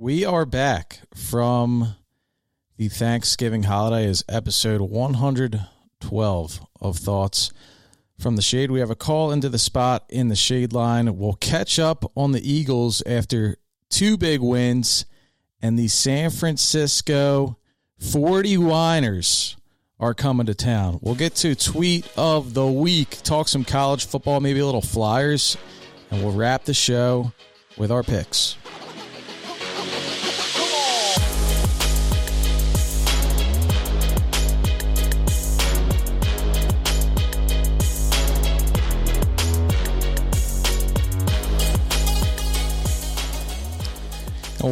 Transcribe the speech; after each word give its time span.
We 0.00 0.24
are 0.24 0.46
back 0.46 1.00
from 1.12 1.96
the 2.76 2.86
Thanksgiving 2.86 3.64
holiday 3.64 4.06
is 4.06 4.24
episode 4.28 4.80
112 4.80 6.60
of 6.80 6.96
Thoughts 6.96 7.50
from 8.16 8.36
the 8.36 8.42
Shade. 8.42 8.70
We 8.70 8.78
have 8.78 8.92
a 8.92 8.94
call 8.94 9.32
into 9.32 9.48
the 9.48 9.58
spot 9.58 10.04
in 10.08 10.28
the 10.28 10.36
Shade 10.36 10.72
line. 10.72 11.18
We'll 11.18 11.32
catch 11.32 11.80
up 11.80 12.12
on 12.14 12.30
the 12.30 12.48
Eagles 12.48 13.02
after 13.06 13.56
two 13.90 14.16
big 14.16 14.40
wins 14.40 15.04
and 15.60 15.76
the 15.76 15.88
San 15.88 16.30
Francisco 16.30 17.58
49ers 18.00 19.56
are 19.98 20.14
coming 20.14 20.46
to 20.46 20.54
town. 20.54 21.00
We'll 21.02 21.16
get 21.16 21.34
to 21.36 21.56
tweet 21.56 22.08
of 22.16 22.54
the 22.54 22.68
week, 22.68 23.18
talk 23.24 23.48
some 23.48 23.64
college 23.64 24.06
football, 24.06 24.38
maybe 24.38 24.60
a 24.60 24.64
little 24.64 24.80
Flyers, 24.80 25.56
and 26.12 26.22
we'll 26.22 26.36
wrap 26.36 26.66
the 26.66 26.74
show 26.74 27.32
with 27.76 27.90
our 27.90 28.04
picks. 28.04 28.56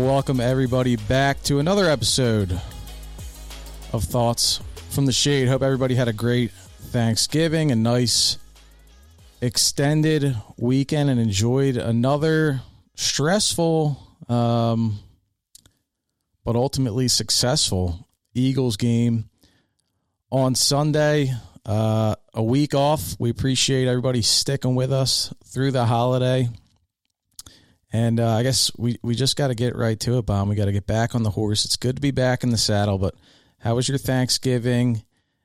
Welcome 0.04 0.40
everybody 0.40 0.96
back 0.96 1.42
to 1.42 1.58
another 1.58 1.86
episode 1.86 2.52
of 3.92 4.04
Thoughts 4.04 4.60
from 4.90 5.06
the 5.06 5.12
Shade. 5.12 5.48
Hope 5.48 5.62
everybody 5.62 5.94
had 5.94 6.08
a 6.08 6.12
great 6.12 6.50
Thanksgiving, 6.50 7.70
a 7.70 7.76
nice 7.76 8.36
extended 9.40 10.36
weekend, 10.58 11.08
and 11.08 11.18
enjoyed 11.18 11.76
another 11.76 12.60
stressful, 12.94 13.96
um, 14.28 14.98
but 16.44 16.56
ultimately 16.56 17.08
successful 17.08 18.06
Eagles 18.34 18.76
game 18.76 19.30
on 20.30 20.54
Sunday. 20.54 21.32
Uh, 21.64 22.14
a 22.34 22.42
week 22.42 22.74
off. 22.74 23.16
We 23.18 23.30
appreciate 23.30 23.88
everybody 23.88 24.22
sticking 24.22 24.74
with 24.74 24.92
us 24.92 25.32
through 25.44 25.70
the 25.70 25.86
holiday. 25.86 26.48
And 27.92 28.18
uh, 28.18 28.34
I 28.34 28.42
guess 28.42 28.70
we, 28.76 28.98
we 29.02 29.14
just 29.14 29.36
got 29.36 29.48
to 29.48 29.54
get 29.54 29.76
right 29.76 29.98
to 30.00 30.18
it, 30.18 30.26
Bomb. 30.26 30.48
We 30.48 30.56
got 30.56 30.64
to 30.66 30.72
get 30.72 30.86
back 30.86 31.14
on 31.14 31.22
the 31.22 31.30
horse. 31.30 31.64
It's 31.64 31.76
good 31.76 31.96
to 31.96 32.02
be 32.02 32.10
back 32.10 32.42
in 32.42 32.50
the 32.50 32.58
saddle, 32.58 32.98
but 32.98 33.14
how 33.58 33.76
was 33.76 33.88
your 33.88 33.98
Thanksgiving? 33.98 35.04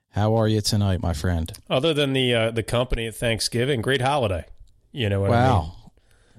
How 0.09 0.35
are 0.35 0.47
you 0.47 0.61
tonight, 0.61 1.01
my 1.01 1.13
friend? 1.13 1.51
Other 1.69 1.93
than 1.93 2.13
the 2.13 2.33
uh, 2.33 2.51
the 2.51 2.63
company 2.63 3.07
at 3.07 3.15
Thanksgiving, 3.15 3.81
great 3.81 4.01
holiday. 4.01 4.45
You 4.91 5.09
know 5.09 5.21
what 5.21 5.29
wow. 5.29 5.59
I 5.59 5.61
mean? 5.61 5.71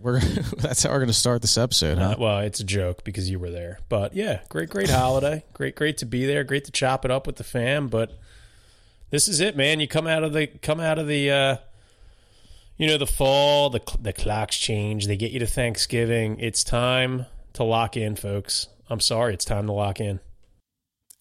We're 0.02 0.20
that's 0.58 0.82
how 0.82 0.90
we're 0.90 0.98
going 0.98 1.06
to 1.08 1.14
start 1.14 1.40
this 1.40 1.56
episode, 1.56 1.96
huh? 1.96 2.10
Uh, 2.10 2.16
well, 2.18 2.38
it's 2.40 2.60
a 2.60 2.64
joke 2.64 3.04
because 3.04 3.30
you 3.30 3.38
were 3.38 3.50
there, 3.50 3.78
but 3.88 4.14
yeah, 4.14 4.40
great, 4.48 4.68
great 4.68 4.90
holiday. 4.90 5.44
great, 5.54 5.74
great 5.74 5.96
to 5.98 6.06
be 6.06 6.26
there. 6.26 6.44
Great 6.44 6.64
to 6.64 6.72
chop 6.72 7.04
it 7.04 7.10
up 7.10 7.26
with 7.26 7.36
the 7.36 7.44
fam. 7.44 7.88
But 7.88 8.18
this 9.10 9.28
is 9.28 9.40
it, 9.40 9.56
man. 9.56 9.80
You 9.80 9.88
come 9.88 10.06
out 10.06 10.24
of 10.24 10.32
the 10.32 10.48
come 10.48 10.80
out 10.80 10.98
of 10.98 11.06
the 11.06 11.30
uh, 11.30 11.56
you 12.82 12.88
know 12.88 12.98
the 12.98 13.06
fall 13.06 13.70
the 13.70 13.80
the 14.00 14.12
clocks 14.12 14.58
change 14.58 15.06
they 15.06 15.16
get 15.16 15.30
you 15.30 15.38
to 15.38 15.46
thanksgiving. 15.46 16.36
It's 16.40 16.64
time 16.64 17.26
to 17.52 17.62
lock 17.62 17.96
in 17.96 18.16
folks. 18.16 18.66
I'm 18.90 18.98
sorry 18.98 19.34
it's 19.34 19.44
time 19.44 19.66
to 19.66 19.72
lock 19.72 20.00
in. 20.00 20.18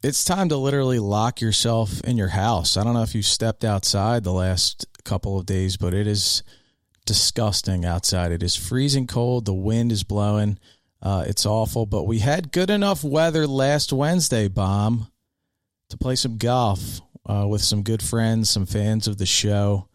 It's 0.01 0.25
time 0.25 0.49
to 0.49 0.57
literally 0.57 0.97
lock 0.97 1.39
yourself 1.39 2.01
in 2.01 2.17
your 2.17 2.29
house. 2.29 2.77
I 2.77 2.83
don't 2.83 2.95
know 2.95 3.03
if 3.03 3.13
you 3.13 3.21
stepped 3.21 3.63
outside 3.63 4.23
the 4.23 4.33
last 4.33 4.87
couple 5.03 5.37
of 5.37 5.45
days 5.45 5.77
but 5.77 5.93
it 5.93 6.07
is 6.07 6.41
disgusting 7.05 7.85
outside. 7.85 8.31
It 8.31 8.41
is 8.41 8.55
freezing 8.55 9.05
cold. 9.05 9.45
The 9.45 9.53
wind 9.53 9.91
is 9.91 10.03
blowing. 10.03 10.57
Uh, 10.99 11.25
it's 11.27 11.45
awful. 11.45 11.85
But 11.85 12.05
we 12.05 12.19
had 12.19 12.51
good 12.51 12.71
enough 12.71 13.03
weather 13.03 13.45
last 13.45 13.93
wednesday 13.93 14.47
bomb 14.47 15.11
to 15.91 15.97
play 15.97 16.15
some 16.15 16.39
golf 16.39 17.01
uh, 17.27 17.45
with 17.47 17.61
some 17.61 17.83
good 17.83 18.01
friends 18.01 18.49
some 18.49 18.65
fans 18.65 19.07
of 19.07 19.19
the 19.19 19.27
show 19.27 19.87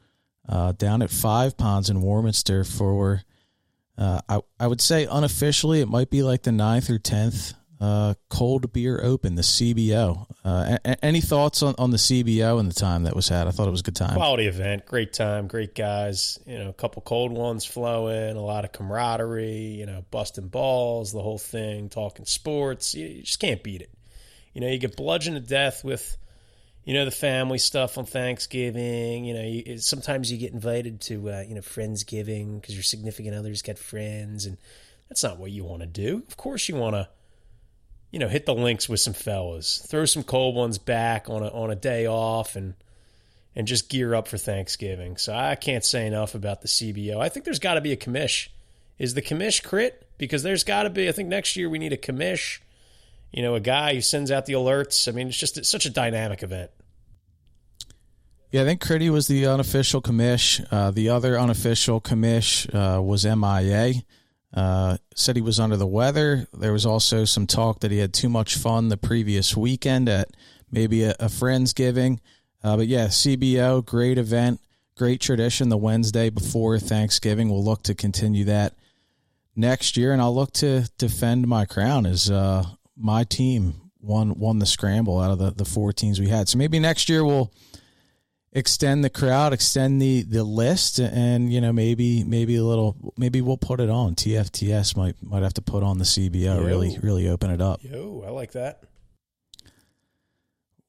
uh, 0.48 0.72
down 0.72 1.02
at 1.02 1.10
Five 1.10 1.56
Ponds 1.56 1.90
in 1.90 2.02
Warminster 2.02 2.64
for, 2.64 3.22
uh, 3.98 4.20
I, 4.28 4.40
I 4.60 4.66
would 4.66 4.80
say 4.80 5.06
unofficially, 5.10 5.80
it 5.80 5.88
might 5.88 6.10
be 6.10 6.22
like 6.22 6.42
the 6.42 6.52
ninth 6.52 6.90
or 6.90 6.98
tenth 6.98 7.54
uh, 7.80 8.14
Cold 8.30 8.72
Beer 8.72 9.00
Open, 9.02 9.34
the 9.34 9.42
CBO. 9.42 10.26
Uh, 10.44 10.78
a- 10.84 11.04
any 11.04 11.20
thoughts 11.20 11.62
on, 11.62 11.74
on 11.78 11.90
the 11.90 11.96
CBO 11.96 12.58
and 12.58 12.70
the 12.70 12.74
time 12.74 13.02
that 13.02 13.14
was 13.14 13.28
had? 13.28 13.46
I 13.46 13.50
thought 13.50 13.68
it 13.68 13.72
was 13.72 13.80
a 13.80 13.84
good 13.84 13.96
time. 13.96 14.14
Quality 14.14 14.46
event, 14.46 14.86
great 14.86 15.12
time, 15.12 15.46
great 15.46 15.74
guys. 15.74 16.38
You 16.46 16.58
know, 16.58 16.68
a 16.70 16.72
couple 16.72 17.02
cold 17.02 17.32
ones 17.32 17.64
flowing, 17.64 18.36
a 18.36 18.40
lot 18.40 18.64
of 18.64 18.72
camaraderie. 18.72 19.50
You 19.50 19.86
know, 19.86 20.04
busting 20.10 20.48
balls, 20.48 21.12
the 21.12 21.20
whole 21.22 21.38
thing, 21.38 21.88
talking 21.88 22.24
sports. 22.24 22.94
You, 22.94 23.06
you 23.06 23.22
just 23.22 23.40
can't 23.40 23.62
beat 23.62 23.82
it. 23.82 23.90
You 24.54 24.62
know, 24.62 24.68
you 24.68 24.78
get 24.78 24.96
bludgeoned 24.96 25.36
to 25.36 25.46
death 25.46 25.84
with 25.84 26.16
you 26.86 26.94
know 26.94 27.04
the 27.04 27.10
family 27.10 27.58
stuff 27.58 27.98
on 27.98 28.06
Thanksgiving. 28.06 29.24
You 29.24 29.34
know, 29.34 29.42
you, 29.42 29.78
sometimes 29.78 30.30
you 30.30 30.38
get 30.38 30.52
invited 30.52 31.00
to 31.02 31.30
uh, 31.30 31.40
you 31.46 31.56
know 31.56 31.60
friendsgiving 31.60 32.60
because 32.60 32.74
your 32.74 32.84
significant 32.84 33.34
others 33.34 33.60
got 33.60 33.76
friends, 33.76 34.46
and 34.46 34.56
that's 35.08 35.22
not 35.22 35.38
what 35.38 35.50
you 35.50 35.64
want 35.64 35.80
to 35.82 35.86
do. 35.86 36.22
Of 36.28 36.36
course, 36.36 36.68
you 36.68 36.76
want 36.76 36.94
to 36.94 37.08
you 38.12 38.20
know 38.20 38.28
hit 38.28 38.46
the 38.46 38.54
links 38.54 38.88
with 38.88 39.00
some 39.00 39.14
fellas, 39.14 39.84
throw 39.90 40.04
some 40.04 40.22
cold 40.22 40.54
ones 40.54 40.78
back 40.78 41.28
on 41.28 41.42
a 41.42 41.48
on 41.48 41.72
a 41.72 41.76
day 41.76 42.06
off, 42.06 42.54
and 42.54 42.74
and 43.56 43.66
just 43.66 43.88
gear 43.88 44.14
up 44.14 44.28
for 44.28 44.38
Thanksgiving. 44.38 45.16
So 45.16 45.34
I 45.34 45.56
can't 45.56 45.84
say 45.84 46.06
enough 46.06 46.36
about 46.36 46.62
the 46.62 46.68
CBO. 46.68 47.18
I 47.18 47.28
think 47.28 47.44
there's 47.44 47.58
got 47.58 47.74
to 47.74 47.80
be 47.80 47.92
a 47.92 47.96
commish. 47.96 48.48
Is 48.96 49.14
the 49.14 49.22
commish 49.22 49.60
crit? 49.60 50.06
Because 50.18 50.44
there's 50.44 50.62
got 50.62 50.84
to 50.84 50.90
be. 50.90 51.08
I 51.08 51.12
think 51.12 51.28
next 51.28 51.56
year 51.56 51.68
we 51.68 51.80
need 51.80 51.92
a 51.92 51.98
commish 51.98 52.60
you 53.32 53.42
know, 53.42 53.54
a 53.54 53.60
guy 53.60 53.94
who 53.94 54.00
sends 54.00 54.30
out 54.30 54.46
the 54.46 54.54
alerts. 54.54 55.08
I 55.08 55.12
mean, 55.12 55.28
it's 55.28 55.36
just 55.36 55.58
it's 55.58 55.68
such 55.68 55.86
a 55.86 55.90
dynamic 55.90 56.42
event. 56.42 56.70
Yeah, 58.50 58.62
I 58.62 58.64
think 58.64 58.80
Critty 58.80 59.10
was 59.10 59.26
the 59.26 59.46
unofficial 59.46 60.00
commish. 60.00 60.64
Uh, 60.70 60.90
the 60.90 61.08
other 61.08 61.38
unofficial 61.38 62.00
commish 62.00 62.72
uh, 62.74 63.02
was 63.02 63.26
MIA. 63.26 64.02
Uh, 64.54 64.96
said 65.14 65.36
he 65.36 65.42
was 65.42 65.60
under 65.60 65.76
the 65.76 65.86
weather. 65.86 66.46
There 66.54 66.72
was 66.72 66.86
also 66.86 67.24
some 67.24 67.46
talk 67.46 67.80
that 67.80 67.90
he 67.90 67.98
had 67.98 68.14
too 68.14 68.28
much 68.28 68.56
fun 68.56 68.88
the 68.88 68.96
previous 68.96 69.56
weekend 69.56 70.08
at 70.08 70.30
maybe 70.70 71.02
a, 71.02 71.10
a 71.20 71.26
Friendsgiving. 71.26 72.20
Uh, 72.62 72.76
but 72.78 72.86
yeah, 72.86 73.06
CBO, 73.08 73.84
great 73.84 74.16
event, 74.16 74.60
great 74.96 75.20
tradition. 75.20 75.68
The 75.68 75.76
Wednesday 75.76 76.30
before 76.30 76.78
Thanksgiving, 76.78 77.50
we'll 77.50 77.64
look 77.64 77.82
to 77.82 77.94
continue 77.94 78.44
that 78.44 78.74
next 79.54 79.96
year, 79.96 80.12
and 80.12 80.22
I'll 80.22 80.34
look 80.34 80.52
to 80.54 80.88
defend 80.96 81.46
my 81.46 81.64
crown 81.64 82.06
as 82.06 82.30
uh, 82.30 82.64
my 82.96 83.24
team 83.24 83.74
won 84.00 84.38
won 84.38 84.58
the 84.58 84.66
scramble 84.66 85.20
out 85.20 85.30
of 85.30 85.38
the, 85.38 85.50
the 85.50 85.64
four 85.64 85.92
teams 85.92 86.20
we 86.20 86.28
had. 86.28 86.48
So 86.48 86.58
maybe 86.58 86.78
next 86.78 87.08
year 87.08 87.24
we'll 87.24 87.52
extend 88.52 89.04
the 89.04 89.10
crowd, 89.10 89.52
extend 89.52 90.00
the 90.00 90.22
the 90.22 90.42
list, 90.42 90.98
and 90.98 91.52
you 91.52 91.60
know 91.60 91.72
maybe 91.72 92.24
maybe 92.24 92.56
a 92.56 92.64
little 92.64 92.96
maybe 93.16 93.40
we'll 93.40 93.56
put 93.58 93.80
it 93.80 93.90
on. 93.90 94.14
TFTS 94.14 94.96
might 94.96 95.16
might 95.22 95.42
have 95.42 95.54
to 95.54 95.62
put 95.62 95.82
on 95.82 95.98
the 95.98 96.04
CBO. 96.04 96.56
Yo. 96.56 96.64
Really 96.64 96.98
really 97.02 97.28
open 97.28 97.50
it 97.50 97.60
up. 97.60 97.82
Yo, 97.82 98.24
I 98.26 98.30
like 98.30 98.52
that. 98.52 98.82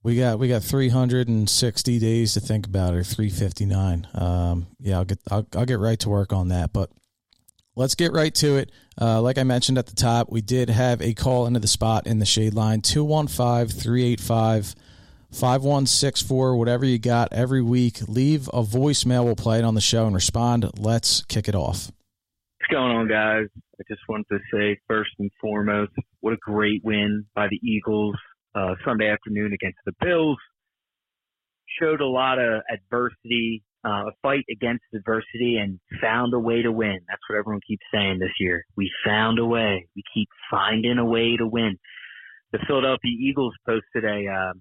We 0.03 0.15
got 0.15 0.39
we 0.39 0.47
got 0.47 0.63
360 0.63 1.99
days 1.99 2.33
to 2.35 2.39
think 2.39 2.65
about 2.65 2.93
it, 2.93 2.97
or 2.97 3.03
359. 3.03 4.07
Um, 4.13 4.67
yeah, 4.79 4.97
I'll 4.97 5.05
get 5.05 5.19
I'll, 5.29 5.45
I'll 5.53 5.65
get 5.65 5.79
right 5.79 5.99
to 5.99 6.09
work 6.09 6.31
on 6.31 6.47
that. 6.49 6.71
But 6.71 6.89
let's 7.75 7.95
get 7.95 8.13
right 8.13 8.33
to 8.35 8.55
it. 8.55 8.71
Uh, 8.99 9.21
like 9.21 9.37
I 9.37 9.43
mentioned 9.43 9.77
at 9.77 9.87
the 9.87 9.95
top, 9.95 10.31
we 10.31 10.41
did 10.41 10.69
have 10.69 11.01
a 11.01 11.13
call 11.13 11.45
into 11.45 11.59
the 11.59 11.67
spot 11.67 12.07
in 12.07 12.19
the 12.19 12.25
shade 12.25 12.53
line 12.53 12.81
215 12.81 13.67
385 13.67 14.75
5164. 15.31 16.55
Whatever 16.55 16.85
you 16.85 16.97
got 16.97 17.31
every 17.31 17.61
week, 17.61 17.99
leave 18.07 18.47
a 18.49 18.63
voicemail. 18.63 19.25
We'll 19.25 19.35
play 19.35 19.59
it 19.59 19.65
on 19.65 19.75
the 19.75 19.81
show 19.81 20.05
and 20.05 20.15
respond. 20.15 20.69
Let's 20.79 21.23
kick 21.25 21.47
it 21.47 21.55
off. 21.55 21.91
What's 22.59 22.71
going 22.71 22.91
on, 22.91 23.07
guys? 23.07 23.47
I 23.79 23.83
just 23.87 24.01
wanted 24.09 24.25
to 24.31 24.39
say, 24.51 24.79
first 24.87 25.11
and 25.19 25.29
foremost, 25.39 25.91
what 26.21 26.33
a 26.33 26.37
great 26.37 26.81
win 26.83 27.25
by 27.35 27.47
the 27.49 27.59
Eagles 27.61 28.15
uh, 28.55 28.73
Sunday 28.83 29.09
afternoon 29.09 29.53
against 29.53 29.77
the 29.85 29.93
Bills. 30.01 30.37
Showed 31.79 32.01
a 32.01 32.07
lot 32.07 32.39
of 32.39 32.61
adversity 32.73 33.63
uh, 33.87 34.07
a 34.07 34.11
fight 34.21 34.43
against 34.51 34.83
adversity 34.93 35.57
and 35.57 35.79
found 36.01 36.33
a 36.33 36.39
way 36.39 36.61
to 36.61 36.71
win. 36.71 36.99
That's 37.07 37.21
what 37.29 37.39
everyone 37.39 37.61
keeps 37.65 37.85
saying 37.93 38.19
this 38.19 38.33
year. 38.39 38.65
We 38.75 38.91
found 39.05 39.39
a 39.39 39.45
way. 39.45 39.87
We 39.95 40.03
keep 40.13 40.27
finding 40.51 40.97
a 40.97 41.05
way 41.05 41.37
to 41.37 41.47
win. 41.47 41.77
The 42.51 42.59
Philadelphia 42.67 43.11
Eagles 43.17 43.53
posted 43.65 44.03
a 44.03 44.27
uh, 44.27 44.53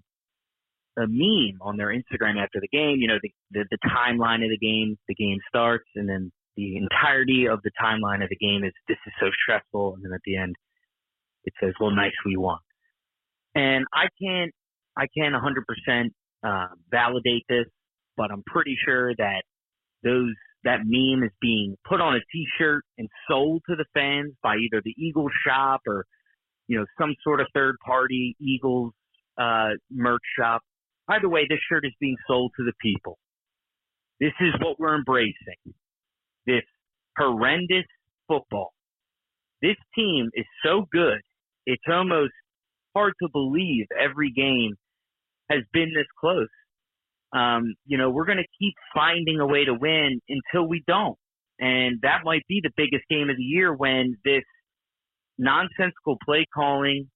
a 1.03 1.07
meme 1.09 1.59
on 1.61 1.77
their 1.77 1.89
Instagram 1.89 2.43
after 2.43 2.61
the 2.61 2.69
game. 2.69 2.99
You 3.01 3.09
know, 3.09 3.19
the, 3.21 3.33
the 3.51 3.65
the 3.71 3.79
timeline 3.89 4.45
of 4.45 4.51
the 4.51 4.59
game. 4.59 4.97
The 5.09 5.15
game 5.15 5.39
starts, 5.49 5.89
and 5.97 6.09
then 6.09 6.31
the 6.57 6.77
entirety 6.77 7.47
of 7.49 7.61
the 7.63 7.71
timeline 7.83 8.23
of 8.23 8.31
the 8.31 8.37
game 8.37 8.65
is 8.65 8.73
this 8.89 8.99
is 9.07 9.13
so 9.21 9.27
stressful, 9.43 9.95
and 9.95 10.05
then 10.05 10.13
at 10.15 10.21
the 10.25 10.37
end 10.37 10.55
it 11.45 11.53
says, 11.61 11.73
"Well, 11.81 11.91
nice, 11.91 12.15
we 12.25 12.37
won." 12.37 12.59
And 13.55 13.87
I 13.93 14.07
can't 14.23 14.53
I 14.97 15.07
can't 15.17 15.35
100% 15.35 16.11
uh, 16.45 16.67
validate 16.91 17.45
this 17.49 17.67
but 18.17 18.31
I'm 18.31 18.43
pretty 18.47 18.77
sure 18.85 19.15
that 19.17 19.43
those 20.03 20.35
that 20.65 20.81
meme 20.85 21.23
is 21.23 21.33
being 21.41 21.77
put 21.89 22.01
on 22.01 22.17
a 22.17 22.21
T-shirt 22.33 22.83
and 22.99 23.09
sold 23.29 23.63
to 23.69 23.77
the 23.77 23.85
fans 23.95 24.33
by 24.43 24.57
either 24.57 24.83
the 24.85 24.95
Eagles 24.99 25.31
shop 25.47 25.83
or 25.87 26.07
you 26.69 26.79
know, 26.79 26.87
some 26.99 27.15
sort 27.23 27.41
of 27.41 27.47
third 27.55 27.77
party 27.85 28.37
Eagles 28.41 28.93
uh, 29.39 29.71
merch 29.91 30.23
shop. 30.39 30.63
By 31.07 31.19
the 31.21 31.29
way, 31.29 31.47
this 31.49 31.61
shirt 31.69 31.85
is 31.85 31.93
being 32.01 32.17
sold 32.27 32.53
to 32.59 32.65
the 32.65 32.73
people. 32.81 33.19
This 34.21 34.33
is 34.41 34.53
what 34.61 34.81
we're 34.81 34.97
embracing. 34.97 35.75
This 36.47 36.63
horrendous 37.17 37.85
football. 38.27 38.73
This 39.63 39.77
team 39.95 40.31
is 40.35 40.45
so 40.65 40.87
good, 40.93 41.21
it's 41.65 41.83
almost 41.89 42.33
hard 42.95 43.15
to 43.23 43.29
believe 43.33 43.87
every 43.99 44.31
game 44.31 44.75
has 45.51 45.61
been 45.73 45.93
this 45.95 46.07
close. 46.19 46.49
Um, 47.33 47.75
you 47.87 47.99
know, 47.99 48.11
we're 48.11 48.27
going 48.27 48.39
to 48.39 48.49
keep 48.59 48.75
finding 48.95 49.41
a 49.41 49.47
way 49.47 49.65
to 49.65 49.75
win 49.75 50.21
until 50.29 50.69
we 50.69 50.83
don't. 50.87 51.19
And 51.59 52.01
that 52.03 52.21
might 52.25 52.43
be 52.49 52.61
the 52.63 52.71
biggest 52.77 53.05
game 53.09 53.31
of 53.31 53.37
the 53.37 53.43
year 53.43 53.75
when 53.75 54.17
this 54.25 54.45
nonsensical 55.39 56.19
play 56.25 56.47
calling, 56.55 57.11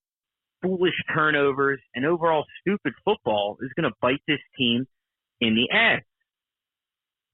foolish 0.63 0.95
turnovers, 1.15 1.81
and 1.95 2.07
overall 2.07 2.45
stupid 2.61 2.93
football 3.05 3.57
is 3.61 3.71
going 3.77 3.91
to 3.91 3.97
bite 4.01 4.23
this 4.27 4.41
team 4.59 4.87
in 5.41 5.55
the 5.55 5.75
ass. 5.75 6.03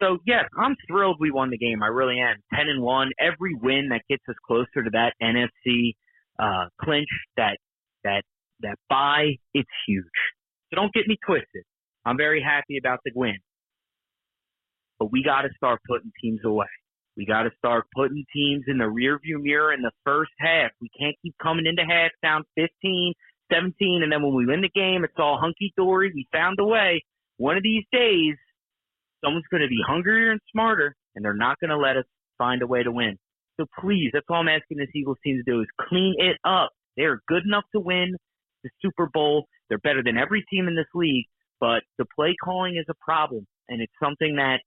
So 0.02 0.18
yes, 0.26 0.44
I'm 0.58 0.76
thrilled 0.86 1.16
we 1.20 1.30
won 1.30 1.50
the 1.50 1.58
game. 1.58 1.82
I 1.82 1.86
really 1.86 2.20
am. 2.20 2.36
Ten 2.54 2.68
and 2.68 2.82
one. 2.82 3.10
Every 3.18 3.54
win 3.54 3.88
that 3.90 4.02
gets 4.08 4.22
us 4.28 4.36
closer 4.46 4.84
to 4.84 4.90
that 4.92 5.14
NFC 5.22 5.92
uh, 6.38 6.66
clinch, 6.80 7.08
that 7.36 7.56
that 8.04 8.22
that 8.60 8.76
buy, 8.90 9.36
it's 9.54 9.70
huge. 9.86 10.04
So 10.70 10.76
don't 10.76 10.92
get 10.92 11.06
me 11.06 11.16
twisted. 11.24 11.64
I'm 12.06 12.16
very 12.16 12.40
happy 12.40 12.78
about 12.78 13.00
the 13.04 13.10
win, 13.14 13.36
but 15.00 15.10
we 15.10 15.24
got 15.24 15.42
to 15.42 15.48
start 15.56 15.80
putting 15.88 16.12
teams 16.22 16.40
away. 16.44 16.68
We 17.16 17.26
got 17.26 17.42
to 17.42 17.50
start 17.58 17.86
putting 17.96 18.24
teams 18.32 18.64
in 18.68 18.78
the 18.78 18.84
rearview 18.84 19.42
mirror 19.42 19.72
in 19.72 19.82
the 19.82 19.90
first 20.04 20.30
half. 20.38 20.70
We 20.80 20.88
can't 20.98 21.16
keep 21.22 21.34
coming 21.42 21.66
into 21.66 21.82
half 21.82 22.12
down 22.22 22.44
15, 22.54 23.12
17, 23.52 24.02
and 24.04 24.12
then 24.12 24.22
when 24.22 24.34
we 24.34 24.46
win 24.46 24.60
the 24.60 24.70
game, 24.72 25.02
it's 25.02 25.18
all 25.18 25.38
hunky 25.40 25.72
dory. 25.76 26.12
We 26.14 26.28
found 26.30 26.58
a 26.60 26.64
way. 26.64 27.02
One 27.38 27.56
of 27.56 27.64
these 27.64 27.84
days, 27.90 28.36
someone's 29.24 29.46
going 29.50 29.62
to 29.62 29.68
be 29.68 29.82
hungrier 29.84 30.30
and 30.30 30.40
smarter, 30.52 30.94
and 31.16 31.24
they're 31.24 31.34
not 31.34 31.58
going 31.58 31.70
to 31.70 31.76
let 31.76 31.96
us 31.96 32.04
find 32.38 32.62
a 32.62 32.66
way 32.66 32.84
to 32.84 32.92
win. 32.92 33.16
So 33.58 33.66
please, 33.80 34.10
that's 34.12 34.26
all 34.28 34.36
I'm 34.36 34.48
asking 34.48 34.78
this 34.78 34.88
Eagles 34.94 35.18
team 35.24 35.42
to 35.44 35.50
do 35.50 35.60
is 35.60 35.66
clean 35.88 36.14
it 36.18 36.36
up. 36.44 36.70
They're 36.96 37.20
good 37.26 37.44
enough 37.44 37.64
to 37.74 37.80
win 37.80 38.14
the 38.62 38.70
Super 38.82 39.08
Bowl. 39.12 39.46
They're 39.68 39.78
better 39.78 40.02
than 40.04 40.16
every 40.16 40.44
team 40.50 40.68
in 40.68 40.76
this 40.76 40.86
league, 40.94 41.26
but 41.60 41.82
the 41.98 42.04
play 42.14 42.34
calling 42.42 42.76
is 42.76 42.86
a 42.88 42.94
problem, 43.00 43.46
and 43.68 43.80
it's 43.80 43.92
something 44.02 44.36
that 44.36 44.60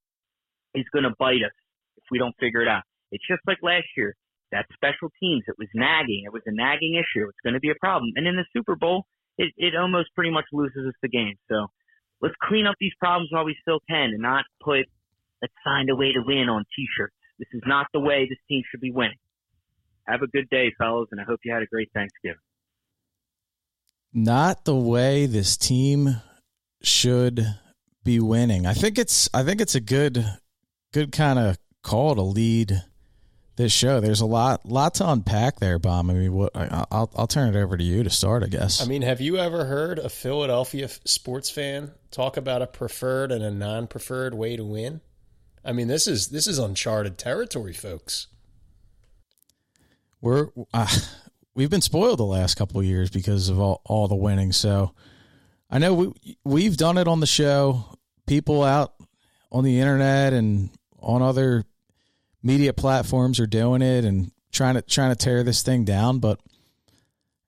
is 0.75 0.85
going 0.93 1.03
to 1.03 1.13
bite 1.17 1.43
us 1.43 1.55
if 1.97 2.03
we 2.11 2.19
don't 2.19 2.35
figure 2.39 2.61
it 2.61 2.67
out. 2.67 2.83
It's 3.11 3.25
just 3.27 3.41
like 3.47 3.57
last 3.63 3.87
year. 3.97 4.15
That 4.51 4.65
special 4.73 5.13
teams, 5.21 5.43
it 5.47 5.53
was 5.59 5.67
nagging. 5.75 6.23
It 6.25 6.33
was 6.33 6.41
a 6.47 6.51
nagging 6.51 6.95
issue. 6.95 7.29
It's 7.29 7.37
going 7.43 7.53
to 7.53 7.59
be 7.59 7.69
a 7.69 7.77
problem. 7.79 8.13
And 8.15 8.25
in 8.25 8.35
the 8.35 8.45
Super 8.51 8.75
Bowl, 8.75 9.05
it, 9.37 9.53
it 9.57 9.75
almost 9.75 10.09
pretty 10.15 10.31
much 10.31 10.45
loses 10.51 10.87
us 10.87 10.93
the 11.03 11.07
game. 11.07 11.35
So 11.47 11.67
let's 12.19 12.33
clean 12.41 12.65
up 12.65 12.73
these 12.79 12.93
problems 12.99 13.29
while 13.31 13.45
we 13.45 13.55
still 13.61 13.79
can 13.87 14.09
and 14.09 14.21
not 14.21 14.45
put 14.59 14.85
let's 15.41 15.53
find 15.63 15.89
a 15.89 15.95
way 15.95 16.11
to 16.11 16.21
win 16.25 16.49
on 16.49 16.65
t-shirts. 16.75 17.15
This 17.37 17.47
is 17.53 17.61
not 17.65 17.87
the 17.93 17.99
way 17.99 18.27
this 18.29 18.37
team 18.47 18.63
should 18.69 18.81
be 18.81 18.91
winning. 18.91 19.17
Have 20.07 20.21
a 20.21 20.27
good 20.27 20.49
day, 20.49 20.73
fellas, 20.77 21.07
and 21.11 21.21
I 21.21 21.23
hope 21.23 21.39
you 21.43 21.53
had 21.53 21.61
a 21.61 21.67
great 21.67 21.89
Thanksgiving. 21.93 22.41
Not 24.11 24.65
the 24.65 24.75
way 24.75 25.27
this 25.27 25.55
team 25.55 26.21
should 26.81 27.45
be 28.03 28.19
winning. 28.19 28.65
I 28.65 28.73
think 28.73 28.97
it's 28.97 29.29
I 29.33 29.43
think 29.43 29.61
it's 29.61 29.75
a 29.75 29.81
good 29.81 30.25
good 30.93 31.11
kind 31.11 31.39
of 31.39 31.57
call 31.83 32.15
to 32.15 32.21
lead 32.21 32.81
this 33.55 33.71
show. 33.73 33.99
There's 33.99 34.21
a 34.21 34.25
lot 34.25 34.65
lot 34.65 34.95
to 34.95 35.09
unpack 35.09 35.59
there, 35.59 35.77
Bomb. 35.79 36.09
I 36.09 36.13
mean, 36.13 36.33
what, 36.33 36.51
I'll 36.55 37.11
I'll 37.15 37.27
turn 37.27 37.53
it 37.53 37.59
over 37.59 37.77
to 37.77 37.83
you 37.83 38.03
to 38.03 38.09
start, 38.09 38.43
I 38.43 38.47
guess. 38.47 38.81
I 38.81 38.85
mean, 38.85 39.01
have 39.01 39.21
you 39.21 39.37
ever 39.37 39.65
heard 39.65 39.99
a 39.99 40.09
Philadelphia 40.09 40.87
sports 41.05 41.49
fan 41.49 41.91
talk 42.09 42.37
about 42.37 42.61
a 42.61 42.67
preferred 42.67 43.31
and 43.31 43.43
a 43.43 43.51
non-preferred 43.51 44.33
way 44.33 44.55
to 44.55 44.63
win? 44.63 45.01
I 45.63 45.73
mean, 45.73 45.87
this 45.87 46.07
is 46.07 46.29
this 46.29 46.47
is 46.47 46.57
uncharted 46.57 47.17
territory, 47.17 47.73
folks. 47.73 48.27
We're 50.21 50.47
uh, 50.73 50.87
we've 51.53 51.69
been 51.69 51.81
spoiled 51.81 52.19
the 52.19 52.25
last 52.25 52.55
couple 52.55 52.79
of 52.79 52.85
years 52.85 53.09
because 53.09 53.49
of 53.49 53.59
all, 53.59 53.81
all 53.85 54.07
the 54.07 54.15
winning. 54.15 54.53
So 54.53 54.93
I 55.69 55.79
know 55.79 55.93
we 55.93 56.37
we've 56.43 56.77
done 56.77 56.97
it 56.97 57.07
on 57.07 57.19
the 57.19 57.27
show. 57.27 57.85
People 58.25 58.63
out 58.63 58.93
on 59.51 59.63
the 59.63 59.79
internet 59.79 60.33
and 60.33 60.69
on 60.99 61.21
other 61.21 61.63
media 62.43 62.73
platforms 62.73 63.39
are 63.39 63.47
doing 63.47 63.81
it 63.81 64.05
and 64.05 64.31
trying 64.51 64.75
to 64.75 64.81
trying 64.81 65.11
to 65.11 65.15
tear 65.15 65.43
this 65.43 65.61
thing 65.61 65.85
down. 65.85 66.19
But 66.19 66.39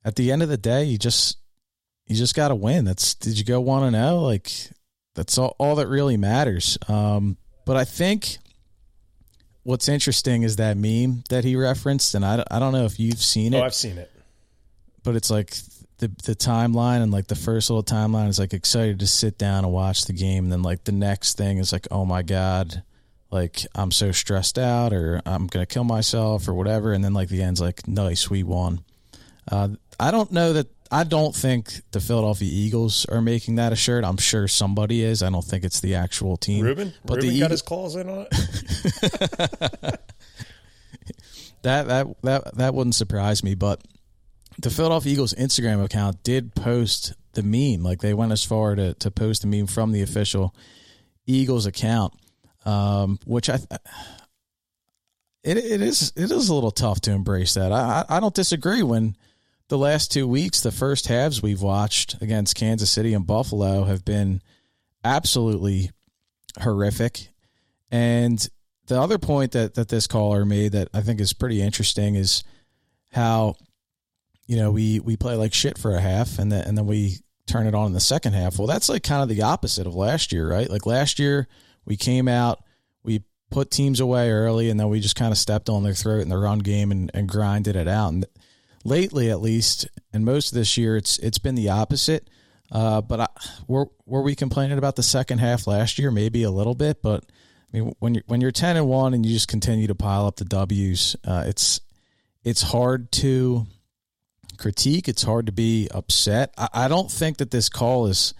at 0.03 0.15
the 0.15 0.31
end 0.31 0.43
of 0.43 0.49
the 0.49 0.57
day, 0.57 0.83
you 0.83 0.97
just 0.97 1.37
you 2.07 2.15
just 2.15 2.35
got 2.35 2.49
to 2.49 2.55
win. 2.55 2.85
That's 2.85 3.15
did 3.15 3.37
you 3.37 3.45
go 3.45 3.61
one 3.61 3.83
and 3.83 3.95
zero? 3.95 4.09
Oh? 4.09 4.23
Like 4.23 4.51
that's 5.15 5.37
all, 5.37 5.55
all 5.57 5.75
that 5.75 5.87
really 5.87 6.17
matters. 6.17 6.77
Um, 6.87 7.37
but 7.65 7.77
I 7.77 7.85
think 7.85 8.37
what's 9.63 9.87
interesting 9.89 10.43
is 10.43 10.55
that 10.57 10.77
meme 10.77 11.23
that 11.29 11.43
he 11.43 11.55
referenced, 11.55 12.15
and 12.15 12.25
I, 12.25 12.43
I 12.49 12.59
don't 12.59 12.73
know 12.73 12.85
if 12.85 12.99
you've 12.99 13.21
seen 13.21 13.53
it. 13.53 13.59
Oh, 13.59 13.63
I've 13.63 13.73
seen 13.73 13.97
it. 13.97 14.11
But 15.03 15.15
it's 15.15 15.29
like 15.29 15.55
the 16.01 16.07
the 16.23 16.35
timeline 16.35 17.01
and 17.01 17.11
like 17.11 17.27
the 17.27 17.35
first 17.35 17.69
little 17.69 17.83
timeline 17.83 18.27
is 18.27 18.39
like 18.39 18.53
excited 18.53 18.99
to 18.99 19.07
sit 19.07 19.37
down 19.37 19.63
and 19.63 19.71
watch 19.71 20.05
the 20.05 20.13
game, 20.13 20.45
and 20.45 20.51
then 20.51 20.63
like 20.63 20.83
the 20.83 20.91
next 20.91 21.37
thing 21.37 21.59
is 21.59 21.71
like, 21.71 21.87
oh 21.91 22.03
my 22.03 22.23
god, 22.23 22.83
like 23.29 23.65
I'm 23.75 23.91
so 23.91 24.11
stressed 24.11 24.59
out 24.59 24.91
or 24.93 25.21
I'm 25.25 25.47
gonna 25.47 25.67
kill 25.67 25.85
myself 25.85 26.47
or 26.47 26.53
whatever, 26.53 26.91
and 26.91 27.03
then 27.03 27.13
like 27.13 27.29
the 27.29 27.41
end's 27.41 27.61
like 27.61 27.87
nice, 27.87 28.29
we 28.29 28.43
won. 28.43 28.83
Uh, 29.49 29.69
I 29.99 30.11
don't 30.11 30.31
know 30.31 30.53
that 30.53 30.67
I 30.91 31.03
don't 31.03 31.35
think 31.35 31.71
the 31.91 31.99
Philadelphia 31.99 32.49
Eagles 32.51 33.05
are 33.05 33.21
making 33.21 33.55
that 33.55 33.71
a 33.71 33.75
shirt. 33.75 34.03
I'm 34.03 34.17
sure 34.17 34.47
somebody 34.47 35.03
is. 35.03 35.21
I 35.21 35.29
don't 35.29 35.45
think 35.45 35.63
it's 35.63 35.79
the 35.79 35.95
actual 35.95 36.35
team. 36.35 36.65
Ruben, 36.65 36.93
but 37.05 37.17
Ruben 37.17 37.29
the 37.29 37.39
got 37.39 37.51
his 37.51 37.61
claws 37.61 37.95
in 37.95 38.09
on 38.09 38.25
it. 38.29 38.31
that 41.61 41.87
that 41.87 42.07
that 42.23 42.55
that 42.57 42.73
wouldn't 42.73 42.95
surprise 42.95 43.43
me, 43.43 43.53
but 43.53 43.81
the 44.61 44.69
Philadelphia 44.69 45.13
Eagles 45.13 45.33
Instagram 45.33 45.83
account 45.83 46.23
did 46.23 46.55
post 46.55 47.13
the 47.33 47.43
meme. 47.43 47.83
Like 47.83 48.01
they 48.01 48.13
went 48.13 48.31
as 48.31 48.43
far 48.43 48.75
to 48.75 48.93
to 48.95 49.11
post 49.11 49.41
the 49.41 49.47
meme 49.47 49.67
from 49.67 49.91
the 49.91 50.01
official 50.01 50.55
Eagles 51.25 51.65
account 51.65 52.13
um, 52.65 53.19
which 53.25 53.49
I 53.49 53.55
it 55.43 55.57
it 55.57 55.81
is 55.81 56.13
it 56.15 56.31
is 56.31 56.49
a 56.49 56.53
little 56.53 56.71
tough 56.71 57.01
to 57.01 57.11
embrace 57.11 57.55
that. 57.55 57.71
I 57.71 58.05
I 58.07 58.19
don't 58.19 58.35
disagree 58.35 58.83
when 58.83 59.15
the 59.69 59.77
last 59.77 60.11
two 60.11 60.27
weeks, 60.27 60.61
the 60.61 60.71
first 60.71 61.07
halves 61.07 61.41
we've 61.41 61.61
watched 61.61 62.21
against 62.21 62.55
Kansas 62.55 62.91
City 62.91 63.13
and 63.13 63.25
Buffalo 63.25 63.85
have 63.85 64.03
been 64.03 64.41
absolutely 65.03 65.91
horrific. 66.59 67.29
And 67.89 68.47
the 68.87 68.99
other 68.99 69.17
point 69.17 69.53
that 69.53 69.75
that 69.75 69.89
this 69.89 70.07
caller 70.07 70.45
made 70.45 70.73
that 70.73 70.89
I 70.93 71.01
think 71.01 71.19
is 71.19 71.33
pretty 71.33 71.61
interesting 71.61 72.15
is 72.15 72.43
how 73.11 73.55
you 74.47 74.57
know 74.57 74.71
we 74.71 74.99
we 74.99 75.17
play 75.17 75.35
like 75.35 75.53
shit 75.53 75.77
for 75.77 75.95
a 75.95 76.01
half 76.01 76.39
and 76.39 76.51
then 76.51 76.67
and 76.67 76.77
then 76.77 76.85
we 76.85 77.17
turn 77.47 77.67
it 77.67 77.75
on 77.75 77.87
in 77.87 77.93
the 77.93 77.99
second 77.99 78.33
half. 78.33 78.57
Well, 78.57 78.67
that's 78.67 78.89
like 78.89 79.03
kind 79.03 79.21
of 79.21 79.29
the 79.29 79.41
opposite 79.41 79.87
of 79.87 79.95
last 79.95 80.31
year, 80.31 80.49
right? 80.49 80.69
Like 80.69 80.85
last 80.85 81.19
year 81.19 81.47
we 81.85 81.97
came 81.97 82.27
out, 82.27 82.63
we 83.03 83.23
put 83.49 83.69
teams 83.71 83.99
away 83.99 84.31
early, 84.31 84.69
and 84.69 84.79
then 84.79 84.89
we 84.89 84.99
just 84.99 85.15
kind 85.15 85.31
of 85.31 85.37
stepped 85.37 85.69
on 85.69 85.83
their 85.83 85.93
throat 85.93 86.21
in 86.21 86.29
the 86.29 86.37
run 86.37 86.59
game 86.59 86.91
and, 86.91 87.11
and 87.13 87.27
grinded 87.27 87.75
it 87.75 87.87
out. 87.87 88.13
And 88.13 88.25
lately, 88.83 89.29
at 89.29 89.41
least, 89.41 89.87
and 90.13 90.23
most 90.25 90.51
of 90.51 90.55
this 90.55 90.77
year, 90.77 90.97
it's 90.97 91.19
it's 91.19 91.39
been 91.39 91.55
the 91.55 91.69
opposite. 91.69 92.29
Uh, 92.71 93.01
but 93.01 93.19
I, 93.19 93.27
were 93.67 93.87
were 94.05 94.21
we 94.21 94.35
complaining 94.35 94.77
about 94.77 94.95
the 94.95 95.03
second 95.03 95.39
half 95.39 95.67
last 95.67 95.99
year? 95.99 96.09
Maybe 96.09 96.43
a 96.43 96.51
little 96.51 96.75
bit, 96.75 97.01
but 97.01 97.25
I 97.73 97.77
mean, 97.77 97.93
when 97.99 98.15
you're 98.15 98.23
when 98.27 98.41
you're 98.41 98.51
ten 98.51 98.77
and 98.77 98.87
one 98.87 99.13
and 99.13 99.25
you 99.25 99.33
just 99.33 99.49
continue 99.49 99.87
to 99.87 99.95
pile 99.95 100.25
up 100.25 100.37
the 100.37 100.45
W's, 100.45 101.15
uh, 101.25 101.43
it's 101.47 101.81
it's 102.43 102.61
hard 102.61 103.11
to 103.13 103.67
critique. 104.61 105.09
It's 105.09 105.23
hard 105.23 105.47
to 105.47 105.51
be 105.51 105.89
upset. 105.91 106.53
I, 106.57 106.69
I 106.73 106.87
don't 106.87 107.11
think 107.11 107.37
that 107.37 107.51
this 107.51 107.67
call 107.67 108.05
is 108.05 108.33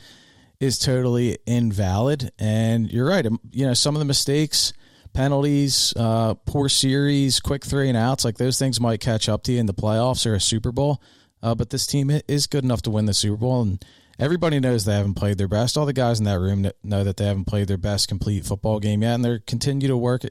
is 0.60 0.78
totally 0.78 1.40
invalid. 1.48 2.32
And 2.38 2.90
you're 2.92 3.08
right. 3.08 3.26
Um, 3.26 3.40
you 3.52 3.66
know, 3.66 3.74
some 3.74 3.96
of 3.96 4.00
the 4.00 4.06
mistakes, 4.06 4.74
penalties, 5.12 5.92
uh, 5.98 6.36
poor 6.46 6.70
series, 6.70 7.40
quick 7.40 7.66
three 7.66 7.90
and 7.90 7.98
outs, 7.98 8.24
like 8.24 8.38
those 8.38 8.60
things 8.60 8.80
might 8.80 9.02
catch 9.02 9.28
up 9.28 9.42
to 9.44 9.52
you 9.52 9.60
in 9.60 9.66
the 9.66 9.74
playoffs 9.74 10.26
or 10.26 10.36
a 10.36 10.40
Super 10.40 10.72
Bowl. 10.72 11.02
Uh, 11.42 11.56
but 11.56 11.72
this 11.72 11.88
team 11.88 12.12
is 12.28 12.46
good 12.46 12.64
enough 12.64 12.84
to 12.84 12.92
win 12.92 13.08
the 13.08 13.16
Super 13.16 13.38
Bowl, 13.38 13.64
and 13.64 13.84
everybody 14.20 14.60
knows 14.60 14.86
they 14.86 14.94
haven't 14.94 15.16
played 15.16 15.40
their 15.40 15.48
best. 15.48 15.76
All 15.76 15.88
the 15.88 15.94
guys 15.94 16.20
in 16.20 16.26
that 16.26 16.40
room 16.40 16.70
know 16.84 17.04
that 17.04 17.18
they 17.18 17.26
haven't 17.26 17.46
played 17.46 17.68
their 17.68 17.80
best 17.80 18.08
complete 18.08 18.46
football 18.46 18.80
game 18.80 19.02
yet, 19.02 19.16
and 19.16 19.26
they're 19.26 19.40
continue 19.40 19.88
to 19.88 19.98
work, 19.98 20.22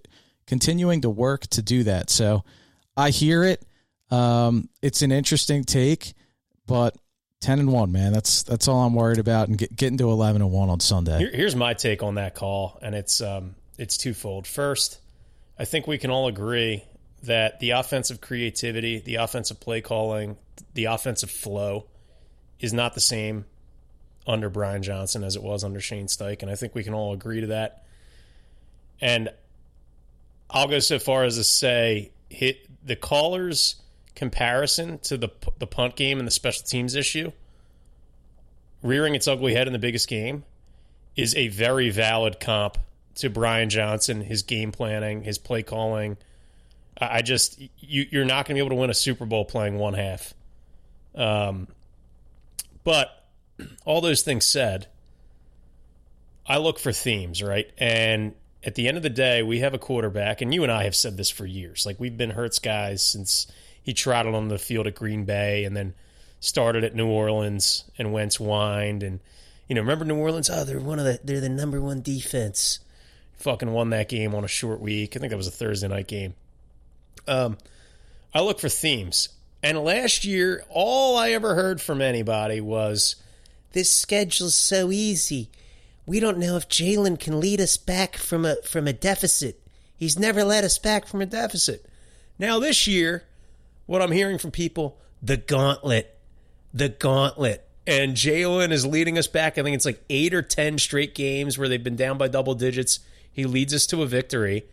continuing 0.47 1.01
to 1.01 1.11
work 1.11 1.49
to 1.49 1.63
do 1.63 1.83
that. 1.83 2.09
So 2.09 2.45
I 2.97 3.11
hear 3.11 3.43
it. 3.43 3.67
Um, 4.11 4.69
it's 4.83 5.02
an 5.02 5.12
interesting 5.12 5.64
take, 5.64 6.14
but 6.67 6.97
ten 7.40 7.59
and 7.59 7.73
one, 7.73 7.93
man. 7.93 8.12
That's 8.12 8.43
that's 8.43 8.69
all 8.69 8.85
I'm 8.85 8.95
worried 8.95 9.19
about, 9.19 9.49
and 9.49 9.57
get, 9.57 9.75
getting 9.75 9.99
to 9.99 10.11
eleven 10.11 10.43
and 10.43 10.50
one 10.50 10.71
on 10.71 10.81
Sunday. 10.81 11.19
Here, 11.19 11.31
here's 11.33 11.57
my 11.57 11.75
take 11.75 12.02
on 12.02 12.17
that 12.17 12.35
call, 12.35 12.79
and 12.83 12.95
it's 12.95 13.21
um, 13.21 13.55
it's 13.79 13.97
twofold. 13.97 14.47
First, 14.47 14.99
I 15.59 15.64
think 15.64 15.87
we 15.87 15.99
can 15.99 16.11
all 16.11 16.29
agree 16.29 16.85
that 17.23 17.61
the 17.61 17.71
offensive 17.71 18.21
creativity, 18.21 18.99
the 18.99 19.17
offensive 19.17 19.61
play 19.61 19.81
calling, 19.81 20.37
the 20.75 20.87
offensive 20.87 21.31
flow 21.31 21.87
is 22.59 22.73
not 22.73 22.95
the 22.95 23.00
same 23.00 23.45
under 24.26 24.49
Brian 24.49 24.83
Johnson 24.83 25.25
as 25.25 25.37
it 25.37 25.43
was 25.43 25.64
under 25.64 25.81
Shane 25.81 26.07
Steichen. 26.07 26.43
And 26.43 26.50
I 26.50 26.55
think 26.55 26.75
we 26.75 26.85
can 26.85 26.95
all 26.95 27.12
agree 27.12 27.40
to 27.43 27.49
that. 27.49 27.85
And 29.00 29.31
I'll 30.49 30.69
go 30.69 30.79
so 30.79 30.99
far 30.99 31.25
as 31.25 31.37
to 31.37 31.45
say 31.45 32.12
hit 32.29 32.67
the 32.85 32.97
callers 32.97 33.76
comparison 34.21 34.99
to 34.99 35.17
the 35.17 35.31
the 35.59 35.67
punt 35.67 35.97
game 35.97 36.19
and 36.19 36.27
the 36.27 36.31
special 36.31 36.62
teams 36.62 36.95
issue 36.95 37.33
rearing 38.83 39.15
its 39.15 39.27
ugly 39.27 39.55
head 39.55 39.67
in 39.67 39.73
the 39.73 39.79
biggest 39.79 40.09
game 40.09 40.45
is 41.17 41.35
a 41.37 41.49
very 41.49 41.89
valid 41.89 42.39
comp 42.39 42.77
to 43.15 43.31
Brian 43.31 43.71
Johnson, 43.71 44.21
his 44.21 44.43
game 44.43 44.73
planning, 44.73 45.23
his 45.23 45.39
play 45.39 45.62
calling. 45.62 46.19
I 47.00 47.23
just 47.23 47.59
you, 47.79 48.07
you're 48.11 48.27
not 48.27 48.45
going 48.45 48.57
to 48.57 48.61
be 48.62 48.67
able 48.67 48.77
to 48.77 48.81
win 48.81 48.91
a 48.91 48.95
Super 48.95 49.25
Bowl 49.25 49.47
playing 49.47 49.79
one 49.79 49.95
half. 49.95 50.35
Um, 51.15 51.67
but 52.85 53.09
all 53.87 54.03
those 54.03 54.21
things 54.21 54.47
said, 54.47 54.87
I 56.47 56.59
look 56.59 56.79
for 56.79 56.93
themes, 56.93 57.43
right? 57.43 57.71
And 57.79 58.35
at 58.62 58.75
the 58.75 58.87
end 58.87 58.99
of 58.99 59.03
the 59.03 59.09
day, 59.09 59.43
we 59.43 59.61
have 59.61 59.73
a 59.73 59.79
quarterback, 59.79 60.43
and 60.43 60.53
you 60.53 60.62
and 60.62 60.71
I 60.71 60.85
have 60.85 60.95
said 60.95 61.17
this 61.17 61.31
for 61.31 61.47
years. 61.47 61.87
Like 61.87 61.99
we've 61.99 62.19
been 62.19 62.31
Hurts 62.31 62.59
guys 62.59 63.03
since 63.03 63.47
he 63.91 63.95
trotted 63.95 64.37
on 64.37 64.47
the 64.47 64.57
field 64.57 64.87
at 64.87 64.95
Green 64.95 65.25
Bay, 65.25 65.65
and 65.65 65.77
then 65.77 65.95
started 66.39 66.85
at 66.85 66.95
New 66.95 67.09
Orleans 67.09 67.83
and 67.99 68.13
Wentz 68.13 68.37
whined. 68.37 69.03
And 69.03 69.19
you 69.67 69.75
know 69.75 69.81
remember 69.81 70.05
New 70.05 70.15
Orleans? 70.15 70.49
Oh 70.49 70.63
they're 70.63 70.79
one 70.79 71.01
of 71.01 71.05
the 71.05 71.19
they're 71.25 71.41
the 71.41 71.49
number 71.49 71.81
one 71.81 72.01
defense. 72.01 72.79
Fucking 73.39 73.73
won 73.73 73.91
that 73.91 74.09
game 74.09 74.33
on 74.33 74.45
a 74.45 74.49
short 74.49 74.81
week. 74.81 75.17
I 75.17 75.19
think 75.19 75.31
that 75.31 75.37
was 75.37 75.49
a 75.49 75.51
Thursday 75.51 75.89
night 75.89 76.07
game. 76.07 76.35
Um 77.27 77.59
I 78.33 78.43
look 78.43 78.61
for 78.61 78.69
themes. 78.69 79.31
And 79.61 79.83
last 79.83 80.25
year 80.25 80.65
all 80.69 81.19
I 81.19 81.33
ever 81.33 81.57
heard 81.57 81.81
from 81.81 82.01
anybody 82.01 82.61
was 82.61 83.17
this 83.73 83.93
schedule's 83.93 84.57
so 84.57 84.93
easy. 84.93 85.51
We 86.07 86.21
don't 86.21 86.39
know 86.39 86.57
if 86.57 86.69
Jalen 86.69 87.19
can 87.19 87.41
lead 87.41 87.61
us 87.61 87.77
back 87.77 88.17
from 88.17 88.47
a 88.47 88.55
from 88.63 88.87
a 88.87 88.93
deficit. 88.93 89.61
He's 89.97 90.17
never 90.17 90.45
led 90.45 90.63
us 90.63 90.79
back 90.79 91.09
from 91.09 91.21
a 91.21 91.27
deficit. 91.27 91.85
Now 92.39 92.61
this 92.61 92.87
year 92.87 93.25
what 93.91 94.01
I'm 94.01 94.13
hearing 94.13 94.39
from 94.39 94.53
people 94.53 94.99
the 95.21 95.37
gauntlet 95.37 96.17
the 96.73 96.89
gauntlet. 96.89 97.67
And 97.89 98.15
Jalen 98.15 98.71
is 98.71 98.87
leading 98.87 99.19
us 99.19 99.27
back. 99.27 99.59
I 99.59 99.65
think 99.65 99.75
it's 99.75 99.85
like 99.85 100.01
eight 100.09 100.33
or 100.33 100.43
10 100.43 100.79
straight 100.79 101.13
games 101.13 101.59
where 101.59 101.69
they've 101.69 101.83
been 101.83 101.97
down 101.97 102.17
by 102.17 102.29
double 102.29 102.55
digits. 102.55 103.01
He 103.33 103.45
leads 103.45 103.75
us 103.75 103.87
to 103.87 104.03
a 104.03 104.07
victory. 104.07 104.67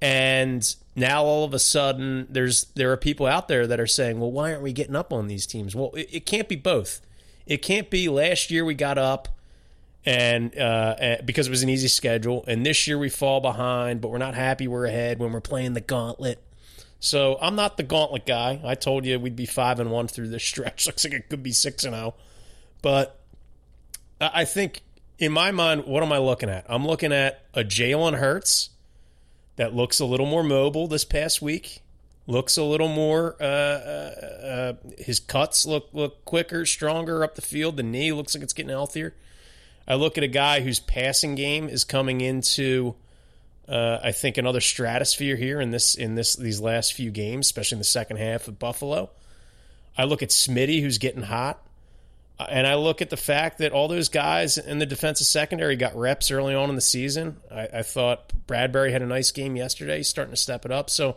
And 0.00 0.76
now 0.94 1.24
all 1.24 1.44
of 1.44 1.54
a 1.54 1.58
sudden, 1.58 2.28
there's 2.30 2.64
there 2.74 2.92
are 2.92 2.96
people 2.96 3.26
out 3.26 3.48
there 3.48 3.66
that 3.66 3.80
are 3.80 3.86
saying, 3.86 4.20
well, 4.20 4.30
why 4.30 4.52
aren't 4.52 4.62
we 4.62 4.72
getting 4.72 4.94
up 4.94 5.12
on 5.12 5.26
these 5.26 5.46
teams? 5.46 5.74
Well, 5.74 5.90
it, 5.94 6.08
it 6.12 6.26
can't 6.26 6.48
be 6.48 6.54
both. 6.56 7.00
It 7.46 7.62
can't 7.62 7.90
be 7.90 8.08
last 8.08 8.50
year 8.50 8.64
we 8.64 8.74
got 8.74 8.98
up 8.98 9.28
and 10.04 10.56
uh, 10.56 11.16
because 11.24 11.48
it 11.48 11.50
was 11.50 11.64
an 11.64 11.68
easy 11.68 11.88
schedule, 11.88 12.44
and 12.46 12.64
this 12.64 12.86
year 12.86 12.96
we 12.96 13.08
fall 13.08 13.40
behind, 13.40 14.00
but 14.00 14.12
we're 14.12 14.18
not 14.18 14.36
happy 14.36 14.68
we're 14.68 14.84
ahead 14.84 15.18
when 15.18 15.32
we're 15.32 15.40
playing 15.40 15.72
the 15.72 15.80
gauntlet. 15.80 16.40
So 16.98 17.38
I'm 17.40 17.56
not 17.56 17.76
the 17.76 17.82
gauntlet 17.82 18.26
guy. 18.26 18.60
I 18.64 18.74
told 18.74 19.04
you 19.04 19.18
we'd 19.18 19.36
be 19.36 19.46
five 19.46 19.80
and 19.80 19.90
one 19.90 20.08
through 20.08 20.28
this 20.28 20.44
stretch. 20.44 20.86
Looks 20.86 21.04
like 21.04 21.12
it 21.12 21.28
could 21.28 21.42
be 21.42 21.52
six 21.52 21.84
and 21.84 21.94
zero, 21.94 22.14
oh. 22.16 22.22
but 22.82 23.20
I 24.20 24.44
think 24.44 24.82
in 25.18 25.32
my 25.32 25.50
mind, 25.50 25.84
what 25.84 26.02
am 26.02 26.12
I 26.12 26.18
looking 26.18 26.48
at? 26.48 26.64
I'm 26.68 26.86
looking 26.86 27.12
at 27.12 27.44
a 27.54 27.62
Jalen 27.62 28.18
Hurts 28.18 28.70
that 29.56 29.74
looks 29.74 30.00
a 30.00 30.04
little 30.04 30.26
more 30.26 30.42
mobile 30.42 30.86
this 30.86 31.04
past 31.04 31.40
week. 31.42 31.82
Looks 32.26 32.56
a 32.56 32.64
little 32.64 32.88
more. 32.88 33.36
Uh, 33.40 33.44
uh, 33.44 34.46
uh, 34.46 34.72
his 34.98 35.20
cuts 35.20 35.64
look 35.64 35.88
look 35.92 36.24
quicker, 36.24 36.66
stronger 36.66 37.22
up 37.22 37.36
the 37.36 37.42
field. 37.42 37.76
The 37.76 37.82
knee 37.82 38.12
looks 38.12 38.34
like 38.34 38.42
it's 38.42 38.52
getting 38.52 38.70
healthier. 38.70 39.14
I 39.86 39.94
look 39.94 40.18
at 40.18 40.24
a 40.24 40.28
guy 40.28 40.60
whose 40.60 40.80
passing 40.80 41.36
game 41.36 41.68
is 41.68 41.84
coming 41.84 42.20
into 42.20 42.96
uh, 43.68 43.98
I 44.02 44.12
think 44.12 44.38
another 44.38 44.60
stratosphere 44.60 45.36
here 45.36 45.60
in 45.60 45.70
this 45.70 45.94
in 45.94 46.14
this 46.14 46.36
these 46.36 46.60
last 46.60 46.92
few 46.92 47.10
games, 47.10 47.46
especially 47.46 47.76
in 47.76 47.80
the 47.80 47.84
second 47.84 48.18
half 48.18 48.48
of 48.48 48.58
Buffalo. 48.58 49.10
I 49.98 50.04
look 50.04 50.22
at 50.22 50.28
Smitty, 50.28 50.82
who's 50.82 50.98
getting 50.98 51.22
hot, 51.22 51.66
uh, 52.38 52.46
and 52.48 52.66
I 52.66 52.74
look 52.74 53.02
at 53.02 53.10
the 53.10 53.16
fact 53.16 53.58
that 53.58 53.72
all 53.72 53.88
those 53.88 54.08
guys 54.08 54.58
in 54.58 54.78
the 54.78 54.86
defensive 54.86 55.26
secondary 55.26 55.74
got 55.76 55.96
reps 55.96 56.30
early 56.30 56.54
on 56.54 56.68
in 56.68 56.76
the 56.76 56.82
season. 56.82 57.38
I, 57.50 57.68
I 57.74 57.82
thought 57.82 58.32
Bradberry 58.46 58.92
had 58.92 59.02
a 59.02 59.06
nice 59.06 59.32
game 59.32 59.56
yesterday, 59.56 59.98
He's 59.98 60.08
starting 60.08 60.32
to 60.32 60.40
step 60.40 60.64
it 60.64 60.70
up. 60.70 60.90
So 60.90 61.16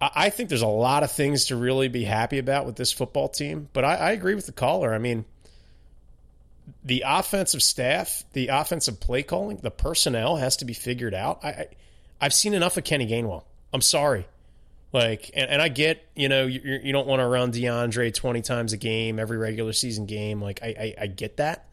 I, 0.00 0.10
I, 0.14 0.30
think 0.30 0.48
there's 0.48 0.62
a 0.62 0.66
lot 0.66 1.02
of 1.02 1.12
things 1.12 1.46
to 1.46 1.56
really 1.56 1.88
be 1.88 2.04
happy 2.04 2.38
about 2.38 2.66
with 2.66 2.76
this 2.76 2.92
football 2.92 3.28
team. 3.28 3.68
But 3.72 3.84
I, 3.84 3.94
I 3.94 4.10
agree 4.12 4.34
with 4.34 4.46
the 4.46 4.52
caller. 4.52 4.92
I 4.92 4.98
mean 4.98 5.26
the 6.84 7.04
offensive 7.06 7.62
staff, 7.62 8.24
the 8.32 8.48
offensive 8.48 9.00
play 9.00 9.22
calling, 9.22 9.58
the 9.58 9.70
personnel 9.70 10.36
has 10.36 10.56
to 10.58 10.64
be 10.64 10.72
figured 10.72 11.14
out. 11.14 11.44
I, 11.44 11.68
I 12.20 12.24
have 12.24 12.34
seen 12.34 12.54
enough 12.54 12.76
of 12.76 12.84
Kenny 12.84 13.06
Gainwell. 13.06 13.44
I'm 13.72 13.80
sorry. 13.80 14.26
Like, 14.92 15.30
and, 15.34 15.50
and 15.50 15.62
I 15.62 15.68
get, 15.68 16.04
you 16.14 16.28
know, 16.28 16.46
you, 16.46 16.80
you 16.82 16.92
don't 16.92 17.06
want 17.06 17.20
to 17.20 17.26
run 17.26 17.50
D'Andre 17.50 18.10
20 18.10 18.40
times 18.42 18.72
a 18.72 18.76
game, 18.76 19.18
every 19.18 19.36
regular 19.36 19.72
season 19.72 20.06
game. 20.06 20.40
Like, 20.40 20.60
I, 20.62 20.66
I, 20.66 20.94
I 21.02 21.06
get 21.06 21.36
that. 21.36 21.66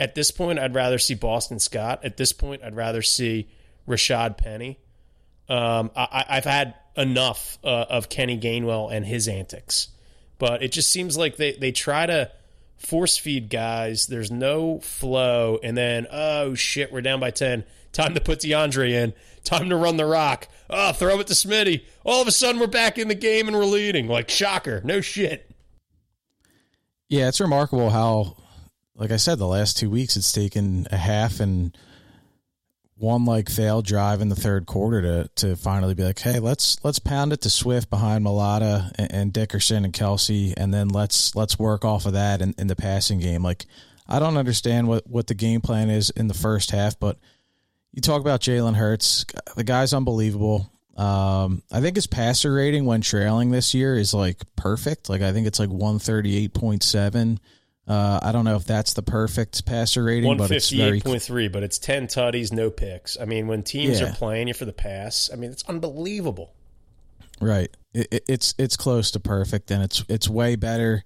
At 0.00 0.14
this 0.14 0.30
point, 0.30 0.58
I'd 0.58 0.74
rather 0.74 0.98
see 0.98 1.14
Boston 1.14 1.58
Scott. 1.58 2.04
At 2.04 2.16
this 2.16 2.32
point, 2.32 2.62
I'd 2.64 2.74
rather 2.74 3.02
see 3.02 3.48
Rashad 3.86 4.38
Penny. 4.38 4.78
Um, 5.48 5.90
I, 5.94 6.24
I've 6.28 6.44
had 6.44 6.74
enough 6.96 7.58
uh, 7.62 7.86
of 7.88 8.08
Kenny 8.08 8.38
Gainwell 8.38 8.92
and 8.92 9.04
his 9.04 9.28
antics, 9.28 9.88
but 10.38 10.62
it 10.62 10.72
just 10.72 10.90
seems 10.90 11.16
like 11.16 11.36
they, 11.36 11.52
they 11.52 11.72
try 11.72 12.06
to 12.06 12.30
force 12.82 13.16
feed 13.16 13.48
guys. 13.48 14.06
There's 14.06 14.30
no 14.30 14.80
flow. 14.80 15.58
And 15.62 15.76
then, 15.76 16.06
oh 16.10 16.54
shit, 16.54 16.92
we're 16.92 17.00
down 17.00 17.20
by 17.20 17.30
10. 17.30 17.64
Time 17.92 18.14
to 18.14 18.20
put 18.20 18.40
D'Andre 18.40 18.92
in. 18.92 19.12
Time 19.44 19.68
to 19.68 19.76
run 19.76 19.96
the 19.96 20.06
rock. 20.06 20.48
Oh, 20.68 20.92
throw 20.92 21.20
it 21.20 21.26
to 21.28 21.34
Smitty. 21.34 21.84
All 22.04 22.22
of 22.22 22.28
a 22.28 22.32
sudden, 22.32 22.60
we're 22.60 22.66
back 22.66 22.98
in 22.98 23.08
the 23.08 23.14
game 23.14 23.48
and 23.48 23.56
we're 23.56 23.64
leading. 23.64 24.08
Like, 24.08 24.30
shocker. 24.30 24.80
No 24.84 25.00
shit. 25.00 25.50
Yeah, 27.08 27.28
it's 27.28 27.40
remarkable 27.40 27.90
how, 27.90 28.36
like 28.94 29.10
I 29.10 29.16
said, 29.16 29.38
the 29.38 29.46
last 29.46 29.76
two 29.76 29.90
weeks 29.90 30.16
it's 30.16 30.32
taken 30.32 30.86
a 30.90 30.96
half 30.96 31.40
and 31.40 31.76
one 33.02 33.24
like 33.24 33.50
failed 33.50 33.84
drive 33.84 34.20
in 34.20 34.28
the 34.28 34.36
third 34.36 34.64
quarter 34.64 35.02
to 35.02 35.30
to 35.34 35.56
finally 35.56 35.94
be 35.94 36.04
like, 36.04 36.20
hey, 36.20 36.38
let's 36.38 36.82
let's 36.84 36.98
pound 36.98 37.32
it 37.32 37.42
to 37.42 37.50
Swift 37.50 37.90
behind 37.90 38.24
Mailata 38.24 38.92
and, 38.96 39.12
and 39.12 39.32
Dickerson 39.32 39.84
and 39.84 39.92
Kelce, 39.92 40.54
and 40.56 40.72
then 40.72 40.88
let's 40.88 41.34
let's 41.34 41.58
work 41.58 41.84
off 41.84 42.06
of 42.06 42.12
that 42.12 42.40
in, 42.40 42.54
in 42.58 42.68
the 42.68 42.76
passing 42.76 43.18
game. 43.18 43.42
Like, 43.42 43.66
I 44.08 44.20
don't 44.20 44.36
understand 44.36 44.88
what 44.88 45.06
what 45.06 45.26
the 45.26 45.34
game 45.34 45.60
plan 45.60 45.90
is 45.90 46.10
in 46.10 46.28
the 46.28 46.34
first 46.34 46.70
half, 46.70 46.98
but 46.98 47.18
you 47.92 48.00
talk 48.00 48.20
about 48.20 48.40
Jalen 48.40 48.76
Hurts, 48.76 49.26
the 49.56 49.64
guy's 49.64 49.92
unbelievable. 49.92 50.70
Um, 50.96 51.62
I 51.72 51.80
think 51.80 51.96
his 51.96 52.06
passer 52.06 52.54
rating 52.54 52.84
when 52.84 53.00
trailing 53.00 53.50
this 53.50 53.74
year 53.74 53.96
is 53.96 54.14
like 54.14 54.42
perfect. 54.56 55.08
Like 55.08 55.22
I 55.22 55.32
think 55.32 55.46
it's 55.46 55.58
like 55.58 55.70
one 55.70 55.98
thirty 55.98 56.36
eight 56.36 56.54
point 56.54 56.82
seven. 56.82 57.40
Uh, 57.92 58.18
I 58.22 58.32
don't 58.32 58.46
know 58.46 58.56
if 58.56 58.64
that's 58.64 58.94
the 58.94 59.02
perfect 59.02 59.66
passer 59.66 60.02
rating, 60.02 60.38
but 60.38 60.50
it's 60.50 60.70
very 60.70 61.00
point 61.02 61.20
three. 61.20 61.48
But 61.48 61.62
it's 61.62 61.78
ten 61.78 62.06
tutties, 62.06 62.50
no 62.50 62.70
picks. 62.70 63.18
I 63.20 63.26
mean, 63.26 63.48
when 63.48 63.62
teams 63.62 64.00
yeah. 64.00 64.08
are 64.08 64.14
playing 64.14 64.48
you 64.48 64.54
for 64.54 64.64
the 64.64 64.72
pass, 64.72 65.28
I 65.30 65.36
mean, 65.36 65.50
it's 65.50 65.62
unbelievable. 65.68 66.54
Right. 67.38 67.68
It, 67.92 68.08
it, 68.10 68.24
it's 68.28 68.54
it's 68.56 68.78
close 68.78 69.10
to 69.10 69.20
perfect, 69.20 69.70
and 69.70 69.82
it's 69.82 70.02
it's 70.08 70.26
way 70.26 70.56
better 70.56 71.04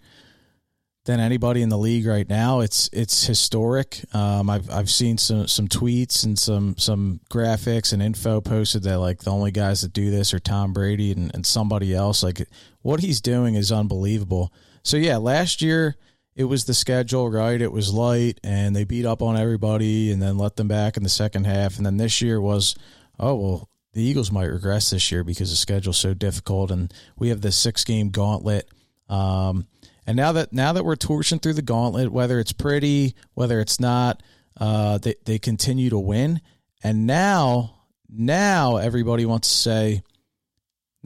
than 1.06 1.18
anybody 1.18 1.60
in 1.60 1.70
the 1.70 1.78
league 1.78 2.06
right 2.06 2.28
now. 2.28 2.60
It's 2.60 2.88
it's 2.92 3.26
historic. 3.26 4.04
Um, 4.14 4.48
I've 4.48 4.70
I've 4.70 4.90
seen 4.90 5.18
some 5.18 5.48
some 5.48 5.66
tweets 5.66 6.24
and 6.24 6.38
some 6.38 6.76
some 6.78 7.18
graphics 7.28 7.92
and 7.92 8.00
info 8.00 8.40
posted 8.40 8.84
that 8.84 9.00
like 9.00 9.24
the 9.24 9.32
only 9.32 9.50
guys 9.50 9.80
that 9.80 9.92
do 9.92 10.12
this 10.12 10.32
are 10.32 10.38
Tom 10.38 10.72
Brady 10.72 11.10
and, 11.10 11.34
and 11.34 11.44
somebody 11.44 11.92
else. 11.92 12.22
Like 12.22 12.46
what 12.82 13.00
he's 13.00 13.20
doing 13.20 13.56
is 13.56 13.72
unbelievable. 13.72 14.52
So 14.84 14.96
yeah, 14.96 15.16
last 15.16 15.62
year 15.62 15.96
it 16.36 16.44
was 16.44 16.66
the 16.66 16.74
schedule, 16.74 17.30
right? 17.30 17.60
It 17.60 17.72
was 17.72 17.92
light 17.92 18.38
and 18.44 18.76
they 18.76 18.84
beat 18.84 19.06
up 19.06 19.22
on 19.22 19.38
everybody 19.38 20.12
and 20.12 20.20
then 20.20 20.36
let 20.36 20.56
them 20.56 20.68
back 20.68 20.98
in 20.98 21.02
the 21.02 21.08
second 21.08 21.46
half. 21.46 21.78
And 21.78 21.86
then 21.86 21.96
this 21.96 22.20
year 22.20 22.38
was, 22.40 22.76
oh, 23.18 23.34
well, 23.34 23.68
the 23.94 24.02
Eagles 24.02 24.30
might 24.30 24.44
regress 24.44 24.90
this 24.90 25.10
year 25.10 25.24
because 25.24 25.48
the 25.48 25.56
schedule's 25.56 25.96
so 25.96 26.12
difficult 26.12 26.70
and 26.70 26.92
we 27.16 27.30
have 27.30 27.40
this 27.40 27.56
six 27.56 27.84
game 27.84 28.10
gauntlet. 28.10 28.68
Um, 29.08 29.66
and 30.06 30.14
now 30.14 30.32
that 30.32 30.52
now 30.52 30.74
that 30.74 30.84
we're 30.84 30.94
torching 30.96 31.38
through 31.38 31.54
the 31.54 31.62
gauntlet, 31.62 32.12
whether 32.12 32.38
it's 32.38 32.52
pretty, 32.52 33.14
whether 33.32 33.58
it's 33.58 33.80
not, 33.80 34.22
uh, 34.60 34.98
they, 34.98 35.14
they 35.24 35.38
continue 35.38 35.88
to 35.88 35.98
win. 35.98 36.42
And 36.84 37.06
now, 37.06 37.86
now 38.10 38.76
everybody 38.76 39.24
wants 39.24 39.48
to 39.48 39.56
say, 39.56 40.02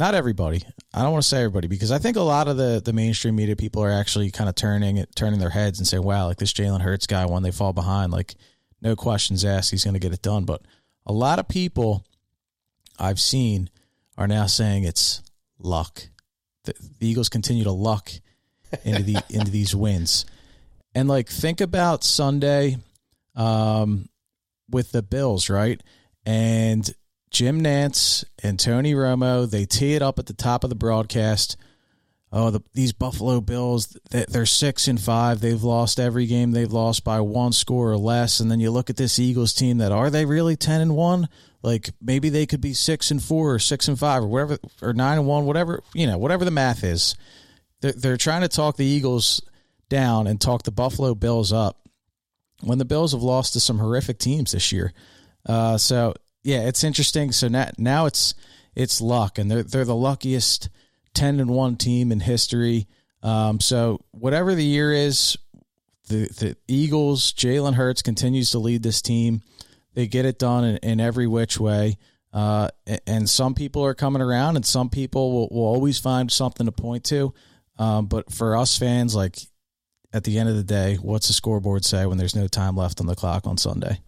not 0.00 0.14
everybody. 0.14 0.62
I 0.92 1.02
don't 1.02 1.12
want 1.12 1.23
to 1.23 1.28
say 1.28 1.38
everybody 1.38 1.69
because 1.69 1.92
I 1.92 1.99
think 1.99 2.16
a 2.16 2.23
lot 2.23 2.49
of 2.49 2.57
the 2.57 2.83
the 2.85 2.92
mainstream 2.92 3.37
media 3.37 3.54
people 3.54 3.85
are 3.85 3.90
actually 3.90 4.30
kind 4.30 4.49
of 4.49 4.57
turning 4.57 4.97
it, 4.97 5.14
turning 5.14 5.38
their 5.38 5.50
heads 5.50 5.78
and 5.78 5.87
saying, 5.87 6.02
"Wow, 6.02 6.26
like 6.26 6.38
this 6.38 6.52
Jalen 6.52 6.80
Hurts 6.80 7.07
guy, 7.07 7.26
when 7.26 7.42
they 7.42 7.52
fall 7.52 7.73
behind, 7.73 8.11
like 8.11 8.35
no 8.80 8.97
questions 8.97 9.45
asked, 9.45 9.71
he's 9.71 9.85
going 9.85 9.95
to 9.95 10.00
get 10.00 10.12
it 10.14 10.23
done." 10.23 10.45
But 10.45 10.62
a 11.07 11.12
lot 11.12 11.38
of 11.38 11.47
people 11.47 12.04
I've 12.99 13.21
seen 13.21 13.71
are 14.16 14.26
now 14.26 14.47
saying 14.47 14.85
it's 14.85 15.23
luck. 15.59 16.09
The, 16.64 16.75
the 16.99 17.07
Eagles 17.07 17.28
continue 17.28 17.64
to 17.64 17.73
luck 17.73 18.11
into 18.85 19.02
the 19.02 19.23
into 19.30 19.50
these 19.50 19.76
wins. 19.76 20.25
And 20.95 21.09
like 21.09 21.28
think 21.28 21.61
about 21.61 22.04
Sunday 22.04 22.78
um, 23.37 24.09
with 24.69 24.92
the 24.92 25.02
Bills, 25.02 25.50
right? 25.50 25.80
And 26.25 26.90
Jim 27.30 27.62
Nantz 27.62 28.25
and 28.42 28.58
Tony 28.58 28.92
Romo, 28.92 29.49
they 29.49 29.64
tee 29.64 29.94
it 29.94 30.02
up 30.02 30.18
at 30.18 30.26
the 30.26 30.34
top 30.34 30.64
of 30.64 30.70
the 30.70 30.76
broadcast. 30.76 31.56
Oh, 32.32 32.50
the, 32.50 32.60
these 32.75 32.92
Buffalo 32.92 33.40
Bills, 33.40 33.96
they're 34.10 34.46
six 34.46 34.87
and 34.87 35.00
five. 35.00 35.40
They've 35.40 35.62
lost 35.62 35.99
every 35.99 36.26
game 36.26 36.52
they've 36.52 36.72
lost 36.72 37.02
by 37.02 37.20
one 37.20 37.52
score 37.52 37.90
or 37.90 37.96
less. 37.96 38.38
And 38.38 38.50
then 38.50 38.60
you 38.60 38.70
look 38.70 38.88
at 38.88 38.96
this 38.96 39.18
Eagles 39.18 39.52
team 39.52 39.78
that 39.78 39.90
are 39.90 40.10
they 40.10 40.25
really 40.25 40.56
10 40.56 40.80
and 40.80 40.94
one? 40.94 41.28
Like 41.62 41.90
maybe 42.00 42.28
they 42.28 42.46
could 42.46 42.60
be 42.60 42.72
six 42.72 43.10
and 43.10 43.22
four 43.22 43.54
or 43.54 43.58
six 43.58 43.88
and 43.88 43.99
five 43.99 44.22
or 44.22 44.28
whatever, 44.28 44.58
or 44.80 44.92
nine 44.92 45.18
and 45.18 45.26
one, 45.26 45.44
whatever, 45.44 45.82
you 45.92 46.06
know, 46.06 46.18
whatever 46.18 46.44
the 46.44 46.50
math 46.52 46.84
is. 46.84 47.16
They're, 47.80 47.92
they're 47.92 48.16
trying 48.16 48.42
to 48.42 48.49
talk 48.49 48.76
the 48.76 48.87
Eagles 48.87 49.42
down 49.88 50.26
and 50.26 50.40
talk 50.40 50.62
the 50.62 50.70
Buffalo 50.70 51.14
Bills 51.14 51.52
up 51.52 51.88
when 52.62 52.78
the 52.78 52.84
Bills 52.84 53.12
have 53.12 53.22
lost 53.22 53.52
to 53.54 53.60
some 53.60 53.78
horrific 53.78 54.18
teams 54.18 54.52
this 54.52 54.72
year. 54.72 54.92
Uh, 55.46 55.76
so 55.78 56.14
yeah, 56.42 56.66
it's 56.66 56.85
interesting. 56.85 57.32
So 57.32 57.49
now, 57.49 57.70
now 57.78 58.06
it's 58.06 58.35
it's 58.75 59.00
luck, 59.00 59.38
and 59.38 59.50
they're 59.50 59.62
they're 59.62 59.85
the 59.85 59.94
luckiest 59.94 60.68
ten 61.14 61.40
and 61.40 61.50
one 61.50 61.76
team 61.76 62.12
in 62.12 62.20
history. 62.20 62.87
Um, 63.23 63.61
so 63.61 64.00
whatever 64.12 64.54
the 64.54 64.64
year 64.64 64.92
is, 64.92 65.37
the 66.09 66.28
the 66.28 66.56
Eagles, 66.68 67.32
Jalen 67.32 67.75
Hurts 67.75 68.02
continues 68.02 68.50
to 68.52 68.59
lead 68.59 68.82
this 68.82 69.02
team. 69.02 69.42
They 69.94 70.06
get 70.06 70.25
it 70.25 70.38
done 70.38 70.64
in, 70.64 70.76
in 70.78 71.00
every 71.00 71.26
which 71.26 71.59
way. 71.59 71.99
Uh, 72.32 72.68
and 73.09 73.28
some 73.28 73.54
people 73.54 73.85
are 73.85 73.94
coming 73.94 74.23
around, 74.23 74.56
and 74.56 74.64
some 74.64 74.88
people 74.88 75.32
will, 75.32 75.49
will 75.50 75.66
always 75.66 75.99
find 75.99 76.30
something 76.30 76.66
to 76.66 76.73
point 76.73 77.02
to. 77.04 77.35
Um, 77.76 78.06
but 78.06 78.32
for 78.32 78.56
us 78.56 78.78
fans, 78.78 79.16
like 79.16 79.38
at 80.12 80.25
the 80.25 80.38
end 80.38 80.49
of 80.49 80.54
the 80.54 80.62
day, 80.62 80.97
what's 80.97 81.26
the 81.26 81.32
scoreboard 81.32 81.85
say 81.85 82.06
when 82.06 82.18
there's 82.18 82.37
no 82.37 82.47
time 82.47 82.76
left 82.76 83.00
on 83.00 83.06
the 83.06 83.16
clock 83.16 83.47
on 83.47 83.56
Sunday? 83.59 84.00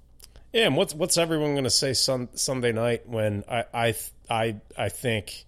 Yeah, 0.53 0.67
and 0.67 0.77
what's 0.77 0.95
what's 0.95 1.17
everyone 1.17 1.53
going 1.53 1.65
to 1.65 1.71
say 1.71 1.95
sun, 1.95 2.29
Sunday 2.35 2.73
night 2.73 3.09
when 3.09 3.45
I 3.49 3.65
I 3.73 3.95
I 4.29 4.57
I 4.77 4.89
think 4.91 5.45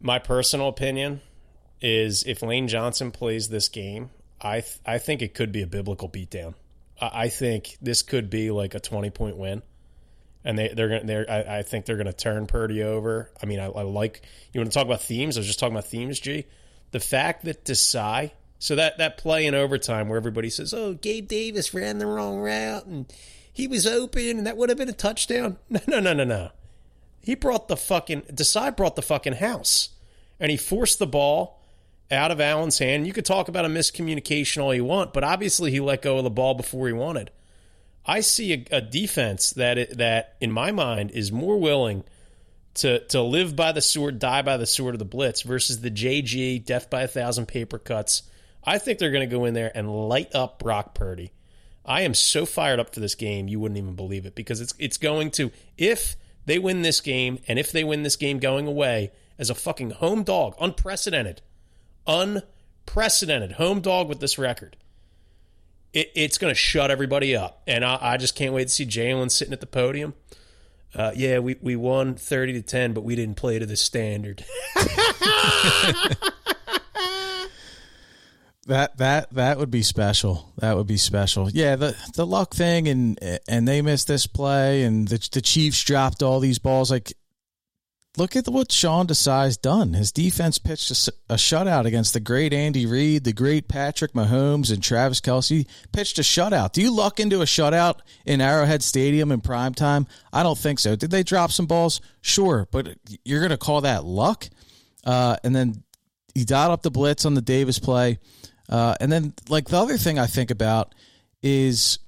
my 0.00 0.18
personal 0.18 0.68
opinion 0.68 1.20
is 1.80 2.22
if 2.24 2.42
Lane 2.42 2.68
Johnson 2.68 3.10
plays 3.10 3.48
this 3.48 3.68
game, 3.68 4.10
I 4.40 4.60
th- 4.60 4.78
I 4.86 4.98
think 4.98 5.20
it 5.20 5.34
could 5.34 5.50
be 5.50 5.62
a 5.62 5.66
biblical 5.66 6.08
beatdown. 6.08 6.54
I, 7.00 7.24
I 7.24 7.28
think 7.28 7.76
this 7.82 8.02
could 8.02 8.30
be 8.30 8.52
like 8.52 8.74
a 8.74 8.80
twenty 8.80 9.10
point 9.10 9.36
win, 9.36 9.62
and 10.44 10.56
they 10.56 10.68
they're 10.68 10.88
gonna 10.88 11.04
they're 11.04 11.26
I, 11.28 11.58
I 11.58 11.62
think 11.62 11.86
they're 11.86 11.96
gonna 11.96 12.12
turn 12.12 12.46
Purdy 12.46 12.84
over. 12.84 13.32
I 13.42 13.46
mean, 13.46 13.58
I, 13.58 13.66
I 13.66 13.82
like 13.82 14.22
you 14.52 14.60
want 14.60 14.70
to 14.70 14.74
talk 14.78 14.86
about 14.86 15.02
themes. 15.02 15.36
I 15.36 15.40
was 15.40 15.46
just 15.48 15.58
talking 15.58 15.74
about 15.74 15.88
themes, 15.88 16.20
G. 16.20 16.46
The 16.92 17.00
fact 17.00 17.44
that 17.46 17.64
Desai 17.64 18.30
so 18.58 18.76
that 18.76 18.98
that 18.98 19.18
play 19.18 19.46
in 19.46 19.54
overtime 19.54 20.08
where 20.08 20.16
everybody 20.16 20.50
says, 20.50 20.72
"Oh, 20.72 20.94
Gabe 20.94 21.28
Davis 21.28 21.74
ran 21.74 21.98
the 21.98 22.06
wrong 22.06 22.38
route 22.38 22.86
and 22.86 23.12
he 23.56 23.66
was 23.66 23.86
open 23.86 24.38
and 24.38 24.46
that 24.46 24.56
would 24.56 24.68
have 24.68 24.78
been 24.78 24.88
a 24.88 24.92
touchdown." 24.92 25.58
No, 25.70 25.80
no, 25.86 26.00
no, 26.00 26.12
no, 26.12 26.24
no. 26.24 26.50
He 27.20 27.34
brought 27.34 27.68
the 27.68 27.76
fucking 27.76 28.22
Desai 28.22 28.76
brought 28.76 28.96
the 28.96 29.02
fucking 29.02 29.34
house, 29.34 29.90
and 30.38 30.50
he 30.50 30.56
forced 30.56 30.98
the 30.98 31.06
ball 31.06 31.60
out 32.10 32.30
of 32.30 32.40
Allen's 32.40 32.78
hand. 32.78 33.06
You 33.06 33.12
could 33.12 33.24
talk 33.24 33.48
about 33.48 33.64
a 33.64 33.68
miscommunication 33.68 34.62
all 34.62 34.74
you 34.74 34.84
want, 34.84 35.12
but 35.12 35.24
obviously 35.24 35.70
he 35.72 35.80
let 35.80 36.02
go 36.02 36.18
of 36.18 36.24
the 36.24 36.30
ball 36.30 36.54
before 36.54 36.86
he 36.86 36.92
wanted. 36.92 37.30
I 38.04 38.20
see 38.20 38.52
a, 38.52 38.76
a 38.76 38.80
defense 38.80 39.50
that 39.50 39.78
it, 39.78 39.98
that 39.98 40.36
in 40.40 40.52
my 40.52 40.70
mind 40.70 41.10
is 41.10 41.32
more 41.32 41.58
willing 41.58 42.04
to 42.74 43.00
to 43.06 43.22
live 43.22 43.56
by 43.56 43.72
the 43.72 43.82
sword, 43.82 44.18
die 44.18 44.42
by 44.42 44.56
the 44.56 44.66
sword 44.66 44.94
of 44.94 45.00
the 45.00 45.04
blitz 45.04 45.42
versus 45.42 45.80
the 45.80 45.90
JG 45.90 46.64
death 46.64 46.88
by 46.90 47.02
a 47.02 47.08
thousand 47.08 47.46
paper 47.46 47.78
cuts 47.78 48.22
I 48.66 48.78
think 48.78 48.98
they're 48.98 49.12
going 49.12 49.28
to 49.28 49.34
go 49.34 49.44
in 49.44 49.54
there 49.54 49.70
and 49.74 50.08
light 50.08 50.34
up 50.34 50.58
Brock 50.58 50.94
Purdy. 50.94 51.30
I 51.86 52.02
am 52.02 52.14
so 52.14 52.44
fired 52.44 52.80
up 52.80 52.92
for 52.92 53.00
this 53.00 53.14
game, 53.14 53.48
you 53.48 53.60
wouldn't 53.60 53.78
even 53.78 53.94
believe 53.94 54.26
it 54.26 54.34
because 54.34 54.60
it's 54.60 54.74
it's 54.78 54.98
going 54.98 55.30
to 55.32 55.52
if 55.78 56.16
they 56.44 56.58
win 56.58 56.82
this 56.82 57.00
game 57.00 57.38
and 57.46 57.58
if 57.58 57.72
they 57.72 57.84
win 57.84 58.02
this 58.02 58.16
game 58.16 58.38
going 58.38 58.66
away 58.66 59.12
as 59.38 59.50
a 59.50 59.54
fucking 59.54 59.90
home 59.90 60.22
dog, 60.22 60.54
unprecedented, 60.60 61.42
unprecedented 62.06 63.52
home 63.52 63.80
dog 63.80 64.08
with 64.08 64.20
this 64.20 64.38
record. 64.38 64.76
It, 65.92 66.10
it's 66.14 66.38
going 66.38 66.50
to 66.50 66.58
shut 66.58 66.90
everybody 66.90 67.36
up, 67.36 67.62
and 67.66 67.84
I, 67.84 67.98
I, 68.00 68.16
just 68.16 68.34
can't 68.34 68.52
wait 68.52 68.68
to 68.68 68.74
see 68.74 68.86
Jalen 68.86 69.30
sitting 69.30 69.52
at 69.52 69.60
the 69.60 69.66
podium. 69.66 70.14
Uh, 70.94 71.12
yeah, 71.14 71.38
we, 71.38 71.56
we 71.60 71.76
won 71.76 72.14
thirty 72.14 72.52
to 72.54 72.62
ten, 72.62 72.92
but 72.92 73.02
we 73.02 73.14
didn't 73.14 73.36
play 73.36 73.58
to 73.58 73.66
the 73.66 73.76
standard. 73.76 74.44
That 78.66 78.98
that 78.98 79.32
that 79.34 79.58
would 79.58 79.70
be 79.70 79.82
special. 79.82 80.52
That 80.58 80.76
would 80.76 80.88
be 80.88 80.96
special. 80.96 81.48
Yeah, 81.48 81.76
the 81.76 81.96
the 82.16 82.26
luck 82.26 82.52
thing 82.52 82.88
and 82.88 83.40
and 83.48 83.66
they 83.66 83.80
missed 83.80 84.08
this 84.08 84.26
play 84.26 84.82
and 84.82 85.06
the 85.06 85.28
the 85.32 85.40
Chiefs 85.40 85.84
dropped 85.84 86.20
all 86.20 86.40
these 86.40 86.58
balls. 86.58 86.90
Like, 86.90 87.12
look 88.16 88.34
at 88.34 88.48
what 88.48 88.72
Sean 88.72 89.06
Desai's 89.06 89.56
done. 89.56 89.92
His 89.92 90.10
defense 90.10 90.58
pitched 90.58 90.90
a, 90.90 91.12
a 91.30 91.36
shutout 91.36 91.84
against 91.84 92.12
the 92.12 92.18
great 92.18 92.52
Andy 92.52 92.86
Reid, 92.86 93.22
the 93.22 93.32
great 93.32 93.68
Patrick 93.68 94.14
Mahomes, 94.14 94.72
and 94.72 94.82
Travis 94.82 95.20
Kelce 95.20 95.64
Pitched 95.92 96.18
a 96.18 96.22
shutout. 96.22 96.72
Do 96.72 96.82
you 96.82 96.90
luck 96.90 97.20
into 97.20 97.42
a 97.42 97.44
shutout 97.44 98.00
in 98.24 98.40
Arrowhead 98.40 98.82
Stadium 98.82 99.30
in 99.30 99.42
prime 99.42 99.74
time? 99.74 100.08
I 100.32 100.42
don't 100.42 100.58
think 100.58 100.80
so. 100.80 100.96
Did 100.96 101.12
they 101.12 101.22
drop 101.22 101.52
some 101.52 101.66
balls? 101.66 102.00
Sure, 102.20 102.66
but 102.72 102.96
you're 103.24 103.40
going 103.40 103.50
to 103.50 103.58
call 103.58 103.82
that 103.82 104.04
luck? 104.04 104.48
Uh, 105.04 105.36
and 105.44 105.54
then 105.54 105.84
he 106.34 106.44
dialed 106.44 106.72
up 106.72 106.82
the 106.82 106.90
blitz 106.90 107.24
on 107.24 107.34
the 107.34 107.40
Davis 107.40 107.78
play. 107.78 108.18
Uh, 108.68 108.94
and 109.00 109.10
then, 109.10 109.34
like 109.48 109.68
the 109.68 109.78
other 109.78 109.96
thing 109.96 110.18
I 110.18 110.26
think 110.26 110.50
about 110.50 110.94
is 111.42 111.98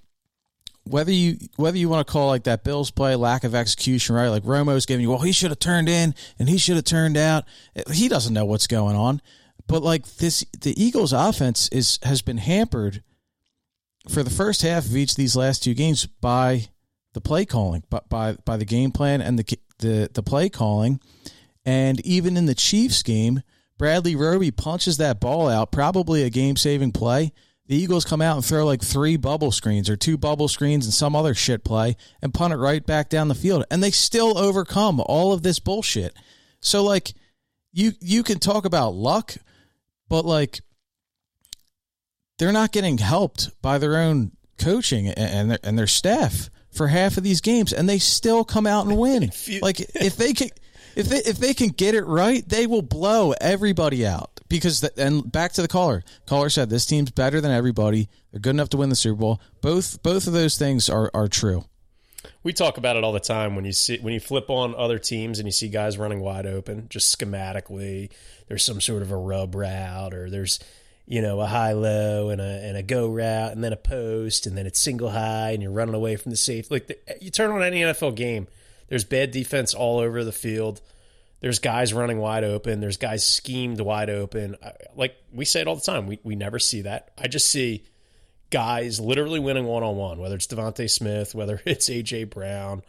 whether 0.85 1.13
you 1.13 1.37
whether 1.57 1.77
you 1.77 1.89
want 1.89 2.07
to 2.07 2.11
call 2.11 2.29
like 2.29 2.45
that 2.45 2.65
Bills 2.65 2.91
play 2.91 3.15
lack 3.15 3.45
of 3.45 3.55
execution, 3.55 4.17
right? 4.17 4.29
Like 4.29 4.45
Romo's 4.45 4.87
giving 4.87 5.03
you, 5.03 5.11
well, 5.11 5.21
he 5.21 5.33
should 5.33 5.51
have 5.51 5.59
turned 5.59 5.89
in 5.89 6.15
and 6.39 6.49
he 6.49 6.59
should 6.59 6.77
have 6.77 6.85
turned 6.85 7.17
out. 7.17 7.45
He 7.93 8.09
doesn't 8.09 8.35
know 8.35 8.45
what's 8.45 8.67
going 8.67 8.97
on. 8.97 9.21
But 9.67 9.83
like 9.83 10.07
this, 10.17 10.45
the 10.59 10.83
Eagles' 10.83 11.13
offense 11.13 11.69
is 11.69 11.99
has 12.03 12.23
been 12.23 12.39
hampered 12.39 13.03
for 14.09 14.23
the 14.23 14.31
first 14.31 14.63
half 14.63 14.87
of 14.87 14.97
each 14.97 15.13
of 15.13 15.17
these 15.17 15.37
last 15.37 15.63
two 15.63 15.75
games 15.75 16.07
by 16.07 16.69
the 17.13 17.21
play 17.21 17.45
calling, 17.45 17.85
but 17.91 18.09
by 18.09 18.33
by 18.45 18.57
the 18.57 18.65
game 18.65 18.91
plan 18.91 19.21
and 19.21 19.39
the 19.39 19.59
the 19.79 20.11
the 20.13 20.23
play 20.23 20.49
calling, 20.49 21.01
and 21.67 22.01
even 22.01 22.37
in 22.37 22.47
the 22.47 22.55
Chiefs 22.55 23.03
game 23.03 23.43
Bradley 23.79 24.17
Roby 24.17 24.51
punches 24.51 24.97
that 24.97 25.21
ball 25.21 25.49
out, 25.49 25.71
probably 25.71 26.25
a 26.25 26.31
game 26.31 26.57
saving 26.57 26.93
play. 26.93 27.33
The 27.67 27.77
Eagles 27.77 28.05
come 28.05 28.21
out 28.23 28.37
and 28.37 28.45
throw 28.45 28.67
like 28.67 28.83
three 28.83 29.17
bubble 29.17 29.53
screens 29.53 29.89
or 29.89 29.97
two 29.97 30.17
bubble 30.17 30.49
screens 30.49 30.87
and 30.87 30.93
some 30.93 31.15
other 31.15 31.35
shit 31.35 31.65
play 31.65 31.97
and 32.21 32.35
punt 32.35 32.55
it 32.55 32.57
right 32.57 32.85
back 32.85 33.09
down 33.09 33.29
the 33.29 33.35
field. 33.35 33.65
And 33.71 33.83
they 33.83 33.91
still 33.91 34.37
overcome 34.37 35.01
all 35.05 35.33
of 35.33 35.43
this 35.43 35.59
bullshit. 35.59 36.17
So 36.61 36.83
like 36.83 37.13
you 37.73 37.93
you 38.01 38.23
can 38.23 38.39
talk 38.39 38.65
about 38.65 38.95
luck, 38.95 39.35
but 40.09 40.25
like 40.25 40.61
they're 42.39 42.53
not 42.53 42.73
getting 42.73 42.99
helped 42.99 43.51
by 43.61 43.79
their 43.79 43.99
own 43.99 44.33
coaching 44.59 45.09
and 45.09 45.51
their, 45.51 45.59
and 45.63 45.79
their 45.79 45.87
staff 45.87 46.51
for 46.71 46.89
half 46.89 47.17
of 47.19 47.23
these 47.23 47.41
games 47.41 47.73
and 47.73 47.89
they 47.89 47.99
still 47.99 48.45
come 48.45 48.67
out 48.67 48.87
and 48.87 48.97
win. 48.97 49.31
like 49.63 49.81
if 49.95 50.17
they 50.17 50.33
can 50.33 50.49
if 50.99 51.09
they 51.09 51.19
if 51.19 51.39
they 51.39 51.55
can 51.55 51.69
get 51.69 51.95
it 51.95 52.05
right, 52.05 52.47
they 52.47 52.67
will 52.67 52.83
blow 52.83 53.33
everybody 53.41 54.05
out. 54.05 54.33
Because 54.49 54.81
the, 54.81 54.93
and 54.97 55.31
back 55.31 55.53
to 55.53 55.63
the 55.63 55.69
caller. 55.69 56.03
Caller 56.27 56.51
said 56.51 56.71
this 56.71 56.87
team's 56.87 57.11
better 57.11 57.41
than 57.41 57.53
everybody. 57.53 58.09
They're 58.33 58.41
good 58.41 58.51
enough 58.51 58.71
to 58.71 58.79
win 58.79 58.89
the 58.89 58.97
Super 58.97 59.21
Bowl. 59.21 59.41
Both 59.61 60.03
both 60.03 60.27
of 60.27 60.33
those 60.33 60.59
things 60.59 60.91
are 60.91 61.11
are 61.15 61.29
true. 61.29 61.65
We 62.43 62.53
talk 62.53 62.79
about 62.79 62.97
it 62.97 63.05
all 63.05 63.13
the 63.13 63.21
time 63.21 63.55
when 63.55 63.65
you 63.65 63.73
see 63.73 63.99
when 63.99 64.13
you 64.13 64.19
flip 64.19 64.51
on 64.51 64.75
other 64.75 64.99
teams 64.99 65.39
and 65.39 65.47
you 65.47 65.53
see 65.53 65.69
guys 65.69 65.97
running 65.97 66.21
wide 66.21 66.47
open, 66.47 66.89
just 66.89 67.17
schematically. 67.17 68.11
There's 68.49 68.65
some 68.65 68.81
sort 68.81 69.03
of 69.03 69.13
a 69.13 69.17
rub 69.17 69.55
route, 69.55 70.15
or 70.15 70.29
there's 70.29 70.59
you 71.07 71.23
know 71.23 71.41
a 71.41 71.47
high 71.47 71.75
low 71.75 72.31
and 72.31 72.41
a 72.41 72.65
and 72.65 72.77
a 72.77 72.83
go 72.83 73.09
route, 73.09 73.53
and 73.53 73.63
then 73.63 73.73
a 73.73 73.77
post, 73.77 74.49
and 74.49 74.59
then 74.59 74.67
it's 74.67 74.81
single 74.81 75.11
high, 75.11 75.51
and 75.51 75.63
you're 75.63 75.71
running 75.71 75.95
away 75.95 76.17
from 76.17 76.31
the 76.31 76.37
safe. 76.37 76.73
Like 76.73 76.89
the, 76.89 76.99
you 77.21 77.31
turn 77.31 77.53
on 77.53 77.63
any 77.63 77.83
NFL 77.83 78.17
game, 78.17 78.49
there's 78.89 79.05
bad 79.05 79.31
defense 79.31 79.75
all 79.75 79.99
over 79.99 80.25
the 80.25 80.33
field. 80.33 80.81
There's 81.41 81.61
guys 81.61 81.95
running 81.95 82.19
wide 82.19 82.45
open. 82.45 82.81
There's 82.81 82.97
guys 82.97 83.27
schemed 83.27 83.81
wide 83.81 84.11
open. 84.11 84.57
Like 84.97 85.17
we 85.33 85.45
say 85.45 85.61
it 85.61 85.69
all 85.69 85.77
the 85.77 85.83
time. 85.83 86.07
We, 86.07 86.19
we 86.25 86.35
never 86.35 86.59
see 86.59 86.83
that. 86.83 87.13
I 87.17 87.29
just 87.29 87.49
see 87.49 87.85
guys 88.51 88.99
literally 88.99 89.39
winning 89.39 89.65
one 89.65 89.83
on 89.83 89.97
one, 89.97 90.19
whether 90.19 90.35
it's 90.35 90.47
DeVonta 90.47 90.91
Smith, 90.91 91.35
whether 91.35 91.61
it's 91.67 91.89
AJ 91.89 92.31
Brown, 92.31 92.83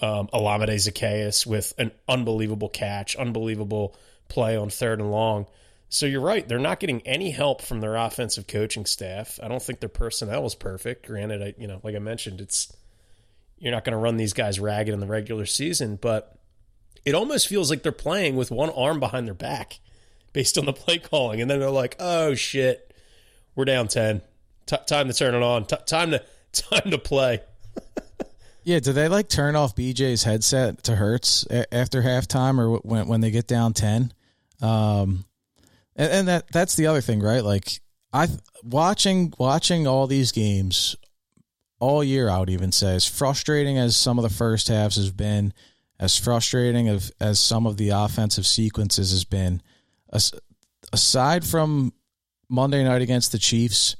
um, 0.00 0.28
Olamide 0.28 0.74
Zaccheaus 0.74 1.46
with 1.46 1.72
an 1.78 1.90
unbelievable 2.08 2.68
catch, 2.68 3.16
unbelievable 3.16 3.96
play 4.28 4.56
on 4.56 4.68
third 4.68 5.00
and 5.00 5.10
long. 5.10 5.46
So 5.88 6.04
you're 6.04 6.20
right. 6.20 6.46
They're 6.46 6.58
not 6.58 6.80
getting 6.80 7.00
any 7.06 7.30
help 7.30 7.62
from 7.62 7.80
their 7.80 7.94
offensive 7.94 8.46
coaching 8.46 8.86
staff. 8.86 9.38
I 9.42 9.48
don't 9.48 9.62
think 9.62 9.80
their 9.80 9.88
personnel 9.88 10.44
is 10.44 10.54
perfect. 10.54 11.06
Granted, 11.06 11.42
I, 11.42 11.54
you 11.58 11.68
know, 11.68 11.80
like 11.82 11.94
I 11.94 12.00
mentioned, 12.00 12.40
it's 12.40 12.76
you're 13.58 13.72
not 13.72 13.84
going 13.84 13.92
to 13.92 13.98
run 13.98 14.16
these 14.16 14.32
guys 14.32 14.60
ragged 14.60 14.92
in 14.92 15.00
the 15.00 15.06
regular 15.06 15.46
season, 15.46 15.96
but 15.96 16.38
it 17.04 17.14
almost 17.14 17.48
feels 17.48 17.70
like 17.70 17.82
they're 17.82 17.92
playing 17.92 18.36
with 18.36 18.50
one 18.50 18.70
arm 18.70 19.00
behind 19.00 19.26
their 19.26 19.34
back 19.34 19.80
based 20.32 20.58
on 20.58 20.66
the 20.66 20.72
play 20.72 20.98
calling. 20.98 21.40
And 21.40 21.50
then 21.50 21.60
they're 21.60 21.70
like, 21.70 21.96
oh 21.98 22.34
shit, 22.34 22.92
we're 23.54 23.64
down 23.64 23.88
10. 23.88 24.20
T- 24.66 24.76
time 24.86 25.08
to 25.08 25.14
turn 25.14 25.34
it 25.34 25.42
on. 25.42 25.64
T- 25.64 25.76
time 25.86 26.10
to 26.10 26.22
time 26.52 26.90
to 26.90 26.98
play. 26.98 27.40
yeah, 28.64 28.80
do 28.80 28.92
they 28.92 29.08
like 29.08 29.28
turn 29.28 29.56
off 29.56 29.74
BJ's 29.74 30.24
headset 30.24 30.82
to 30.84 30.96
Hurts 30.96 31.46
a- 31.50 31.72
after 31.72 32.02
halftime 32.02 32.58
or 32.58 32.78
when 32.78 33.06
when 33.08 33.20
they 33.20 33.30
get 33.30 33.46
down 33.46 33.72
10? 33.72 34.12
Um 34.60 35.24
and, 35.94 36.12
and 36.12 36.28
that 36.28 36.52
that's 36.52 36.76
the 36.76 36.86
other 36.86 37.00
thing, 37.00 37.20
right? 37.20 37.44
Like 37.44 37.80
I 38.12 38.28
watching 38.62 39.32
watching 39.38 39.86
all 39.86 40.06
these 40.06 40.32
games 40.32 40.96
all 41.78 42.02
year 42.02 42.28
I 42.28 42.38
would 42.38 42.50
even 42.50 42.72
say 42.72 42.94
as 42.94 43.06
frustrating 43.06 43.78
as 43.78 43.96
some 43.96 44.18
of 44.18 44.22
the 44.22 44.34
first 44.34 44.68
halves 44.68 44.96
has 44.96 45.10
been 45.10 45.52
as 45.98 46.18
frustrating 46.18 46.88
as, 46.88 47.12
as 47.20 47.40
some 47.40 47.66
of 47.66 47.76
the 47.76 47.90
offensive 47.90 48.46
sequences 48.46 49.10
has 49.12 49.24
been, 49.24 49.62
aside 50.92 51.44
from 51.44 51.92
Monday 52.48 52.84
night 52.84 53.02
against 53.02 53.32
the 53.32 53.38
Chiefs, 53.38 53.96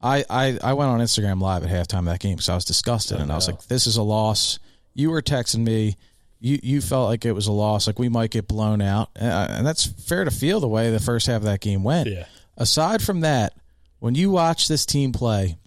I, 0.00 0.24
I, 0.28 0.58
I 0.62 0.72
went 0.72 0.90
on 0.90 1.00
Instagram 1.00 1.40
live 1.40 1.62
at 1.62 1.70
halftime 1.70 2.00
of 2.00 2.04
that 2.06 2.20
game 2.20 2.36
because 2.36 2.48
I 2.48 2.54
was 2.54 2.64
disgusted 2.64 3.18
oh, 3.18 3.22
and 3.22 3.30
I 3.30 3.34
was 3.34 3.46
like, 3.46 3.62
this 3.64 3.86
is 3.86 3.96
a 3.96 4.02
loss. 4.02 4.58
You 4.94 5.10
were 5.10 5.22
texting 5.22 5.64
me. 5.64 5.96
You, 6.40 6.58
you 6.62 6.80
felt 6.80 7.08
like 7.08 7.26
it 7.26 7.32
was 7.32 7.48
a 7.48 7.52
loss, 7.52 7.86
like 7.86 7.98
we 7.98 8.08
might 8.08 8.30
get 8.30 8.48
blown 8.48 8.80
out. 8.80 9.10
And 9.14 9.30
uh, 9.30 9.62
that's 9.62 9.84
fair 9.84 10.24
to 10.24 10.30
feel 10.30 10.58
the 10.58 10.68
way 10.68 10.90
the 10.90 10.98
first 10.98 11.26
half 11.26 11.36
of 11.36 11.42
that 11.42 11.60
game 11.60 11.84
went. 11.84 12.08
Yeah. 12.08 12.24
Aside 12.56 13.02
from 13.02 13.20
that, 13.20 13.52
when 13.98 14.14
you 14.14 14.30
watch 14.30 14.66
this 14.66 14.86
team 14.86 15.12
play, 15.12 15.58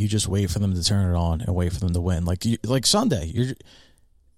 you 0.00 0.08
just 0.08 0.28
wait 0.28 0.50
for 0.50 0.58
them 0.58 0.74
to 0.74 0.82
turn 0.82 1.10
it 1.10 1.16
on 1.16 1.40
and 1.40 1.54
wait 1.54 1.72
for 1.72 1.80
them 1.80 1.92
to 1.92 2.00
win. 2.00 2.24
Like 2.24 2.44
you, 2.44 2.58
like 2.64 2.86
Sunday, 2.86 3.26
you're 3.26 3.54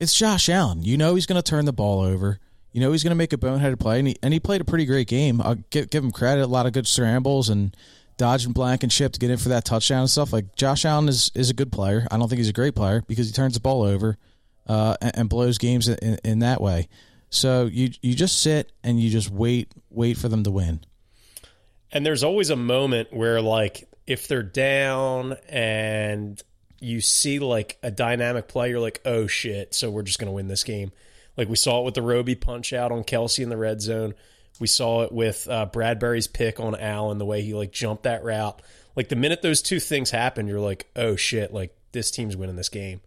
it's 0.01 0.17
Josh 0.17 0.49
Allen. 0.49 0.83
You 0.83 0.97
know 0.97 1.15
he's 1.15 1.27
going 1.27 1.41
to 1.41 1.49
turn 1.49 1.67
the 1.67 1.73
ball 1.73 2.01
over. 2.01 2.39
You 2.73 2.81
know 2.81 2.93
he's 2.93 3.03
going 3.03 3.11
to 3.11 3.17
make 3.17 3.33
a 3.33 3.37
boneheaded 3.37 3.79
play, 3.79 3.99
and 3.99 4.09
he, 4.09 4.17
and 4.23 4.33
he 4.33 4.41
played 4.41 4.61
a 4.61 4.65
pretty 4.65 4.87
great 4.87 5.09
game. 5.09 5.41
I'll 5.41 5.57
give, 5.71 5.91
give 5.91 6.03
him 6.03 6.11
credit. 6.11 6.43
A 6.43 6.47
lot 6.47 6.67
of 6.67 6.73
good 6.73 6.87
scrambles 6.87 7.49
and 7.49 7.77
dodging 8.17 8.53
Blankenship 8.53 9.13
to 9.13 9.19
get 9.19 9.31
in 9.31 9.39
for 9.39 9.51
that 9.51 9.65
touchdown 9.65 10.01
and 10.01 10.11
stuff. 10.11 10.33
Like 10.33 10.55
Josh 10.57 10.85
Allen 10.85 11.09
is, 11.09 11.31
is 11.35 11.51
a 11.51 11.55
good 11.55 11.73
player. 11.73 12.07
I 12.11 12.17
don't 12.17 12.29
think 12.29 12.39
he's 12.39 12.49
a 12.49 12.55
great 12.55 12.75
player 12.75 13.03
because 13.07 13.27
he 13.27 13.33
turns 13.33 13.55
the 13.55 13.61
ball 13.61 13.83
over 13.83 14.17
uh, 14.67 14.97
and, 15.01 15.13
and, 15.17 15.29
blows 15.29 15.59
games 15.59 15.89
in, 15.89 16.19
in 16.25 16.39
that 16.41 16.61
way. 16.61 16.89
So 17.31 17.67
you 17.67 17.91
you 18.03 18.15
just 18.15 18.41
sit 18.41 18.73
and 18.85 19.01
you 19.01 19.11
just 19.11 19.31
wait 19.31 19.73
wait 19.91 20.17
for 20.17 20.29
them 20.29 20.45
to 20.45 20.51
win. 20.51 20.81
And 21.93 22.07
there's 22.07 22.23
always 22.23 22.51
a 22.51 22.57
moment 22.57 23.13
where 23.13 23.41
like 23.41 23.89
if 24.07 24.29
they're 24.29 24.43
down 24.43 25.37
and 25.49 26.43
you 26.81 27.01
see 27.01 27.39
like 27.39 27.79
a 27.83 27.91
dynamic 27.91 28.49
play, 28.49 28.71
you're 28.71 28.81
like, 28.81 29.01
oh 29.05 29.27
shit, 29.27 29.75
so 29.75 29.91
we're 29.91 30.03
just 30.03 30.19
going 30.19 30.29
to 30.29 30.35
win 30.35 30.49
this 30.49 30.65
game. 30.65 30.93
Like 31.37 31.49
we 31.49 31.57
saw 31.57 31.81
it 31.81 31.85
with 31.85 31.95
the 31.95 32.03
Roby 32.03 32.35
punch 32.35 32.73
out 32.73 32.93
on 32.93 33.05
Kelce 33.05 33.43
in 33.43 33.49
the 33.49 33.57
red 33.57 33.81
zone. 33.81 34.15
We 34.59 34.67
saw 34.67 35.03
it 35.03 35.13
with 35.13 35.49
uh, 35.49 35.67
Bradberry's 35.73 36.27
pick 36.27 36.61
on 36.61 36.75
Allen, 36.75 37.19
the 37.19 37.25
way 37.25 37.43
he 37.43 37.55
like 37.55 37.73
jumped 37.73 38.03
that 38.03 38.25
route. 38.25 38.61
Like 38.97 39.09
the 39.09 39.17
minute 39.17 39.43
those 39.43 39.63
two 39.63 39.81
things 39.81 40.11
happen, 40.11 40.47
you're 40.47 40.61
like, 40.61 40.87
oh 40.97 41.17
shit, 41.17 41.53
like 41.53 41.75
this 41.93 42.11
team's 42.11 42.37
winning 42.37 42.57
this 42.57 42.69
game. 42.69 43.01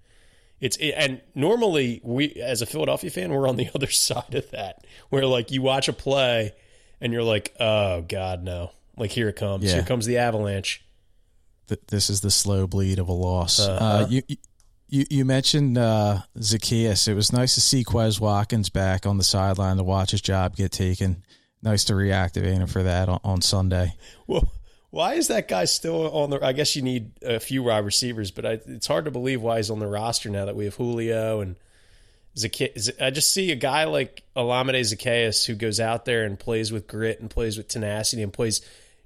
It's 0.60 0.78
it, 0.78 0.92
and 0.92 1.22
normally 1.36 2.00
we 2.04 2.34
as 2.36 2.62
a 2.62 2.66
Philadelphia 2.66 3.10
fan, 3.10 3.32
we're 3.32 3.50
on 3.50 3.58
the 3.58 3.70
other 3.76 3.92
side 3.92 4.34
of 4.34 4.50
that, 4.52 4.86
where 5.10 5.26
like 5.26 5.52
you 5.52 5.62
watch 5.62 5.88
a 5.88 5.94
play 5.94 6.54
and 7.02 7.12
you're 7.14 7.24
like, 7.24 7.54
oh 7.60 8.02
god, 8.02 8.44
no, 8.44 8.72
like 8.98 9.12
here 9.12 9.30
it 9.30 9.36
comes, 9.36 9.64
yeah. 9.64 9.76
here 9.76 9.84
comes 9.84 10.06
the 10.06 10.18
avalanche 10.18 10.84
this 11.88 12.10
is 12.10 12.22
the 12.22 12.32
slow 12.32 12.68
bleed 12.68 13.00
of 13.00 13.08
a 13.08 13.14
loss. 13.14 13.60
Uh-huh. 13.60 13.86
Uh, 13.86 14.08
you, 14.10 14.22
you 14.88 15.06
you 15.10 15.26
mentioned 15.26 15.78
uh, 15.78 16.20
Zaccheaus. 16.38 17.08
It 17.08 17.16
was 17.16 17.34
nice 17.34 17.56
to 17.56 17.62
see 17.62 17.84
Quez 17.84 18.20
Watkins 18.20 18.70
back 18.70 19.06
on 19.06 19.18
the 19.18 19.24
sideline 19.24 19.78
to 19.78 19.84
watch 19.84 20.12
his 20.12 20.22
job 20.22 20.56
get 20.56 20.72
taken. 20.72 21.24
Nice 21.62 21.86
to 21.86 21.94
reactivate 21.94 22.58
him 22.58 22.68
for 22.68 22.84
that 22.84 23.10
on, 23.10 23.20
on 23.24 23.42
Sunday. 23.42 23.96
Well, 24.28 24.52
why 24.90 25.14
is 25.14 25.30
that 25.30 25.48
guy 25.48 25.66
still 25.66 26.12
on 26.12 26.30
the? 26.30 26.46
I 26.46 26.54
guess 26.54 26.76
you 26.76 26.82
need 26.82 27.12
a 27.24 27.40
few 27.40 27.64
wide 27.64 27.86
receivers, 27.86 28.32
but 28.32 28.46
I, 28.46 28.60
it's 28.68 28.88
hard 28.88 29.06
to 29.06 29.12
believe 29.12 29.42
why 29.42 29.58
he's 29.58 29.72
on 29.72 29.80
the 29.80 29.88
roster 29.88 30.30
now 30.30 30.46
that 30.46 30.56
we 30.56 30.66
have 30.66 30.76
Julio 30.76 31.40
and 31.40 31.56
Zaccheaus. 32.36 32.92
I 33.02 33.10
just 33.10 33.34
see 33.34 33.52
a 33.52 33.56
guy 33.56 33.86
like 33.86 34.24
Olamide 34.36 34.82
Zaccheaus 34.82 35.46
who 35.46 35.56
goes 35.56 35.80
out 35.80 36.06
there 36.06 36.26
and 36.26 36.38
plays 36.38 36.72
with 36.72 36.88
grit 36.88 37.20
and 37.20 37.30
plays 37.30 37.58
with 37.58 37.68
tenacity 37.68 38.22
and 38.22 38.32
plays. 38.32 38.62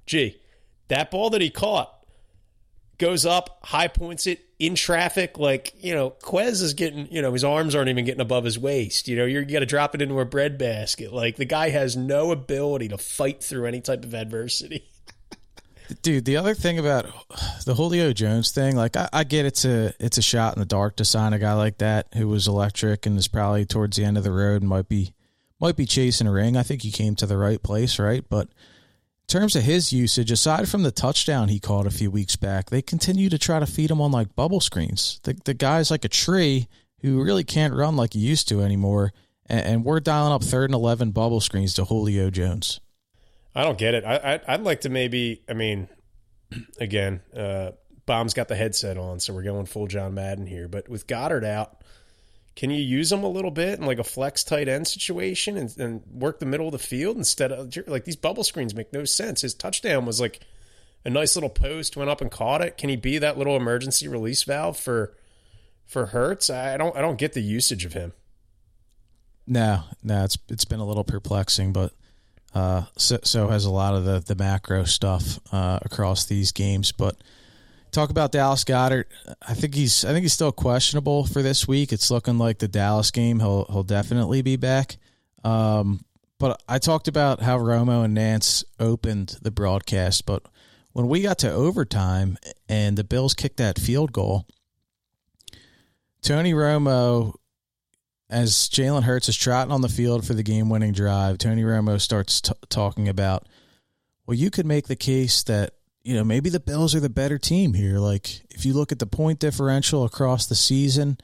Gee, 0.08 0.40
that 0.88 1.10
ball 1.10 1.28
that 1.30 1.42
he 1.42 1.50
caught 1.50 1.94
goes 2.96 3.26
up, 3.26 3.60
high 3.62 3.88
points 3.88 4.26
it 4.26 4.40
in 4.58 4.74
traffic. 4.74 5.38
Like, 5.38 5.74
you 5.78 5.94
know, 5.94 6.10
Quez 6.22 6.62
is 6.62 6.72
getting, 6.72 7.12
you 7.12 7.20
know, 7.20 7.32
his 7.32 7.44
arms 7.44 7.74
aren't 7.74 7.90
even 7.90 8.06
getting 8.06 8.22
above 8.22 8.44
his 8.44 8.58
waist. 8.58 9.06
You 9.06 9.16
know, 9.16 9.26
you're 9.26 9.44
got 9.44 9.60
to 9.60 9.66
drop 9.66 9.94
it 9.94 10.00
into 10.00 10.18
a 10.18 10.24
bread 10.24 10.56
basket. 10.56 11.12
Like, 11.12 11.36
the 11.36 11.44
guy 11.44 11.68
has 11.68 11.94
no 11.94 12.32
ability 12.32 12.88
to 12.88 12.98
fight 12.98 13.44
through 13.44 13.66
any 13.66 13.82
type 13.82 14.02
of 14.02 14.14
adversity. 14.14 14.88
Dude, 16.02 16.24
the 16.24 16.38
other 16.38 16.54
thing 16.54 16.78
about 16.78 17.06
the 17.66 17.74
Julio 17.74 18.14
Jones 18.14 18.50
thing, 18.50 18.76
like 18.76 18.96
I, 18.96 19.08
I, 19.10 19.24
get 19.24 19.46
it's 19.46 19.64
a 19.64 19.94
it's 19.98 20.18
a 20.18 20.22
shot 20.22 20.54
in 20.54 20.60
the 20.60 20.66
dark 20.66 20.96
to 20.96 21.04
sign 21.04 21.32
a 21.32 21.38
guy 21.38 21.54
like 21.54 21.78
that 21.78 22.08
who 22.12 22.28
was 22.28 22.46
electric 22.46 23.06
and 23.06 23.18
is 23.18 23.26
probably 23.26 23.64
towards 23.64 23.96
the 23.96 24.04
end 24.04 24.18
of 24.18 24.24
the 24.24 24.32
road 24.32 24.60
and 24.60 24.68
might 24.68 24.86
be 24.86 25.14
might 25.60 25.76
be 25.76 25.86
chasing 25.86 26.26
a 26.26 26.32
ring. 26.32 26.58
I 26.58 26.62
think 26.62 26.82
he 26.82 26.90
came 26.90 27.14
to 27.16 27.26
the 27.26 27.38
right 27.38 27.62
place, 27.62 27.98
right? 27.98 28.22
But 28.28 28.48
terms 29.28 29.54
of 29.54 29.62
his 29.62 29.92
usage, 29.92 30.30
aside 30.30 30.68
from 30.68 30.82
the 30.82 30.90
touchdown 30.90 31.48
he 31.48 31.60
caught 31.60 31.86
a 31.86 31.90
few 31.90 32.10
weeks 32.10 32.34
back, 32.34 32.70
they 32.70 32.82
continue 32.82 33.28
to 33.28 33.38
try 33.38 33.60
to 33.60 33.66
feed 33.66 33.90
him 33.90 34.00
on 34.00 34.10
like 34.10 34.34
bubble 34.34 34.60
screens. 34.60 35.20
The 35.22 35.38
the 35.44 35.54
guy's 35.54 35.90
like 35.90 36.04
a 36.04 36.08
tree 36.08 36.66
who 37.00 37.22
really 37.22 37.44
can't 37.44 37.74
run 37.74 37.96
like 37.96 38.14
he 38.14 38.18
used 38.18 38.48
to 38.48 38.62
anymore, 38.62 39.12
and, 39.46 39.60
and 39.64 39.84
we're 39.84 40.00
dialing 40.00 40.32
up 40.32 40.42
third 40.42 40.70
and 40.70 40.74
eleven 40.74 41.12
bubble 41.12 41.40
screens 41.40 41.74
to 41.74 41.84
Julio 41.84 42.30
Jones. 42.30 42.80
I 43.54 43.64
don't 43.64 43.78
get 43.78 43.94
it. 43.94 44.04
I, 44.04 44.40
I 44.46 44.56
would 44.56 44.66
like 44.66 44.80
to 44.82 44.88
maybe. 44.88 45.42
I 45.48 45.52
mean, 45.52 45.88
again, 46.80 47.20
uh, 47.36 47.72
Bomb's 48.06 48.34
got 48.34 48.48
the 48.48 48.56
headset 48.56 48.96
on, 48.96 49.20
so 49.20 49.34
we're 49.34 49.42
going 49.42 49.66
full 49.66 49.86
John 49.86 50.14
Madden 50.14 50.46
here. 50.46 50.68
But 50.68 50.88
with 50.88 51.06
Goedert 51.06 51.44
out, 51.44 51.77
can 52.58 52.70
you 52.70 52.82
use 52.82 53.08
them 53.08 53.22
a 53.22 53.28
little 53.28 53.52
bit 53.52 53.78
in 53.78 53.86
like 53.86 54.00
a 54.00 54.04
flex 54.04 54.42
tight 54.42 54.66
end 54.66 54.88
situation 54.88 55.56
and, 55.56 55.78
and 55.78 56.02
work 56.10 56.40
the 56.40 56.44
middle 56.44 56.66
of 56.66 56.72
the 56.72 56.78
field 56.80 57.16
instead 57.16 57.52
of 57.52 57.72
like 57.86 58.04
these 58.04 58.16
bubble 58.16 58.42
screens 58.42 58.74
make 58.74 58.92
no 58.92 59.04
sense. 59.04 59.42
His 59.42 59.54
touchdown 59.54 60.04
was 60.04 60.20
like 60.20 60.40
a 61.04 61.10
nice 61.10 61.36
little 61.36 61.50
post, 61.50 61.96
went 61.96 62.10
up 62.10 62.20
and 62.20 62.32
caught 62.32 62.60
it. 62.60 62.76
Can 62.76 62.88
he 62.88 62.96
be 62.96 63.16
that 63.18 63.38
little 63.38 63.54
emergency 63.54 64.08
release 64.08 64.42
valve 64.42 64.76
for 64.76 65.14
for 65.86 66.06
Hurts? 66.06 66.50
I 66.50 66.76
don't 66.76 66.96
I 66.96 67.00
don't 67.00 67.16
get 67.16 67.32
the 67.32 67.40
usage 67.42 67.84
of 67.84 67.92
him. 67.92 68.12
No, 69.46 69.84
no, 70.02 70.24
it's 70.24 70.36
it's 70.48 70.64
been 70.64 70.80
a 70.80 70.84
little 70.84 71.04
perplexing, 71.04 71.72
but 71.72 71.92
uh, 72.56 72.86
so, 72.96 73.20
so 73.22 73.46
has 73.46 73.66
a 73.66 73.70
lot 73.70 73.94
of 73.94 74.04
the 74.04 74.18
the 74.18 74.34
macro 74.34 74.82
stuff 74.82 75.38
uh, 75.52 75.78
across 75.82 76.24
these 76.24 76.50
games. 76.50 76.90
But 76.90 77.18
talk 77.90 78.10
about 78.10 78.32
Dallas 78.32 78.64
Goedert. 78.64 79.04
I 79.46 79.54
think 79.54 79.74
he's 79.74 80.04
I 80.04 80.12
think 80.12 80.22
he's 80.22 80.32
still 80.32 80.52
questionable 80.52 81.24
for 81.26 81.42
this 81.42 81.66
week. 81.66 81.92
It's 81.92 82.10
looking 82.10 82.38
like 82.38 82.58
the 82.58 82.68
Dallas 82.68 83.10
game 83.10 83.40
he'll 83.40 83.66
he'll 83.66 83.82
definitely 83.82 84.42
be 84.42 84.56
back. 84.56 84.96
Um, 85.44 86.04
but 86.38 86.62
I 86.68 86.78
talked 86.78 87.08
about 87.08 87.40
how 87.40 87.58
Romo 87.58 88.04
and 88.04 88.16
Nantz 88.16 88.64
opened 88.78 89.36
the 89.42 89.50
broadcast, 89.50 90.24
but 90.24 90.42
when 90.92 91.08
we 91.08 91.20
got 91.22 91.38
to 91.38 91.50
overtime 91.50 92.38
and 92.68 92.96
the 92.96 93.04
Bills 93.04 93.34
kicked 93.34 93.58
that 93.58 93.78
field 93.78 94.12
goal, 94.12 94.46
Tony 96.22 96.52
Romo, 96.52 97.34
as 98.30 98.52
Jalen 98.52 99.04
Hurts 99.04 99.28
is 99.28 99.36
trotting 99.36 99.72
on 99.72 99.80
the 99.80 99.88
field 99.88 100.26
for 100.26 100.34
the 100.34 100.42
game 100.42 100.68
winning 100.68 100.92
drive, 100.92 101.38
Tony 101.38 101.62
Romo 101.62 102.00
starts 102.00 102.40
t- 102.40 102.52
talking 102.68 103.08
about, 103.08 103.46
well, 104.26 104.36
you 104.36 104.50
could 104.50 104.66
make 104.66 104.86
the 104.86 104.96
case 104.96 105.42
that 105.44 105.74
you 106.02 106.14
know, 106.14 106.24
maybe 106.24 106.50
the 106.50 106.60
Bills 106.60 106.94
are 106.94 107.00
the 107.00 107.08
better 107.08 107.38
team 107.38 107.74
here. 107.74 107.98
Like, 107.98 108.42
if 108.50 108.64
you 108.64 108.72
look 108.74 108.92
at 108.92 108.98
the 108.98 109.06
point 109.06 109.38
differential 109.38 110.04
across 110.04 110.46
the 110.46 110.54
season, 110.54 111.18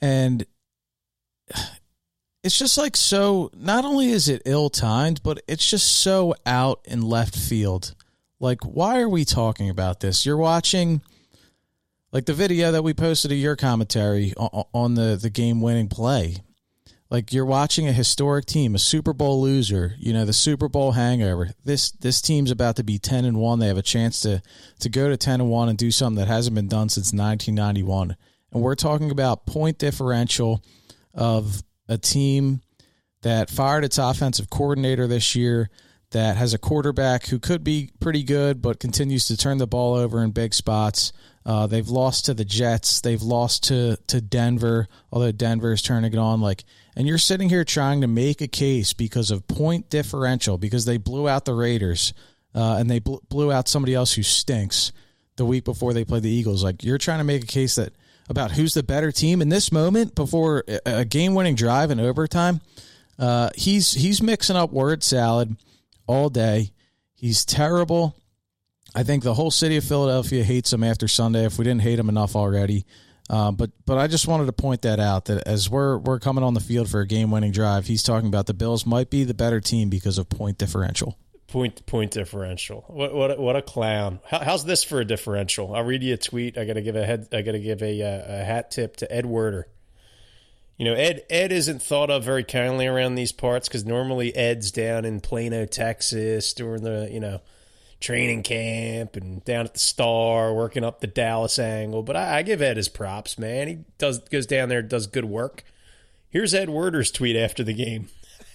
and 0.00 0.44
it's 2.42 2.58
just 2.58 2.76
like 2.76 2.96
so, 2.96 3.50
not 3.54 3.84
only 3.84 4.10
is 4.10 4.28
it 4.28 4.42
ill 4.44 4.68
timed, 4.68 5.22
but 5.22 5.42
it's 5.48 5.68
just 5.68 5.86
so 5.86 6.34
out 6.44 6.80
in 6.84 7.02
left 7.02 7.36
field. 7.36 7.94
Like, 8.40 8.62
why 8.62 9.00
are 9.00 9.08
we 9.08 9.24
talking 9.24 9.70
about 9.70 10.00
this? 10.00 10.26
You're 10.26 10.36
watching, 10.36 11.00
like, 12.12 12.26
the 12.26 12.34
video 12.34 12.72
that 12.72 12.82
we 12.84 12.92
posted 12.92 13.32
of 13.32 13.38
your 13.38 13.56
commentary 13.56 14.34
on 14.36 14.94
the, 14.94 15.16
the 15.20 15.30
game 15.30 15.60
winning 15.60 15.88
play 15.88 16.42
like 17.14 17.32
you're 17.32 17.44
watching 17.44 17.86
a 17.86 17.92
historic 17.92 18.44
team, 18.44 18.74
a 18.74 18.78
Super 18.78 19.12
Bowl 19.12 19.40
loser, 19.40 19.94
you 20.00 20.12
know, 20.12 20.24
the 20.24 20.32
Super 20.32 20.68
Bowl 20.68 20.90
hangover. 20.90 21.50
This 21.64 21.92
this 21.92 22.20
team's 22.20 22.50
about 22.50 22.74
to 22.74 22.82
be 22.82 22.98
10 22.98 23.24
and 23.24 23.36
1. 23.36 23.60
They 23.60 23.68
have 23.68 23.78
a 23.78 23.82
chance 23.82 24.18
to 24.22 24.42
to 24.80 24.88
go 24.88 25.08
to 25.08 25.16
10 25.16 25.40
and 25.40 25.48
1 25.48 25.68
and 25.68 25.78
do 25.78 25.92
something 25.92 26.18
that 26.18 26.26
hasn't 26.26 26.56
been 26.56 26.66
done 26.66 26.88
since 26.88 27.12
1991. 27.12 28.16
And 28.50 28.62
we're 28.62 28.74
talking 28.74 29.12
about 29.12 29.46
point 29.46 29.78
differential 29.78 30.60
of 31.14 31.62
a 31.88 31.98
team 31.98 32.62
that 33.22 33.48
fired 33.48 33.84
its 33.84 33.98
offensive 33.98 34.50
coordinator 34.50 35.06
this 35.06 35.36
year 35.36 35.70
that 36.10 36.36
has 36.36 36.52
a 36.52 36.58
quarterback 36.58 37.26
who 37.26 37.38
could 37.38 37.62
be 37.62 37.90
pretty 38.00 38.24
good 38.24 38.60
but 38.60 38.80
continues 38.80 39.26
to 39.26 39.36
turn 39.36 39.58
the 39.58 39.68
ball 39.68 39.94
over 39.94 40.20
in 40.20 40.32
big 40.32 40.52
spots. 40.52 41.12
Uh, 41.46 41.68
they've 41.68 41.88
lost 41.88 42.24
to 42.24 42.34
the 42.34 42.44
Jets. 42.44 43.00
They've 43.02 43.22
lost 43.22 43.62
to 43.64 43.98
to 44.08 44.20
Denver, 44.20 44.88
although 45.12 45.30
Denver 45.30 45.72
is 45.72 45.80
turning 45.80 46.12
it 46.12 46.18
on. 46.18 46.40
Like, 46.40 46.64
and 46.96 47.06
you're 47.06 47.18
sitting 47.18 47.48
here 47.48 47.64
trying 47.64 48.00
to 48.02 48.06
make 48.06 48.40
a 48.40 48.48
case 48.48 48.92
because 48.92 49.30
of 49.30 49.46
point 49.48 49.90
differential 49.90 50.58
because 50.58 50.84
they 50.84 50.96
blew 50.96 51.28
out 51.28 51.44
the 51.44 51.54
Raiders 51.54 52.14
uh, 52.54 52.76
and 52.78 52.90
they 52.90 53.00
bl- 53.00 53.16
blew 53.28 53.52
out 53.52 53.68
somebody 53.68 53.94
else 53.94 54.12
who 54.12 54.22
stinks 54.22 54.92
the 55.36 55.44
week 55.44 55.64
before 55.64 55.92
they 55.92 56.04
played 56.04 56.22
the 56.22 56.30
Eagles. 56.30 56.62
Like, 56.62 56.84
you're 56.84 56.98
trying 56.98 57.18
to 57.18 57.24
make 57.24 57.42
a 57.42 57.46
case 57.46 57.74
that 57.74 57.92
about 58.28 58.52
who's 58.52 58.74
the 58.74 58.82
better 58.82 59.12
team 59.12 59.42
in 59.42 59.48
this 59.48 59.70
moment 59.70 60.14
before 60.14 60.64
a 60.86 61.04
game 61.04 61.34
winning 61.34 61.54
drive 61.54 61.90
in 61.90 62.00
overtime. 62.00 62.60
Uh, 63.18 63.50
he's 63.54 63.92
he's 63.92 64.22
mixing 64.22 64.56
up 64.56 64.72
word 64.72 65.02
salad 65.02 65.56
all 66.06 66.28
day. 66.28 66.70
He's 67.14 67.44
terrible. 67.44 68.16
I 68.94 69.02
think 69.02 69.24
the 69.24 69.34
whole 69.34 69.50
city 69.50 69.76
of 69.76 69.84
Philadelphia 69.84 70.44
hates 70.44 70.72
him 70.72 70.84
after 70.84 71.08
Sunday. 71.08 71.44
If 71.44 71.58
we 71.58 71.64
didn't 71.64 71.82
hate 71.82 71.98
him 71.98 72.08
enough 72.08 72.36
already, 72.36 72.86
uh, 73.30 73.50
but 73.50 73.70
but 73.86 73.96
I 73.96 74.06
just 74.06 74.28
wanted 74.28 74.46
to 74.46 74.52
point 74.52 74.82
that 74.82 75.00
out 75.00 75.26
that 75.26 75.46
as 75.46 75.70
we're 75.70 75.96
we're 75.96 76.18
coming 76.18 76.44
on 76.44 76.54
the 76.54 76.60
field 76.60 76.90
for 76.90 77.00
a 77.00 77.06
game 77.06 77.30
winning 77.30 77.52
drive, 77.52 77.86
he's 77.86 78.02
talking 78.02 78.28
about 78.28 78.46
the 78.46 78.54
Bills 78.54 78.84
might 78.84 79.08
be 79.08 79.24
the 79.24 79.34
better 79.34 79.60
team 79.60 79.88
because 79.88 80.18
of 80.18 80.28
point 80.28 80.58
differential. 80.58 81.16
Point 81.48 81.86
point 81.86 82.10
differential. 82.10 82.84
What 82.88 83.14
what 83.14 83.38
what 83.38 83.56
a 83.56 83.62
clown. 83.62 84.20
How, 84.26 84.40
how's 84.40 84.64
this 84.64 84.84
for 84.84 85.00
a 85.00 85.04
differential? 85.04 85.74
I'll 85.74 85.84
read 85.84 86.02
you 86.02 86.14
a 86.14 86.16
tweet. 86.18 86.58
I 86.58 86.64
got 86.66 86.74
to 86.74 86.82
give 86.82 86.96
a 86.96 87.06
head. 87.06 87.28
I 87.32 87.40
got 87.40 87.52
to 87.52 87.60
give 87.60 87.82
a, 87.82 88.02
uh, 88.02 88.40
a 88.40 88.44
hat 88.44 88.70
tip 88.70 88.96
to 88.96 89.10
Ed 89.10 89.24
Werder. 89.24 89.68
You 90.76 90.84
know, 90.84 90.94
Ed 90.94 91.22
Ed 91.30 91.50
isn't 91.50 91.80
thought 91.80 92.10
of 92.10 92.24
very 92.24 92.44
kindly 92.44 92.86
around 92.86 93.14
these 93.14 93.32
parts 93.32 93.68
because 93.68 93.86
normally 93.86 94.34
Ed's 94.34 94.70
down 94.70 95.04
in 95.04 95.20
Plano, 95.20 95.64
Texas, 95.64 96.52
during 96.52 96.82
the 96.82 97.08
you 97.10 97.20
know 97.20 97.40
training 98.00 98.42
camp 98.42 99.16
and 99.16 99.44
down 99.44 99.64
at 99.64 99.74
the 99.74 99.80
Star, 99.80 100.52
working 100.52 100.84
up 100.84 101.00
the 101.00 101.06
Dallas 101.06 101.58
angle. 101.58 102.02
But 102.02 102.16
I, 102.16 102.38
I 102.38 102.42
give 102.42 102.62
Ed 102.62 102.76
his 102.76 102.88
props, 102.88 103.38
man. 103.38 103.68
He 103.68 103.78
does 103.98 104.18
goes 104.20 104.46
down 104.46 104.68
there, 104.68 104.82
does 104.82 105.06
good 105.06 105.24
work. 105.24 105.64
Here's 106.28 106.54
Ed 106.54 106.68
Werder's 106.68 107.10
tweet 107.10 107.36
after 107.36 107.62
the 107.62 107.74
game. 107.74 108.08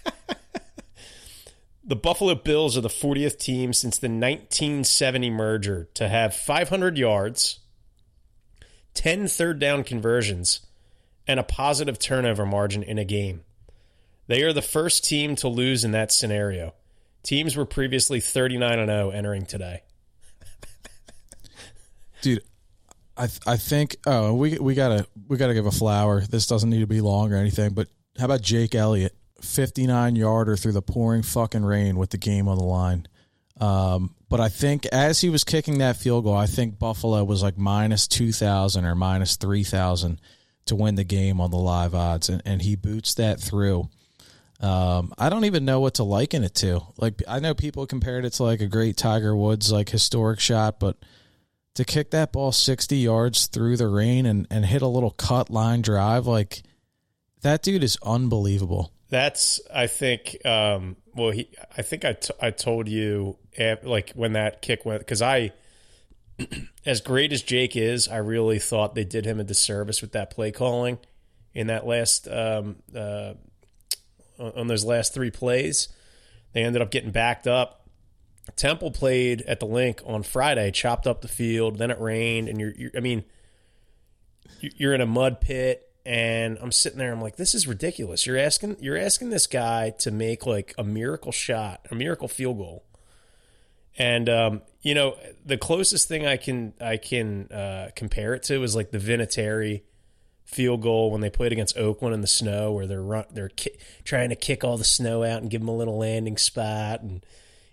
the 1.83 1.95
Buffalo 1.95 2.35
Bills 2.35 2.77
are 2.77 2.81
the 2.81 2.89
40th 2.89 3.39
team 3.39 3.73
since 3.73 3.97
the 3.97 4.07
1970 4.07 5.29
merger 5.29 5.89
to 5.93 6.09
have 6.09 6.35
500 6.35 6.97
yards, 6.97 7.59
10 8.93 9.27
third 9.27 9.59
down 9.59 9.83
conversions 9.83 10.61
and 11.25 11.39
a 11.39 11.43
positive 11.43 11.99
turnover 11.99 12.45
margin 12.45 12.83
in 12.83 12.97
a 12.97 13.05
game. 13.05 13.43
They 14.27 14.43
are 14.43 14.51
the 14.51 14.61
first 14.61 15.05
team 15.05 15.35
to 15.37 15.47
lose 15.47 15.83
in 15.83 15.91
that 15.91 16.11
scenario. 16.11 16.73
Teams 17.29 17.55
were 17.55 17.65
previously 17.65 18.21
39 18.21 18.79
and 18.79 18.89
0 18.89 19.11
entering 19.11 19.45
today. 19.45 19.83
Dude, 22.23 22.41
I 23.15 23.25
I 23.45 23.55
think 23.55 23.97
oh, 24.07 24.33
we 24.33 24.57
we 24.57 24.73
got 24.73 24.97
to 24.97 25.07
we 25.27 25.37
got 25.37 25.45
to 25.49 25.53
give 25.53 25.67
a 25.67 25.71
flower. 25.71 26.21
This 26.21 26.47
doesn't 26.47 26.71
need 26.71 26.79
to 26.79 26.87
be 26.87 27.01
long 27.01 27.31
or 27.31 27.35
anything, 27.35 27.75
but 27.75 27.87
how 28.17 28.25
about 28.25 28.41
Jake 28.41 28.73
Elliott? 28.73 29.15
59 29.41 30.15
yarder 30.15 30.57
through 30.57 30.71
the 30.71 30.81
pouring 30.81 31.21
fucking 31.21 31.63
rain 31.63 31.99
with 31.99 32.09
the 32.09 32.17
game 32.17 32.47
on 32.47 32.57
the 32.57 32.63
line. 32.63 33.07
Um, 33.61 34.15
but 34.27 34.39
I 34.39 34.49
think 34.49 34.87
as 34.87 35.21
he 35.21 35.29
was 35.29 35.43
kicking 35.43 35.77
that 35.77 35.97
field 35.97 36.23
goal, 36.23 36.35
I 36.35 36.47
think 36.47 36.79
Buffalo 36.79 37.23
was 37.23 37.43
like 37.43 37.59
minus 37.59 38.07
2,000 38.07 38.85
or 38.85 38.95
minus 38.95 39.35
3,000 39.35 40.19
to 40.65 40.75
win 40.75 40.95
the 40.95 41.03
game 41.03 41.39
on 41.39 41.51
the 41.51 41.57
live 41.57 41.93
odds, 41.93 42.27
and, 42.27 42.41
and 42.43 42.63
he 42.63 42.75
boots 42.75 43.13
that 43.13 43.39
through. 43.39 43.87
Um, 44.61 45.13
I 45.17 45.29
don't 45.29 45.45
even 45.45 45.63
know 45.63 45.79
what 45.79 45.95
to 45.95 46.03
liken 46.03 46.43
it 46.43 46.55
to. 46.55 46.81
Like 46.97 47.23
I 47.27 47.39
know 47.39 47.53
people 47.53 47.85
compared 47.87 48.25
it 48.25 48.33
to 48.33 48.43
like 48.43 48.61
a 48.61 48.67
great 48.67 48.97
Tiger 48.97 49.35
Woods 49.35 49.71
like 49.71 49.89
historic 49.89 50.39
shot, 50.39 50.79
but 50.79 50.97
to 51.75 51.85
kick 51.85 52.11
that 52.11 52.33
ball 52.33 52.51
sixty 52.51 52.97
yards 52.97 53.47
through 53.47 53.77
the 53.77 53.87
rain 53.87 54.25
and, 54.25 54.47
and 54.49 54.65
hit 54.65 54.81
a 54.81 54.87
little 54.87 55.11
cut 55.11 55.49
line 55.49 55.81
drive, 55.81 56.27
like 56.27 56.63
that 57.41 57.63
dude 57.63 57.83
is 57.83 57.97
unbelievable. 58.03 58.91
That's 59.09 59.61
I 59.73 59.87
think. 59.87 60.37
Um, 60.45 60.97
well, 61.15 61.31
he. 61.31 61.49
I 61.77 61.81
think 61.81 62.03
I, 62.03 62.13
t- 62.13 62.33
I 62.41 62.51
told 62.51 62.87
you 62.87 63.37
like 63.83 64.11
when 64.11 64.33
that 64.33 64.61
kick 64.61 64.85
went 64.85 64.99
because 64.99 65.21
I 65.21 65.53
as 66.85 67.01
great 67.01 67.31
as 67.31 67.41
Jake 67.41 67.75
is, 67.75 68.07
I 68.07 68.17
really 68.17 68.59
thought 68.59 68.95
they 68.95 69.03
did 69.03 69.25
him 69.25 69.39
a 69.39 69.43
disservice 69.43 70.01
with 70.01 70.11
that 70.11 70.31
play 70.31 70.51
calling 70.51 70.99
in 71.53 71.67
that 71.67 71.85
last 71.85 72.27
um, 72.27 72.77
uh, 72.95 73.33
on 74.39 74.67
those 74.67 74.85
last 74.85 75.13
three 75.13 75.31
plays. 75.31 75.87
They 76.53 76.63
ended 76.63 76.81
up 76.81 76.91
getting 76.91 77.11
backed 77.11 77.47
up. 77.47 77.87
Temple 78.55 78.91
played 78.91 79.43
at 79.43 79.59
the 79.59 79.67
Linc 79.67 80.01
on 80.05 80.23
Friday, 80.23 80.71
chopped 80.71 81.05
up 81.05 81.21
the 81.21 81.27
field. 81.27 81.77
Then 81.77 81.91
it 81.91 81.99
rained, 81.99 82.49
and 82.49 82.59
you're, 82.59 82.73
you're 82.75 82.91
I 82.97 82.99
mean, 82.99 83.23
you're 84.59 84.93
in 84.93 85.01
a 85.01 85.05
mud 85.05 85.39
pit, 85.39 85.87
and 86.05 86.57
I'm 86.59 86.71
sitting 86.71 86.97
there. 86.97 87.11
I'm 87.11 87.21
like, 87.21 87.35
this 87.35 87.53
is 87.53 87.67
ridiculous. 87.67 88.25
You're 88.25 88.39
asking 88.39 88.77
you're 88.79 88.97
asking 88.97 89.29
this 89.29 89.45
guy 89.45 89.91
to 89.99 90.11
make 90.11 90.45
like 90.47 90.73
a 90.77 90.83
miracle 90.83 91.31
shot, 91.31 91.85
a 91.91 91.95
miracle 91.95 92.27
field 92.27 92.57
goal 92.57 92.85
and 93.99 94.29
um, 94.29 94.61
you 94.81 94.95
know, 94.95 95.17
the 95.45 95.57
closest 95.57 96.07
thing 96.07 96.25
I 96.25 96.37
can 96.37 96.73
I 96.79 96.97
can 96.97 97.51
uh, 97.51 97.89
compare 97.95 98.33
it 98.33 98.43
to 98.43 98.63
is 98.63 98.75
like 98.75 98.91
the 98.91 98.97
Vinatieri 98.97 99.81
field 100.49 100.81
goal 100.81 101.11
when 101.11 101.21
they 101.21 101.29
played 101.29 101.51
against 101.51 101.77
Oakland 101.77 102.15
in 102.15 102.21
the 102.21 102.27
snow, 102.27 102.71
where 102.71 102.87
they're 102.87 103.03
run, 103.03 103.25
they're 103.31 103.49
ki- 103.49 103.77
trying 104.03 104.29
to 104.29 104.35
kick 104.35 104.63
all 104.63 104.77
the 104.77 104.83
snow 104.83 105.23
out 105.23 105.41
and 105.41 105.51
give 105.51 105.61
him 105.61 105.67
a 105.67 105.75
little 105.75 105.97
landing 105.97 106.37
spot, 106.37 107.01
and 107.01 107.23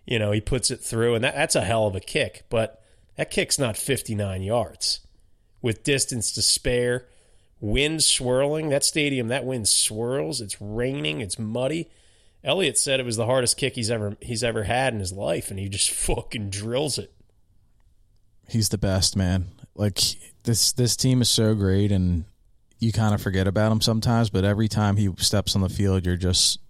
you 0.04 0.18
know 0.18 0.30
he 0.30 0.40
puts 0.42 0.70
it 0.70 0.80
through, 0.80 1.14
and 1.14 1.24
that, 1.24 1.34
that's 1.34 1.54
a 1.54 1.64
hell 1.64 1.86
of 1.86 1.96
a 1.96 2.00
kick, 2.00 2.44
but 2.50 2.82
that 3.16 3.30
kick's 3.30 3.58
not 3.58 3.78
59 3.78 4.42
yards 4.42 5.00
with 5.62 5.82
distance 5.84 6.30
to 6.32 6.42
spare, 6.42 7.06
wind 7.60 8.04
swirling. 8.04 8.68
That 8.68 8.84
stadium, 8.84 9.28
that 9.28 9.46
wind 9.46 9.68
swirls. 9.68 10.42
It's 10.42 10.60
raining. 10.60 11.22
It's 11.22 11.38
muddy. 11.38 11.88
Elliott 12.44 12.78
said 12.78 13.00
it 13.00 13.06
was 13.06 13.16
the 13.16 13.26
hardest 13.26 13.56
kick 13.56 13.74
he's 13.74 13.90
ever 13.90 14.18
he's 14.20 14.44
ever 14.44 14.64
had 14.64 14.92
in 14.92 15.00
his 15.00 15.12
life, 15.12 15.50
and 15.50 15.58
he 15.58 15.70
just 15.70 15.90
fucking 15.92 16.50
drills 16.50 16.98
it. 16.98 17.10
He's 18.48 18.68
the 18.68 18.78
best, 18.78 19.16
man. 19.16 19.48
Like 19.74 19.98
this 20.42 20.72
this 20.72 20.94
team 20.94 21.22
is 21.22 21.30
so 21.30 21.54
great, 21.54 21.90
and 21.90 22.26
you 22.78 22.92
kind 22.92 23.14
of 23.14 23.22
forget 23.22 23.46
about 23.46 23.72
him 23.72 23.80
sometimes. 23.80 24.30
But 24.30 24.44
every 24.44 24.68
time 24.68 24.96
he 24.96 25.10
steps 25.18 25.54
on 25.54 25.62
the 25.62 25.68
field, 25.68 26.04
you're 26.06 26.16
just 26.16 26.60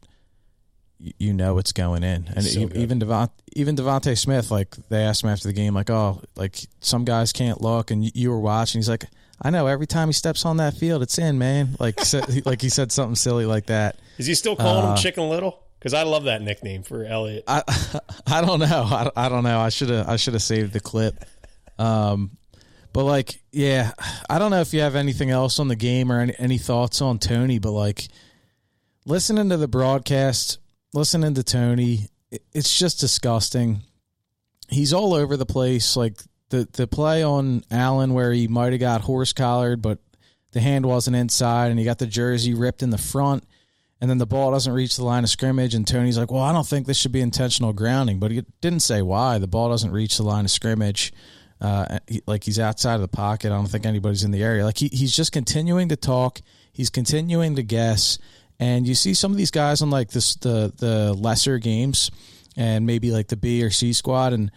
you 0.98 1.32
know 1.32 1.58
it's 1.58 1.72
going 1.72 2.02
in. 2.02 2.28
And 2.34 2.44
so 2.44 2.68
even 2.74 3.00
Devont, 3.00 3.30
even 3.54 3.76
DeVonta 3.76 4.16
Smith, 4.16 4.50
like 4.50 4.76
they 4.88 5.02
asked 5.02 5.22
him 5.22 5.30
after 5.30 5.48
the 5.48 5.54
game, 5.54 5.74
like, 5.74 5.90
oh, 5.90 6.22
like 6.36 6.58
some 6.80 7.04
guys 7.04 7.32
can't 7.32 7.60
look, 7.60 7.90
and 7.90 8.04
you 8.16 8.30
were 8.30 8.40
watching. 8.40 8.78
He's 8.78 8.88
like, 8.88 9.04
I 9.40 9.50
know 9.50 9.66
every 9.66 9.86
time 9.86 10.08
he 10.08 10.12
steps 10.12 10.44
on 10.44 10.56
that 10.58 10.74
field, 10.74 11.02
it's 11.02 11.18
in, 11.18 11.38
man. 11.38 11.76
Like, 11.78 11.98
like 12.46 12.62
he 12.62 12.68
said 12.68 12.90
something 12.90 13.16
silly 13.16 13.46
like 13.46 13.66
that. 13.66 13.98
Is 14.18 14.26
he 14.26 14.34
still 14.34 14.56
calling 14.56 14.86
uh, 14.86 14.90
him 14.92 14.96
Chicken 14.96 15.28
Little? 15.28 15.62
Because 15.78 15.92
I 15.92 16.04
love 16.04 16.24
that 16.24 16.42
nickname 16.42 16.82
for 16.82 17.04
Elliott. 17.04 17.44
I 17.46 17.62
I 18.26 18.40
don't 18.40 18.60
know. 18.60 18.66
I, 18.66 19.10
I 19.14 19.28
don't 19.28 19.44
know. 19.44 19.60
I 19.60 19.68
should 19.68 19.90
have 19.90 20.08
I 20.08 20.16
should 20.16 20.34
have 20.34 20.42
saved 20.42 20.72
the 20.72 20.80
clip. 20.80 21.24
Um, 21.78 22.38
but 22.92 23.04
like, 23.04 23.42
yeah, 23.52 23.92
I 24.28 24.38
don't 24.38 24.50
know 24.50 24.60
if 24.60 24.72
you 24.74 24.80
have 24.80 24.96
anything 24.96 25.30
else 25.30 25.58
on 25.58 25.68
the 25.68 25.76
game 25.76 26.10
or 26.10 26.20
any, 26.20 26.34
any 26.38 26.58
thoughts 26.58 27.00
on 27.00 27.18
Tony. 27.18 27.58
But 27.58 27.72
like, 27.72 28.08
listening 29.04 29.48
to 29.50 29.56
the 29.56 29.68
broadcast, 29.68 30.58
listening 30.92 31.34
to 31.34 31.42
Tony, 31.42 32.08
it's 32.52 32.78
just 32.78 33.00
disgusting. 33.00 33.82
He's 34.68 34.92
all 34.92 35.14
over 35.14 35.36
the 35.36 35.46
place. 35.46 35.96
Like 35.96 36.20
the 36.50 36.68
the 36.72 36.86
play 36.86 37.22
on 37.22 37.64
Allen 37.70 38.14
where 38.14 38.32
he 38.32 38.48
might 38.48 38.72
have 38.72 38.80
got 38.80 39.02
horse 39.02 39.32
collared, 39.32 39.82
but 39.82 39.98
the 40.52 40.60
hand 40.60 40.86
wasn't 40.86 41.16
inside, 41.16 41.70
and 41.70 41.78
he 41.78 41.84
got 41.84 41.98
the 41.98 42.06
jersey 42.06 42.54
ripped 42.54 42.82
in 42.82 42.90
the 42.90 42.98
front 42.98 43.44
and 44.00 44.10
then 44.10 44.18
the 44.18 44.26
ball 44.26 44.52
doesn't 44.52 44.72
reach 44.72 44.96
the 44.96 45.04
line 45.04 45.24
of 45.24 45.30
scrimmage 45.30 45.74
and 45.74 45.86
Tony's 45.86 46.18
like, 46.18 46.30
"Well, 46.30 46.42
I 46.42 46.52
don't 46.52 46.66
think 46.66 46.86
this 46.86 46.98
should 46.98 47.12
be 47.12 47.20
intentional 47.20 47.72
grounding," 47.72 48.18
but 48.18 48.30
he 48.30 48.42
didn't 48.60 48.80
say 48.80 49.02
why. 49.02 49.38
The 49.38 49.46
ball 49.46 49.70
doesn't 49.70 49.90
reach 49.90 50.16
the 50.16 50.22
line 50.22 50.44
of 50.44 50.50
scrimmage. 50.50 51.12
Uh, 51.60 51.98
he, 52.06 52.22
like 52.26 52.44
he's 52.44 52.58
outside 52.58 52.96
of 52.96 53.00
the 53.00 53.08
pocket. 53.08 53.46
I 53.46 53.56
don't 53.56 53.66
think 53.66 53.86
anybody's 53.86 54.24
in 54.24 54.30
the 54.30 54.42
area. 54.42 54.64
Like 54.64 54.78
he, 54.78 54.88
he's 54.88 55.14
just 55.14 55.32
continuing 55.32 55.88
to 55.88 55.96
talk. 55.96 56.40
He's 56.72 56.90
continuing 56.90 57.56
to 57.56 57.62
guess. 57.62 58.18
And 58.58 58.86
you 58.86 58.94
see 58.94 59.14
some 59.14 59.30
of 59.30 59.36
these 59.36 59.50
guys 59.50 59.82
on 59.82 59.90
like 59.90 60.10
this 60.10 60.36
the 60.36 60.72
the 60.76 61.14
lesser 61.14 61.58
games 61.58 62.10
and 62.56 62.86
maybe 62.86 63.10
like 63.10 63.28
the 63.28 63.36
B 63.36 63.62
or 63.62 63.70
C 63.70 63.92
squad 63.92 64.32
and 64.32 64.50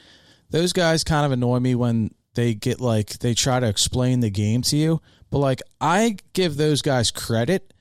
those 0.49 0.73
guys 0.73 1.03
kind 1.03 1.25
of 1.25 1.31
annoy 1.31 1.59
me 1.59 1.75
when 1.75 2.11
they 2.33 2.53
get 2.53 2.81
like 2.81 3.19
they 3.19 3.33
try 3.33 3.59
to 3.59 3.67
explain 3.67 4.19
the 4.19 4.29
game 4.29 4.61
to 4.63 4.77
you. 4.77 5.01
But 5.29 5.39
like 5.39 5.61
I 5.79 6.17
give 6.33 6.57
those 6.57 6.81
guys 6.81 7.11
credit 7.11 7.73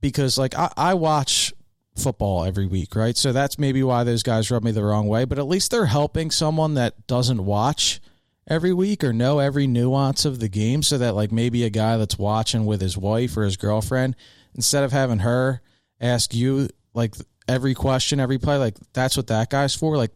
because 0.00 0.38
like 0.38 0.54
I, 0.54 0.72
I 0.76 0.94
watch 0.94 1.52
football 1.96 2.44
every 2.44 2.66
week, 2.66 2.96
right? 2.96 3.16
So 3.16 3.32
that's 3.32 3.58
maybe 3.58 3.82
why 3.82 4.04
those 4.04 4.22
guys 4.22 4.50
rub 4.50 4.64
me 4.64 4.70
the 4.70 4.84
wrong 4.84 5.06
way. 5.06 5.24
But 5.24 5.38
at 5.38 5.46
least 5.46 5.70
they're 5.70 5.86
helping 5.86 6.30
someone 6.30 6.74
that 6.74 7.06
doesn't 7.06 7.44
watch 7.44 8.00
every 8.48 8.72
week 8.72 9.04
or 9.04 9.12
know 9.12 9.38
every 9.38 9.66
nuance 9.66 10.24
of 10.24 10.40
the 10.40 10.48
game 10.48 10.82
so 10.82 10.98
that 10.98 11.14
like 11.14 11.30
maybe 11.30 11.64
a 11.64 11.70
guy 11.70 11.96
that's 11.96 12.18
watching 12.18 12.66
with 12.66 12.80
his 12.80 12.96
wife 12.96 13.36
or 13.36 13.44
his 13.44 13.56
girlfriend 13.56 14.16
instead 14.54 14.82
of 14.82 14.92
having 14.92 15.20
her 15.20 15.60
ask 16.00 16.34
you 16.34 16.68
like 16.94 17.14
every 17.46 17.74
question 17.74 18.18
every 18.18 18.38
play 18.38 18.56
like 18.56 18.76
that's 18.92 19.16
what 19.16 19.26
that 19.26 19.50
guy's 19.50 19.74
for 19.74 19.96
like 19.96 20.12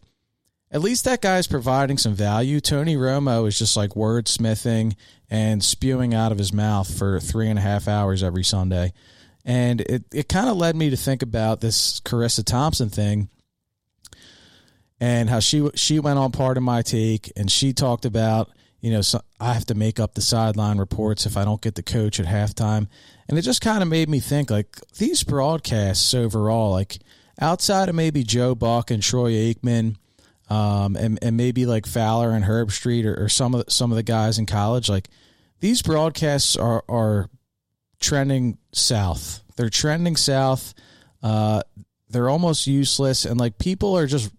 at 0.75 0.81
least 0.81 1.05
that 1.05 1.23
guy's 1.23 1.47
providing 1.47 1.99
some 1.99 2.15
value. 2.15 2.61
Tony 2.61 2.97
Romo 2.97 3.47
is 3.47 3.57
just 3.57 3.77
like 3.77 3.91
wordsmithing 3.91 4.97
and 5.31 5.63
spewing 5.63 6.13
out 6.13 6.33
of 6.33 6.39
his 6.39 6.53
mouth 6.53 6.93
for 6.93 7.21
three 7.21 7.49
and 7.49 7.61
a 7.61 7.63
half 7.63 7.87
hours 7.87 8.25
every 8.25 8.43
Sunday. 8.43 8.93
And 9.45 9.83
it, 9.83 10.03
it 10.13 10.29
kind 10.29 10.49
of 10.49 10.57
led 10.57 10.75
me 10.75 10.91
to 10.91 10.97
think 10.97 11.23
about 11.23 11.61
this 11.61 12.01
Charissa 12.01 12.45
Thompson 12.45 12.89
thing 12.89 13.29
and 15.05 15.29
how 15.29 15.39
she 15.39 15.69
she 15.75 15.99
went 15.99 16.19
on 16.19 16.33
Pardon 16.33 16.63
My 16.63 16.81
Take 16.81 17.31
and 17.37 17.51
she 17.51 17.75
talked 17.75 18.07
about 18.07 18.51
you 18.81 18.91
know 18.91 19.03
so 19.03 19.21
I 19.39 19.53
have 19.53 19.67
to 19.67 19.75
make 19.75 20.01
up 20.01 20.15
the 20.15 20.23
sideline 20.23 20.79
reports 20.79 21.27
if 21.27 21.37
I 21.37 21.45
don't 21.45 21.61
get 21.61 21.75
the 21.75 21.83
coach 21.83 22.19
at 22.19 22.25
halftime. 22.25 22.89
And 23.29 23.39
it 23.39 23.43
just 23.43 23.61
kind 23.61 23.83
of 23.83 23.89
made 23.89 24.09
me 24.09 24.19
think 24.19 24.51
like 24.51 24.81
these 24.97 25.23
broadcasts 25.23 26.15
overall 26.15 26.71
like 26.71 26.99
outside 27.39 27.91
of 27.91 27.95
maybe 27.95 28.23
Joe 28.23 28.55
Buck 28.55 28.91
and 28.91 29.03
Troy 29.03 29.33
Aikman 29.33 29.97
um, 30.49 30.97
and 30.97 31.19
and 31.21 31.37
maybe 31.37 31.67
like 31.67 31.85
Fowler 31.85 32.31
and 32.31 32.47
Herbstreit 32.47 33.05
or, 33.05 33.25
or 33.25 33.29
some 33.29 33.55
of 33.55 33.67
the, 33.67 33.71
some 33.71 33.93
of 33.93 33.97
the 33.97 34.03
guys 34.03 34.39
in 34.39 34.47
college 34.47 34.89
like 34.89 35.11
these 35.61 35.83
broadcasts 35.83 36.57
are 36.57 36.83
are 36.89 37.29
trending 38.01 38.57
south. 38.73 39.43
They're 39.57 39.69
trending 39.69 40.17
south. 40.17 40.73
Uh, 41.23 41.63
they're 42.09 42.31
almost 42.31 42.67
useless. 42.67 43.27
And 43.27 43.39
like 43.39 43.59
people 43.59 43.99
are 43.99 44.07
just 44.07 44.31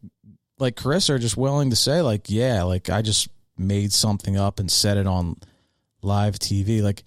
like 0.60 0.76
Chris 0.76 1.10
are 1.10 1.20
just 1.20 1.38
willing 1.38 1.70
to 1.70 1.76
say 1.76 2.02
like, 2.02 2.30
yeah, 2.30 2.64
like 2.64 2.90
I 2.90 3.02
just 3.02 3.28
made 3.58 3.92
something 3.94 4.38
up 4.38 4.60
and 4.60 4.70
set 4.72 4.98
it 4.98 5.08
on 5.08 5.38
live 6.02 6.40
TV. 6.40 6.82
Like 6.82 7.04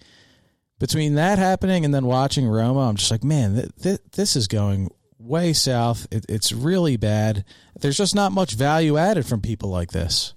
between 0.79 1.15
that 1.15 1.39
happening 1.39 1.85
and 1.85 1.93
then 1.93 2.05
watching 2.05 2.45
Romo, 2.45 2.87
I'm 2.89 2.95
just 2.95 3.11
like, 3.11 3.23
man, 3.23 3.55
th- 3.55 3.71
th- 3.81 3.99
this 4.13 4.35
is 4.35 4.47
going 4.47 4.89
way 5.17 5.53
south. 5.53 6.07
It- 6.11 6.25
it's 6.29 6.51
really 6.51 6.97
bad. 6.97 7.43
There's 7.79 7.97
just 7.97 8.15
not 8.15 8.31
much 8.31 8.53
value 8.53 8.97
added 8.97 9.25
from 9.25 9.41
people 9.41 9.69
like 9.69 9.91
this. 9.91 10.33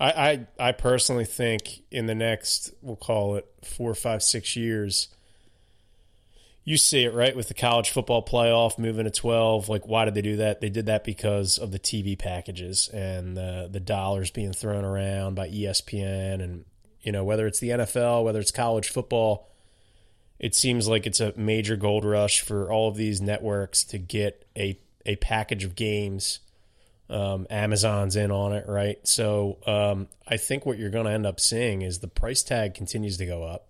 I, 0.00 0.46
I 0.58 0.68
I 0.68 0.72
personally 0.72 1.24
think 1.24 1.82
in 1.90 2.06
the 2.06 2.14
next 2.14 2.72
we'll 2.82 2.94
call 2.96 3.34
it 3.34 3.46
four, 3.64 3.94
five, 3.94 4.22
six 4.22 4.54
years, 4.54 5.08
you 6.68 6.76
see 6.76 7.02
it 7.02 7.14
right 7.14 7.34
with 7.34 7.48
the 7.48 7.54
college 7.54 7.88
football 7.88 8.22
playoff 8.22 8.78
moving 8.78 9.04
to 9.04 9.10
12 9.10 9.70
like 9.70 9.88
why 9.88 10.04
did 10.04 10.12
they 10.12 10.20
do 10.20 10.36
that? 10.36 10.60
They 10.60 10.68
did 10.68 10.84
that 10.84 11.02
because 11.02 11.56
of 11.56 11.70
the 11.70 11.78
tv 11.78 12.18
packages 12.18 12.90
and 12.92 13.34
the, 13.34 13.70
the 13.72 13.80
dollars 13.80 14.30
being 14.30 14.52
thrown 14.52 14.84
around 14.84 15.34
by 15.34 15.48
espn 15.48 16.42
and 16.42 16.66
you 17.00 17.10
know 17.10 17.24
whether 17.24 17.46
it's 17.46 17.58
the 17.58 17.70
nfl 17.70 18.22
whether 18.22 18.38
it's 18.38 18.50
college 18.50 18.90
football 18.90 19.48
it 20.38 20.54
seems 20.54 20.86
like 20.86 21.06
it's 21.06 21.20
a 21.20 21.32
major 21.36 21.74
gold 21.74 22.04
rush 22.04 22.42
for 22.42 22.70
all 22.70 22.90
of 22.90 22.96
these 22.96 23.22
networks 23.22 23.82
to 23.84 23.96
get 23.96 24.46
a, 24.56 24.78
a 25.06 25.16
package 25.16 25.64
of 25.64 25.74
games. 25.74 26.40
Um, 27.08 27.46
amazon's 27.48 28.14
in 28.14 28.30
on 28.30 28.52
it 28.52 28.66
right? 28.68 28.98
So 29.08 29.56
um, 29.66 30.08
i 30.26 30.36
think 30.36 30.66
what 30.66 30.78
you're 30.78 30.90
going 30.90 31.06
to 31.06 31.12
end 31.12 31.24
up 31.24 31.40
seeing 31.40 31.80
is 31.80 32.00
the 32.00 32.08
price 32.08 32.42
tag 32.42 32.74
continues 32.74 33.16
to 33.16 33.24
go 33.24 33.42
up 33.42 33.68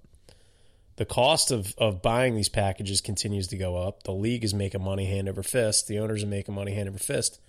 the 0.98 1.06
cost 1.06 1.52
of, 1.52 1.74
of 1.78 2.02
buying 2.02 2.34
these 2.34 2.48
packages 2.48 3.00
continues 3.00 3.46
to 3.48 3.56
go 3.56 3.76
up. 3.76 4.02
The 4.02 4.12
league 4.12 4.42
is 4.42 4.52
making 4.52 4.82
money 4.82 5.06
hand 5.06 5.28
over 5.28 5.44
fist. 5.44 5.86
The 5.86 6.00
owners 6.00 6.24
are 6.24 6.28
making 6.28 6.56
money 6.56 6.74
hand 6.74 6.88
over 6.88 6.98
fist. 6.98 7.40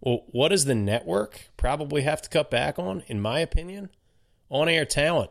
Well, 0.00 0.24
what 0.28 0.48
does 0.48 0.64
the 0.64 0.74
network 0.74 1.50
probably 1.58 2.02
have 2.02 2.22
to 2.22 2.30
cut 2.30 2.50
back 2.50 2.78
on, 2.78 3.02
in 3.06 3.20
my 3.20 3.40
opinion? 3.40 3.90
On 4.48 4.66
air 4.66 4.86
talent. 4.86 5.30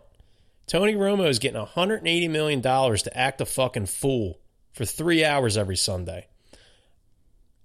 Tony 0.68 0.94
Romo 0.94 1.28
is 1.28 1.40
getting 1.40 1.60
$180 1.60 2.30
million 2.30 2.62
to 2.62 3.18
act 3.18 3.42
a 3.42 3.46
fucking 3.48 3.88
fool 3.88 4.40
for 4.72 4.86
three 4.86 5.26
hours 5.26 5.58
every 5.58 5.76
Sunday. 5.76 6.28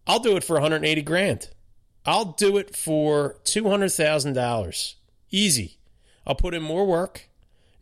I'll 0.07 0.19
do 0.19 0.39
it 0.39 0.45
for 0.45 0.55
180 0.55 1.03
grand. 1.03 1.51
I'll 2.07 2.33
do 2.33 2.57
it 2.57 2.75
for 2.75 3.37
$200,000. 3.45 4.95
Easy. 5.31 5.79
I'll 6.27 6.35
put 6.35 6.55
in 6.55 6.63
more 6.63 6.87
work. 6.87 7.29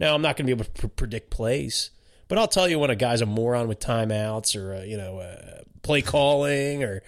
Now, 0.03 0.17
I'm 0.17 0.21
not 0.21 0.37
going 0.37 0.49
to 0.49 0.55
be 0.57 0.61
able 0.61 0.65
to 0.65 0.71
pr- 0.73 0.87
predict 0.89 1.31
plays, 1.31 1.91
but 2.27 2.37
I'll 2.37 2.49
tell 2.49 2.69
you 2.69 2.81
when 2.81 2.91
a 2.91 2.97
guy's 2.97 3.21
a 3.21 3.27
moron 3.27 3.69
with 3.69 3.79
timeouts 3.79 4.61
or 4.61 4.75
uh, 4.75 4.83
you 4.83 4.97
know 4.97 5.21
uh, 5.21 5.63
play 5.83 6.03
calling 6.03 6.83
or. 6.83 7.03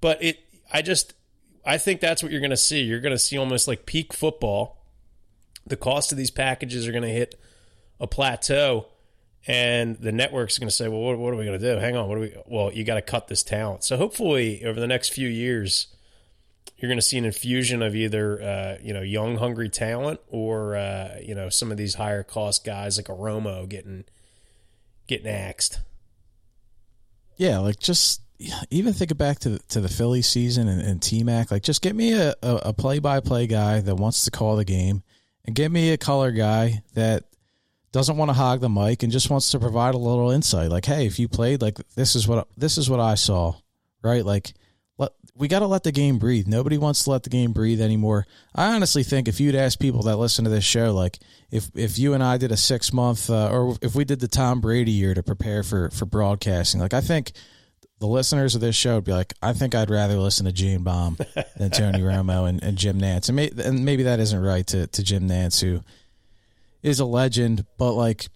But 0.00 0.22
it, 0.22 0.40
I 0.70 0.82
just, 0.82 1.14
I 1.64 1.78
think 1.78 2.00
that's 2.00 2.22
what 2.24 2.32
you're 2.32 2.40
going 2.40 2.50
to 2.50 2.56
see. 2.56 2.82
You're 2.82 3.00
going 3.00 3.14
to 3.14 3.18
see 3.20 3.38
almost 3.38 3.68
like 3.68 3.86
peak 3.86 4.12
football. 4.12 4.84
The 5.64 5.76
cost 5.76 6.10
of 6.10 6.18
these 6.18 6.32
packages 6.32 6.88
are 6.88 6.90
going 6.90 7.04
to 7.04 7.08
hit 7.08 7.36
a 8.00 8.08
plateau, 8.08 8.88
and 9.46 9.96
the 9.96 10.12
network's 10.12 10.58
going 10.58 10.68
to 10.68 10.74
say, 10.74 10.88
"Well, 10.88 11.02
what, 11.02 11.16
what 11.16 11.32
are 11.32 11.36
we 11.36 11.44
going 11.44 11.58
to 11.58 11.74
do? 11.74 11.78
Hang 11.78 11.96
on, 11.96 12.08
what 12.08 12.18
are 12.18 12.22
we? 12.22 12.36
Well, 12.46 12.72
you 12.72 12.82
got 12.82 12.96
to 12.96 13.02
cut 13.02 13.28
this 13.28 13.44
talent." 13.44 13.84
So 13.84 13.96
hopefully, 13.96 14.64
over 14.64 14.80
the 14.80 14.88
next 14.88 15.10
few 15.10 15.28
years, 15.28 15.86
you're 16.76 16.88
going 16.88 16.98
to 16.98 17.02
see 17.02 17.18
an 17.18 17.24
infusion 17.24 17.82
of 17.82 17.94
either 17.94 18.42
uh, 18.42 18.76
you 18.82 18.92
know 18.92 19.02
young 19.02 19.36
hungry 19.36 19.68
talent 19.68 20.20
or 20.28 20.76
uh, 20.76 21.16
you 21.22 21.34
know 21.34 21.48
some 21.48 21.70
of 21.70 21.76
these 21.76 21.94
higher 21.94 22.22
cost 22.22 22.64
guys 22.64 22.96
like 22.96 23.08
a 23.08 23.12
Romo 23.12 23.68
getting 23.68 24.04
getting 25.06 25.28
axed. 25.28 25.80
Yeah, 27.36 27.58
like 27.58 27.78
just 27.78 28.20
even 28.70 28.92
think 28.92 29.16
back 29.16 29.38
to 29.40 29.50
the, 29.50 29.58
to 29.68 29.80
the 29.80 29.88
Philly 29.88 30.22
season 30.22 30.68
and, 30.68 30.80
and 30.80 31.00
T 31.02 31.22
Mac. 31.22 31.50
Like, 31.50 31.62
just 31.62 31.82
get 31.82 31.94
me 31.94 32.12
a, 32.12 32.34
a 32.42 32.72
play 32.72 32.98
by 32.98 33.20
play 33.20 33.46
guy 33.46 33.80
that 33.80 33.96
wants 33.96 34.24
to 34.24 34.30
call 34.30 34.56
the 34.56 34.64
game, 34.64 35.02
and 35.44 35.54
get 35.54 35.70
me 35.70 35.90
a 35.90 35.96
color 35.96 36.30
guy 36.30 36.82
that 36.94 37.24
doesn't 37.92 38.16
want 38.16 38.28
to 38.28 38.34
hog 38.34 38.60
the 38.60 38.68
mic 38.68 39.02
and 39.02 39.12
just 39.12 39.30
wants 39.30 39.50
to 39.52 39.60
provide 39.60 39.94
a 39.94 39.98
little 39.98 40.30
insight. 40.30 40.70
Like, 40.70 40.84
hey, 40.84 41.06
if 41.06 41.18
you 41.18 41.28
played, 41.28 41.62
like 41.62 41.78
this 41.94 42.16
is 42.16 42.26
what 42.26 42.48
this 42.56 42.76
is 42.76 42.90
what 42.90 43.00
I 43.00 43.14
saw, 43.14 43.54
right? 44.02 44.24
Like, 44.24 44.52
we 45.36 45.48
got 45.48 45.60
to 45.60 45.66
let 45.66 45.82
the 45.82 45.92
game 45.92 46.18
breathe. 46.18 46.46
Nobody 46.46 46.78
wants 46.78 47.04
to 47.04 47.10
let 47.10 47.24
the 47.24 47.30
game 47.30 47.52
breathe 47.52 47.80
anymore. 47.80 48.26
I 48.54 48.74
honestly 48.74 49.02
think 49.02 49.26
if 49.26 49.40
you'd 49.40 49.56
ask 49.56 49.78
people 49.78 50.02
that 50.02 50.16
listen 50.16 50.44
to 50.44 50.50
this 50.50 50.64
show, 50.64 50.94
like 50.94 51.18
if 51.50 51.68
if 51.74 51.98
you 51.98 52.14
and 52.14 52.22
I 52.22 52.36
did 52.36 52.52
a 52.52 52.56
six 52.56 52.92
month, 52.92 53.28
uh, 53.28 53.48
or 53.50 53.76
if 53.82 53.94
we 53.94 54.04
did 54.04 54.20
the 54.20 54.28
Tom 54.28 54.60
Brady 54.60 54.92
year 54.92 55.14
to 55.14 55.22
prepare 55.22 55.62
for 55.62 55.90
for 55.90 56.06
broadcasting, 56.06 56.80
like 56.80 56.94
I 56.94 57.00
think 57.00 57.32
the 57.98 58.06
listeners 58.06 58.54
of 58.54 58.60
this 58.60 58.76
show 58.76 58.96
would 58.96 59.04
be 59.04 59.12
like, 59.12 59.32
I 59.42 59.52
think 59.52 59.74
I'd 59.74 59.90
rather 59.90 60.16
listen 60.16 60.46
to 60.46 60.52
G 60.52 60.72
and 60.72 60.84
Bomb 60.84 61.16
than 61.56 61.70
Tony 61.70 62.00
Romo 62.02 62.48
and, 62.48 62.62
and 62.62 62.76
Jim 62.76 63.00
Nantz. 63.00 63.28
And, 63.28 63.36
may, 63.36 63.50
and 63.64 63.84
maybe 63.84 64.02
that 64.02 64.20
isn't 64.20 64.40
right 64.40 64.66
to, 64.68 64.86
to 64.88 65.02
Jim 65.02 65.28
Nantz, 65.28 65.62
who 65.62 65.80
is 66.82 67.00
a 67.00 67.04
legend, 67.04 67.64
but 67.78 67.92
like, 67.92 68.28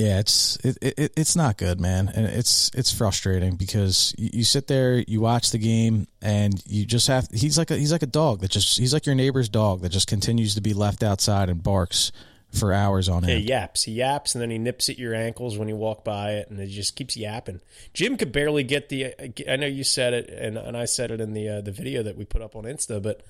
yeah, 0.00 0.18
it's 0.18 0.56
it, 0.64 0.78
it 0.80 1.12
it's 1.14 1.36
not 1.36 1.58
good, 1.58 1.78
man, 1.78 2.10
and 2.14 2.24
it's 2.24 2.70
it's 2.74 2.90
frustrating 2.90 3.56
because 3.56 4.14
you, 4.16 4.30
you, 4.32 4.44
sit 4.44 4.66
there, 4.66 5.04
you 5.06 5.20
watch 5.20 5.50
the 5.50 5.58
game, 5.58 6.06
and 6.22 6.62
you 6.66 6.86
just 6.86 7.06
have. 7.08 7.28
He's 7.30 7.58
like 7.58 7.70
a 7.70 7.76
he's 7.76 7.92
like 7.92 8.02
a 8.02 8.06
dog 8.06 8.40
that 8.40 8.50
just 8.50 8.78
he's 8.78 8.94
like 8.94 9.04
your 9.04 9.14
neighbor's 9.14 9.50
dog 9.50 9.82
that 9.82 9.90
just 9.90 10.06
continues 10.08 10.54
to 10.54 10.62
be 10.62 10.72
left 10.72 11.02
outside 11.02 11.50
and 11.50 11.62
barks 11.62 12.12
for 12.50 12.72
hours 12.72 13.08
on 13.10 13.24
Yeah, 13.24 13.30
end. 13.34 13.40
he 13.42 13.46
yaps. 13.48 13.82
He 13.84 13.92
yaps, 13.92 14.34
and 14.34 14.40
then 14.40 14.50
he 14.50 14.56
nips 14.58 14.88
at 14.88 14.98
your 14.98 15.14
ankles 15.14 15.58
when 15.58 15.68
you 15.68 15.76
walk 15.76 16.02
by 16.02 16.32
it, 16.32 16.48
and 16.50 16.58
it 16.58 16.68
just 16.68 16.96
keeps 16.96 17.14
yapping. 17.16 17.60
Jim 17.92 18.16
could 18.16 18.32
barely 18.32 18.64
get 18.64 18.88
the. 18.88 19.14
I 19.46 19.56
know 19.56 19.66
you 19.66 19.84
said 19.84 20.14
it, 20.14 20.30
and 20.30 20.56
and 20.56 20.78
I 20.78 20.86
said 20.86 21.10
it 21.10 21.20
in 21.20 21.34
the 21.34 21.46
uh, 21.48 21.60
the 21.60 21.72
video 21.72 22.02
that 22.02 22.16
we 22.16 22.24
put 22.24 22.40
up 22.40 22.56
on 22.56 22.64
Insta, 22.64 23.02
but 23.02 23.22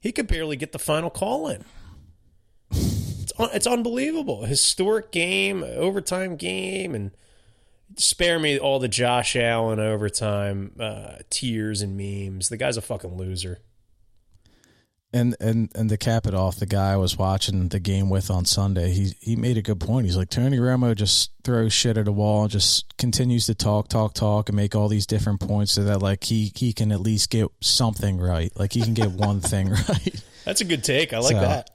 he 0.00 0.10
could 0.10 0.26
barely 0.26 0.56
get 0.56 0.72
the 0.72 0.78
final 0.80 1.08
call 1.08 1.48
in. 1.48 1.64
It's 3.26 3.54
it's 3.54 3.66
unbelievable. 3.66 4.44
Historic 4.44 5.10
game, 5.10 5.64
overtime 5.64 6.36
game, 6.36 6.94
and 6.94 7.10
spare 7.96 8.38
me 8.38 8.58
all 8.58 8.78
the 8.78 8.88
Josh 8.88 9.34
Allen 9.36 9.80
overtime 9.80 10.72
uh, 10.78 11.16
tears 11.30 11.82
and 11.82 11.96
memes. 11.96 12.48
The 12.48 12.56
guy's 12.56 12.76
a 12.76 12.82
fucking 12.82 13.16
loser. 13.16 13.58
And 15.12 15.34
and 15.40 15.70
and 15.74 15.88
to 15.88 15.96
cap 15.96 16.26
it 16.26 16.34
off, 16.34 16.56
the 16.56 16.66
guy 16.66 16.92
I 16.92 16.96
was 16.96 17.16
watching 17.16 17.68
the 17.68 17.78
game 17.80 18.10
with 18.10 18.30
on 18.30 18.44
Sunday, 18.44 18.90
he 18.90 19.14
he 19.20 19.34
made 19.34 19.56
a 19.56 19.62
good 19.62 19.80
point. 19.80 20.04
He's 20.06 20.16
like 20.16 20.30
Tony 20.30 20.58
Romo 20.58 20.94
just 20.94 21.30
throws 21.42 21.72
shit 21.72 21.96
at 21.96 22.06
a 22.08 22.12
wall 22.12 22.42
and 22.42 22.50
just 22.50 22.96
continues 22.98 23.46
to 23.46 23.54
talk, 23.54 23.88
talk, 23.88 24.14
talk, 24.14 24.48
and 24.50 24.56
make 24.56 24.74
all 24.74 24.88
these 24.88 25.06
different 25.06 25.40
points 25.40 25.72
so 25.72 25.84
that 25.84 26.02
like 26.02 26.24
he 26.24 26.52
he 26.54 26.72
can 26.72 26.92
at 26.92 27.00
least 27.00 27.30
get 27.30 27.48
something 27.60 28.18
right. 28.18 28.52
Like 28.56 28.72
he 28.72 28.82
can 28.82 28.94
get 28.94 29.10
one 29.12 29.40
thing 29.40 29.70
right. 29.88 30.22
That's 30.44 30.60
a 30.60 30.64
good 30.64 30.84
take. 30.84 31.12
I 31.12 31.18
like 31.18 31.34
So, 31.34 31.40
that. 31.40 31.70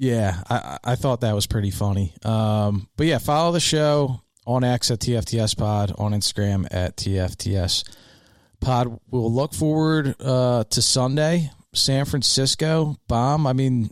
Yeah, 0.00 0.42
I 0.48 0.78
I 0.82 0.94
thought 0.94 1.20
that 1.20 1.34
was 1.34 1.46
pretty 1.46 1.70
funny. 1.70 2.14
Um, 2.24 2.88
but 2.96 3.06
yeah, 3.06 3.18
follow 3.18 3.52
the 3.52 3.60
show 3.60 4.22
on 4.46 4.64
X 4.64 4.90
at 4.90 5.00
TFTS 5.00 5.58
Pod, 5.58 5.92
on 5.98 6.12
Instagram 6.12 6.66
at 6.70 6.96
TFTS 6.96 7.84
Pod. 8.62 8.98
We'll 9.10 9.30
look 9.30 9.52
forward 9.52 10.16
uh, 10.18 10.64
to 10.70 10.80
Sunday, 10.80 11.50
San 11.74 12.06
Francisco 12.06 12.96
bomb. 13.08 13.46
I 13.46 13.52
mean, 13.52 13.90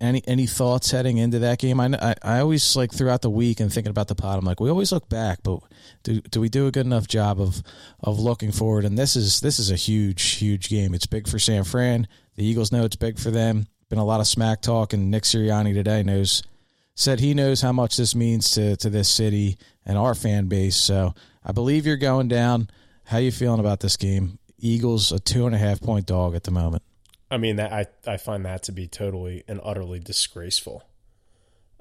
any 0.00 0.22
any 0.28 0.46
thoughts 0.46 0.92
heading 0.92 1.16
into 1.18 1.40
that 1.40 1.58
game? 1.58 1.80
I, 1.80 1.98
I 2.00 2.14
I 2.22 2.38
always 2.38 2.76
like 2.76 2.92
throughout 2.92 3.22
the 3.22 3.28
week 3.28 3.58
and 3.58 3.72
thinking 3.72 3.90
about 3.90 4.06
the 4.06 4.14
pod. 4.14 4.38
I'm 4.38 4.44
like, 4.44 4.60
we 4.60 4.70
always 4.70 4.92
look 4.92 5.08
back, 5.08 5.40
but 5.42 5.58
do 6.04 6.20
do 6.20 6.40
we 6.40 6.48
do 6.48 6.68
a 6.68 6.70
good 6.70 6.86
enough 6.86 7.08
job 7.08 7.40
of 7.40 7.60
of 7.98 8.20
looking 8.20 8.52
forward? 8.52 8.84
And 8.84 8.96
this 8.96 9.16
is 9.16 9.40
this 9.40 9.58
is 9.58 9.72
a 9.72 9.76
huge 9.76 10.22
huge 10.36 10.68
game. 10.68 10.94
It's 10.94 11.06
big 11.06 11.26
for 11.26 11.40
San 11.40 11.64
Fran. 11.64 12.06
The 12.36 12.44
Eagles 12.44 12.70
know 12.70 12.84
it's 12.84 12.94
big 12.94 13.18
for 13.18 13.32
them. 13.32 13.66
Been 13.90 13.98
a 13.98 14.04
lot 14.04 14.20
of 14.20 14.28
smack 14.28 14.62
talk, 14.62 14.92
and 14.92 15.10
Nick 15.10 15.24
Sirianni 15.24 15.74
today 15.74 16.04
knows 16.04 16.44
said 16.94 17.18
he 17.18 17.34
knows 17.34 17.60
how 17.60 17.72
much 17.72 17.96
this 17.96 18.14
means 18.14 18.52
to 18.52 18.76
to 18.76 18.88
this 18.88 19.08
city 19.08 19.58
and 19.84 19.98
our 19.98 20.14
fan 20.14 20.46
base. 20.46 20.76
So 20.76 21.12
I 21.44 21.50
believe 21.50 21.86
you're 21.86 21.96
going 21.96 22.28
down. 22.28 22.70
How 23.04 23.18
you 23.18 23.32
feeling 23.32 23.58
about 23.58 23.80
this 23.80 23.96
game? 23.96 24.38
Eagles 24.58 25.10
a 25.10 25.18
two 25.18 25.44
and 25.46 25.54
a 25.56 25.58
half 25.58 25.80
point 25.80 26.06
dog 26.06 26.36
at 26.36 26.44
the 26.44 26.52
moment. 26.52 26.84
I 27.32 27.38
mean, 27.38 27.56
that 27.56 27.72
I 27.72 27.86
I 28.06 28.16
find 28.16 28.44
that 28.46 28.62
to 28.64 28.72
be 28.72 28.86
totally 28.86 29.42
and 29.48 29.60
utterly 29.62 29.98
disgraceful. 29.98 30.84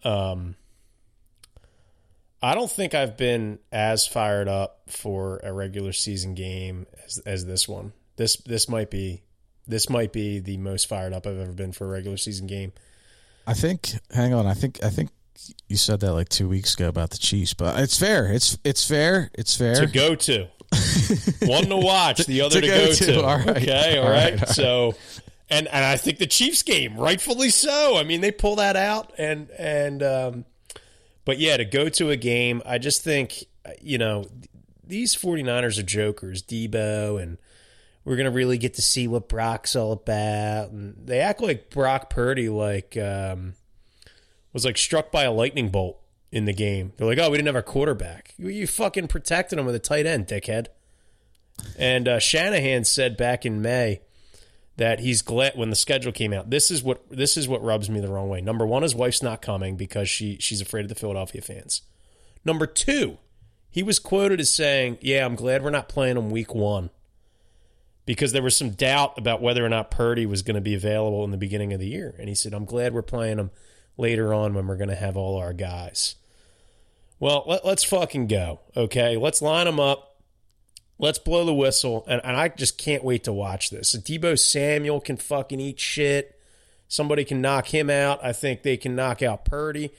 Um, 0.03 0.55
I 2.41 2.55
don't 2.55 2.71
think 2.71 2.95
I've 2.95 3.17
been 3.17 3.59
as 3.71 4.07
fired 4.07 4.47
up 4.47 4.81
for 4.87 5.41
a 5.43 5.53
regular 5.53 5.91
season 5.91 6.33
game 6.33 6.87
as 7.05 7.19
as 7.19 7.45
this 7.45 7.67
one. 7.67 7.93
This 8.15 8.35
this 8.37 8.67
might 8.67 8.89
be 8.89 9.21
this 9.69 9.89
might 9.89 10.11
be 10.11 10.39
the 10.39 10.57
most 10.57 10.87
fired 10.87 11.13
up 11.13 11.25
I've 11.25 11.39
ever 11.39 11.53
been 11.53 11.71
for 11.71 11.85
a 11.85 11.87
regular 11.87 12.17
season 12.17 12.47
game. 12.47 12.73
I 13.47 13.53
think. 13.53 13.93
Hang 14.13 14.33
on. 14.33 14.47
I 14.47 14.53
think. 14.53 14.83
I 14.83 14.89
think 14.89 15.11
you 15.67 15.77
said 15.77 16.01
that 16.01 16.13
like 16.13 16.29
two 16.29 16.49
weeks 16.49 16.73
ago 16.73 16.89
about 16.89 17.11
the 17.11 17.17
Chiefs, 17.17 17.53
but 17.53 17.79
it's 17.79 17.97
fair. 17.97 18.31
It's 18.31 18.57
it's 18.63 18.85
fair. 18.85 19.29
It's 19.33 19.55
fair 19.55 19.75
to 19.75 19.87
go 19.87 20.15
to. 20.15 20.47
One 21.47 21.65
to 21.65 21.77
watch, 21.77 22.25
the 22.25 22.41
other 22.41 22.61
to, 22.61 22.61
to 22.61 22.67
go, 22.67 22.85
go, 22.87 22.93
to. 22.93 23.05
to. 23.05 23.23
All 23.23 23.37
right. 23.37 23.49
Okay, 23.49 23.97
all, 23.97 24.05
all 24.05 24.11
right. 24.11 24.33
right. 24.33 24.43
All 24.43 24.53
so, 24.53 24.95
and 25.49 25.67
and 25.67 25.85
I 25.85 25.97
think 25.97 26.17
the 26.17 26.27
Chiefs 26.27 26.63
game, 26.63 26.97
rightfully 26.97 27.49
so. 27.49 27.97
I 27.97 28.03
mean, 28.03 28.21
they 28.21 28.31
pull 28.31 28.57
that 28.57 28.75
out, 28.75 29.13
and 29.17 29.49
and 29.51 30.03
um, 30.03 30.45
but 31.25 31.39
yeah, 31.39 31.57
to 31.57 31.65
go 31.65 31.89
to 31.89 32.09
a 32.09 32.17
game, 32.17 32.61
I 32.65 32.77
just 32.77 33.03
think 33.03 33.45
you 33.81 33.97
know 33.97 34.25
these 34.85 35.15
49ers 35.15 35.79
are 35.79 35.83
jokers, 35.83 36.43
Deebo 36.43 37.21
and 37.21 37.37
we're 38.09 38.15
gonna 38.15 38.31
really 38.31 38.57
get 38.57 38.73
to 38.73 38.81
see 38.81 39.07
what 39.07 39.29
Brock's 39.29 39.75
all 39.75 39.91
about. 39.91 40.71
And 40.71 40.95
they 41.05 41.19
act 41.19 41.41
like 41.41 41.69
Brock 41.69 42.09
Purdy, 42.09 42.49
like 42.49 42.97
um, 42.97 43.53
was 44.51 44.65
like 44.65 44.79
struck 44.79 45.11
by 45.11 45.25
a 45.25 45.31
lightning 45.31 45.69
bolt 45.69 46.01
in 46.31 46.45
the 46.45 46.53
game. 46.53 46.91
They're 46.97 47.05
like, 47.05 47.19
oh, 47.19 47.29
we 47.29 47.37
didn't 47.37 47.45
have 47.45 47.55
our 47.55 47.61
quarterback. 47.61 48.33
You, 48.35 48.47
you 48.47 48.65
fucking 48.65 49.09
protected 49.09 49.59
him 49.59 49.67
with 49.67 49.75
a 49.75 49.79
tight 49.79 50.07
end, 50.07 50.25
dickhead. 50.25 50.67
And 51.77 52.07
uh, 52.07 52.17
Shanahan 52.17 52.83
said 52.83 53.15
back 53.15 53.45
in 53.45 53.61
May 53.61 54.01
that 54.77 55.01
he's 55.01 55.21
glad 55.21 55.53
when 55.55 55.69
the 55.69 55.75
schedule 55.75 56.11
came 56.11 56.33
out. 56.33 56.49
This 56.49 56.71
is 56.71 56.81
what 56.81 57.07
this 57.11 57.37
is 57.37 57.47
what 57.47 57.61
rubs 57.61 57.91
me 57.91 57.99
the 57.99 58.11
wrong 58.11 58.27
way. 58.27 58.41
Number 58.41 58.65
one, 58.65 58.81
his 58.81 58.95
wife's 58.95 59.21
not 59.21 59.43
coming 59.43 59.75
because 59.75 60.09
she 60.09 60.37
she's 60.39 60.61
afraid 60.61 60.81
of 60.81 60.89
the 60.89 60.95
Philadelphia 60.95 61.43
fans. 61.43 61.83
Number 62.43 62.65
two, 62.65 63.19
he 63.69 63.83
was 63.83 63.99
quoted 63.99 64.39
as 64.39 64.51
saying, 64.51 64.97
"Yeah, 64.99 65.27
I'm 65.27 65.35
glad 65.35 65.63
we're 65.63 65.69
not 65.69 65.89
playing 65.89 66.15
them 66.15 66.31
week 66.31 66.55
one." 66.55 66.89
Because 68.09 68.31
there 68.31 68.41
was 68.41 68.57
some 68.57 68.71
doubt 68.71 69.19
about 69.19 69.39
whether 69.39 69.63
or 69.63 69.69
not 69.69 69.91
Purdy 69.91 70.25
was 70.25 70.41
going 70.41 70.55
to 70.55 70.61
be 70.61 70.73
available 70.73 71.23
in 71.25 71.29
the 71.29 71.37
beginning 71.37 71.73
of 71.73 71.79
the 71.79 71.85
year. 71.85 72.15
And 72.17 72.27
he 72.27 72.33
said, 72.33 72.55
I'm 72.55 72.65
glad 72.65 72.91
we're 72.91 73.03
playing 73.03 73.37
him 73.37 73.51
later 73.97 74.33
on 74.33 74.55
when 74.55 74.65
we're 74.65 74.77
going 74.77 74.89
to 74.89 74.95
have 74.95 75.15
all 75.15 75.37
our 75.37 75.53
guys. 75.53 76.15
Well, 77.19 77.43
let, 77.45 77.63
us 77.63 77.83
fucking 77.83 78.25
go. 78.25 78.61
Okay. 78.75 79.15
Let's 79.15 79.43
line 79.43 79.67
them 79.67 79.79
up. 79.79 80.23
Let's 80.97 81.19
blow 81.19 81.45
the 81.45 81.53
whistle. 81.53 82.03
And, 82.07 82.19
and 82.23 82.35
I 82.35 82.47
just 82.47 82.79
can't 82.79 83.03
wait 83.03 83.25
to 83.25 83.31
watch 83.31 83.69
this. 83.69 83.95
Deebo 83.95 84.39
Samuel 84.39 85.01
can 85.01 85.17
fucking 85.17 85.59
eat 85.59 85.79
shit. 85.79 86.35
Somebody 86.87 87.23
can 87.23 87.41
knock 87.41 87.67
him 87.67 87.91
out. 87.91 88.25
I 88.25 88.33
think 88.33 88.63
they 88.63 88.75
can 88.75 88.95
knock 88.95 89.21
out 89.21 89.45
Purdy. 89.45 89.91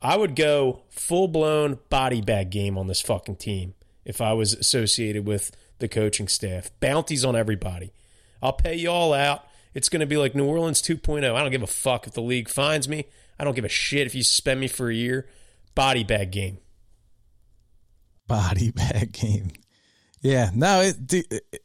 I 0.00 0.16
would 0.16 0.36
go 0.36 0.84
full 0.88 1.28
blown 1.28 1.80
body 1.90 2.22
bag 2.22 2.48
game 2.48 2.78
on 2.78 2.86
this 2.86 3.02
fucking 3.02 3.36
team 3.36 3.74
if 4.06 4.22
I 4.22 4.32
was 4.32 4.54
associated 4.54 5.26
with 5.26 5.50
the 5.78 5.88
coaching 5.88 6.28
staff. 6.28 6.70
Bounties 6.80 7.24
on 7.24 7.36
everybody. 7.36 7.92
I'll 8.42 8.52
pay 8.52 8.74
you 8.74 8.90
all 8.90 9.12
out. 9.12 9.44
It's 9.74 9.88
going 9.88 10.00
to 10.00 10.06
be 10.06 10.16
like 10.16 10.34
New 10.34 10.46
Orleans 10.46 10.82
2.0. 10.82 11.34
I 11.34 11.42
don't 11.42 11.50
give 11.50 11.62
a 11.62 11.66
fuck 11.66 12.06
if 12.06 12.14
the 12.14 12.22
league 12.22 12.48
finds 12.48 12.88
me. 12.88 13.06
I 13.38 13.44
don't 13.44 13.54
give 13.54 13.64
a 13.64 13.68
shit 13.68 14.06
if 14.06 14.14
you 14.14 14.22
suspend 14.22 14.60
me 14.60 14.68
for 14.68 14.90
a 14.90 14.94
year. 14.94 15.28
Body 15.74 16.04
bag 16.04 16.32
game. 16.32 16.58
Body 18.26 18.70
bag 18.74 19.12
game. 19.12 19.50
Yeah, 20.20 20.50
no, 20.52 20.80
it, 20.80 20.96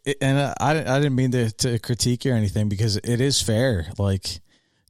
it 0.05 0.17
and 0.21 0.37
I, 0.37 0.53
I 0.59 0.99
didn't 0.99 1.15
mean 1.15 1.31
to, 1.31 1.51
to 1.51 1.79
critique 1.79 2.25
you 2.25 2.33
or 2.33 2.35
anything 2.35 2.69
because 2.69 2.97
it 2.97 3.19
is 3.19 3.41
fair. 3.41 3.87
Like 3.97 4.41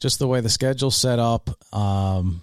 just 0.02 0.20
the 0.20 0.28
way 0.28 0.42
the 0.42 0.50
schedule's 0.50 0.98
set 0.98 1.18
up, 1.18 1.50
um, 1.74 2.42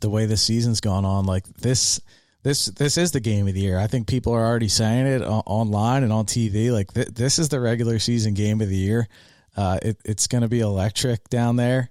the 0.00 0.08
way 0.08 0.26
the 0.26 0.36
season's 0.36 0.80
gone 0.80 1.04
on, 1.04 1.24
like 1.26 1.44
this, 1.54 2.00
this, 2.44 2.66
this 2.66 2.98
is 2.98 3.10
the 3.10 3.20
game 3.20 3.48
of 3.48 3.54
the 3.54 3.60
year. 3.60 3.78
I 3.78 3.86
think 3.86 4.06
people 4.06 4.32
are 4.34 4.46
already 4.46 4.68
saying 4.68 5.06
it 5.06 5.22
online 5.22 6.02
and 6.02 6.12
on 6.12 6.26
TV. 6.26 6.70
Like 6.70 6.92
th- 6.92 7.08
this 7.08 7.38
is 7.38 7.48
the 7.48 7.58
regular 7.58 7.98
season 7.98 8.34
game 8.34 8.60
of 8.60 8.68
the 8.68 8.76
year. 8.76 9.08
Uh, 9.56 9.78
it, 9.82 9.98
it's 10.04 10.26
going 10.26 10.42
to 10.42 10.48
be 10.48 10.60
electric 10.60 11.28
down 11.30 11.56
there. 11.56 11.90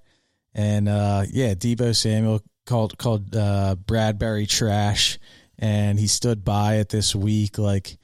And 0.54 0.88
uh, 0.88 1.24
yeah, 1.30 1.56
Deebo 1.56 1.96
Samuel 1.96 2.42
called 2.66 2.98
called 2.98 3.36
uh, 3.36 3.76
Bradberry 3.84 4.48
trash, 4.48 5.18
and 5.58 6.00
he 6.00 6.08
stood 6.08 6.46
by 6.46 6.76
it 6.76 6.90
this 6.90 7.16
week. 7.16 7.58
Like 7.58 7.98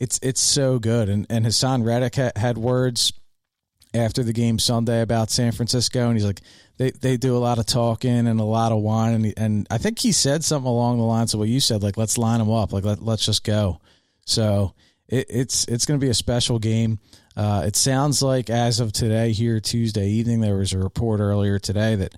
it's 0.00 0.18
it's 0.22 0.40
so 0.40 0.80
good. 0.80 1.08
And 1.08 1.26
and 1.30 1.46
Haason 1.46 1.84
Reddick 1.86 2.16
ha- 2.16 2.32
had 2.34 2.58
words 2.58 3.12
after 3.94 4.22
the 4.22 4.32
game 4.32 4.58
Sunday 4.58 5.02
about 5.02 5.30
San 5.30 5.52
Francisco, 5.52 6.06
and 6.06 6.14
he's 6.14 6.24
like, 6.24 6.40
they 6.78 6.90
they 6.90 7.16
do 7.16 7.36
a 7.36 7.38
lot 7.38 7.58
of 7.58 7.66
talking 7.66 8.26
and 8.26 8.40
a 8.40 8.44
lot 8.44 8.72
of 8.72 8.80
wine, 8.82 9.14
and 9.14 9.34
and 9.36 9.66
I 9.70 9.78
think 9.78 9.98
he 9.98 10.12
said 10.12 10.44
something 10.44 10.68
along 10.68 10.98
the 10.98 11.04
lines 11.04 11.34
of 11.34 11.40
what 11.40 11.48
you 11.48 11.60
said, 11.60 11.82
like 11.82 11.96
let's 11.96 12.18
line 12.18 12.38
them 12.38 12.50
up, 12.50 12.72
like 12.72 12.84
let 12.84 13.02
let's 13.02 13.26
just 13.26 13.44
go. 13.44 13.80
So 14.24 14.74
it, 15.08 15.26
it's 15.28 15.66
it's 15.66 15.86
going 15.86 15.98
to 16.00 16.04
be 16.04 16.10
a 16.10 16.14
special 16.14 16.58
game. 16.58 16.98
Uh, 17.36 17.64
it 17.66 17.76
sounds 17.76 18.22
like 18.22 18.50
as 18.50 18.80
of 18.80 18.92
today, 18.92 19.32
here 19.32 19.60
Tuesday 19.60 20.08
evening, 20.08 20.40
there 20.40 20.56
was 20.56 20.72
a 20.72 20.78
report 20.78 21.20
earlier 21.20 21.58
today 21.58 21.94
that 21.96 22.14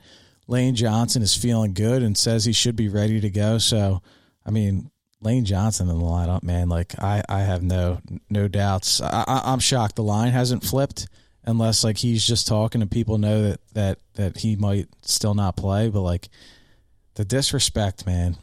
Lane 0.46 0.74
Johnson 0.74 1.22
is 1.22 1.36
feeling 1.36 1.72
good 1.72 2.02
and 2.02 2.16
says 2.16 2.44
he 2.44 2.52
should 2.52 2.76
be 2.76 2.88
ready 2.88 3.20
to 3.20 3.30
go. 3.30 3.58
So, 3.58 4.02
I 4.44 4.50
mean, 4.50 4.90
Lane 5.20 5.44
Johnson 5.44 5.88
in 5.88 5.98
the 5.98 6.04
lineup, 6.04 6.42
man. 6.42 6.68
Like 6.68 6.94
I, 7.02 7.22
I 7.28 7.40
have 7.40 7.62
no 7.62 8.00
no 8.28 8.48
doubts. 8.48 9.00
I, 9.00 9.24
I'm 9.44 9.60
shocked 9.60 9.96
the 9.96 10.02
line 10.02 10.32
hasn't 10.32 10.64
flipped 10.64 11.08
unless 11.46 11.84
like 11.84 11.98
he's 11.98 12.26
just 12.26 12.46
talking 12.46 12.82
and 12.82 12.90
people 12.90 13.18
know 13.18 13.42
that 13.42 13.60
that 13.74 13.98
that 14.14 14.38
he 14.38 14.56
might 14.56 14.88
still 15.02 15.34
not 15.34 15.56
play. 15.56 15.88
But 15.88 16.02
like 16.02 16.28
the 17.14 17.24
disrespect, 17.24 18.06
man. 18.06 18.36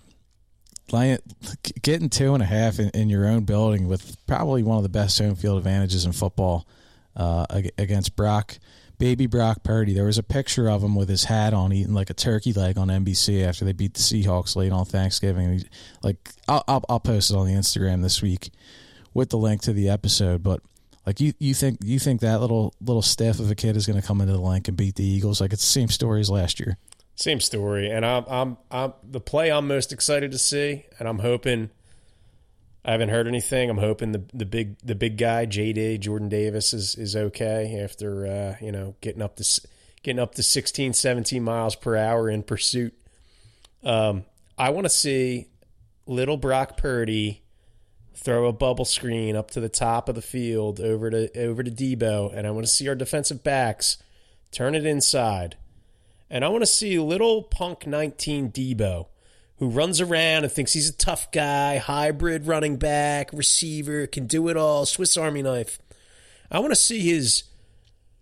Getting 1.82 2.10
two 2.10 2.34
and 2.34 2.43
a 2.43 2.45
half 2.45 2.78
in, 2.78 2.89
in 2.89 3.10
your 3.10 3.26
own 3.26 3.45
building 3.45 3.88
with 3.88 4.18
probably 4.28 4.62
one 4.62 4.76
of 4.76 4.84
the 4.84 4.89
best 4.89 5.18
home 5.20 5.36
field 5.36 5.58
advantages 5.58 6.04
in 6.04 6.12
football 6.12 6.68
uh, 7.16 7.45
against 7.78 8.18
Brock, 8.18 8.58
baby 8.97 9.26
Brock 9.26 9.64
Purdy. 9.64 9.93
There 9.93 10.04
was 10.04 10.18
a 10.18 10.24
picture 10.24 10.70
of 10.70 10.84
him 10.84 10.95
with 10.95 11.08
his 11.08 11.24
hat 11.24 11.54
on, 11.54 11.72
eating 11.72 11.93
like 11.93 12.10
a 12.10 12.14
turkey 12.14 12.52
leg 12.52 12.78
on 12.78 12.89
NBC 12.89 13.41
after 13.45 13.64
they 13.64 13.72
beat 13.72 13.93
the 13.93 14.02
Seahawks 14.02 14.58
late 14.58 14.74
on 14.74 14.84
Thanksgiving. 14.84 15.64
Like 16.04 16.32
I'll, 16.49 16.64
I'll, 16.68 16.84
I'll 16.89 16.99
post 16.99 17.32
it 17.32 17.38
on 17.38 17.47
the 17.47 17.54
Instagram 17.54 18.02
this 18.02 18.22
week 18.22 18.49
with 19.14 19.30
the 19.30 19.38
link 19.38 19.62
to 19.62 19.74
the 19.74 19.88
episode. 19.88 20.43
But 20.43 20.62
like 21.06 21.20
you, 21.20 21.34
you 21.39 21.54
think 21.54 21.80
you 21.84 21.99
think 21.99 22.22
that 22.22 22.41
little 22.41 22.74
little 22.80 23.02
stiff 23.02 23.39
of 23.39 23.49
a 23.49 23.56
kid 23.56 23.76
is 23.76 23.88
going 23.88 23.99
to 23.99 24.06
come 24.06 24.22
into 24.22 24.34
the 24.34 24.41
Linc 24.41 24.68
and 24.68 24.78
beat 24.78 24.95
the 24.95 25.06
Eagles? 25.06 25.41
Like 25.41 25.54
it's 25.54 25.64
the 25.64 25.72
same 25.72 25.89
story 25.89 26.22
as 26.22 26.30
last 26.30 26.60
year. 26.60 26.78
Same 27.16 27.39
story, 27.39 27.89
and 27.89 28.06
I'm 28.06 28.26
I'm 28.30 28.58
I'm 28.70 28.93
the 29.04 29.20
play 29.20 29.52
I'm 29.52 29.68
most 29.68 29.91
excited 29.91 30.32
to 30.32 30.38
see, 30.38 30.86
and 30.99 31.08
I'm 31.08 31.20
hoping. 31.20 31.70
I 32.84 32.93
haven't 32.93 33.10
heard 33.10 33.28
anything. 33.28 33.70
I'm 33.70 33.78
hoping 33.78 34.12
the 34.12 34.24
the 34.34 34.45
big 34.45 34.80
the 34.80 34.95
big 34.95 35.18
guy 35.18 35.45
JD 35.45 35.99
Jordan 35.99 36.30
Davis 36.30 36.74
is 36.74 36.95
is 36.95 37.16
okay 37.16 37.80
after 37.84 38.26
uh, 38.26 38.56
you 38.64 38.72
know 38.72 38.95
getting 39.02 39.22
up 39.22 39.36
to 39.36 39.62
getting 40.02 40.20
up 40.20 40.34
to 40.36 40.43
16 40.43 40.93
17 40.93 41.43
miles 41.43 41.76
per 41.76 41.95
hour 41.95 42.28
in 42.30 42.41
pursuit. 42.41 42.93
Um, 43.84 44.26
I 44.58 44.70
want 44.72 44.86
to 44.86 44.89
see 44.89 45.47
little 46.08 46.38
Brock 46.38 46.78
Purdy 46.78 47.41
throw 48.22 48.47
a 48.47 48.53
bubble 48.53 48.86
screen 48.86 49.36
up 49.36 49.51
to 49.51 49.59
the 49.59 49.69
top 49.69 50.07
of 50.07 50.15
the 50.15 50.22
field 50.22 50.80
over 50.80 51.09
to 51.09 51.38
over 51.39 51.63
to 51.63 51.72
Deebo, 51.72 52.34
and 52.36 52.47
I 52.47 52.51
want 52.51 52.65
to 52.65 52.72
see 52.72 52.88
our 52.88 52.95
defensive 52.95 53.43
backs 53.43 53.97
turn 54.51 54.76
it 54.76 54.86
inside 54.86 55.55
and 56.32 56.45
I 56.45 56.47
want 56.47 56.61
to 56.61 56.67
see 56.67 56.97
little 56.97 57.43
punk 57.43 57.86
19 57.86 58.51
Deebo 58.51 59.07
who 59.57 59.69
runs 59.69 60.01
around 60.01 60.43
and 60.43 60.51
thinks 60.51 60.74
he's 60.74 60.89
a 60.89 60.93
tough 60.93 61.32
guy, 61.32 61.78
hybrid 61.78 62.47
running 62.47 62.78
back, 62.78 63.30
receiver, 63.32 64.07
can 64.07 64.26
do 64.26 64.47
it 64.47 64.57
all, 64.57 64.88
Swiss 64.88 65.17
Army 65.17 65.43
knife. 65.43 65.78
I 66.49 66.57
want 66.59 66.72
to 66.72 66.76
see 66.76 67.01
his 67.01 67.43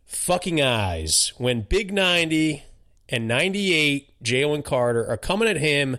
fucking 0.05 0.59
eyes 0.61 1.31
when 1.37 1.61
Big 1.61 1.93
90 1.93 2.63
and 3.07 3.27
98 3.27 4.21
Jalen 4.21 4.65
Carter 4.65 5.07
are 5.07 5.15
coming 5.15 5.47
at 5.47 5.57
him 5.57 5.97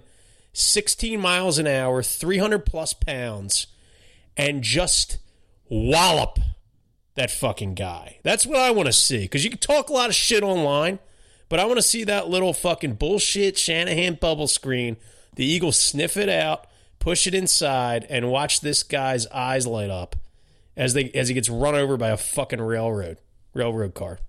16 0.53 1.18
miles 1.18 1.59
an 1.59 1.66
hour, 1.66 2.03
300 2.03 2.66
plus 2.66 2.92
pounds, 2.92 3.68
and 4.37 4.62
just 4.62 5.18
wallop 5.68 6.39
that 7.14 7.31
fucking 7.31 7.74
guy. 7.74 8.18
That's 8.22 8.47
what 8.47 8.59
I 8.59 8.70
want 8.70 8.87
to 8.87 8.93
see 8.93 9.22
because 9.22 9.45
you 9.45 9.51
can 9.51 9.59
talk 9.59 9.89
a 9.89 9.93
lot 9.93 10.09
of 10.09 10.14
shit 10.14 10.43
online. 10.43 10.99
But 11.49 11.59
I 11.59 11.64
want 11.64 11.78
to 11.78 11.83
see 11.83 12.05
that 12.05 12.28
little 12.28 12.53
fucking 12.53 12.95
bullshit 12.95 13.59
Shanahan 13.59 14.14
bubble 14.14 14.47
screen. 14.47 14.97
The 15.35 15.45
Eagles 15.45 15.76
sniff 15.76 16.16
it 16.16 16.28
out, 16.28 16.66
push 17.01 17.26
it 17.26 17.35
inside, 17.35 18.07
and 18.09 18.31
watch 18.31 18.61
this 18.61 18.85
guy's 18.85 19.26
eyes 19.28 19.66
light 19.66 19.91
up 19.91 20.14
as 20.76 20.95
they 20.95 21.11
as 21.11 21.28
he 21.28 21.35
gets 21.35 21.49
run 21.49 21.74
over 21.74 21.97
by 21.97 22.11
a 22.11 22.16
fucking 22.16 22.61
railroad 22.61 23.18
railroad 23.53 23.95
car. 23.95 24.20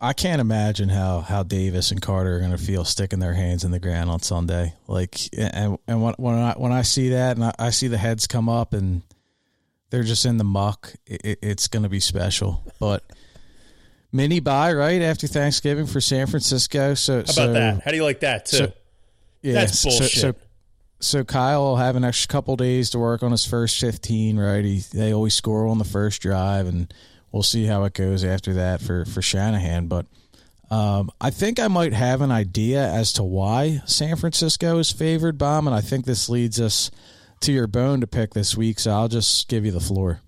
I 0.00 0.14
can't 0.14 0.40
imagine 0.40 0.88
how, 0.88 1.20
how 1.20 1.42
Davis 1.42 1.90
and 1.90 2.00
Carter 2.00 2.36
are 2.36 2.38
going 2.38 2.52
to 2.52 2.58
feel 2.58 2.84
sticking 2.84 3.18
their 3.18 3.34
hands 3.34 3.64
in 3.64 3.70
the 3.70 3.78
ground 3.78 4.08
on 4.08 4.20
Sunday. 4.20 4.74
Like, 4.86 5.18
and 5.36 5.78
and 5.86 6.02
when, 6.02 6.14
when 6.14 6.34
I 6.36 6.54
when 6.54 6.72
I 6.72 6.82
see 6.82 7.10
that 7.10 7.36
and 7.36 7.44
I, 7.44 7.54
I 7.58 7.70
see 7.70 7.88
the 7.88 7.98
heads 7.98 8.26
come 8.26 8.48
up 8.48 8.72
and 8.72 9.02
they're 9.90 10.02
just 10.02 10.24
in 10.24 10.38
the 10.38 10.44
muck, 10.44 10.94
it, 11.06 11.38
it's 11.42 11.68
going 11.68 11.82
to 11.82 11.88
be 11.90 12.00
special. 12.00 12.62
But 12.78 13.04
mini 14.10 14.40
bye 14.40 14.72
right 14.72 15.02
after 15.02 15.26
Thanksgiving 15.26 15.86
for 15.86 16.00
San 16.00 16.26
Francisco. 16.28 16.94
So 16.94 17.16
How 17.16 17.18
about 17.20 17.34
so, 17.34 17.52
that? 17.52 17.82
How 17.84 17.90
do 17.90 17.96
you 17.98 18.04
like 18.04 18.20
that 18.20 18.46
too? 18.46 18.56
so- 18.56 18.72
Yeah, 19.42 19.52
That's 19.54 19.78
so- 19.78 19.90
So, 19.90 20.34
so 21.00 21.24
Kyle 21.24 21.62
will 21.62 21.76
have 21.76 21.96
an 21.96 22.04
extra 22.04 22.28
couple 22.28 22.56
days 22.56 22.90
to 22.90 22.98
work 22.98 23.22
on 23.22 23.32
his 23.32 23.44
first 23.46 23.78
fifteen. 23.80 24.38
Right, 24.38 24.64
he, 24.64 24.78
they 24.94 25.12
always 25.12 25.34
score 25.34 25.66
on 25.66 25.78
the 25.78 25.84
first 25.84 26.22
drive, 26.22 26.66
and 26.66 26.92
we'll 27.32 27.42
see 27.42 27.64
how 27.64 27.84
it 27.84 27.94
goes 27.94 28.24
after 28.24 28.54
that 28.54 28.80
for 28.80 29.04
for 29.04 29.22
Shanahan. 29.22 29.86
But 29.86 30.06
um, 30.70 31.10
I 31.20 31.30
think 31.30 31.58
I 31.58 31.68
might 31.68 31.92
have 31.92 32.20
an 32.20 32.30
idea 32.30 32.86
as 32.86 33.12
to 33.14 33.22
why 33.22 33.82
San 33.86 34.16
Francisco 34.16 34.78
is 34.78 34.92
favored, 34.92 35.38
Bomb, 35.38 35.66
and 35.66 35.74
I 35.74 35.80
think 35.80 36.04
this 36.04 36.28
leads 36.28 36.60
us 36.60 36.90
to 37.40 37.52
your 37.52 37.66
bone 37.66 38.00
to 38.00 38.06
pick 38.06 38.34
this 38.34 38.56
week. 38.56 38.78
So 38.78 38.92
I'll 38.92 39.08
just 39.08 39.48
give 39.48 39.64
you 39.64 39.72
the 39.72 39.80
floor. 39.80 40.20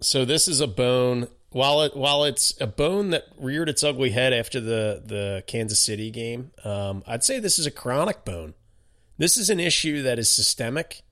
So 0.00 0.24
this 0.24 0.48
is 0.48 0.60
a 0.60 0.66
bone. 0.66 1.28
While 1.50 1.82
it 1.82 1.96
while 1.96 2.24
it's 2.24 2.52
a 2.60 2.66
bone 2.66 3.10
that 3.10 3.26
reared 3.38 3.68
its 3.68 3.84
ugly 3.84 4.10
head 4.10 4.32
after 4.32 4.60
the 4.60 5.02
the 5.04 5.44
Kansas 5.46 5.80
City 5.80 6.10
game, 6.10 6.50
um, 6.64 7.02
I'd 7.06 7.24
say 7.24 7.38
this 7.38 7.58
is 7.58 7.66
a 7.66 7.70
chronic 7.70 8.24
bone. 8.24 8.54
This 9.16 9.36
is 9.36 9.48
an 9.50 9.60
issue 9.60 10.02
that 10.02 10.18
is 10.18 10.30
systemic. 10.30 11.02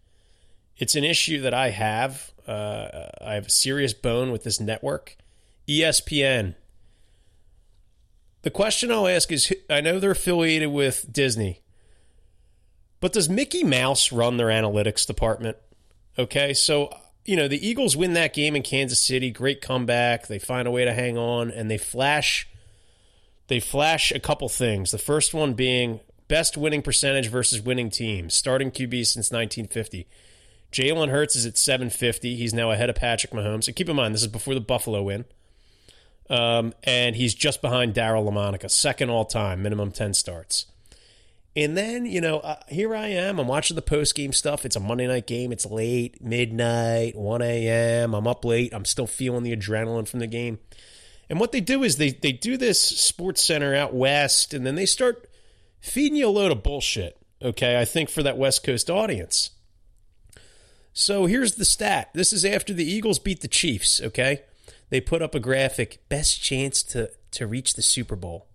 It's 0.77 0.97
an 0.97 1.05
issue 1.05 1.41
that 1.43 1.55
I 1.55 1.71
have. 1.71 2.32
Uh, 2.47 3.09
I 3.21 3.35
have 3.35 3.47
a 3.47 3.51
serious 3.51 3.93
bone 3.95 4.33
with 4.33 4.45
this 4.45 4.61
network, 4.61 5.17
ESPN. 5.69 6.55
The 8.43 8.51
question 8.51 8.91
I'll 8.91 9.07
ask 9.09 9.31
is: 9.31 9.53
I 9.71 9.81
know 9.81 9.99
they're 9.99 10.13
affiliated 10.13 10.71
with 10.71 11.13
Disney, 11.13 11.61
but 13.01 13.13
does 13.13 13.29
Mickey 13.29 13.65
Mouse 13.65 14.13
run 14.13 14.37
their 14.37 14.49
analytics 14.49 15.07
department? 15.07 15.57
Okay, 16.19 16.53
so 16.53 16.93
you 17.25 17.37
know, 17.37 17.49
the 17.49 17.67
Eagles 17.67 17.97
win 17.97 18.15
that 18.15 18.35
game 18.35 18.57
in 18.57 18.63
Kansas 18.63 19.01
City, 19.01 19.31
great 19.31 19.61
comeback. 19.61 20.27
They 20.27 20.39
find 20.39 20.67
a 20.67 20.73
way 20.73 20.85
to 20.85 20.93
hang 20.93 21.17
on 21.17 21.51
and 21.51 21.71
they 21.71 21.79
flash 21.79 22.49
they 23.49 23.61
flash 23.61 24.13
a 24.13 24.21
couple 24.21 24.49
things. 24.49 24.93
The 24.93 24.99
first 24.99 25.35
one 25.35 25.55
being 25.55 26.01
best 26.27 26.57
winning 26.57 26.81
percentage 26.81 27.29
versus 27.29 27.61
winning 27.61 27.91
teams, 27.91 28.35
starting 28.35 28.71
QB 28.71 29.07
since 29.07 29.31
1950. 29.31 30.07
Jalen 30.73 31.11
Hurts 31.11 31.37
is 31.37 31.47
at 31.47 31.59
750. 31.59 32.35
He's 32.35 32.55
now 32.55 32.71
ahead 32.71 32.91
of 32.91 32.97
Patrick 32.97 33.33
Mahomes. 33.33 33.67
And 33.67 33.77
keep 33.77 33.89
in 33.89 33.97
mind, 33.97 34.15
this 34.15 34.23
is 34.23 34.29
before 34.29 34.55
the 34.55 34.61
Buffalo 34.61 35.03
win. 35.03 35.27
Um, 36.31 36.73
and 36.83 37.15
he's 37.15 37.35
just 37.35 37.61
behind 37.61 37.95
Daryle 37.95 38.25
Lamonica, 38.25 38.71
second 38.71 39.11
all 39.11 39.27
time, 39.27 39.63
minimum 39.63 39.93
10 39.93 40.15
starts. 40.15 40.67
And 41.55 41.77
then, 41.77 42.07
you 42.07 42.23
know, 42.23 42.39
uh, 42.39 42.61
here 42.69 42.95
I 42.95 43.09
am. 43.09 43.39
I'm 43.39 43.47
watching 43.47 43.75
the 43.75 43.83
post 43.83 44.15
game 44.15 44.33
stuff. 44.33 44.65
It's 44.65 44.77
a 44.77 44.81
Monday 44.81 45.07
night 45.07 45.27
game. 45.27 45.53
It's 45.53 45.67
late, 45.67 46.23
midnight, 46.23 47.15
1 47.15 47.43
a.m. 47.43 48.15
I'm 48.15 48.27
up 48.27 48.45
late. 48.47 48.73
I'm 48.73 48.87
still 48.87 49.07
feeling 49.07 49.43
the 49.43 49.55
adrenaline 49.55 50.09
from 50.09 50.21
the 50.21 50.27
game. 50.27 50.59
And 51.29 51.39
what 51.39 51.53
they 51.53 51.61
do 51.61 51.83
is 51.83 51.97
they, 51.97 52.11
they 52.11 52.33
do 52.33 52.57
this 52.57 52.93
SportsCenter 52.93 53.77
out 53.77 53.95
west, 53.95 54.55
and 54.55 54.67
then 54.67 54.75
they 54.75 54.87
start 54.87 55.29
feeding 55.81 56.17
you 56.17 56.29
a 56.29 56.31
load 56.31 56.53
of 56.53 56.63
bullshit. 56.63 57.19
Okay, 57.43 57.79
I 57.79 57.85
think 57.85 58.09
for 58.09 58.23
that 58.23 58.39
West 58.39 58.65
Coast 58.65 58.89
audience. 58.89 59.51
So 60.93 61.27
here's 61.27 61.55
the 61.55 61.65
stat. 61.65 62.11
This 62.13 62.33
is 62.33 62.45
after 62.45 62.73
the 62.73 62.85
Eagles 62.85 63.19
beat 63.19 63.41
the 63.41 63.49
Chiefs, 63.49 64.01
okay? 64.01 64.43
They 64.91 65.01
put 65.01 65.23
up 65.23 65.35
a 65.35 65.41
graphic, 65.41 66.07
best 66.09 66.43
chance 66.43 66.83
to, 66.85 67.11
to 67.33 67.47
reach 67.47 67.75
the 67.75 67.83
Super 67.83 68.17
Bowl. 68.17 68.47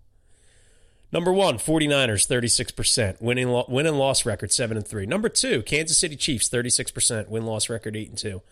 Number 1.10 1.32
one, 1.32 1.56
49ers, 1.56 2.28
36%. 2.28 3.20
Winning, 3.20 3.48
lo- 3.48 3.64
win 3.68 3.86
and 3.86 3.98
loss 3.98 4.26
record, 4.26 4.52
7 4.52 4.76
and 4.76 4.86
3. 4.86 5.06
Number 5.06 5.28
two, 5.28 5.62
Kansas 5.62 5.98
City 5.98 6.16
Chiefs, 6.16 6.48
36%. 6.48 7.28
Win 7.28 7.46
loss 7.46 7.68
record, 7.68 7.96
8 7.96 8.08
and 8.10 8.18
2. 8.18 8.42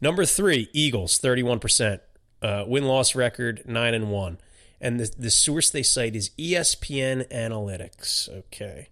Number 0.00 0.26
three, 0.26 0.68
Eagles, 0.72 1.18
31%. 1.18 2.00
Uh, 2.42 2.64
win 2.66 2.84
loss 2.84 3.14
record, 3.14 3.62
9 3.66 3.94
and 3.94 4.10
1. 4.10 4.38
And 4.78 5.00
the, 5.00 5.10
the 5.18 5.30
source 5.30 5.70
they 5.70 5.82
cite 5.82 6.14
is 6.14 6.30
ESPN 6.38 7.28
Analytics. 7.30 8.28
Okay. 8.28 8.88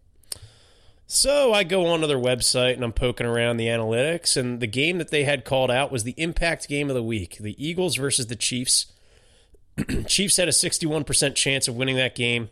So 1.06 1.52
I 1.52 1.64
go 1.64 1.86
onto 1.86 2.06
their 2.06 2.18
website 2.18 2.74
and 2.74 2.84
I'm 2.84 2.92
poking 2.92 3.26
around 3.26 3.58
the 3.58 3.66
analytics, 3.66 4.36
and 4.36 4.60
the 4.60 4.66
game 4.66 4.98
that 4.98 5.10
they 5.10 5.24
had 5.24 5.44
called 5.44 5.70
out 5.70 5.92
was 5.92 6.04
the 6.04 6.14
impact 6.16 6.68
game 6.68 6.88
of 6.88 6.94
the 6.94 7.02
week 7.02 7.36
the 7.38 7.62
Eagles 7.64 7.96
versus 7.96 8.26
the 8.26 8.36
Chiefs. 8.36 8.86
Chiefs 10.06 10.36
had 10.36 10.48
a 10.48 10.52
61% 10.52 11.34
chance 11.34 11.68
of 11.68 11.76
winning 11.76 11.96
that 11.96 12.14
game. 12.14 12.48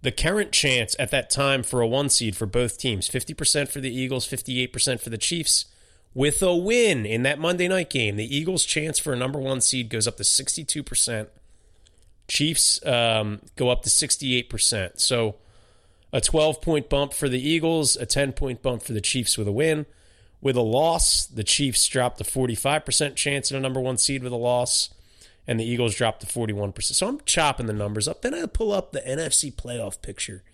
The 0.00 0.12
current 0.12 0.52
chance 0.52 0.94
at 0.98 1.10
that 1.10 1.28
time 1.28 1.62
for 1.62 1.80
a 1.80 1.86
one 1.86 2.08
seed 2.08 2.36
for 2.36 2.46
both 2.46 2.78
teams 2.78 3.08
50% 3.08 3.68
for 3.68 3.80
the 3.80 3.92
Eagles, 3.92 4.26
58% 4.26 5.00
for 5.00 5.10
the 5.10 5.18
Chiefs. 5.18 5.66
With 6.14 6.42
a 6.42 6.56
win 6.56 7.04
in 7.04 7.24
that 7.24 7.38
Monday 7.38 7.68
night 7.68 7.90
game, 7.90 8.16
the 8.16 8.36
Eagles' 8.36 8.64
chance 8.64 8.98
for 8.98 9.12
a 9.12 9.16
number 9.16 9.38
one 9.38 9.60
seed 9.60 9.90
goes 9.90 10.08
up 10.08 10.16
to 10.16 10.22
62%. 10.22 11.26
Chiefs 12.28 12.84
um, 12.86 13.40
go 13.56 13.68
up 13.68 13.82
to 13.82 13.90
68%. 13.90 15.00
So 15.00 15.36
a 16.12 16.20
12 16.20 16.62
point 16.62 16.88
bump 16.88 17.12
for 17.12 17.28
the 17.28 17.40
Eagles, 17.40 17.96
a 17.96 18.06
10 18.06 18.32
point 18.32 18.62
bump 18.62 18.82
for 18.82 18.92
the 18.92 19.00
Chiefs 19.00 19.36
with 19.36 19.48
a 19.48 19.52
win. 19.52 19.86
With 20.40 20.56
a 20.56 20.62
loss, 20.62 21.26
the 21.26 21.44
Chiefs 21.44 21.86
dropped 21.88 22.18
to 22.18 22.24
45% 22.24 23.16
chance 23.16 23.50
in 23.50 23.56
a 23.56 23.60
number 23.60 23.80
one 23.80 23.98
seed 23.98 24.22
with 24.22 24.32
a 24.32 24.36
loss, 24.36 24.90
and 25.46 25.58
the 25.58 25.64
Eagles 25.64 25.96
dropped 25.96 26.20
to 26.20 26.26
41%. 26.26 26.80
So 26.82 27.08
I'm 27.08 27.20
chopping 27.24 27.66
the 27.66 27.72
numbers 27.72 28.06
up. 28.06 28.22
Then 28.22 28.34
I 28.34 28.46
pull 28.46 28.72
up 28.72 28.92
the 28.92 29.00
NFC 29.00 29.52
playoff 29.52 30.00
picture. 30.00 30.44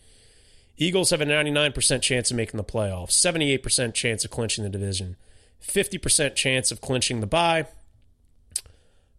Eagles 0.77 1.11
have 1.11 1.21
a 1.21 1.27
99% 1.27 2.03
chance 2.03 2.31
of 2.31 2.37
making 2.37 2.57
the 2.57 2.65
playoffs, 2.65 3.13
78% 3.13 3.95
chance 3.95 4.25
of 4.25 4.31
clinching 4.31 4.65
the 4.65 4.71
division, 4.71 5.17
50% 5.63 6.35
chance 6.35 6.73
of 6.73 6.81
clinching 6.81 7.21
the 7.21 7.27
bye. 7.27 7.67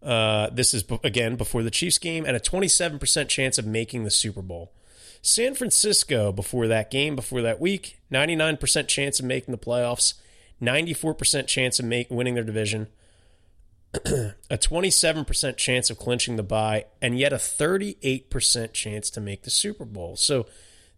Uh, 0.02 0.50
this 0.50 0.74
is, 0.74 0.84
again, 1.02 1.36
before 1.36 1.62
the 1.62 1.70
Chiefs 1.70 1.98
game, 1.98 2.26
and 2.26 2.36
a 2.36 2.40
27% 2.40 3.28
chance 3.28 3.56
of 3.56 3.66
making 3.66 4.04
the 4.04 4.10
Super 4.10 4.42
Bowl. 4.42 4.72
San 5.22 5.54
Francisco, 5.54 6.32
before 6.32 6.68
that 6.68 6.90
game, 6.90 7.16
before 7.16 7.42
that 7.42 7.60
week, 7.60 8.00
99% 8.12 8.88
chance 8.88 9.20
of 9.20 9.26
making 9.26 9.52
the 9.52 9.58
playoffs, 9.58 10.14
94% 10.62 11.46
chance 11.46 11.78
of 11.78 11.84
make, 11.84 12.10
winning 12.10 12.34
their 12.34 12.44
division, 12.44 12.88
a 13.94 14.58
27% 14.58 15.56
chance 15.56 15.90
of 15.90 15.98
clinching 15.98 16.36
the 16.36 16.42
bye, 16.42 16.86
and 17.00 17.18
yet 17.18 17.32
a 17.32 17.36
38% 17.36 18.72
chance 18.72 19.10
to 19.10 19.20
make 19.20 19.42
the 19.42 19.50
Super 19.50 19.84
Bowl. 19.84 20.16
So 20.16 20.46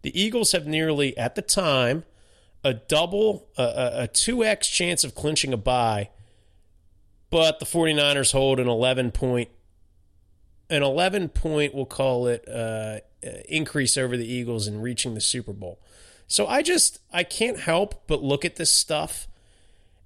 the 0.01 0.19
Eagles 0.19 0.51
have 0.51 0.67
nearly, 0.67 1.17
at 1.17 1.35
the 1.35 1.41
time, 1.41 2.03
a 2.63 2.73
double, 2.73 3.47
a, 3.57 3.63
a, 3.63 4.03
a 4.03 4.07
2x 4.07 4.71
chance 4.71 5.03
of 5.03 5.15
clinching 5.15 5.53
a 5.53 5.57
bye, 5.57 6.09
but 7.29 7.59
the 7.59 7.65
49ers 7.65 8.31
hold 8.31 8.59
an 8.59 8.67
11 8.67 9.11
point, 9.11 9.49
an 10.69 10.83
11 10.83 11.29
point, 11.29 11.73
we'll 11.73 11.85
call 11.85 12.27
it, 12.27 12.47
uh, 12.47 12.99
increase 13.47 13.97
over 13.97 14.15
the 14.15 14.25
Eagles 14.25 14.67
in 14.67 14.81
reaching 14.81 15.13
the 15.13 15.21
Super 15.21 15.53
Bowl. 15.53 15.79
So 16.27 16.47
I 16.47 16.61
just, 16.61 16.99
I 17.11 17.23
can't 17.23 17.59
help 17.59 18.03
but 18.07 18.21
look 18.21 18.45
at 18.45 18.55
this 18.55 18.71
stuff 18.71 19.27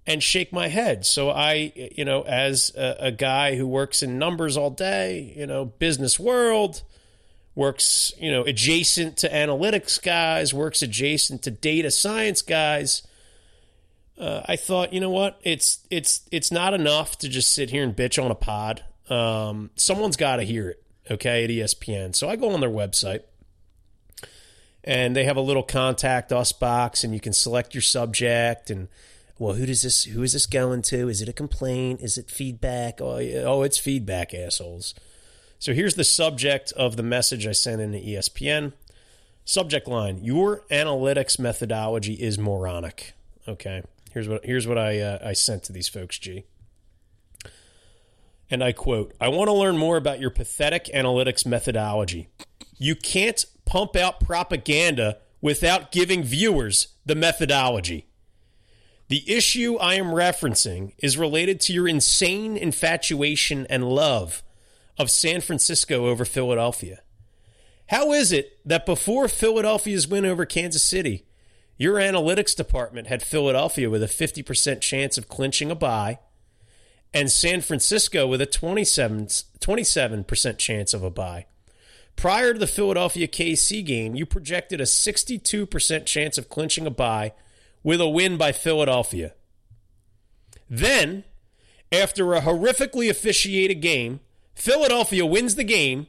and 0.06 0.22
shake 0.22 0.52
my 0.52 0.68
head. 0.68 1.06
So 1.06 1.30
I, 1.30 1.72
you 1.76 2.06
know, 2.06 2.24
as 2.24 2.74
a, 2.76 2.96
a, 3.00 3.12
guy 3.12 3.56
who 3.56 3.66
works 3.68 4.04
in 4.04 4.20
numbers 4.20 4.58
all 4.58 4.70
day, 4.70 5.34
you 5.36 5.48
know, 5.48 5.66
business 5.66 6.20
world, 6.20 6.84
works, 7.56 8.12
you 8.20 8.32
know, 8.32 8.44
adjacent 8.44 9.18
to 9.18 9.30
analytics 9.30 10.02
guys, 10.02 10.54
works 10.54 10.82
adjacent 10.82 11.42
to 11.44 11.52
data 11.52 11.92
science 11.92 12.42
guys. 12.42 13.04
Uh, 14.18 14.42
I 14.46 14.56
thought, 14.56 14.94
you 14.94 15.00
know 15.00 15.10
what, 15.10 15.40
it's 15.44 15.80
it's 15.90 16.22
it's 16.32 16.52
not 16.52 16.74
enough 16.74 17.18
to 17.20 17.30
just 17.30 17.52
sit 17.52 17.72
here 17.72 17.84
and 17.84 17.96
bitch 17.96 18.24
on 18.24 18.30
a 18.30 18.36
pod. 18.36 18.84
Um, 19.14 19.70
someone's 19.76 20.18
got 20.18 20.38
to 20.38 20.44
hear 20.44 20.70
it, 20.70 20.84
okay, 21.12 21.44
at 21.44 21.50
ESPN. 21.50 22.16
So 22.16 22.30
I 22.30 22.36
go 22.36 22.50
on 22.50 22.62
their 22.62 22.70
website 22.70 23.22
and 24.84 25.16
they 25.16 25.26
have 25.26 25.38
a 25.38 25.42
little 25.42 25.64
contact 25.64 26.32
us 26.32 26.52
box, 26.52 27.04
and 27.04 27.14
you 27.14 27.20
can 27.20 27.34
select 27.34 27.74
your 27.74 27.82
subject 27.82 28.70
and 28.70 28.88
well, 29.40 29.54
who 29.54 29.66
does 29.66 29.82
this? 29.82 30.06
Who 30.06 30.24
is 30.24 30.34
this 30.34 30.46
going 30.46 30.84
to? 30.84 31.10
Is 31.10 31.22
it 31.22 31.28
a 31.28 31.34
complaint? 31.34 32.02
Is 32.02 32.18
it 32.18 32.30
feedback? 32.30 33.02
Oh, 33.02 33.18
oh, 33.18 33.64
it's 33.64 33.78
feedback, 33.78 34.34
assholes. 34.34 34.94
So 35.60 35.74
here's 35.74 35.96
the 35.96 36.04
subject 36.04 36.72
of 36.74 36.98
the 36.98 37.04
message 37.04 37.48
I 37.48 37.52
sent 37.52 37.82
in 37.82 37.94
to 37.94 38.02
ESPN. 38.02 38.74
Subject 39.44 39.88
line: 39.88 40.24
Your 40.24 40.62
analytics 40.72 41.40
methodology 41.40 42.14
is 42.14 42.38
moronic. 42.38 43.14
Okay, 43.48 43.84
here's 44.12 44.30
what 44.30 44.46
here's 44.46 44.68
what 44.68 44.78
I 44.78 45.00
uh, 45.00 45.20
I 45.24 45.34
sent 45.34 45.64
to 45.64 45.74
these 45.74 45.88
folks. 45.88 46.20
G. 46.20 46.46
And 48.54 48.64
I 48.64 48.72
quote: 48.72 49.16
I 49.20 49.30
want 49.30 49.48
to 49.48 49.54
learn 49.54 49.80
more 49.80 49.98
about 49.98 50.20
your 50.20 50.30
pathetic 50.30 50.86
analytics 50.94 51.44
methodology. 51.44 52.30
You 52.78 52.96
can't 52.96 53.44
pump 53.66 53.96
out 53.96 54.20
propaganda 54.20 55.18
without 55.42 55.92
giving 55.92 56.22
viewers 56.22 56.90
the 57.04 57.16
methodology. 57.16 58.06
The 59.08 59.24
issue 59.26 59.78
I 59.78 59.96
am 59.96 60.10
referencing 60.10 60.94
is 61.00 61.18
related 61.18 61.62
to 61.62 61.74
your 61.74 61.88
insane 61.88 62.56
infatuation 62.56 63.66
and 63.72 63.90
love 63.90 64.44
of 65.00 65.10
San 65.10 65.42
Francisco 65.42 66.06
over 66.06 66.24
Philadelphia. 66.24 67.02
How 67.88 68.12
is 68.12 68.32
it 68.32 68.60
that 68.68 68.86
before 68.86 69.28
Philadelphia's 69.28 70.08
win 70.08 70.26
over 70.26 70.46
Kansas 70.46 70.84
City, 70.84 71.26
your 71.76 71.96
analytics 71.96 72.56
department 72.56 73.08
had 73.08 73.24
Philadelphia 73.24 73.90
with 73.90 74.04
a 74.04 74.08
50% 74.08 74.80
chance 74.80 75.18
of 75.18 75.28
clinching 75.28 75.72
a 75.72 75.76
bye, 75.76 76.20
and 77.14 77.32
San 77.32 77.62
Francisco 77.62 78.26
with 78.26 78.42
a 78.42 78.46
27, 78.46 79.28
27% 79.28 80.58
chance 80.58 80.94
of 80.94 81.04
a 81.04 81.10
bye. 81.10 81.46
Prior 82.16 82.54
to 82.54 82.60
the 82.60 82.68
Philadelphia 82.68 83.28
KC 83.28 83.86
game, 83.86 84.16
you 84.16 84.26
projected 84.26 84.80
a 84.80 84.86
62% 84.86 86.06
chance 86.06 86.38
of 86.38 86.50
clinching 86.50 86.86
a 86.86 86.92
bye 86.92 87.34
with 87.84 88.00
a 88.00 88.08
win 88.08 88.38
by 88.38 88.52
Philadelphia. 88.52 89.34
Then, 90.70 91.24
after 91.92 92.34
a 92.34 92.42
horrifically 92.42 93.10
officiated 93.10 93.82
game, 93.82 94.20
Philadelphia 94.56 95.26
wins 95.26 95.56
the 95.56 95.64
game, 95.64 96.08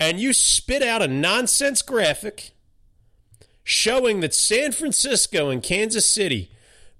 and 0.00 0.18
you 0.18 0.32
spit 0.32 0.82
out 0.82 1.02
a 1.02 1.08
nonsense 1.08 1.82
graphic 1.82 2.52
showing 3.62 4.20
that 4.20 4.34
San 4.34 4.72
Francisco 4.72 5.50
and 5.50 5.62
Kansas 5.62 6.06
City 6.06 6.50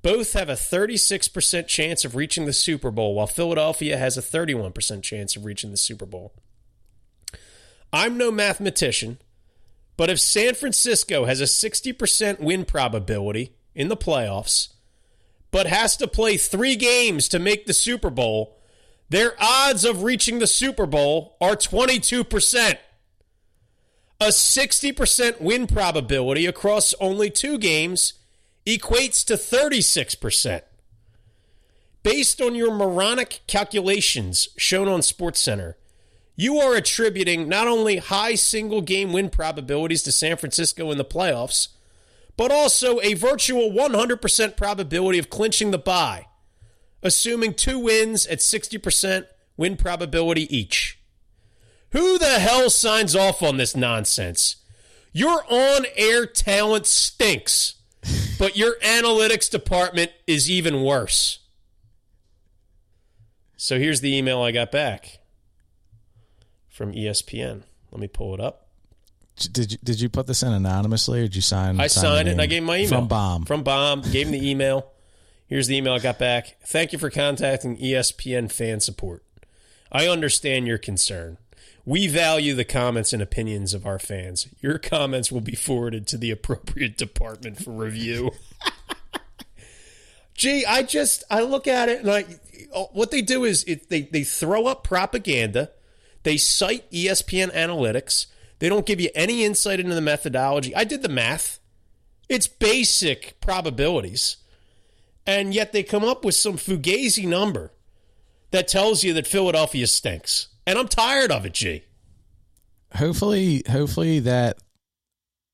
both 0.08 0.32
have 0.32 0.48
a 0.48 0.54
36% 0.54 1.66
chance 1.66 2.02
of 2.02 2.16
reaching 2.16 2.46
the 2.46 2.52
Super 2.54 2.90
Bowl, 2.90 3.14
while 3.14 3.26
Philadelphia 3.26 3.98
has 3.98 4.16
a 4.16 4.22
31% 4.22 5.02
chance 5.02 5.36
of 5.36 5.44
reaching 5.44 5.70
the 5.70 5.76
Super 5.76 6.06
Bowl. 6.06 6.32
I'm 7.92 8.16
no 8.16 8.30
mathematician, 8.30 9.18
but 9.98 10.08
if 10.08 10.18
San 10.18 10.54
Francisco 10.54 11.26
has 11.26 11.42
a 11.42 11.44
60% 11.44 12.40
win 12.40 12.64
probability 12.64 13.52
in 13.74 13.88
the 13.88 13.98
playoffs, 13.98 14.68
but 15.50 15.66
has 15.66 15.94
to 15.98 16.08
play 16.08 16.38
three 16.38 16.74
games 16.74 17.28
to 17.28 17.38
make 17.38 17.66
the 17.66 17.74
Super 17.74 18.08
Bowl, 18.08 18.56
their 19.10 19.34
odds 19.38 19.84
of 19.84 20.04
reaching 20.04 20.38
the 20.38 20.46
Super 20.46 20.86
Bowl 20.86 21.36
are 21.38 21.54
22%. 21.54 22.78
A 24.22 24.28
60% 24.28 25.40
win 25.42 25.66
probability 25.66 26.46
across 26.46 26.94
only 26.98 27.28
two 27.28 27.58
games 27.58 28.14
equates 28.68 29.24
to 29.24 29.34
36%. 29.34 30.60
Based 32.02 32.40
on 32.40 32.54
your 32.54 32.72
moronic 32.72 33.40
calculations 33.46 34.48
shown 34.56 34.88
on 34.88 35.00
SportsCenter, 35.00 35.74
you 36.36 36.58
are 36.58 36.74
attributing 36.74 37.48
not 37.48 37.66
only 37.66 37.96
high 37.96 38.34
single 38.34 38.82
game 38.82 39.12
win 39.12 39.30
probabilities 39.30 40.02
to 40.04 40.12
San 40.12 40.36
Francisco 40.36 40.90
in 40.90 40.98
the 40.98 41.04
playoffs, 41.04 41.68
but 42.36 42.52
also 42.52 43.00
a 43.00 43.14
virtual 43.14 43.70
100% 43.70 44.56
probability 44.56 45.18
of 45.18 45.30
clinching 45.30 45.72
the 45.72 45.78
bye, 45.78 46.26
assuming 47.02 47.54
two 47.54 47.78
wins 47.78 48.26
at 48.26 48.38
60% 48.38 49.26
win 49.56 49.76
probability 49.76 50.54
each. 50.56 51.00
Who 51.90 52.18
the 52.18 52.38
hell 52.38 52.70
signs 52.70 53.16
off 53.16 53.42
on 53.42 53.56
this 53.56 53.74
nonsense? 53.74 54.56
Your 55.12 55.42
on 55.50 55.86
air 55.96 56.26
talent 56.26 56.86
stinks, 56.86 57.74
but 58.38 58.56
your 58.56 58.76
analytics 58.82 59.50
department 59.50 60.12
is 60.26 60.50
even 60.50 60.82
worse. 60.82 61.40
So 63.56 63.78
here's 63.78 64.00
the 64.00 64.16
email 64.16 64.40
I 64.42 64.52
got 64.52 64.70
back 64.70 65.18
from 66.68 66.92
ESPN. 66.92 67.62
Let 67.90 68.00
me 68.00 68.06
pull 68.06 68.34
it 68.34 68.40
up. 68.40 68.68
Did 69.36 69.72
you 69.72 69.78
did 69.82 70.00
you 70.00 70.08
put 70.08 70.26
this 70.26 70.42
in 70.42 70.52
anonymously 70.52 71.20
or 71.20 71.22
did 71.22 71.36
you 71.36 71.42
sign? 71.42 71.80
I 71.80 71.86
sign 71.86 72.02
signed 72.02 72.28
it 72.28 72.32
and 72.32 72.40
I 72.40 72.46
gave 72.46 72.62
my 72.62 72.76
email. 72.76 72.88
from 72.88 73.08
Bomb. 73.08 73.44
From 73.44 73.62
Bomb. 73.62 74.02
Gave 74.02 74.26
him 74.26 74.32
the 74.32 74.50
email. 74.50 74.92
Here's 75.46 75.66
the 75.66 75.76
email 75.76 75.94
I 75.94 75.98
got 75.98 76.18
back. 76.18 76.56
Thank 76.66 76.92
you 76.92 76.98
for 76.98 77.08
contacting 77.08 77.78
ESPN 77.78 78.50
fan 78.52 78.80
support. 78.80 79.24
I 79.90 80.06
understand 80.06 80.66
your 80.66 80.76
concern. 80.78 81.38
We 81.88 82.06
value 82.06 82.52
the 82.52 82.66
comments 82.66 83.14
and 83.14 83.22
opinions 83.22 83.72
of 83.72 83.86
our 83.86 83.98
fans. 83.98 84.46
Your 84.60 84.78
comments 84.78 85.32
will 85.32 85.40
be 85.40 85.54
forwarded 85.54 86.06
to 86.08 86.18
the 86.18 86.30
appropriate 86.30 86.98
department 86.98 87.64
for 87.64 87.70
review. 87.70 88.32
Gee, 90.34 90.66
I 90.66 90.82
just 90.82 91.24
I 91.30 91.40
look 91.40 91.66
at 91.66 91.88
it 91.88 92.00
and 92.00 92.10
I 92.10 92.24
what 92.92 93.10
they 93.10 93.22
do 93.22 93.44
is 93.44 93.64
it, 93.64 93.88
they 93.88 94.02
they 94.02 94.22
throw 94.22 94.66
up 94.66 94.84
propaganda. 94.84 95.70
They 96.24 96.36
cite 96.36 96.90
ESPN 96.90 97.54
analytics. 97.54 98.26
They 98.58 98.68
don't 98.68 98.84
give 98.84 99.00
you 99.00 99.08
any 99.14 99.42
insight 99.42 99.80
into 99.80 99.94
the 99.94 100.02
methodology. 100.02 100.76
I 100.76 100.84
did 100.84 101.00
the 101.00 101.08
math. 101.08 101.58
It's 102.28 102.46
basic 102.46 103.40
probabilities. 103.40 104.36
And 105.26 105.54
yet 105.54 105.72
they 105.72 105.84
come 105.84 106.04
up 106.04 106.22
with 106.22 106.34
some 106.34 106.58
fugazi 106.58 107.26
number 107.26 107.72
that 108.50 108.68
tells 108.68 109.02
you 109.02 109.14
that 109.14 109.26
Philadelphia 109.26 109.86
stinks. 109.86 110.48
And 110.68 110.78
I'm 110.78 110.86
tired 110.86 111.32
of 111.32 111.46
it, 111.46 111.54
G. 111.54 111.82
hopefully, 112.94 113.62
hopefully 113.70 114.20
that 114.20 114.58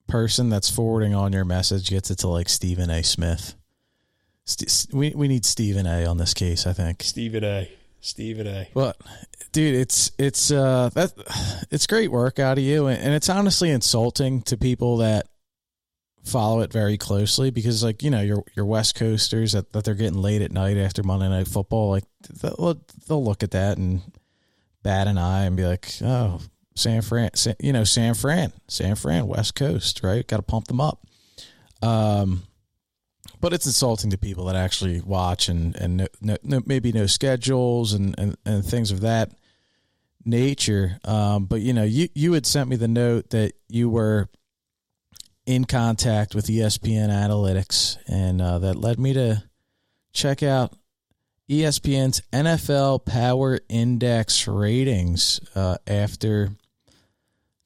person 0.09 0.49
that's 0.49 0.69
forwarding 0.69 1.15
on 1.15 1.33
your 1.33 1.45
message 1.45 1.89
gets 1.89 2.11
it 2.11 2.19
to 2.19 2.29
like 2.29 2.49
Stephen 2.49 2.91
A. 2.91 3.05
Smith. 3.05 3.55
St- 4.45 4.93
we 4.93 5.13
we 5.15 5.29
need 5.29 5.47
Stephen 5.47 5.87
A. 5.87 6.05
on 6.05 6.17
this 6.17 6.35
case. 6.35 6.67
I 6.67 6.73
think. 6.73 7.05
Stephen 7.05 7.45
A. 7.45 7.71
Stephen 8.01 8.49
A. 8.49 8.69
Well, 8.75 8.95
dude, 9.53 9.77
it's 9.77 10.11
it's 10.19 10.51
uh 10.51 10.91
that 10.95 11.13
it's 11.71 11.87
great 11.87 12.11
work 12.11 12.41
out 12.41 12.59
of 12.59 12.65
you, 12.65 12.89
and, 12.89 13.01
and 13.01 13.15
it's 13.15 13.29
honestly 13.29 13.71
insulting 13.71 14.43
to 14.43 14.57
people 14.57 14.97
that 14.97 15.29
follow 16.25 16.61
it 16.61 16.73
very 16.73 16.99
closely 16.99 17.51
because, 17.51 17.85
like, 17.85 18.03
you 18.03 18.11
know, 18.11 18.21
your 18.21 18.43
your 18.57 18.67
West 18.67 18.97
Coasters 18.97 19.53
that, 19.53 19.73
that 19.75 19.85
they're 19.85 19.95
getting 19.95 20.19
late 20.21 20.43
at 20.43 20.51
night 20.51 20.77
after 20.77 21.05
Monday 21.05 21.29
Night 21.29 21.47
Football, 21.47 21.91
like 21.91 22.05
they'll 22.43 22.81
they'll 23.07 23.25
look 23.25 23.45
at 23.45 23.53
that 23.53 23.79
and 23.79 24.03
bat 24.85 25.09
an 25.09 25.19
eye 25.19 25.47
and 25.47 25.57
be 25.57 25.65
like, 25.65 25.93
oh, 26.03 26.41
San 26.77 27.03
Fran, 27.03 27.31
San, 27.35 27.57
you 27.59 27.73
know, 27.73 27.83
San 27.83 28.15
Fran, 28.15 28.53
San 28.69 28.95
Fran, 28.95 29.27
West 29.27 29.57
Coast, 29.57 30.03
right? 30.05 30.25
Got 30.27 30.37
to 30.37 30.43
pump 30.43 30.69
them 30.69 30.81
up. 30.81 31.05
Um, 31.83 32.45
but 33.41 33.53
it's 33.53 33.67
insulting 33.67 34.11
to 34.11 34.19
people 34.19 34.47
that 34.47 34.57
actually 34.57 35.01
watch 35.01 35.49
and 35.49 35.77
and 35.77 36.09
no, 36.21 36.37
no, 36.43 36.61
maybe 36.65 36.93
no 36.93 37.07
schedules 37.07 37.93
and, 37.93 38.15
and 38.19 38.37
and 38.47 38.65
things 38.65 38.91
of 38.91 39.01
that 39.01 39.33
nature. 40.25 40.99
Um, 41.05 41.47
but 41.47 41.61
you 41.61 41.73
know, 41.73 41.85
you 41.85 42.09
you 42.15 42.33
had 42.33 42.47
sent 42.47 42.69
me 42.69 42.77
the 42.77 42.89
note 42.89 43.31
that 43.31 43.53
you 43.69 43.91
were 43.91 44.29
in 45.47 45.65
contact 45.65 46.35
with 46.35 46.47
ESPN 46.47 47.11
Analytics, 47.11 47.99
and 48.07 48.41
uh, 48.41 48.59
that 48.61 48.77
led 48.77 48.99
me 48.99 49.13
to 49.13 49.43
check 50.13 50.43
out 50.43 50.73
ESPN's 51.49 52.23
NFL 52.33 53.05
Power 53.05 53.61
Index 53.69 54.49
ratings 54.49 55.41
uh, 55.55 55.77
after 55.87 56.51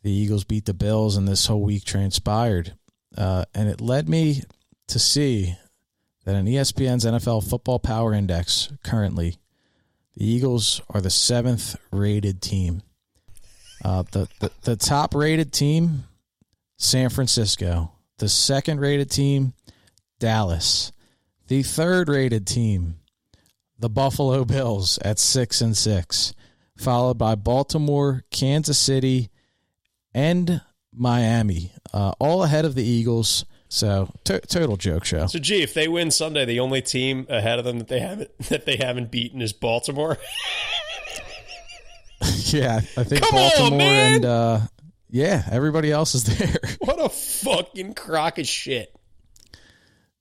the 0.02 0.10
Eagles 0.10 0.44
beat 0.44 0.64
the 0.64 0.74
Bills 0.74 1.16
and 1.16 1.28
this 1.28 1.46
whole 1.46 1.62
week 1.62 1.84
transpired. 1.84 2.74
Uh, 3.16 3.44
and 3.54 3.68
it 3.68 3.80
led 3.80 4.08
me 4.08 4.42
to 4.88 4.98
see 4.98 5.56
that 6.24 6.34
in 6.34 6.46
ESPN's 6.46 7.04
NFL 7.04 7.48
Football 7.48 7.78
Power 7.78 8.12
Index 8.12 8.72
currently, 8.82 9.36
the 10.16 10.28
Eagles 10.28 10.80
are 10.90 11.00
the 11.00 11.10
seventh 11.10 11.76
rated 11.92 12.42
team. 12.42 12.82
Uh, 13.84 14.02
the, 14.10 14.28
the 14.40 14.50
the 14.62 14.76
top 14.76 15.14
rated 15.14 15.52
team, 15.52 16.04
San 16.76 17.10
Francisco. 17.10 17.92
The 18.18 18.28
second 18.28 18.80
rated 18.80 19.10
team, 19.10 19.52
Dallas. 20.18 20.90
The 21.46 21.62
third 21.62 22.08
rated 22.08 22.46
team, 22.46 22.97
the 23.78 23.88
Buffalo 23.88 24.44
Bills 24.44 24.98
at 25.04 25.18
six 25.18 25.60
and 25.60 25.76
six, 25.76 26.34
followed 26.76 27.18
by 27.18 27.34
Baltimore, 27.34 28.24
Kansas 28.30 28.78
City, 28.78 29.30
and 30.14 30.60
Miami, 30.92 31.72
uh, 31.92 32.12
all 32.18 32.42
ahead 32.42 32.64
of 32.64 32.74
the 32.74 32.84
Eagles. 32.84 33.44
So 33.70 34.10
to- 34.24 34.40
total 34.40 34.76
joke 34.78 35.04
show. 35.04 35.26
So 35.26 35.38
gee, 35.38 35.62
if 35.62 35.74
they 35.74 35.88
win 35.88 36.10
Sunday, 36.10 36.44
the 36.46 36.58
only 36.60 36.80
team 36.80 37.26
ahead 37.28 37.58
of 37.58 37.64
them 37.66 37.78
that 37.78 37.88
they 37.88 38.00
haven't 38.00 38.36
that 38.48 38.64
they 38.64 38.76
haven't 38.76 39.10
beaten 39.10 39.42
is 39.42 39.52
Baltimore. 39.52 40.16
yeah, 42.46 42.80
I 42.96 43.04
think 43.04 43.22
Come 43.22 43.30
Baltimore 43.32 43.78
man! 43.78 44.14
and 44.16 44.24
uh, 44.24 44.60
yeah, 45.10 45.42
everybody 45.50 45.92
else 45.92 46.14
is 46.14 46.24
there. 46.38 46.56
what 46.80 46.98
a 46.98 47.08
fucking 47.08 47.94
crock 47.94 48.38
of 48.38 48.46
shit. 48.48 48.94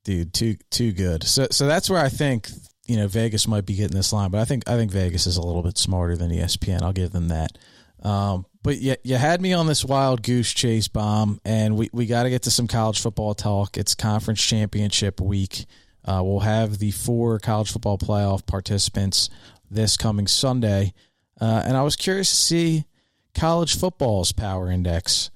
dude 0.03 0.33
too 0.33 0.55
too 0.69 0.91
good 0.91 1.23
so 1.23 1.47
so 1.51 1.65
that's 1.67 1.89
where 1.89 2.01
i 2.01 2.07
think 2.09 2.47
you 2.87 2.95
know 2.97 3.07
vegas 3.07 3.47
might 3.47 3.65
be 3.65 3.75
getting 3.75 3.95
this 3.95 4.13
line 4.13 4.31
but 4.31 4.39
i 4.39 4.45
think 4.45 4.67
i 4.67 4.75
think 4.75 4.91
vegas 4.91 5.27
is 5.27 5.37
a 5.37 5.41
little 5.41 5.63
bit 5.63 5.77
smarter 5.77 6.15
than 6.15 6.31
espn 6.31 6.81
i'll 6.81 6.93
give 6.93 7.11
them 7.11 7.29
that. 7.29 7.57
Um 8.03 8.45
but 8.63 8.77
you, 8.79 8.95
you 9.03 9.15
had 9.15 9.41
me 9.41 9.53
on 9.53 9.67
this 9.67 9.85
wild 9.85 10.23
goose 10.23 10.51
chase 10.51 10.87
bomb 10.87 11.39
and 11.45 11.77
we, 11.77 11.89
we 11.93 12.05
got 12.05 12.23
to 12.23 12.29
get 12.29 12.43
to 12.43 12.51
some 12.51 12.67
college 12.67 12.99
football 12.99 13.33
talk. 13.33 13.77
It's 13.77 13.95
conference 13.95 14.41
championship 14.41 15.21
week. 15.21 15.65
Uh, 16.03 16.21
we'll 16.23 16.41
have 16.41 16.79
the 16.79 16.91
four 16.91 17.39
college 17.39 17.71
football 17.71 17.97
playoff 17.97 18.45
participants 18.45 19.29
this 19.71 19.95
coming 19.95 20.27
sunday. 20.27 20.93
Uh, 21.39 21.63
and 21.65 21.77
i 21.77 21.83
was 21.83 21.95
curious 21.95 22.29
to 22.29 22.35
see 22.35 22.85
college 23.33 23.77
football's 23.77 24.31
power 24.31 24.69
index 24.69 25.29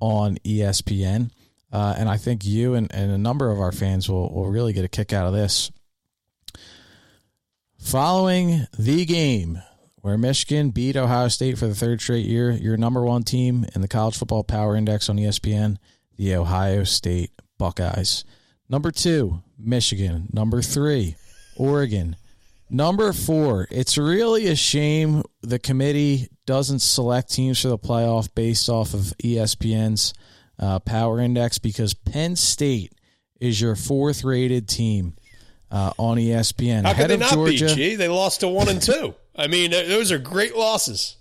on 0.00 0.36
espn 0.38 1.30
uh, 1.72 1.94
and 1.98 2.08
I 2.08 2.16
think 2.16 2.44
you 2.44 2.74
and, 2.74 2.92
and 2.94 3.10
a 3.10 3.18
number 3.18 3.50
of 3.50 3.60
our 3.60 3.72
fans 3.72 4.08
will, 4.08 4.32
will 4.32 4.48
really 4.48 4.72
get 4.72 4.84
a 4.84 4.88
kick 4.88 5.12
out 5.12 5.26
of 5.26 5.34
this. 5.34 5.70
Following 7.86 8.66
the 8.76 9.04
game 9.04 9.62
where 10.00 10.18
Michigan 10.18 10.70
beat 10.70 10.96
Ohio 10.96 11.28
State 11.28 11.56
for 11.56 11.68
the 11.68 11.74
third 11.74 12.00
straight 12.00 12.26
year, 12.26 12.50
your 12.50 12.76
number 12.76 13.04
one 13.04 13.22
team 13.22 13.64
in 13.76 13.80
the 13.80 13.86
college 13.86 14.18
football 14.18 14.42
power 14.42 14.74
index 14.74 15.08
on 15.08 15.18
ESPN, 15.18 15.76
the 16.16 16.34
Ohio 16.34 16.82
State 16.82 17.30
Buckeyes. 17.58 18.24
Number 18.68 18.90
two, 18.90 19.40
Michigan. 19.56 20.28
Number 20.32 20.62
three, 20.62 21.14
Oregon. 21.56 22.16
Number 22.68 23.12
four, 23.12 23.68
it's 23.70 23.96
really 23.96 24.48
a 24.48 24.56
shame 24.56 25.22
the 25.42 25.60
committee 25.60 26.26
doesn't 26.44 26.80
select 26.80 27.32
teams 27.32 27.62
for 27.62 27.68
the 27.68 27.78
playoff 27.78 28.34
based 28.34 28.68
off 28.68 28.94
of 28.94 29.14
ESPN's 29.22 30.12
uh, 30.58 30.80
power 30.80 31.20
index 31.20 31.58
because 31.58 31.94
Penn 31.94 32.34
State 32.34 32.92
is 33.38 33.60
your 33.60 33.76
fourth 33.76 34.24
rated 34.24 34.68
team 34.68 35.14
uh, 35.70 35.92
on 35.98 36.16
ESPN. 36.18 36.84
How 36.84 36.90
ahead 36.92 37.04
could 37.04 37.10
they 37.10 37.14
of 37.14 37.20
not 37.20 37.32
Georgia, 37.32 37.66
be? 37.66 37.74
G, 37.74 37.94
they 37.96 38.08
lost 38.08 38.40
to 38.40 38.48
one 38.48 38.68
and 38.68 38.80
two. 38.80 39.14
I 39.34 39.46
mean, 39.46 39.70
those 39.70 40.12
are 40.12 40.18
great 40.18 40.56
losses. 40.56 41.16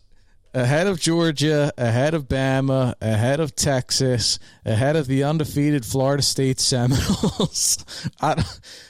ahead 0.54 0.88
of 0.88 1.00
Georgia, 1.00 1.74
ahead 1.78 2.14
of 2.14 2.28
Bama, 2.28 2.94
ahead 3.02 3.40
of 3.40 3.56
Texas, 3.56 4.40
ahead 4.66 4.96
of 4.96 5.08
the 5.08 5.24
undefeated 5.24 5.86
Florida 5.86 6.24
State 6.24 6.60
Seminoles. 6.60 7.84
I, 8.22 8.44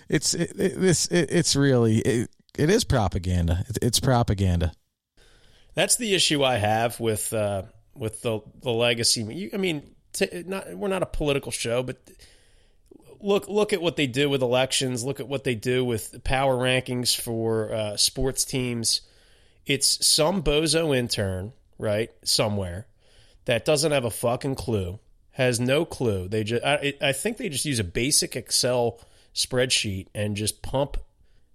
it's 0.09 0.33
it, 0.33 0.51
it, 0.59 0.83
it's 0.83 1.07
it, 1.07 1.29
it's 1.31 1.55
really 1.55 1.97
it, 1.99 2.29
it 2.57 2.69
is 2.69 2.83
propaganda. 2.83 3.63
It, 3.67 3.79
it's 3.81 3.99
propaganda. 3.99 4.73
That's 5.73 5.97
the 5.97 6.13
issue 6.13 6.43
I 6.43 6.57
have 6.57 6.99
with 6.99 7.33
uh, 7.33 7.63
with 7.95 8.21
the 8.21 8.41
the 8.61 8.71
legacy. 8.71 9.49
I 9.53 9.57
mean, 9.57 9.95
t- 10.13 10.43
not 10.45 10.75
we're 10.75 10.87
not 10.87 11.01
a 11.03 11.07
political 11.07 11.51
show, 11.51 11.81
but 11.83 11.97
look 13.25 13.47
look 13.47 13.73
at 13.73 13.81
what 13.81 13.95
they 13.95 14.07
do 14.07 14.29
with 14.29 14.41
elections. 14.41 15.03
Look 15.03 15.19
at 15.19 15.27
what 15.27 15.43
they 15.43 15.55
do 15.55 15.83
with 15.83 16.23
power 16.23 16.55
rankings 16.55 17.19
for 17.19 17.73
uh, 17.73 17.97
sports 17.97 18.45
teams. 18.45 19.01
It's 19.65 20.05
some 20.05 20.43
bozo 20.43 20.95
intern, 20.95 21.53
right, 21.79 22.11
somewhere 22.23 22.87
that 23.45 23.65
doesn't 23.65 23.91
have 23.91 24.05
a 24.05 24.11
fucking 24.11 24.55
clue, 24.55 24.99
has 25.31 25.59
no 25.59 25.85
clue. 25.85 26.27
They 26.27 26.43
just 26.43 26.63
I, 26.63 26.93
I 27.01 27.11
think 27.11 27.37
they 27.37 27.49
just 27.49 27.65
use 27.65 27.79
a 27.79 27.83
basic 27.83 28.35
Excel 28.35 28.99
spreadsheet 29.33 30.07
and 30.13 30.35
just 30.35 30.61
pump 30.61 30.97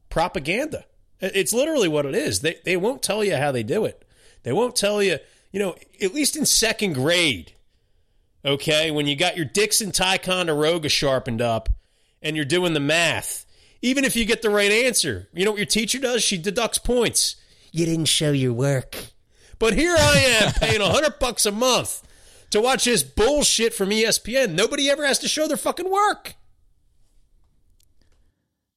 propaganda. 0.08 0.84
It's 1.20 1.52
literally 1.52 1.88
what 1.88 2.06
it 2.06 2.14
is. 2.14 2.40
They 2.40 2.58
they 2.64 2.76
won't 2.76 3.02
tell 3.02 3.22
you 3.22 3.36
how 3.36 3.52
they 3.52 3.62
do 3.62 3.84
it. 3.84 4.04
They 4.42 4.52
won't 4.52 4.74
tell 4.74 5.02
you, 5.02 5.18
you 5.52 5.60
know, 5.60 5.76
at 6.02 6.14
least 6.14 6.36
in 6.36 6.46
second 6.46 6.94
grade, 6.94 7.52
okay, 8.44 8.90
when 8.90 9.06
you 9.06 9.16
got 9.16 9.36
your 9.36 9.46
Dixon 9.46 9.92
Ticonderoga 9.92 10.88
sharpened 10.88 11.42
up 11.42 11.68
and 12.22 12.36
you're 12.36 12.44
doing 12.44 12.74
the 12.74 12.80
math, 12.80 13.46
even 13.82 14.04
if 14.04 14.16
you 14.16 14.24
get 14.24 14.42
the 14.42 14.50
right 14.50 14.70
answer, 14.70 15.28
you 15.32 15.44
know 15.44 15.52
what 15.52 15.58
your 15.58 15.66
teacher 15.66 15.98
does? 15.98 16.22
She 16.22 16.38
deducts 16.38 16.78
points. 16.78 17.36
You 17.72 17.86
didn't 17.86 18.06
show 18.06 18.32
your 18.32 18.52
work. 18.52 18.96
But 19.58 19.74
here 19.74 19.94
I 19.96 20.40
am 20.42 20.52
paying 20.60 20.80
a 20.80 20.90
hundred 20.90 21.18
bucks 21.18 21.46
a 21.46 21.52
month 21.52 22.06
to 22.50 22.60
watch 22.60 22.84
this 22.84 23.02
bullshit 23.02 23.74
from 23.74 23.90
ESPN. 23.90 24.54
Nobody 24.54 24.90
ever 24.90 25.06
has 25.06 25.18
to 25.20 25.28
show 25.28 25.46
their 25.46 25.56
fucking 25.56 25.90
work. 25.90 26.34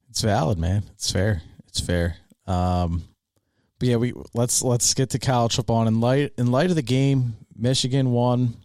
It's 0.10 0.22
valid, 0.22 0.60
man. 0.60 0.84
It's 0.94 1.12
fair. 1.12 1.42
It's 1.68 1.80
fair. 1.80 2.18
Um, 2.46 3.04
but 3.80 3.88
yeah, 3.88 3.96
we 3.96 4.14
let's 4.34 4.62
let's 4.62 4.94
get 4.94 5.10
to 5.12 5.20
college 5.20 5.56
football. 5.56 5.88
In 5.88 6.00
light 6.00 6.34
in 6.38 6.52
light 6.52 6.70
of 6.70 6.76
the 6.76 6.84
game, 6.84 7.36
Michigan 7.56 8.12
won 8.12 8.56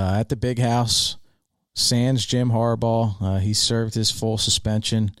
uh, 0.00 0.18
at 0.18 0.28
the 0.28 0.36
Big 0.36 0.58
House. 0.58 1.16
Sans 1.74 2.24
Jim 2.24 2.50
Harbaugh. 2.50 3.14
Uh, 3.20 3.38
he 3.38 3.54
served 3.54 3.94
his 3.94 4.10
full 4.10 4.38
suspension 4.38 5.12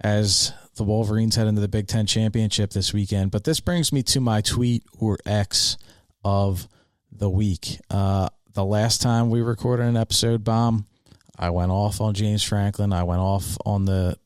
as 0.00 0.52
the 0.76 0.84
Wolverines 0.84 1.36
head 1.36 1.46
into 1.46 1.60
the 1.60 1.68
Big 1.68 1.86
Ten 1.86 2.06
championship 2.06 2.70
this 2.70 2.92
weekend. 2.92 3.30
But 3.30 3.44
this 3.44 3.60
brings 3.60 3.92
me 3.92 4.02
to 4.04 4.20
my 4.20 4.40
tweet 4.40 4.84
or 4.98 5.18
X 5.24 5.76
of 6.24 6.68
the 7.12 7.30
week. 7.30 7.78
Uh, 7.88 8.28
the 8.52 8.64
last 8.64 9.00
time 9.00 9.30
we 9.30 9.40
recorded 9.42 9.86
an 9.86 9.96
episode, 9.96 10.42
bomb. 10.42 10.86
I 11.38 11.50
went 11.50 11.70
off 11.70 12.00
on 12.00 12.14
James 12.14 12.42
Franklin. 12.42 12.92
I 12.92 13.04
went 13.04 13.20
off 13.20 13.56
on 13.64 13.84
the 13.84 14.18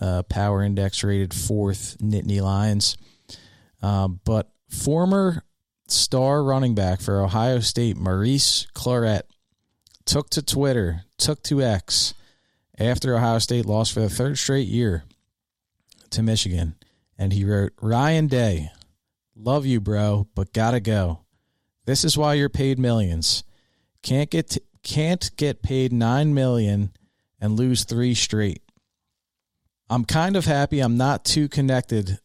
uh, 0.00 0.22
power 0.24 0.62
index 0.62 1.04
rated 1.04 1.32
fourth 1.32 1.98
Nittany 2.00 2.40
Lions. 2.40 2.96
Um, 3.82 4.20
but 4.24 4.50
former 4.68 5.44
star 5.94 6.42
running 6.42 6.74
back 6.74 7.00
for 7.00 7.20
Ohio 7.20 7.60
State, 7.60 7.96
Maurice 7.96 8.66
Clarett, 8.74 9.22
took 10.04 10.30
to 10.30 10.42
Twitter, 10.42 11.02
took 11.16 11.42
to 11.44 11.62
X 11.62 12.14
after 12.78 13.16
Ohio 13.16 13.38
State 13.38 13.66
lost 13.66 13.92
for 13.92 14.00
the 14.00 14.10
third 14.10 14.38
straight 14.38 14.68
year 14.68 15.04
to 16.10 16.22
Michigan. 16.22 16.74
And 17.16 17.32
he 17.32 17.44
wrote, 17.44 17.72
Ryan 17.80 18.26
Day, 18.26 18.70
love 19.36 19.66
you, 19.66 19.80
bro, 19.80 20.26
but 20.34 20.52
gotta 20.52 20.80
go. 20.80 21.20
This 21.86 22.04
is 22.04 22.18
why 22.18 22.34
you're 22.34 22.48
paid 22.48 22.78
millions. 22.78 23.44
Can't 24.02 24.30
get 24.30 24.50
t- 24.50 24.60
can't 24.82 25.30
get 25.36 25.62
paid 25.62 25.92
nine 25.92 26.34
million 26.34 26.92
and 27.40 27.58
lose 27.58 27.84
three 27.84 28.14
straight. 28.14 28.62
I'm 29.88 30.04
kind 30.04 30.36
of 30.36 30.44
happy 30.44 30.80
I'm 30.80 30.96
not 30.96 31.24
too 31.24 31.48
connected 31.48 32.18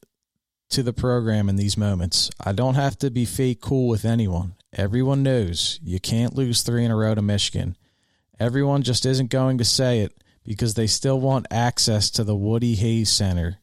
to 0.69 0.83
the 0.83 0.93
program 0.93 1.49
in 1.49 1.55
these 1.55 1.77
moments. 1.77 2.29
I 2.39 2.51
don't 2.51 2.75
have 2.75 2.97
to 2.99 3.09
be 3.09 3.25
fake 3.25 3.61
cool 3.61 3.87
with 3.87 4.05
anyone. 4.05 4.55
Everyone 4.73 5.23
knows 5.23 5.79
you 5.83 5.99
can't 5.99 6.35
lose 6.35 6.61
three 6.61 6.85
in 6.85 6.91
a 6.91 6.95
row 6.95 7.15
to 7.15 7.21
Michigan. 7.21 7.75
Everyone 8.39 8.83
just 8.83 9.05
isn't 9.05 9.31
going 9.31 9.57
to 9.57 9.65
say 9.65 9.99
it 9.99 10.15
because 10.43 10.75
they 10.75 10.87
still 10.87 11.19
want 11.19 11.47
access 11.51 12.09
to 12.11 12.23
the 12.23 12.35
Woody 12.35 12.75
Hayes 12.75 13.09
Center. 13.09 13.57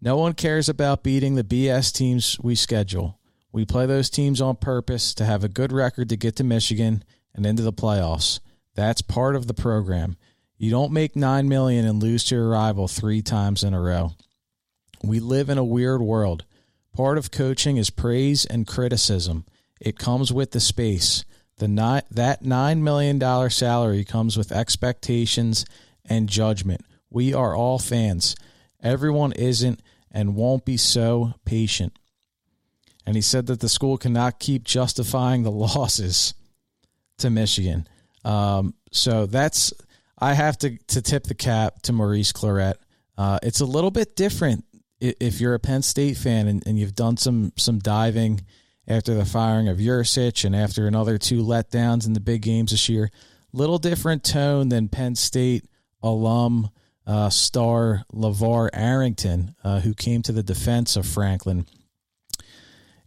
No 0.00 0.16
one 0.16 0.34
cares 0.34 0.68
about 0.68 1.02
beating 1.02 1.34
the 1.34 1.44
BS 1.44 1.92
teams 1.92 2.38
we 2.40 2.54
schedule. 2.54 3.18
We 3.50 3.64
play 3.64 3.86
those 3.86 4.10
teams 4.10 4.40
on 4.40 4.56
purpose 4.56 5.14
to 5.14 5.24
have 5.24 5.42
a 5.42 5.48
good 5.48 5.72
record 5.72 6.10
to 6.10 6.16
get 6.16 6.36
to 6.36 6.44
Michigan 6.44 7.02
and 7.34 7.44
into 7.44 7.62
the 7.62 7.72
playoffs. 7.72 8.40
That's 8.74 9.02
part 9.02 9.34
of 9.34 9.46
the 9.46 9.54
program. 9.54 10.16
You 10.56 10.70
don't 10.70 10.92
make 10.92 11.16
9 11.16 11.48
million 11.48 11.84
and 11.84 12.02
lose 12.02 12.24
to 12.24 12.36
your 12.36 12.50
rival 12.50 12.86
3 12.86 13.22
times 13.22 13.64
in 13.64 13.74
a 13.74 13.80
row. 13.80 14.12
We 15.02 15.20
live 15.20 15.48
in 15.48 15.58
a 15.58 15.64
weird 15.64 16.02
world. 16.02 16.44
Part 16.94 17.18
of 17.18 17.30
coaching 17.30 17.76
is 17.76 17.90
praise 17.90 18.44
and 18.44 18.66
criticism. 18.66 19.44
It 19.80 19.98
comes 19.98 20.32
with 20.32 20.50
the 20.50 20.60
space. 20.60 21.24
The 21.58 21.68
ni- 21.68 22.02
that 22.10 22.42
$9 22.42 22.78
million 22.80 23.50
salary 23.50 24.04
comes 24.04 24.36
with 24.36 24.52
expectations 24.52 25.64
and 26.04 26.28
judgment. 26.28 26.84
We 27.10 27.34
are 27.34 27.54
all 27.54 27.78
fans. 27.78 28.36
Everyone 28.82 29.32
isn't 29.32 29.80
and 30.10 30.34
won't 30.34 30.64
be 30.64 30.76
so 30.76 31.34
patient. 31.44 31.98
And 33.06 33.16
he 33.16 33.22
said 33.22 33.46
that 33.46 33.60
the 33.60 33.68
school 33.68 33.96
cannot 33.96 34.38
keep 34.38 34.64
justifying 34.64 35.42
the 35.42 35.50
losses 35.52 36.34
to 37.18 37.30
Michigan. 37.30 37.86
Um, 38.24 38.74
so 38.92 39.26
that's 39.26 39.72
I 40.18 40.34
have 40.34 40.58
to 40.58 40.76
to 40.88 41.02
tip 41.02 41.24
the 41.24 41.34
cap 41.34 41.82
to 41.82 41.92
Maurice 41.92 42.32
Clarett. 42.32 42.74
Uh, 43.16 43.38
it's 43.42 43.60
a 43.60 43.64
little 43.64 43.90
bit 43.90 44.16
different 44.16 44.64
if 45.00 45.40
you're 45.40 45.54
a 45.54 45.60
Penn 45.60 45.82
State 45.82 46.16
fan 46.16 46.48
and, 46.48 46.62
and 46.66 46.78
you've 46.78 46.94
done 46.94 47.16
some 47.16 47.52
some 47.56 47.78
diving 47.78 48.40
after 48.86 49.14
the 49.14 49.24
firing 49.24 49.68
of 49.68 49.78
Yurcich 49.78 50.44
and 50.44 50.56
after 50.56 50.86
another 50.86 51.18
two 51.18 51.42
letdowns 51.42 52.06
in 52.06 52.14
the 52.14 52.20
big 52.20 52.42
games 52.42 52.70
this 52.70 52.88
year. 52.88 53.10
Little 53.52 53.78
different 53.78 54.24
tone 54.24 54.68
than 54.68 54.88
Penn 54.88 55.14
State 55.14 55.66
alum 56.02 56.70
uh, 57.06 57.30
star 57.30 58.04
LeVar 58.12 58.68
Arrington, 58.72 59.54
uh, 59.64 59.80
who 59.80 59.94
came 59.94 60.22
to 60.22 60.32
the 60.32 60.42
defense 60.42 60.96
of 60.96 61.06
Franklin 61.06 61.66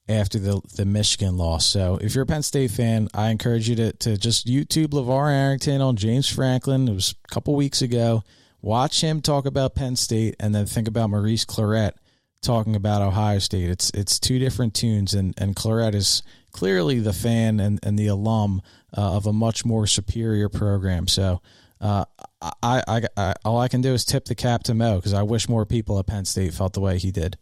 after 0.09 0.39
the 0.39 0.61
the 0.75 0.85
Michigan 0.85 1.37
loss. 1.37 1.65
So 1.65 1.97
if 2.01 2.15
you're 2.15 2.23
a 2.23 2.27
Penn 2.27 2.43
State 2.43 2.71
fan, 2.71 3.07
I 3.13 3.29
encourage 3.29 3.69
you 3.69 3.75
to 3.75 3.93
to 3.93 4.17
just 4.17 4.47
YouTube 4.47 4.87
LeVar 4.87 5.31
Arrington 5.31 5.81
on 5.81 5.95
James 5.95 6.27
Franklin. 6.27 6.87
It 6.87 6.93
was 6.93 7.15
a 7.29 7.33
couple 7.33 7.55
weeks 7.55 7.81
ago. 7.81 8.23
Watch 8.62 9.01
him 9.01 9.22
talk 9.22 9.45
about 9.45 9.76
Penn 9.76 9.95
State 9.95 10.36
and 10.39 10.53
then 10.53 10.66
think 10.66 10.88
about 10.88 11.09
Maurice 11.09 11.45
Clarett 11.45 11.93
talking 12.41 12.76
about 12.76 13.01
Ohio 13.01 13.39
State. 13.39 13.70
It's 13.70 13.89
it's 13.91 14.20
two 14.20 14.39
different 14.39 14.74
tunes 14.74 15.14
and, 15.14 15.34
and 15.38 15.55
Clarett 15.55 15.95
is 15.95 16.24
clearly 16.51 16.99
the 16.99 17.14
fan 17.14 17.59
and, 17.59 17.80
and 17.84 17.97
the 17.97 18.07
alum 18.07 18.62
uh, 18.95 19.16
of 19.16 19.26
a 19.26 19.34
much 19.34 19.66
more 19.66 19.88
superior 19.88 20.49
program. 20.49 21.07
So 21.07 21.41
uh, 21.80 22.05
I, 22.41 22.84
I, 22.88 23.01
I 23.18 23.34
all 23.43 23.59
I 23.59 23.68
can 23.68 23.82
do 23.82 23.93
is 23.93 24.05
tip 24.05 24.26
the 24.26 24.36
cap 24.36 24.64
to 24.64 24.74
Mo 24.74 24.97
because 24.97 25.14
I 25.14 25.24
wish 25.24 25.49
more 25.49 25.66
people 25.66 25.97
at 25.99 26.07
Penn 26.07 26.26
State 26.26 26.53
felt 26.53 26.74
the 26.74 26.82
way 26.82 26.97
he 26.97 27.12
did. 27.12 27.38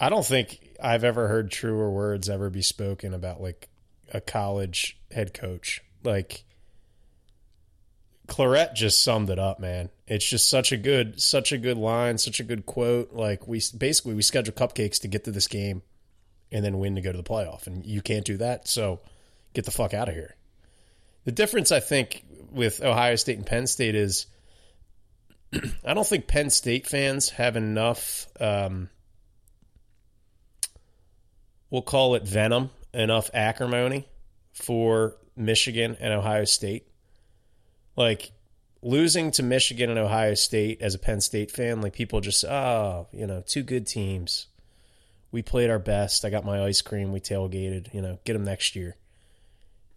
I 0.00 0.08
don't 0.08 0.24
think 0.24 0.76
I've 0.82 1.04
ever 1.04 1.28
heard 1.28 1.50
truer 1.50 1.90
words 1.90 2.28
ever 2.28 2.50
be 2.50 2.62
spoken 2.62 3.14
about 3.14 3.40
like 3.40 3.68
a 4.12 4.20
college 4.20 4.98
head 5.10 5.34
coach. 5.34 5.82
Like 6.02 6.44
Clarett 8.26 8.74
just 8.74 9.02
summed 9.02 9.30
it 9.30 9.38
up, 9.38 9.60
man. 9.60 9.90
It's 10.06 10.24
just 10.24 10.48
such 10.48 10.72
a 10.72 10.76
good, 10.76 11.20
such 11.20 11.52
a 11.52 11.58
good 11.58 11.76
line, 11.76 12.18
such 12.18 12.40
a 12.40 12.44
good 12.44 12.64
quote. 12.66 13.12
Like 13.12 13.46
we 13.46 13.60
basically 13.76 14.14
we 14.14 14.22
schedule 14.22 14.54
cupcakes 14.54 15.00
to 15.02 15.08
get 15.08 15.24
to 15.24 15.30
this 15.30 15.46
game, 15.46 15.82
and 16.50 16.64
then 16.64 16.78
win 16.78 16.94
to 16.94 17.00
go 17.00 17.12
to 17.12 17.18
the 17.18 17.24
playoff, 17.24 17.66
and 17.66 17.84
you 17.84 18.00
can't 18.00 18.24
do 18.24 18.36
that. 18.38 18.66
So 18.66 19.00
get 19.52 19.64
the 19.64 19.70
fuck 19.70 19.92
out 19.92 20.08
of 20.08 20.14
here. 20.14 20.36
The 21.24 21.32
difference, 21.32 21.72
I 21.72 21.80
think, 21.80 22.24
with 22.50 22.82
Ohio 22.82 23.16
State 23.16 23.38
and 23.38 23.46
Penn 23.46 23.66
State 23.66 23.94
is, 23.94 24.26
I 25.84 25.94
don't 25.94 26.06
think 26.06 26.26
Penn 26.26 26.50
State 26.50 26.86
fans 26.86 27.30
have 27.30 27.56
enough. 27.56 28.26
Um, 28.40 28.90
we'll 31.70 31.82
call 31.82 32.14
it 32.14 32.24
venom, 32.24 32.70
enough 32.92 33.30
acrimony 33.34 34.06
for 34.52 35.16
Michigan 35.36 35.96
and 35.98 36.12
Ohio 36.12 36.44
State. 36.44 36.86
Like 37.96 38.32
losing 38.82 39.30
to 39.32 39.42
Michigan 39.42 39.90
and 39.90 39.98
Ohio 39.98 40.34
State 40.34 40.82
as 40.82 40.94
a 40.94 40.98
Penn 40.98 41.20
State 41.20 41.50
fan, 41.50 41.80
like 41.80 41.92
people 41.92 42.20
just, 42.20 42.44
oh, 42.44 43.08
you 43.12 43.26
know, 43.26 43.42
two 43.46 43.62
good 43.62 43.86
teams. 43.86 44.46
We 45.32 45.42
played 45.42 45.70
our 45.70 45.78
best. 45.78 46.24
I 46.24 46.30
got 46.30 46.44
my 46.44 46.62
ice 46.62 46.80
cream. 46.80 47.12
We 47.12 47.20
tailgated. 47.20 47.92
You 47.92 48.02
know, 48.02 48.18
get 48.24 48.34
them 48.34 48.44
next 48.44 48.76
year. 48.76 48.96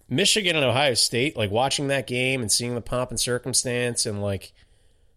Michigan 0.09 0.55
and 0.55 0.65
Ohio 0.65 0.93
State, 0.93 1.35
like 1.35 1.51
watching 1.51 1.89
that 1.89 2.07
game 2.07 2.41
and 2.41 2.51
seeing 2.51 2.75
the 2.75 2.81
pomp 2.81 3.09
and 3.11 3.19
circumstance 3.19 4.05
and 4.05 4.21
like 4.21 4.53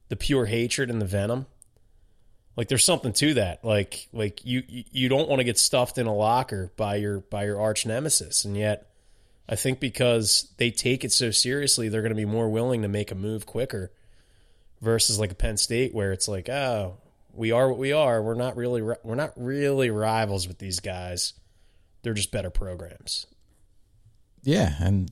the 0.08 0.16
pure 0.16 0.46
hatred 0.46 0.90
and 0.90 1.00
the 1.00 1.06
venom. 1.06 1.46
Like 2.56 2.68
there's 2.68 2.84
something 2.84 3.12
to 3.14 3.34
that. 3.34 3.64
Like 3.64 4.08
like 4.12 4.44
you 4.44 4.62
you 4.66 5.08
don't 5.08 5.28
want 5.28 5.40
to 5.40 5.44
get 5.44 5.58
stuffed 5.58 5.96
in 5.96 6.06
a 6.06 6.14
locker 6.14 6.72
by 6.76 6.96
your 6.96 7.20
by 7.20 7.44
your 7.44 7.60
arch 7.60 7.86
nemesis, 7.86 8.44
and 8.44 8.56
yet 8.56 8.89
I 9.50 9.56
think 9.56 9.80
because 9.80 10.48
they 10.58 10.70
take 10.70 11.04
it 11.04 11.10
so 11.10 11.32
seriously, 11.32 11.88
they're 11.88 12.02
going 12.02 12.10
to 12.10 12.16
be 12.16 12.24
more 12.24 12.48
willing 12.48 12.82
to 12.82 12.88
make 12.88 13.10
a 13.10 13.16
move 13.16 13.46
quicker 13.46 13.90
versus 14.80 15.18
like 15.18 15.32
a 15.32 15.34
Penn 15.34 15.56
State 15.56 15.92
where 15.92 16.12
it's 16.12 16.28
like, 16.28 16.48
oh, 16.48 16.98
we 17.34 17.50
are 17.50 17.68
what 17.68 17.78
we 17.78 17.92
are. 17.92 18.22
We're 18.22 18.34
not 18.34 18.56
really 18.56 18.80
we're 18.80 19.16
not 19.16 19.32
really 19.36 19.90
rivals 19.90 20.46
with 20.46 20.58
these 20.58 20.78
guys. 20.78 21.32
They're 22.02 22.14
just 22.14 22.30
better 22.30 22.48
programs. 22.48 23.26
Yeah, 24.42 24.72
and 24.80 25.10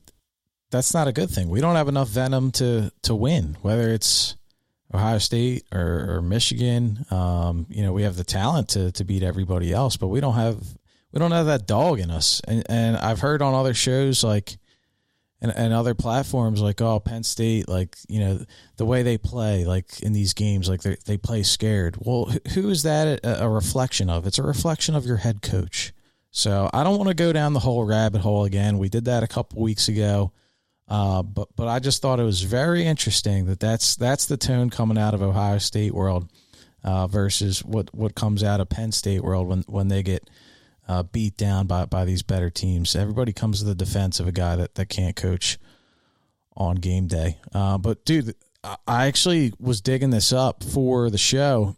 that's 0.71 0.93
not 0.93 1.09
a 1.09 1.11
good 1.11 1.29
thing. 1.29 1.49
We 1.49 1.59
don't 1.59 1.75
have 1.75 1.89
enough 1.89 2.07
venom 2.07 2.51
to 2.53 2.93
to 3.03 3.15
win, 3.15 3.57
whether 3.61 3.89
it's 3.89 4.37
Ohio 4.93 5.17
State 5.17 5.65
or, 5.71 6.15
or 6.15 6.21
Michigan. 6.21 7.05
Um, 7.11 7.67
you 7.69 7.83
know, 7.83 7.91
we 7.91 8.03
have 8.03 8.15
the 8.15 8.23
talent 8.23 8.69
to 8.69 8.93
to 8.93 9.03
beat 9.03 9.21
everybody 9.21 9.73
else, 9.73 9.97
but 9.97 10.07
we 10.07 10.21
don't 10.21 10.35
have 10.35 10.57
we 11.11 11.19
don't 11.19 11.31
have 11.31 11.47
that 11.47 11.67
dog 11.67 11.99
in 11.99 12.11
us. 12.11 12.41
And 12.47 12.63
and 12.69 12.97
I've 12.97 13.19
heard 13.19 13.41
on 13.41 13.53
other 13.53 13.73
shows 13.73 14.23
like 14.23 14.57
and, 15.41 15.51
and 15.55 15.73
other 15.73 15.95
platforms 15.95 16.61
like 16.61 16.81
oh 16.81 16.99
Penn 16.99 17.23
State 17.23 17.67
like 17.67 17.97
you 18.07 18.19
know 18.19 18.45
the 18.77 18.85
way 18.85 19.03
they 19.03 19.17
play 19.17 19.65
like 19.65 20.01
in 20.01 20.13
these 20.13 20.33
games 20.33 20.69
like 20.69 20.81
they 20.81 20.97
they 21.05 21.17
play 21.17 21.43
scared. 21.43 21.97
Well, 21.99 22.31
who 22.53 22.69
is 22.69 22.83
that 22.83 23.23
a, 23.23 23.45
a 23.45 23.49
reflection 23.49 24.09
of? 24.09 24.27
It's 24.27 24.39
a 24.39 24.43
reflection 24.43 24.95
of 24.95 25.05
your 25.05 25.17
head 25.17 25.41
coach. 25.41 25.93
So 26.31 26.69
I 26.73 26.83
don't 26.83 26.97
want 26.97 27.07
to 27.07 27.15
go 27.15 27.33
down 27.33 27.53
the 27.53 27.59
whole 27.59 27.83
rabbit 27.85 28.21
hole 28.21 28.45
again. 28.45 28.77
We 28.77 28.89
did 28.89 29.05
that 29.05 29.23
a 29.23 29.27
couple 29.27 29.61
weeks 29.61 29.87
ago. 29.87 30.31
Uh, 30.87 31.21
but 31.21 31.49
but 31.55 31.67
I 31.67 31.79
just 31.79 32.01
thought 32.01 32.19
it 32.19 32.23
was 32.23 32.41
very 32.41 32.85
interesting 32.85 33.45
that 33.45 33.59
that's 33.59 33.95
that's 33.95 34.25
the 34.25 34.37
tone 34.37 34.69
coming 34.69 34.97
out 34.97 35.13
of 35.13 35.21
Ohio 35.21 35.59
State 35.59 35.93
world 35.93 36.31
uh, 36.83 37.07
versus 37.07 37.63
what 37.63 37.93
what 37.93 38.15
comes 38.15 38.43
out 38.43 38.59
of 38.59 38.69
Penn 38.69 38.91
State 38.91 39.23
world 39.23 39.47
when 39.47 39.61
when 39.67 39.87
they 39.87 40.01
get 40.01 40.27
uh, 40.89 41.03
beat 41.03 41.37
down 41.37 41.67
by, 41.67 41.85
by 41.85 42.03
these 42.03 42.23
better 42.23 42.49
teams. 42.49 42.95
Everybody 42.95 43.31
comes 43.31 43.59
to 43.59 43.65
the 43.65 43.75
defense 43.75 44.19
of 44.19 44.27
a 44.27 44.31
guy 44.31 44.55
that, 44.55 44.73
that 44.73 44.89
can't 44.89 45.15
coach 45.15 45.59
on 46.57 46.77
game 46.77 47.05
day. 47.05 47.37
Uh, 47.53 47.77
but, 47.77 48.03
dude, 48.05 48.33
I 48.63 49.05
actually 49.05 49.53
was 49.59 49.81
digging 49.81 50.09
this 50.09 50.33
up 50.33 50.63
for 50.63 51.11
the 51.11 51.17
show 51.19 51.77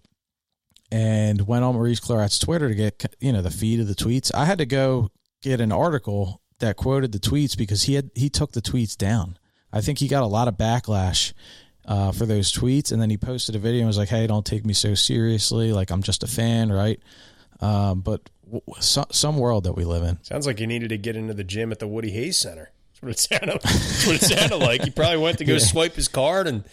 and 0.92 1.46
went 1.46 1.66
on 1.66 1.76
Maurice 1.76 2.00
Clarett's 2.00 2.40
Twitter 2.40 2.70
to 2.70 2.74
get, 2.74 3.16
you 3.20 3.34
know, 3.34 3.42
the 3.42 3.52
feed 3.52 3.82
of 3.82 3.88
the 3.88 3.96
tweets. 3.96 4.34
I 4.34 4.46
had 4.46 4.60
to 4.60 4.66
go 4.66 5.10
get 5.42 5.60
an 5.60 5.74
article 5.74 6.42
that 6.60 6.78
quoted 6.78 7.12
the 7.12 7.20
tweets 7.20 7.58
because 7.58 7.84
he 7.84 7.96
had 7.96 8.12
he 8.16 8.30
took 8.30 8.54
the 8.54 8.62
tweets 8.62 8.96
down. 8.96 9.38
I 9.74 9.82
think 9.82 10.00
he 10.00 10.08
got 10.08 10.24
a 10.24 10.28
lot 10.28 10.48
of 10.48 10.56
backlash 10.56 11.34
uh, 11.86 12.12
for 12.12 12.26
those 12.26 12.52
tweets, 12.52 12.92
and 12.92 13.02
then 13.02 13.10
he 13.10 13.18
posted 13.18 13.56
a 13.56 13.60
video 13.60 13.82
and 13.82 13.88
was 13.88 13.98
like, 13.98 14.10
"Hey, 14.10 14.28
don't 14.28 14.46
take 14.46 14.66
me 14.66 14.74
so 14.74 14.94
seriously. 14.94 15.74
Like 15.74 15.92
I'm 15.92 16.04
just 16.04 16.24
a 16.24 16.28
fan, 16.28 16.72
right?" 16.72 17.00
Um, 17.62 18.02
but 18.02 18.30
so, 18.80 19.06
some 19.12 19.38
world 19.38 19.64
that 19.64 19.74
we 19.74 19.86
live 19.86 20.04
in. 20.04 20.24
Sounds 20.24 20.46
like 20.46 20.60
you 20.60 20.68
needed 20.68 20.90
to 20.90 20.98
get 20.98 21.16
into 21.16 21.34
the 21.34 21.44
gym 21.44 21.72
at 21.72 21.80
the 21.80 21.88
Woody 21.88 22.12
Hayes 22.12 22.38
Center. 22.38 22.72
That's 23.02 23.02
what 23.02 23.12
it 23.12 23.20
sounded, 23.20 23.62
that's 23.64 24.08
what 24.08 24.16
it 24.16 24.22
sounded 24.22 24.58
like. 24.58 24.84
He 24.84 24.90
probably 24.90 25.18
went 25.18 25.38
to 25.40 25.46
go 25.46 25.54
yeah. 25.58 25.60
swipe 25.60 25.94
his 25.94 26.08
card 26.08 26.48
and 26.48 26.64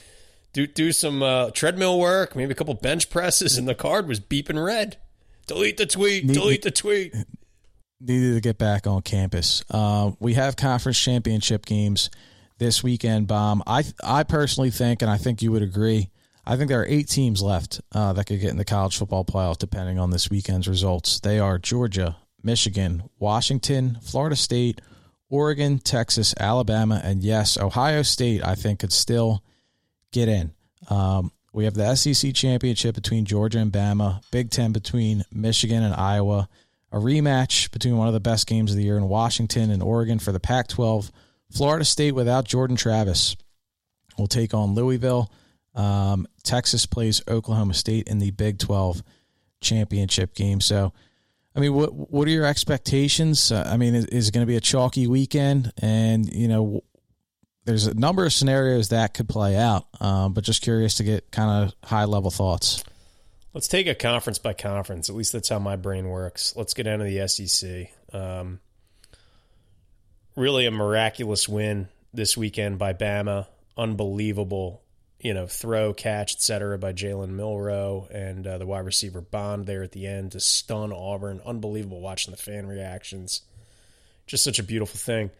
do 0.53 0.67
do 0.67 0.93
some 0.93 1.23
uh, 1.23 1.51
treadmill 1.51 1.99
work, 1.99 2.35
maybe 2.35 2.53
a 2.53 2.55
couple 2.55 2.75
bench 2.75 3.11
presses, 3.11 3.59
and 3.59 3.69
the 3.69 3.75
card 3.75 4.09
was 4.09 4.21
beeping 4.21 4.63
red. 4.63 4.97
Delete 5.47 5.77
the 5.77 5.87
tweet. 5.87 6.25
Need, 6.25 6.35
delete 6.35 6.63
the 6.63 6.71
tweet. 6.71 7.15
Needed 8.01 8.35
to 8.35 8.41
get 8.41 8.59
back 8.59 8.87
on 8.87 9.03
campus. 9.03 9.65
Uh, 9.71 10.13
we 10.21 10.35
have 10.35 10.57
conference 10.57 10.99
championship 10.99 11.67
games 11.67 12.11
this 12.59 12.83
weekend. 12.83 13.27
Bomb. 13.27 13.63
I 13.67 13.85
I 14.03 14.25
personally 14.25 14.71
think, 14.71 15.03
and 15.03 15.11
I 15.11 15.17
think 15.17 15.43
you 15.43 15.53
would 15.53 15.63
agree 15.63 16.11
I 16.49 16.57
think 16.57 16.71
there 16.71 16.81
are 16.81 16.87
eight 16.87 17.09
teams 17.09 17.43
left 17.43 17.83
uh, 17.93 18.15
that 18.15 18.25
could 18.25 18.41
get 18.41 18.51
in 18.51 18.57
the 18.57 18.65
college 18.65 18.97
football 18.97 19.23
playoff 19.23 19.59
depending 19.59 19.99
on 19.99 20.11
this 20.11 20.31
weekend's 20.31 20.67
results. 20.67 21.21
They 21.21 21.39
are 21.39 21.59
Georgia, 21.59 22.17
Michigan, 22.43 23.03
Washington, 23.19 23.99
Florida 24.01 24.35
State, 24.35 24.81
Oregon, 25.29 25.79
Texas, 25.79 26.35
Alabama, 26.41 27.03
and 27.05 27.23
yes, 27.23 27.59
Ohio 27.59 28.01
State, 28.01 28.43
I 28.43 28.55
think, 28.55 28.79
could 28.81 28.95
still 28.95 29.45
get 30.11 30.31
in. 30.31 30.53
Um, 30.89 31.33
we 31.53 31.65
have 31.65 31.75
the 31.75 31.95
SEC 31.95 32.35
championship 32.35 32.95
between 32.95 33.27
Georgia 33.27 33.59
and 33.59 33.71
Bama, 33.71 34.23
Big 34.31 34.51
Ten 34.51 34.73
between 34.73 35.25
Michigan 35.31 35.83
and 35.83 35.95
Iowa, 35.95 36.49
a 36.91 36.97
rematch 36.97 37.71
between 37.73 37.99
one 37.99 38.09
of 38.09 38.15
the 38.15 38.21
best 38.21 38.47
games 38.47 38.71
of 38.71 38.79
the 38.79 38.85
year 38.85 38.97
in 38.97 39.11
Washington 39.11 39.71
and 39.71 39.83
Oregon 39.83 40.19
for 40.19 40.33
the 40.33 40.41
Pac 40.41 40.69
12. 40.69 41.13
Florida 41.53 41.85
State 41.85 42.13
without 42.13 42.47
Jordan 42.47 42.77
Travis 42.77 43.37
will 44.17 44.29
take 44.29 44.55
on 44.55 44.75
Louisville. 44.75 45.31
Um, 45.79 46.27
Texas 46.43 46.87
plays 46.87 47.23
Oklahoma 47.29 47.73
State 47.73 48.09
in 48.09 48.19
the 48.19 48.33
Big 48.33 48.59
12 48.59 49.03
championship 49.61 50.35
game. 50.35 50.61
So, 50.61 50.93
I 51.55 51.61
mean, 51.61 51.73
what 51.73 51.95
what 51.95 52.27
are 52.27 52.33
your 52.33 52.45
expectations? 52.45 53.53
Uh, 53.53 53.67
I 53.67 53.77
mean, 53.77 53.95
is, 53.95 54.05
is 54.07 54.29
it 54.29 54.35
going 54.35 54.45
to 54.45 54.51
be 54.51 54.57
a 54.57 54.61
chalky 54.61 55.07
weekend? 55.07 55.73
And 55.81 56.31
you 56.33 56.49
know, 56.49 56.83
there's 57.65 57.87
a 57.87 57.95
number 57.95 58.27
of 58.27 58.33
scenarios 58.33 58.89
that 58.89 59.15
could 59.15 59.29
play 59.29 59.57
out. 59.57 59.87
Um, 60.01 60.35
but 60.35 60.43
just 60.43 60.63
curious 60.63 60.97
to 60.97 61.05
get 61.05 61.31
kind 61.31 61.65
of 61.65 61.89
high 61.89 62.05
level 62.05 62.33
thoughts. 62.33 62.83
Let's 63.55 63.69
take 63.69 63.87
a 63.87 63.95
conference 63.95 64.39
by 64.39 64.55
conference. 64.55 65.09
At 65.09 65.15
least 65.15 65.33
that's 65.33 65.49
how 65.49 65.61
my 65.61 65.77
brain 65.77 66.09
works. 66.09 66.55
Let's 66.57 66.75
get 66.75 66.85
down 66.85 66.99
to 66.99 67.05
the 67.05 67.27
SEC. 67.29 67.91
Um, 68.13 68.59
really, 70.37 70.67
a 70.67 70.71
miraculous 70.73 71.49
win 71.49 71.89
this 72.13 72.37
weekend 72.37 72.79
by 72.79 72.95
Bama. 72.95 73.47
Unbelievable 73.77 74.83
you 75.21 75.35
know, 75.35 75.47
throw, 75.47 75.93
catch, 75.93 76.35
etc. 76.35 76.79
by 76.79 76.93
Jalen 76.93 77.31
Milroe 77.31 78.07
and 78.11 78.47
uh, 78.47 78.59
the 78.59 78.67
wide 78.67 78.87
receiver 78.87 79.21
Bond 79.21 79.67
there 79.67 79.83
at 79.83 79.93
the 79.93 80.07
end 80.07 80.33
to 80.33 80.41
stun 80.41 80.93
Auburn. 80.93 81.41
Unbelievable 81.45 82.01
watching 82.01 82.31
the 82.31 82.37
fan 82.37 82.67
reactions. 82.67 83.43
Just 84.27 84.45
such 84.45 84.59
a 84.59 84.63
beautiful 84.63 84.99
thing. 84.99 85.31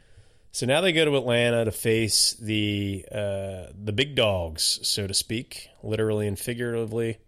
So 0.51 0.67
now 0.67 0.81
they 0.81 0.93
go 0.93 1.05
to 1.05 1.17
Atlanta 1.17 1.65
to 1.65 1.71
face 1.71 2.33
the 2.35 3.05
uh, 3.13 3.67
the 3.79 3.93
big 3.93 4.15
dogs, 4.15 4.81
so 4.83 5.07
to 5.07 5.15
speak, 5.15 5.69
literally 5.83 6.27
and 6.27 6.39
figuratively. 6.39 7.19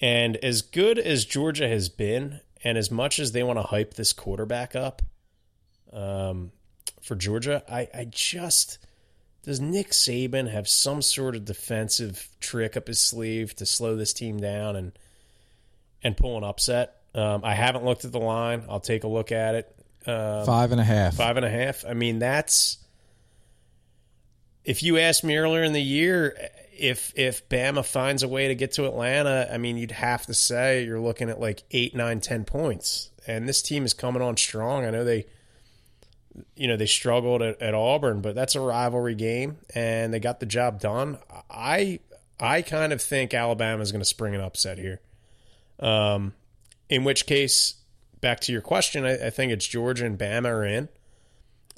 And 0.00 0.36
as 0.36 0.62
good 0.62 0.98
as 0.98 1.24
Georgia 1.24 1.68
has 1.68 1.88
been, 1.88 2.40
and 2.62 2.78
as 2.78 2.90
much 2.90 3.18
as 3.18 3.32
they 3.32 3.42
want 3.42 3.58
to 3.58 3.64
hype 3.64 3.94
this 3.94 4.12
quarterback 4.12 4.76
up 4.76 5.02
um, 5.92 6.52
for 7.02 7.16
Georgia, 7.16 7.62
I, 7.68 7.88
I 7.94 8.06
just 8.08 8.78
does 9.42 9.60
Nick 9.60 9.90
Saban 9.90 10.50
have 10.50 10.68
some 10.68 11.02
sort 11.02 11.34
of 11.34 11.44
defensive 11.44 12.28
trick 12.40 12.76
up 12.76 12.88
his 12.88 12.98
sleeve 13.00 13.54
to 13.56 13.66
slow 13.66 13.96
this 13.96 14.12
team 14.12 14.38
down 14.38 14.76
and 14.76 14.92
and 16.02 16.16
pull 16.16 16.36
an 16.36 16.44
upset? 16.44 16.96
Um, 17.14 17.42
I 17.44 17.54
haven't 17.54 17.84
looked 17.84 18.04
at 18.04 18.12
the 18.12 18.20
line. 18.20 18.64
I'll 18.68 18.80
take 18.80 19.04
a 19.04 19.08
look 19.08 19.32
at 19.32 19.54
it. 19.54 19.76
Um, 20.06 20.46
five 20.46 20.72
and 20.72 20.80
a 20.80 20.84
half. 20.84 21.14
Five 21.14 21.36
and 21.36 21.44
a 21.44 21.50
half. 21.50 21.84
I 21.84 21.94
mean, 21.94 22.18
that's 22.18 22.78
if 24.64 24.82
you 24.82 24.98
asked 24.98 25.24
me 25.24 25.36
earlier 25.36 25.62
in 25.62 25.72
the 25.72 25.82
year 25.82 26.36
if 26.80 27.12
if 27.16 27.48
Bama 27.48 27.84
finds 27.84 28.22
a 28.22 28.28
way 28.28 28.48
to 28.48 28.54
get 28.54 28.72
to 28.72 28.86
Atlanta, 28.86 29.48
I 29.52 29.58
mean, 29.58 29.76
you'd 29.76 29.90
have 29.90 30.26
to 30.26 30.34
say 30.34 30.84
you're 30.84 31.00
looking 31.00 31.28
at 31.30 31.40
like 31.40 31.62
eight, 31.70 31.94
nine, 31.94 32.20
ten 32.20 32.44
points. 32.44 33.10
And 33.26 33.48
this 33.48 33.62
team 33.62 33.84
is 33.84 33.92
coming 33.94 34.22
on 34.22 34.36
strong. 34.36 34.84
I 34.84 34.90
know 34.90 35.04
they 35.04 35.26
you 36.56 36.68
know 36.68 36.76
they 36.76 36.86
struggled 36.86 37.42
at, 37.42 37.60
at, 37.60 37.74
Auburn, 37.74 38.20
but 38.20 38.34
that's 38.34 38.54
a 38.54 38.60
rivalry 38.60 39.14
game, 39.14 39.58
and 39.74 40.12
they 40.12 40.20
got 40.20 40.40
the 40.40 40.46
job 40.46 40.80
done. 40.80 41.18
I 41.50 42.00
I 42.38 42.62
kind 42.62 42.92
of 42.92 43.02
think 43.02 43.34
Alabama 43.34 43.82
is 43.82 43.92
going 43.92 44.00
to 44.00 44.06
spring 44.06 44.34
an 44.34 44.40
upset 44.40 44.78
here. 44.78 45.00
Um, 45.78 46.34
in 46.88 47.04
which 47.04 47.26
case, 47.26 47.74
back 48.20 48.40
to 48.40 48.52
your 48.52 48.60
question, 48.60 49.04
I, 49.04 49.26
I, 49.26 49.30
think 49.30 49.52
it's 49.52 49.66
Georgia 49.66 50.04
and 50.04 50.18
Bama 50.18 50.46
are 50.46 50.64
in. 50.64 50.88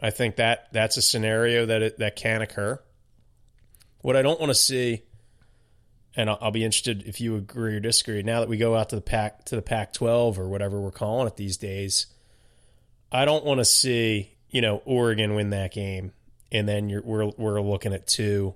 I 0.03 0.11
think 0.11 0.37
that 0.37 0.69
that's 0.73 0.97
a 0.97 1.03
scenario 1.03 1.67
that 1.67 1.83
it, 1.83 1.99
that 1.99 2.17
can 2.17 2.43
occur. 2.43 2.81
What 4.01 4.17
I 4.17 4.23
don't 4.23 4.41
want 4.41 4.51
to 4.51 4.55
see, 4.55 5.03
and 6.17 6.29
I'll, 6.29 6.39
I'll 6.41 6.51
be 6.51 6.65
interested 6.65 7.05
if 7.07 7.21
you 7.21 7.37
agree 7.37 7.77
or 7.77 7.81
disagree. 7.81 8.23
Now 8.25 8.41
that 8.41 8.49
we 8.49 8.57
go 8.57 8.75
out 8.75 8.89
to 8.89 8.97
the 8.97 9.03
pack 9.03 9.45
to 9.47 9.57
the 9.57 9.63
Pac-12 9.63 10.39
or 10.39 10.49
whatever 10.49 10.81
we're 10.81 10.91
calling 10.91 11.29
it 11.29 11.37
these 11.37 11.57
days, 11.57 12.07
I 13.13 13.25
don't 13.25 13.45
want 13.45 13.59
to 13.59 13.65
see 13.65 14.32
you 14.53 14.61
know, 14.61 14.83
Oregon 14.85 15.35
win 15.35 15.51
that 15.51 15.73
game, 15.73 16.13
and 16.53 16.69
then 16.69 16.89
you're 16.89 17.03
we're 17.03 17.33
we're 17.37 17.61
looking 17.61 17.93
at 17.93 18.07
two 18.07 18.55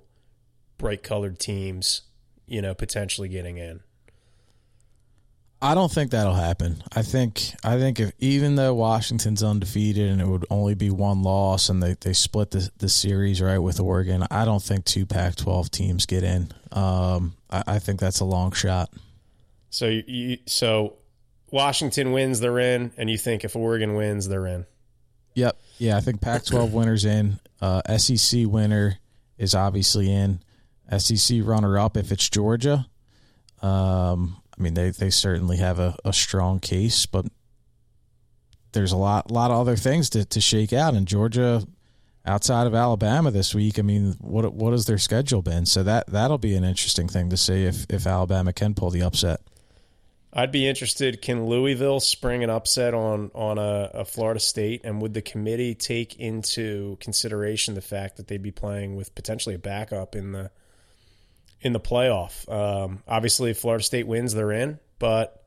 bright 0.77 1.03
colored 1.03 1.39
teams, 1.39 2.03
you 2.45 2.61
know, 2.61 2.73
potentially 2.73 3.27
getting 3.27 3.57
in. 3.57 3.81
I 5.59 5.73
don't 5.73 5.91
think 5.91 6.11
that'll 6.11 6.35
happen. 6.35 6.83
I 6.95 7.01
think 7.01 7.55
I 7.63 7.79
think 7.79 7.99
if 7.99 8.11
even 8.19 8.55
though 8.55 8.75
Washington's 8.75 9.41
undefeated 9.41 10.11
and 10.11 10.21
it 10.21 10.27
would 10.27 10.45
only 10.51 10.75
be 10.75 10.91
one 10.91 11.23
loss 11.23 11.67
and 11.69 11.81
they, 11.81 11.95
they 11.99 12.13
split 12.13 12.51
the 12.51 12.69
the 12.77 12.89
series 12.89 13.41
right 13.41 13.57
with 13.57 13.79
Oregon, 13.79 14.23
I 14.29 14.45
don't 14.45 14.61
think 14.61 14.85
two 14.85 15.07
Pac-12 15.07 15.71
teams 15.71 16.05
get 16.05 16.23
in. 16.23 16.51
Um, 16.71 17.35
I, 17.49 17.63
I 17.65 17.79
think 17.79 17.99
that's 17.99 18.19
a 18.19 18.25
long 18.25 18.51
shot. 18.51 18.91
So 19.71 19.87
you 19.87 20.37
so 20.45 20.97
Washington 21.49 22.11
wins, 22.11 22.39
they're 22.39 22.59
in, 22.59 22.91
and 22.95 23.09
you 23.09 23.17
think 23.17 23.43
if 23.43 23.55
Oregon 23.55 23.95
wins, 23.95 24.27
they're 24.27 24.45
in. 24.45 24.67
Yep. 25.37 25.55
Yeah, 25.77 25.97
I 25.97 26.01
think 26.01 26.19
Pac-12 26.19 26.71
winners 26.71 27.05
in. 27.05 27.39
Uh, 27.61 27.81
SEC 27.97 28.47
winner 28.47 28.97
is 29.37 29.53
obviously 29.53 30.11
in. 30.11 30.39
SEC 30.97 31.41
runner-up 31.43 31.95
if 31.95 32.11
it's 32.11 32.27
Georgia. 32.27 32.87
Um, 33.61 34.37
I 34.57 34.61
mean, 34.61 34.73
they, 34.73 34.89
they 34.89 35.11
certainly 35.11 35.57
have 35.57 35.77
a, 35.77 35.95
a 36.03 36.11
strong 36.11 36.59
case, 36.59 37.05
but 37.05 37.27
there's 38.71 38.91
a 38.91 38.97
lot 38.97 39.29
lot 39.29 39.51
of 39.51 39.57
other 39.57 39.75
things 39.75 40.09
to, 40.11 40.25
to 40.25 40.41
shake 40.41 40.73
out. 40.73 40.95
And 40.95 41.07
Georgia, 41.07 41.63
outside 42.25 42.65
of 42.65 42.73
Alabama 42.73 43.29
this 43.29 43.53
week, 43.53 43.77
I 43.77 43.83
mean, 43.83 44.15
what 44.19 44.51
what 44.53 44.71
has 44.71 44.85
their 44.85 44.97
schedule 44.97 45.43
been? 45.43 45.65
So 45.65 45.83
that 45.83 46.07
that'll 46.07 46.37
be 46.37 46.55
an 46.55 46.63
interesting 46.63 47.07
thing 47.07 47.29
to 47.29 47.37
see 47.37 47.65
if 47.65 47.85
if 47.89 48.07
Alabama 48.07 48.53
can 48.53 48.73
pull 48.73 48.89
the 48.89 49.03
upset. 49.03 49.41
I'd 50.37 50.51
be 50.51 50.67
interested. 50.67 51.19
Can 51.19 51.47
Louisville 51.47 51.99
spring 51.99 52.43
an 52.43 52.51
upset 52.51 52.93
on 52.93 53.31
on 53.33 53.57
a, 53.57 53.89
a, 53.95 54.05
Florida 54.05 54.39
State, 54.39 54.81
and 54.83 55.01
would 55.01 55.15
the 55.15 55.21
committee 55.23 55.73
take 55.73 56.19
into 56.19 56.95
consideration 56.97 57.73
the 57.73 57.81
fact 57.81 58.17
that 58.17 58.27
they'd 58.27 58.43
be 58.43 58.51
playing 58.51 58.95
with 58.95 59.15
potentially 59.15 59.55
a 59.55 59.59
backup 59.59 60.15
in 60.15 60.33
the 60.33 60.51
in 61.61 61.73
the 61.73 61.79
playoff? 61.79 62.47
Um, 62.53 63.01
obviously, 63.07 63.49
if 63.49 63.57
Florida 63.57 63.83
State 63.83 64.05
wins, 64.05 64.35
they're 64.35 64.51
in, 64.51 64.79
but 64.99 65.43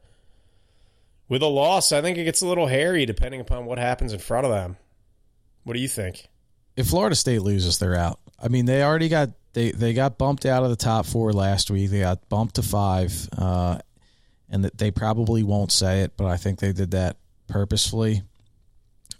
with 1.29 1.43
a 1.43 1.47
loss, 1.47 1.93
I 1.93 2.03
think 2.03 2.19
it 2.19 2.25
gets 2.25 2.43
a 2.43 2.47
little 2.49 2.67
hairy 2.67 3.07
depending 3.07 3.41
upon 3.41 3.67
what 3.67 3.79
happens 3.79 4.13
in 4.13 4.19
front 4.19 4.45
of 4.45 4.51
them. 4.51 4.77
What 5.63 5.75
do 5.75 5.79
you 5.79 5.89
think? 5.89 6.27
If 6.77 6.89
Florida 6.89 7.15
State 7.15 7.43
loses, 7.43 7.79
they're 7.79 7.95
out. 7.95 8.19
I 8.43 8.49
mean, 8.49 8.65
they 8.65 8.83
already 8.83 9.09
got 9.09 9.31
they 9.53 9.71
they 9.71 9.93
got 9.93 10.19
bumped 10.19 10.47
out 10.47 10.65
of 10.65 10.71
the 10.71 10.77
top 10.77 11.07
four 11.07 11.33
last 11.33 11.71
week. 11.71 11.91
They 11.91 12.01
got 12.01 12.29
bumped 12.29 12.57
to 12.57 12.63
five. 12.63 13.29
Uh, 13.39 13.79
and 14.51 14.65
that 14.65 14.79
they 14.79 14.91
probably 14.91 15.43
won't 15.43 15.73
say 15.73 16.01
it, 16.03 16.13
but 16.17 16.27
I 16.27 16.37
think 16.37 16.59
they 16.59 16.73
did 16.73 16.91
that 16.91 17.17
purposefully 17.47 18.23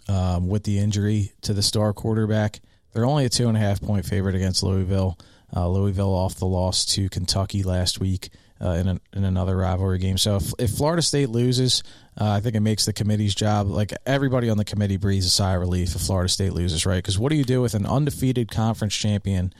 um, 0.07 0.47
with 0.47 0.63
the 0.63 0.79
injury 0.79 1.31
to 1.41 1.53
the 1.53 1.61
star 1.61 1.93
quarterback. 1.93 2.59
They're 2.93 3.05
only 3.05 3.25
a 3.25 3.29
two 3.29 3.47
and 3.47 3.55
a 3.55 3.59
half 3.59 3.81
point 3.81 4.05
favorite 4.05 4.35
against 4.35 4.63
Louisville. 4.63 5.17
Uh, 5.55 5.67
Louisville 5.67 6.13
off 6.13 6.35
the 6.35 6.45
loss 6.45 6.85
to 6.95 7.09
Kentucky 7.09 7.63
last 7.63 7.99
week 7.99 8.29
uh, 8.61 8.71
in, 8.71 8.87
a, 8.87 8.99
in 9.13 9.23
another 9.23 9.57
rivalry 9.57 9.97
game. 9.97 10.17
So 10.17 10.37
if, 10.37 10.53
if 10.59 10.71
Florida 10.71 11.01
State 11.01 11.29
loses, 11.29 11.83
uh, 12.19 12.29
I 12.29 12.39
think 12.39 12.55
it 12.55 12.61
makes 12.61 12.85
the 12.85 12.93
committee's 12.93 13.35
job 13.35 13.67
like 13.67 13.91
everybody 14.05 14.49
on 14.49 14.57
the 14.57 14.65
committee 14.65 14.97
breathes 14.97 15.25
a 15.25 15.29
sigh 15.29 15.55
of 15.55 15.61
relief 15.61 15.95
if 15.95 16.01
Florida 16.01 16.29
State 16.29 16.53
loses, 16.53 16.85
right? 16.85 16.97
Because 16.97 17.19
what 17.19 17.29
do 17.29 17.35
you 17.35 17.43
do 17.43 17.61
with 17.61 17.73
an 17.73 17.85
undefeated 17.85 18.49
conference 18.49 18.95
champion 18.95 19.53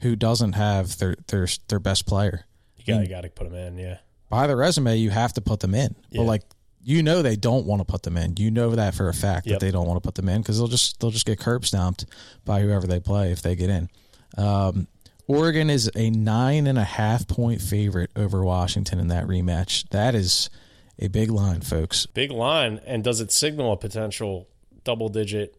who 0.00 0.14
doesn't 0.14 0.52
have 0.52 0.98
their 0.98 1.16
their 1.28 1.48
their 1.68 1.80
best 1.80 2.06
player? 2.06 2.46
You 2.76 2.94
got 2.94 3.00
you 3.00 3.08
got 3.08 3.22
to 3.22 3.30
put 3.30 3.50
them 3.50 3.56
in, 3.56 3.78
yeah 3.78 3.98
by 4.34 4.48
the 4.48 4.56
resume, 4.56 4.96
you 4.96 5.10
have 5.10 5.32
to 5.34 5.40
put 5.40 5.60
them 5.60 5.76
in. 5.76 5.94
Yeah. 6.10 6.18
But 6.18 6.24
like 6.24 6.42
you 6.82 7.04
know 7.04 7.22
they 7.22 7.36
don't 7.36 7.66
want 7.66 7.80
to 7.80 7.84
put 7.84 8.02
them 8.02 8.16
in. 8.16 8.34
You 8.36 8.50
know 8.50 8.70
that 8.70 8.96
for 8.96 9.08
a 9.08 9.14
fact 9.14 9.46
yep. 9.46 9.60
that 9.60 9.64
they 9.64 9.70
don't 9.70 9.86
want 9.86 10.02
to 10.02 10.06
put 10.06 10.16
them 10.16 10.28
in 10.28 10.42
because 10.42 10.58
they'll 10.58 10.66
just 10.66 10.98
they'll 10.98 11.12
just 11.12 11.24
get 11.24 11.38
curb 11.38 11.64
stomped 11.64 12.04
by 12.44 12.60
whoever 12.60 12.84
they 12.88 12.98
play 12.98 13.30
if 13.30 13.42
they 13.42 13.54
get 13.54 13.70
in. 13.70 13.88
Um, 14.36 14.88
Oregon 15.28 15.70
is 15.70 15.88
a 15.94 16.10
nine 16.10 16.66
and 16.66 16.78
a 16.78 16.84
half 16.84 17.28
point 17.28 17.62
favorite 17.62 18.10
over 18.16 18.44
Washington 18.44 18.98
in 18.98 19.06
that 19.06 19.28
rematch. 19.28 19.88
That 19.90 20.16
is 20.16 20.50
a 20.98 21.06
big 21.06 21.30
line, 21.30 21.60
folks. 21.60 22.06
Big 22.06 22.32
line, 22.32 22.80
and 22.84 23.04
does 23.04 23.20
it 23.20 23.30
signal 23.30 23.72
a 23.72 23.76
potential 23.76 24.48
double 24.82 25.10
digit 25.10 25.56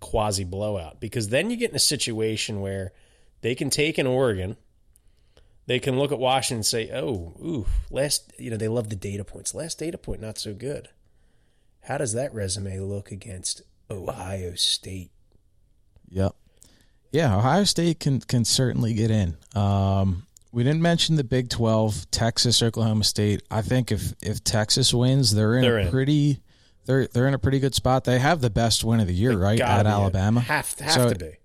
quasi 0.00 0.42
blowout? 0.42 0.98
Because 0.98 1.28
then 1.28 1.48
you 1.48 1.56
get 1.56 1.70
in 1.70 1.76
a 1.76 1.80
situation 1.94 2.60
where 2.60 2.90
they 3.42 3.54
can 3.54 3.70
take 3.70 3.98
an 3.98 4.08
Oregon 4.08 4.56
they 5.68 5.78
can 5.78 5.98
look 5.98 6.10
at 6.10 6.18
Washington 6.18 6.56
and 6.56 6.66
say, 6.66 6.90
"Oh, 6.92 7.34
ooh, 7.40 7.66
last 7.90 8.32
you 8.38 8.50
know 8.50 8.56
they 8.56 8.68
love 8.68 8.88
the 8.88 8.96
data 8.96 9.22
points. 9.22 9.54
Last 9.54 9.78
data 9.78 9.98
point 9.98 10.20
not 10.20 10.38
so 10.38 10.54
good. 10.54 10.88
How 11.82 11.98
does 11.98 12.14
that 12.14 12.34
resume 12.34 12.80
look 12.80 13.12
against 13.12 13.62
Ohio 13.90 14.54
State?" 14.54 15.12
Yep. 16.08 16.34
Yeah, 17.12 17.36
Ohio 17.36 17.64
State 17.64 18.00
can 18.00 18.20
can 18.20 18.46
certainly 18.46 18.94
get 18.94 19.10
in. 19.10 19.36
Um, 19.54 20.26
we 20.52 20.64
didn't 20.64 20.82
mention 20.82 21.16
the 21.16 21.24
Big 21.24 21.50
Twelve, 21.50 22.10
Texas, 22.10 22.62
Oklahoma 22.62 23.04
State. 23.04 23.42
I 23.50 23.60
think 23.60 23.92
if 23.92 24.14
if 24.22 24.42
Texas 24.42 24.94
wins, 24.94 25.34
they're 25.34 25.54
in 25.56 25.62
they're 25.62 25.78
a 25.78 25.84
in. 25.84 25.90
pretty 25.90 26.40
they're 26.86 27.06
they're 27.08 27.28
in 27.28 27.34
a 27.34 27.38
pretty 27.38 27.60
good 27.60 27.74
spot. 27.74 28.04
They 28.04 28.18
have 28.18 28.40
the 28.40 28.50
best 28.50 28.84
win 28.84 29.00
of 29.00 29.06
the 29.06 29.14
year, 29.14 29.30
they 29.30 29.36
right? 29.36 29.60
At 29.60 29.86
Alabama, 29.86 30.40
have, 30.40 30.74
have 30.78 30.92
so 30.92 31.10
to 31.10 31.18
be 31.18 31.37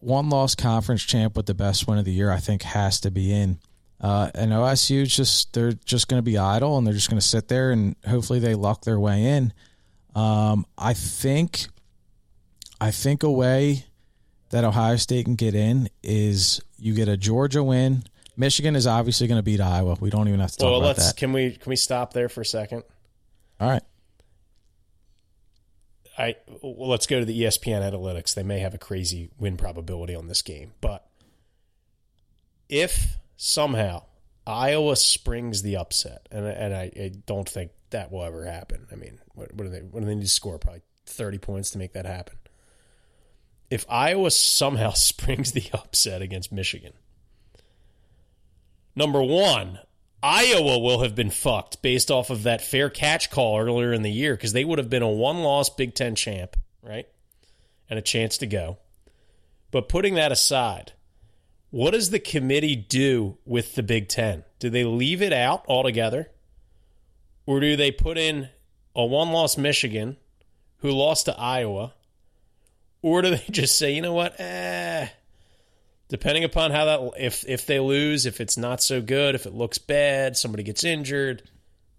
one 0.00 0.30
loss 0.30 0.54
conference 0.54 1.02
champ 1.02 1.36
with 1.36 1.46
the 1.46 1.54
best 1.54 1.86
win 1.86 1.98
of 1.98 2.04
the 2.04 2.12
year, 2.12 2.30
I 2.30 2.38
think 2.38 2.62
has 2.62 3.00
to 3.00 3.10
be 3.10 3.32
in. 3.32 3.58
Uh, 4.00 4.30
and 4.34 4.50
OSU 4.52 5.06
just 5.06 5.52
they're 5.52 5.72
just 5.72 6.08
going 6.08 6.18
to 6.18 6.24
be 6.24 6.38
idle 6.38 6.78
and 6.78 6.86
they're 6.86 6.94
just 6.94 7.10
going 7.10 7.20
to 7.20 7.26
sit 7.26 7.48
there 7.48 7.70
and 7.70 7.96
hopefully 8.06 8.38
they 8.38 8.54
luck 8.54 8.82
their 8.82 8.98
way 8.98 9.24
in. 9.24 9.52
Um, 10.14 10.66
I 10.78 10.94
think, 10.94 11.66
I 12.80 12.90
think 12.90 13.22
a 13.22 13.30
way 13.30 13.84
that 14.50 14.64
Ohio 14.64 14.96
State 14.96 15.26
can 15.26 15.34
get 15.34 15.54
in 15.54 15.88
is 16.02 16.60
you 16.78 16.94
get 16.94 17.08
a 17.08 17.16
Georgia 17.16 17.62
win. 17.62 18.04
Michigan 18.36 18.74
is 18.74 18.86
obviously 18.86 19.26
going 19.26 19.38
to 19.38 19.42
beat 19.42 19.60
Iowa. 19.60 19.98
We 20.00 20.08
don't 20.08 20.28
even 20.28 20.40
have 20.40 20.52
to 20.52 20.56
talk 20.56 20.66
well, 20.66 20.78
about 20.78 20.86
let's, 20.96 21.08
that. 21.08 21.16
Can 21.16 21.32
we 21.32 21.52
can 21.52 21.68
we 21.68 21.76
stop 21.76 22.14
there 22.14 22.30
for 22.30 22.40
a 22.40 22.46
second? 22.46 22.84
All 23.60 23.68
right. 23.68 23.82
I 26.20 26.36
well, 26.60 26.90
let's 26.90 27.06
go 27.06 27.18
to 27.18 27.24
the 27.24 27.42
ESPN 27.42 27.80
analytics. 27.80 28.34
They 28.34 28.42
may 28.42 28.58
have 28.58 28.74
a 28.74 28.78
crazy 28.78 29.30
win 29.38 29.56
probability 29.56 30.14
on 30.14 30.28
this 30.28 30.42
game, 30.42 30.72
but 30.82 31.08
if 32.68 33.16
somehow 33.36 34.02
Iowa 34.46 34.96
springs 34.96 35.62
the 35.62 35.78
upset, 35.78 36.28
and 36.30 36.46
and 36.46 36.74
I, 36.74 36.92
I 36.94 37.12
don't 37.24 37.48
think 37.48 37.70
that 37.88 38.12
will 38.12 38.22
ever 38.22 38.44
happen. 38.44 38.86
I 38.92 38.96
mean, 38.96 39.18
what, 39.34 39.54
what 39.54 39.64
do 39.64 39.70
they 39.70 39.80
what 39.80 40.00
do 40.00 40.06
they 40.06 40.14
need 40.14 40.22
to 40.22 40.28
score? 40.28 40.58
Probably 40.58 40.82
thirty 41.06 41.38
points 41.38 41.70
to 41.70 41.78
make 41.78 41.94
that 41.94 42.04
happen. 42.04 42.36
If 43.70 43.86
Iowa 43.88 44.30
somehow 44.30 44.90
springs 44.94 45.52
the 45.52 45.70
upset 45.72 46.20
against 46.20 46.52
Michigan, 46.52 46.92
number 48.94 49.22
one, 49.22 49.78
Iowa 50.22 50.78
will 50.78 51.02
have 51.02 51.14
been 51.14 51.30
fucked 51.30 51.80
based 51.82 52.10
off 52.10 52.30
of 52.30 52.42
that 52.42 52.60
fair 52.60 52.90
catch 52.90 53.30
call 53.30 53.58
earlier 53.58 53.92
in 53.92 54.02
the 54.02 54.10
year 54.10 54.34
because 54.34 54.52
they 54.52 54.64
would 54.64 54.78
have 54.78 54.90
been 54.90 55.02
a 55.02 55.08
one 55.08 55.38
loss 55.38 55.70
Big 55.70 55.94
Ten 55.94 56.14
champ, 56.14 56.56
right? 56.82 57.06
And 57.88 57.98
a 57.98 58.02
chance 58.02 58.36
to 58.38 58.46
go. 58.46 58.78
But 59.70 59.88
putting 59.88 60.14
that 60.14 60.32
aside, 60.32 60.92
what 61.70 61.92
does 61.92 62.10
the 62.10 62.18
committee 62.18 62.76
do 62.76 63.38
with 63.44 63.74
the 63.74 63.82
Big 63.82 64.08
Ten? 64.08 64.44
Do 64.58 64.68
they 64.68 64.84
leave 64.84 65.22
it 65.22 65.32
out 65.32 65.64
altogether? 65.68 66.30
Or 67.46 67.60
do 67.60 67.76
they 67.76 67.90
put 67.90 68.18
in 68.18 68.48
a 68.94 69.04
one 69.04 69.30
loss 69.30 69.56
Michigan 69.56 70.16
who 70.78 70.90
lost 70.90 71.26
to 71.26 71.38
Iowa? 71.38 71.94
Or 73.02 73.22
do 73.22 73.30
they 73.30 73.44
just 73.50 73.78
say, 73.78 73.94
you 73.94 74.02
know 74.02 74.12
what? 74.12 74.38
Eh, 74.38 75.08
depending 76.10 76.44
upon 76.44 76.72
how 76.72 76.84
that 76.84 77.12
if 77.18 77.44
if 77.48 77.64
they 77.64 77.80
lose, 77.80 78.26
if 78.26 78.40
it's 78.40 78.58
not 78.58 78.82
so 78.82 79.00
good, 79.00 79.34
if 79.34 79.46
it 79.46 79.54
looks 79.54 79.78
bad, 79.78 80.36
somebody 80.36 80.62
gets 80.62 80.84
injured, 80.84 81.48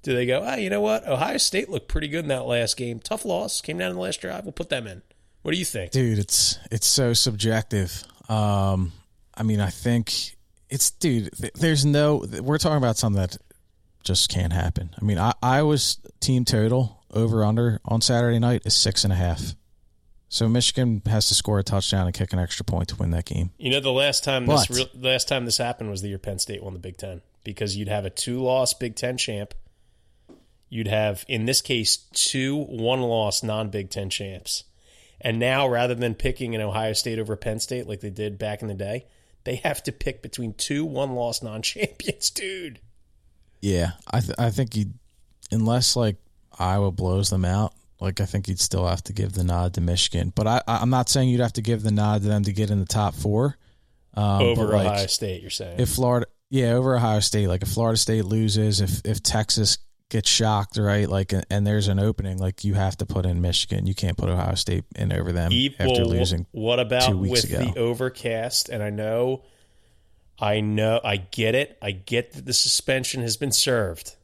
do 0.03 0.14
they 0.14 0.28
go, 0.28 0.43
ah, 0.43 0.53
oh, 0.53 0.57
you 0.57 0.70
know 0.70 0.82
what? 0.82 1.07
Ohio 1.07 1.38
State 1.38 1.70
looked 1.70 1.88
pretty 1.88 2.07
good 2.07 2.26
in 2.26 2.28
that 2.28 2.45
last 2.45 2.78
game. 2.78 2.99
Tough 2.99 3.26
loss, 3.26 3.62
came 3.62 3.80
down 3.80 3.89
in 3.89 3.95
the 3.95 4.01
last 4.01 4.22
drive. 4.22 4.43
We'll 4.43 4.51
put 4.51 4.70
them 4.70 4.86
in. 4.86 5.01
What 5.41 5.53
do 5.53 5.57
you 5.57 5.66
think, 5.66 5.91
dude? 5.91 6.20
It's 6.20 6.59
it's 6.70 6.86
so 6.86 7.14
subjective. 7.14 8.03
Um, 8.30 8.91
I 9.34 9.43
mean, 9.43 9.59
I 9.59 9.70
think 9.70 10.38
it's 10.70 10.91
dude. 10.91 11.32
There's 11.55 11.86
no. 11.86 12.24
We're 12.41 12.59
talking 12.59 12.78
about 12.78 12.97
something 12.97 13.22
that 13.22 13.38
just 14.03 14.30
can't 14.30 14.53
happen. 14.53 14.91
I 15.01 15.03
mean, 15.03 15.18
I 15.18 15.34
I 15.41 15.64
was 15.64 15.97
team 16.20 16.45
total 16.45 17.03
over 17.12 17.43
under 17.43 17.80
on 17.86 18.01
Saturday 18.01 18.39
night 18.39 18.64
is 18.66 18.76
six 18.76 19.03
and 19.03 19.12
a 19.12 19.16
half. 19.16 19.55
So 20.32 20.48
Michigan 20.48 21.02
has 21.08 21.28
to 21.28 21.36
score 21.36 21.60
a 21.60 21.64
touchdown 21.64 22.06
and 22.06 22.16
kick 22.16 22.32
an 22.32 22.40
extra 22.40 22.64
point 22.64 22.88
to 22.88 22.96
win 22.96 23.12
that 23.12 23.26
game. 23.26 23.52
You 23.58 23.70
know, 23.70 23.82
the 23.82 23.92
last 23.92 24.24
time 24.24 24.46
but, 24.46 24.66
this 24.66 24.80
re- 24.80 24.92
last 24.96 25.28
time 25.28 25.44
this 25.44 25.58
happened 25.58 25.90
was 25.90 26.02
the 26.02 26.08
year 26.08 26.18
Penn 26.18 26.40
State 26.40 26.64
won 26.64 26.72
the 26.72 26.80
Big 26.80 26.96
Ten 26.96 27.22
because 27.44 27.76
you'd 27.76 27.90
have 27.90 28.06
a 28.06 28.10
two 28.10 28.42
loss 28.42 28.74
Big 28.74 28.96
Ten 28.96 29.18
champ. 29.18 29.54
You'd 30.70 30.88
have, 30.88 31.26
in 31.28 31.48
this 31.48 31.60
case, 31.60 31.98
two 32.14 32.56
one 32.56 33.02
loss 33.02 33.44
non 33.44 33.72
Big 33.72 33.90
Ten 33.90 34.10
champs. 34.10 34.64
And 35.20 35.38
now, 35.38 35.68
rather 35.68 35.96
than 35.96 36.16
picking 36.16 36.56
an 36.56 36.62
Ohio 36.62 36.94
State 36.94 37.20
over 37.20 37.36
Penn 37.36 37.60
State 37.60 37.86
like 37.86 38.00
they 38.00 38.10
did 38.10 38.40
back 38.40 38.62
in 38.62 38.70
the 38.70 38.74
day, 38.74 39.08
they 39.44 39.56
have 39.56 39.84
to 39.84 39.92
pick 39.92 40.22
between 40.22 40.54
two 40.54 40.86
one 40.86 41.14
loss 41.14 41.44
non 41.44 41.62
champions, 41.62 42.30
dude. 42.32 42.80
Yeah, 43.60 43.92
I 44.10 44.22
th- 44.22 44.40
I 44.40 44.50
think 44.50 44.78
you, 44.78 44.86
unless 45.52 45.98
like 45.98 46.16
Iowa 46.58 46.90
blows 46.92 47.30
them 47.30 47.44
out, 47.44 47.74
like 48.02 48.20
I 48.20 48.26
think 48.26 48.47
you'd 48.47 48.60
still 48.60 48.88
have 48.88 49.04
to 49.04 49.14
give 49.14 49.34
the 49.34 49.43
nod 49.43 49.76
to 49.76 49.82
Michigan, 49.82 50.34
but 50.36 50.47
I, 50.47 50.62
I'm 50.68 50.89
not 50.89 51.08
saying 51.08 51.30
you'd 51.30 51.41
have 51.41 51.54
to 51.54 51.62
give 51.62 51.84
the 51.84 51.91
nod 51.91 52.24
to 52.24 52.28
them 52.28 52.43
to 52.43 52.52
get 52.52 52.72
in 52.72 52.80
the 52.80 52.86
top 52.86 53.16
four. 53.16 53.56
Um, 54.14 54.41
over 54.41 54.68
like, 54.68 54.88
Ohio 54.88 55.08
State, 55.08 55.41
you're 55.41 55.49
saying 55.52 55.80
if 55.80 55.89
Florida, 55.89 56.26
yeah, 56.49 56.72
over 56.74 56.95
Ohio 56.95 57.22
State. 57.22 57.47
Like 57.47 57.62
if 57.62 57.70
Florida 57.70 57.97
State 57.97 58.26
loses, 58.26 58.82
if 58.82 59.06
if 59.06 59.24
Texas 59.24 59.78
get 60.12 60.28
shocked, 60.28 60.78
right? 60.78 61.08
Like, 61.08 61.34
and 61.49 61.66
there's 61.66 61.88
an 61.88 61.97
opening, 61.97 62.38
like 62.38 62.64
you 62.64 62.74
have 62.74 62.97
to 62.97 63.06
put 63.06 63.26
in 63.26 63.41
Michigan. 63.41 63.88
You 63.88 63.95
can't 63.95 64.18
put 64.18 64.30
Ohio 64.30 64.56
State 64.56 64.84
in 64.95 65.14
over 65.14 65.32
them 65.32 65.52
after 65.80 66.06
losing. 66.06 66.45
What 66.52 66.80
about 66.80 67.10
two 67.10 67.18
weeks 67.18 67.43
with 67.43 67.54
ago. 67.54 67.72
the 67.72 67.80
overcast? 67.80 68.70
And 68.70 68.84
I 68.84 68.89
know, 68.89 69.43
I 70.38 70.60
know, 70.60 70.99
I 71.04 71.18
get 71.18 71.56
it. 71.56 71.78
I 71.82 71.91
get 71.91 72.34
that 72.34 72.45
the 72.45 72.54
suspension 72.54 73.22
has 73.22 73.38
been 73.38 73.54
served. 73.54 74.16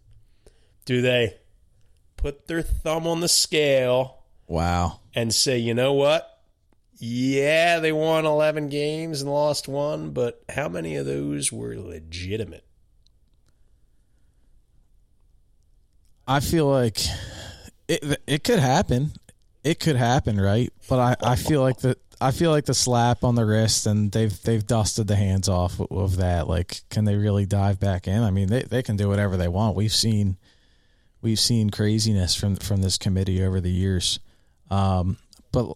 Do 0.85 1.01
they 1.01 1.37
put 2.17 2.47
their 2.47 2.61
thumb 2.61 3.07
on 3.07 3.21
the 3.21 3.27
scale 3.29 4.23
Wow. 4.47 4.99
and 5.15 5.33
say, 5.33 5.57
you 5.57 5.73
know 5.73 5.93
what? 5.93 6.33
Yeah, 6.99 7.79
they 7.79 7.91
won 7.91 8.25
11 8.25 8.69
games 8.69 9.21
and 9.21 9.31
lost 9.31 9.67
one, 9.67 10.09
but 10.11 10.43
how 10.49 10.67
many 10.67 10.95
of 10.95 11.05
those 11.05 11.51
were 11.51 11.75
legitimate? 11.77 12.63
I 16.27 16.39
feel 16.39 16.67
like 16.69 16.99
it 17.87 18.21
it 18.27 18.43
could 18.43 18.59
happen. 18.59 19.11
It 19.63 19.79
could 19.79 19.95
happen, 19.95 20.39
right? 20.39 20.71
But 20.89 20.99
I, 21.23 21.31
I 21.31 21.35
feel 21.35 21.61
like 21.61 21.77
the 21.79 21.97
I 22.19 22.31
feel 22.31 22.51
like 22.51 22.65
the 22.65 22.73
slap 22.73 23.23
on 23.23 23.35
the 23.35 23.45
wrist 23.45 23.85
and 23.85 24.11
they've 24.11 24.41
they've 24.41 24.65
dusted 24.65 25.07
the 25.07 25.15
hands 25.15 25.47
off 25.47 25.79
of, 25.79 25.91
of 25.91 26.17
that. 26.17 26.47
Like, 26.47 26.81
can 26.89 27.05
they 27.05 27.15
really 27.15 27.45
dive 27.45 27.79
back 27.79 28.07
in? 28.07 28.23
I 28.23 28.31
mean, 28.31 28.47
they, 28.47 28.63
they 28.63 28.83
can 28.83 28.97
do 28.97 29.07
whatever 29.07 29.37
they 29.37 29.47
want. 29.47 29.75
We've 29.75 29.93
seen 29.93 30.37
we've 31.21 31.39
seen 31.39 31.69
craziness 31.69 32.35
from 32.35 32.55
from 32.55 32.81
this 32.81 32.97
committee 32.97 33.43
over 33.43 33.59
the 33.61 33.71
years. 33.71 34.19
Um, 34.69 35.17
but 35.51 35.71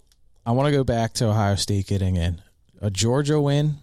I 0.45 0.51
want 0.51 0.67
to 0.67 0.71
go 0.71 0.83
back 0.83 1.13
to 1.13 1.25
Ohio 1.27 1.55
State 1.55 1.87
getting 1.87 2.15
in 2.15 2.41
a 2.81 2.89
Georgia 2.89 3.39
win, 3.39 3.75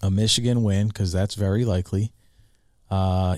a 0.00 0.10
Michigan 0.10 0.62
win 0.62 0.88
because 0.88 1.12
that's 1.12 1.34
very 1.34 1.64
likely. 1.64 2.12
Uh, 2.90 3.36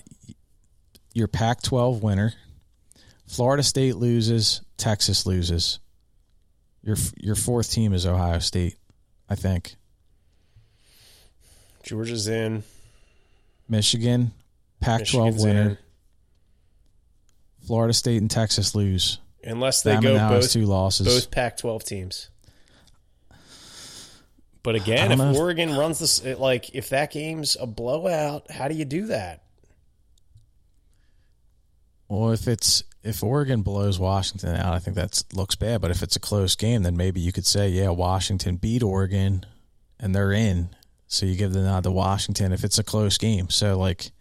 your 1.15 1.29
Pac 1.29 1.63
12 1.63 2.03
winner. 2.03 2.33
Florida 3.27 3.63
State 3.63 3.97
loses, 3.97 4.61
Texas 4.77 5.27
loses. 5.27 5.79
Your 6.83 6.97
your 7.17 7.35
fourth 7.35 7.71
team 7.71 7.93
is 7.93 8.07
Ohio 8.07 8.41
State, 8.41 8.77
I 9.29 9.37
think. 9.37 9.77
Georgia's 11.83 12.29
in. 12.29 12.63
Michigan, 13.69 14.33
Pac 14.81 15.07
12 15.07 15.27
Michigan's 15.35 15.45
winner. 15.45 15.71
in. 15.71 15.79
Florida 17.67 17.93
State 17.95 18.21
and 18.21 18.31
Texas 18.31 18.75
lose. 18.75 19.19
Unless 19.45 19.83
they 19.83 19.95
Bama 19.97 20.03
go 20.03 20.17
now 20.17 20.29
has 20.31 20.45
both 20.47 20.53
two 20.53 20.67
losses. 20.67 21.07
both 21.07 21.31
Pac-12 21.31 21.83
teams. 21.85 22.31
But 24.63 24.77
I 24.77 24.79
again, 24.79 25.11
don't 25.11 25.13
if 25.13 25.19
know 25.19 25.31
if- 25.33 25.37
Oregon 25.37 25.77
runs 25.77 25.99
this, 25.99 26.21
it- 26.21 26.39
like 26.39 26.75
if 26.75 26.91
that 26.91 27.11
game's 27.13 27.57
a 27.61 27.67
blowout, 27.67 28.51
how 28.51 28.69
do 28.69 28.75
you 28.75 28.85
do 28.85 29.07
that? 29.07 29.43
Well, 32.09 32.31
if 32.33 32.47
it's 32.47 32.85
if 33.03 33.23
Oregon 33.25 33.63
blows 33.63 33.99
Washington 33.99 34.55
out, 34.55 34.75
I 34.75 34.79
think 34.79 34.95
that 34.97 35.23
looks 35.33 35.57
bad. 35.57 35.81
But 35.81 35.91
if 35.91 36.03
it's 36.03 36.15
a 36.15 36.21
close 36.21 36.55
game, 36.55 36.83
then 36.85 36.97
maybe 36.97 37.21
you 37.21 37.33
could 37.33 37.47
say, 37.47 37.69
yeah, 37.71 37.89
Washington 37.89 38.57
beat 38.57 38.83
Oregon, 38.83 39.45
and 39.99 40.15
they're 40.15 40.31
in. 40.33 40.69
So 41.09 41.27
you 41.27 41.35
give 41.37 41.53
the 41.53 41.63
nod 41.63 41.83
to 41.85 41.91
Washington 41.91 42.53
if 42.53 42.63
it's 42.65 42.79
a 42.79 42.85
close 42.85 43.19
game. 43.19 43.51
So 43.51 43.77
like, 43.79 44.13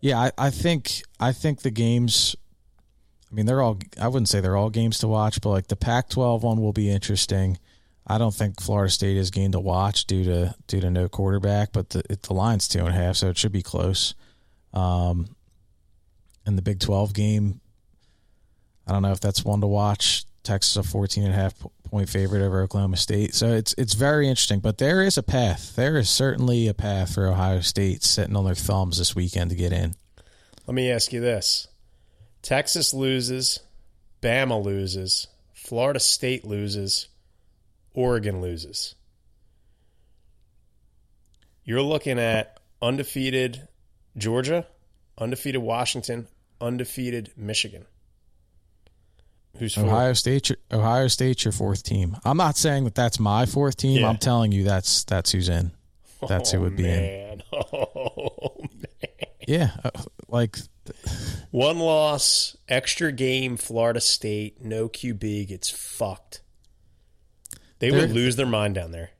yeah, 0.00 0.20
I, 0.20 0.32
I 0.38 0.50
think 0.50 1.02
I 1.18 1.32
think 1.32 1.62
the 1.62 1.70
games. 1.70 2.36
I 3.32 3.34
mean, 3.34 3.46
they're 3.46 3.62
all. 3.62 3.78
I 3.98 4.08
wouldn't 4.08 4.28
say 4.28 4.40
they're 4.40 4.56
all 4.56 4.68
games 4.68 4.98
to 4.98 5.08
watch, 5.08 5.40
but 5.40 5.50
like 5.50 5.68
the 5.68 5.76
Pac-12 5.76 6.42
one 6.42 6.60
will 6.60 6.74
be 6.74 6.90
interesting. 6.90 7.58
I 8.06 8.18
don't 8.18 8.34
think 8.34 8.60
Florida 8.60 8.90
State 8.90 9.16
is 9.16 9.30
game 9.30 9.52
to 9.52 9.60
watch 9.60 10.06
due 10.06 10.24
to 10.24 10.54
due 10.66 10.80
to 10.80 10.90
no 10.90 11.08
quarterback, 11.08 11.72
but 11.72 11.90
the 11.90 12.02
it, 12.10 12.22
the 12.22 12.34
line's 12.34 12.68
two 12.68 12.80
and 12.80 12.88
a 12.88 12.92
half, 12.92 13.16
so 13.16 13.28
it 13.28 13.38
should 13.38 13.52
be 13.52 13.62
close. 13.62 14.14
Um, 14.74 15.34
and 16.44 16.58
the 16.58 16.62
Big 16.62 16.80
12 16.80 17.14
game, 17.14 17.60
I 18.86 18.92
don't 18.92 19.02
know 19.02 19.12
if 19.12 19.20
that's 19.20 19.44
one 19.44 19.60
to 19.60 19.66
watch. 19.66 20.24
Texas 20.42 20.76
a 20.76 20.82
14 20.82 21.22
and 21.22 21.32
a 21.32 21.36
half 21.36 21.54
point 21.84 22.08
favorite 22.08 22.44
over 22.44 22.62
Oklahoma 22.62 22.96
State. 22.96 23.32
So 23.34 23.52
it's 23.52 23.74
it's 23.78 23.94
very 23.94 24.28
interesting, 24.28 24.60
but 24.60 24.78
there 24.78 25.02
is 25.02 25.16
a 25.16 25.22
path. 25.22 25.76
There 25.76 25.96
is 25.96 26.10
certainly 26.10 26.68
a 26.68 26.74
path 26.74 27.14
for 27.14 27.26
Ohio 27.28 27.60
State 27.60 28.02
sitting 28.02 28.36
on 28.36 28.44
their 28.44 28.56
thumbs 28.56 28.98
this 28.98 29.14
weekend 29.14 29.50
to 29.50 29.56
get 29.56 29.72
in. 29.72 29.94
Let 30.66 30.74
me 30.74 30.90
ask 30.90 31.12
you 31.12 31.20
this: 31.20 31.68
Texas 32.42 32.92
loses, 32.92 33.60
Bama 34.20 34.62
loses, 34.62 35.28
Florida 35.52 36.00
State 36.00 36.44
loses, 36.44 37.08
Oregon 37.94 38.40
loses. 38.40 38.94
You're 41.64 41.82
looking 41.82 42.18
at 42.18 42.58
undefeated 42.80 43.68
Georgia, 44.16 44.66
undefeated 45.16 45.62
Washington, 45.62 46.26
undefeated 46.60 47.30
Michigan. 47.36 47.86
Who's 49.58 49.74
fourth? 49.74 49.86
Ohio 49.86 50.12
State, 50.14 50.50
Ohio 50.72 51.08
State's 51.08 51.44
your 51.44 51.52
fourth 51.52 51.82
team. 51.84 52.16
I'm 52.24 52.36
not 52.38 52.56
saying 52.56 52.84
that 52.84 52.94
that's 52.94 53.20
my 53.20 53.46
fourth 53.46 53.76
team. 53.76 54.00
Yeah. 54.00 54.08
I'm 54.08 54.16
telling 54.16 54.50
you 54.50 54.64
that's 54.64 55.04
that's 55.04 55.30
who's 55.30 55.48
in. 55.48 55.70
That's 56.26 56.50
who 56.52 56.58
Oh, 56.58 56.62
would 56.62 56.76
be 56.76 56.84
in. 56.88 56.90
man. 57.00 57.42
Oh, 57.52 58.56
man. 58.74 59.28
Yeah, 59.46 59.70
uh, 59.84 59.90
like 60.28 60.56
One 61.50 61.78
loss, 61.78 62.56
extra 62.68 63.12
game, 63.12 63.56
Florida 63.56 64.00
State, 64.00 64.62
no 64.64 64.88
QB 64.88 65.48
gets 65.48 65.70
fucked. 65.70 66.40
They 67.78 67.90
would 67.90 68.00
They're- 68.08 68.08
lose 68.08 68.36
their 68.36 68.46
mind 68.46 68.74
down 68.74 68.92
there. 68.92 69.10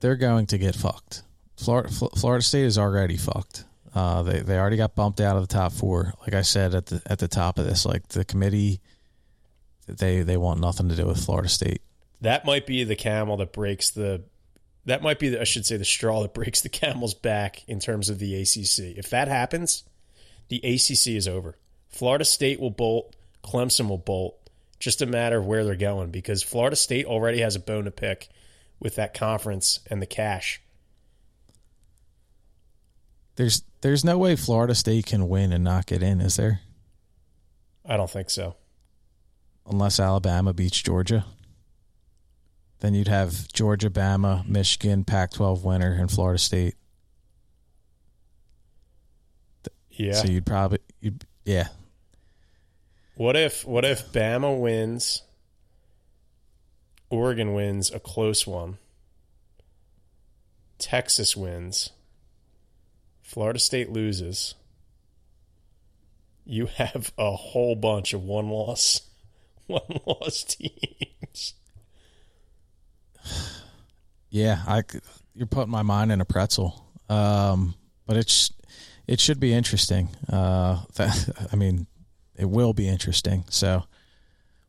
they're 0.00 0.16
going 0.16 0.46
to 0.46 0.58
get 0.58 0.74
fucked. 0.74 1.22
Florida, 1.56 1.88
Florida 1.88 2.42
State 2.42 2.64
is 2.64 2.78
already 2.78 3.16
fucked. 3.16 3.64
Uh, 3.94 4.22
they 4.22 4.40
they 4.40 4.56
already 4.58 4.76
got 4.76 4.94
bumped 4.94 5.20
out 5.20 5.36
of 5.36 5.42
the 5.48 5.52
top 5.52 5.72
four. 5.72 6.12
Like 6.20 6.34
I 6.34 6.42
said 6.42 6.74
at 6.74 6.86
the 6.86 7.02
at 7.06 7.18
the 7.18 7.26
top 7.26 7.58
of 7.58 7.64
this, 7.66 7.84
like 7.84 8.06
the 8.08 8.24
committee, 8.24 8.80
they 9.88 10.22
they 10.22 10.36
want 10.36 10.60
nothing 10.60 10.88
to 10.90 10.94
do 10.94 11.06
with 11.06 11.24
Florida 11.24 11.48
State. 11.48 11.82
That 12.20 12.44
might 12.44 12.66
be 12.66 12.84
the 12.84 12.94
camel 12.96 13.36
that 13.38 13.52
breaks 13.52 13.90
the. 13.90 14.22
That 14.84 15.02
might 15.02 15.18
be, 15.18 15.30
the, 15.30 15.40
I 15.40 15.44
should 15.44 15.66
say, 15.66 15.76
the 15.76 15.84
straw 15.84 16.22
that 16.22 16.32
breaks 16.34 16.60
the 16.60 16.68
camel's 16.68 17.14
back 17.14 17.62
in 17.66 17.80
terms 17.80 18.08
of 18.08 18.18
the 18.20 18.40
ACC. 18.40 18.96
If 18.96 19.10
that 19.10 19.26
happens, 19.28 19.84
the 20.48 20.58
ACC 20.58 21.08
is 21.08 21.28
over. 21.28 21.56
Florida 21.88 22.24
State 22.24 22.60
will 22.60 22.70
bolt. 22.70 23.14
Clemson 23.42 23.88
will 23.88 23.98
bolt. 23.98 24.36
Just 24.78 25.02
a 25.02 25.06
matter 25.06 25.38
of 25.38 25.46
where 25.46 25.64
they're 25.64 25.74
going 25.74 26.10
because 26.10 26.42
Florida 26.42 26.76
State 26.76 27.06
already 27.06 27.40
has 27.40 27.56
a 27.56 27.60
bone 27.60 27.84
to 27.84 27.90
pick 27.90 28.28
with 28.78 28.94
that 28.94 29.14
conference 29.14 29.80
and 29.90 30.00
the 30.00 30.06
cash. 30.06 30.60
There's 33.36 33.62
there's 33.80 34.04
no 34.04 34.18
way 34.18 34.36
Florida 34.36 34.74
State 34.74 35.06
can 35.06 35.28
win 35.28 35.52
and 35.52 35.62
not 35.62 35.86
get 35.86 36.02
in, 36.02 36.20
is 36.20 36.36
there? 36.36 36.60
I 37.84 37.96
don't 37.96 38.10
think 38.10 38.30
so. 38.30 38.56
Unless 39.66 40.00
Alabama 40.00 40.52
beats 40.52 40.80
Georgia. 40.80 41.24
Then 42.80 42.94
you'd 42.94 43.08
have 43.08 43.48
Georgia, 43.52 43.90
Bama, 43.90 44.46
Michigan, 44.46 45.04
Pac-12 45.04 45.64
winner, 45.64 45.92
and 45.92 46.10
Florida 46.10 46.38
State. 46.38 46.74
Yeah. 49.98 50.12
So 50.12 50.28
you'd 50.28 50.46
probably, 50.46 50.78
you'd, 51.00 51.24
yeah, 51.44 51.68
What 53.16 53.36
if 53.36 53.64
what 53.66 53.84
if 53.84 54.12
Bama 54.12 54.58
wins? 54.58 55.22
Oregon 57.10 57.52
wins 57.54 57.90
a 57.90 57.98
close 57.98 58.46
one. 58.46 58.78
Texas 60.78 61.36
wins. 61.36 61.90
Florida 63.22 63.58
State 63.58 63.90
loses. 63.90 64.54
You 66.44 66.66
have 66.66 67.12
a 67.18 67.32
whole 67.32 67.74
bunch 67.74 68.12
of 68.14 68.22
one 68.22 68.48
loss 68.50 69.02
one 69.66 69.82
loss 70.06 70.44
teams. 70.44 71.54
Yeah, 74.30 74.62
I 74.66 74.82
you're 75.34 75.46
putting 75.46 75.70
my 75.70 75.80
mind 75.80 76.12
in 76.12 76.20
a 76.20 76.24
pretzel. 76.26 76.84
Um, 77.08 77.74
but 78.06 78.18
it's 78.18 78.50
it 79.08 79.20
should 79.20 79.40
be 79.40 79.52
interesting. 79.52 80.10
Uh, 80.28 80.82
that 80.94 81.48
I 81.52 81.56
mean, 81.56 81.86
it 82.36 82.44
will 82.44 82.72
be 82.72 82.86
interesting. 82.86 83.44
So 83.50 83.84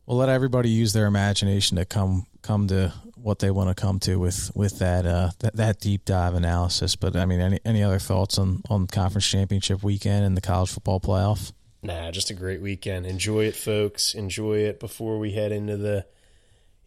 we'll 0.06 0.18
let 0.18 0.28
everybody 0.28 0.70
use 0.70 0.92
their 0.92 1.06
imagination 1.06 1.76
to 1.76 1.84
come 1.84 2.26
come 2.42 2.66
to 2.68 2.92
what 3.14 3.38
they 3.40 3.50
want 3.50 3.68
to 3.68 3.80
come 3.80 4.00
to 4.00 4.16
with 4.16 4.50
with 4.54 4.78
that 4.78 5.06
uh, 5.06 5.30
that, 5.52 5.80
deep 5.80 6.04
dive 6.04 6.34
analysis. 6.34 6.96
But 6.96 7.14
I 7.14 7.26
mean, 7.26 7.40
any 7.40 7.60
any 7.64 7.82
other 7.82 7.98
thoughts 7.98 8.38
on 8.38 8.62
on 8.68 8.86
conference 8.86 9.28
championship 9.28 9.82
weekend 9.82 10.24
and 10.24 10.36
the 10.36 10.40
college 10.40 10.70
football 10.70 11.00
playoff? 11.00 11.52
Nah, 11.82 12.10
just 12.10 12.30
a 12.30 12.34
great 12.34 12.60
weekend. 12.60 13.06
Enjoy 13.06 13.44
it, 13.44 13.56
folks. 13.56 14.14
Enjoy 14.14 14.58
it 14.58 14.80
before 14.80 15.18
we 15.18 15.32
head 15.32 15.50
into 15.50 15.78
the, 15.78 16.04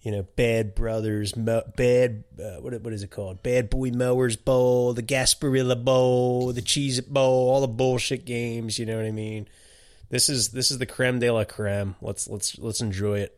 you 0.03 0.11
know, 0.11 0.23
Bad 0.35 0.75
Brothers, 0.75 1.35
Mo- 1.35 1.63
Bad, 1.75 2.23
uh, 2.39 2.57
what 2.61 2.79
what 2.81 2.93
is 2.93 3.01
it 3.03 3.09
called? 3.09 3.41
Bad 3.41 3.69
Boy 3.69 3.89
Mowers 3.91 4.35
Bowl, 4.35 4.93
the 4.93 5.01
Gasparilla 5.03 5.81
Bowl, 5.83 6.51
the 6.53 6.61
Cheez 6.61 6.99
It 6.99 7.11
Bowl, 7.11 7.49
all 7.49 7.61
the 7.61 7.67
bullshit 7.67 8.25
games. 8.25 8.77
You 8.77 8.85
know 8.85 8.97
what 8.97 9.05
I 9.05 9.11
mean? 9.11 9.47
This 10.09 10.29
is 10.29 10.49
this 10.49 10.69
is 10.71 10.77
the 10.77 10.85
creme 10.85 11.19
de 11.19 11.31
la 11.31 11.43
creme. 11.45 11.95
Let's 12.01 12.27
let's 12.27 12.57
let's 12.59 12.81
enjoy 12.81 13.19
it. 13.21 13.37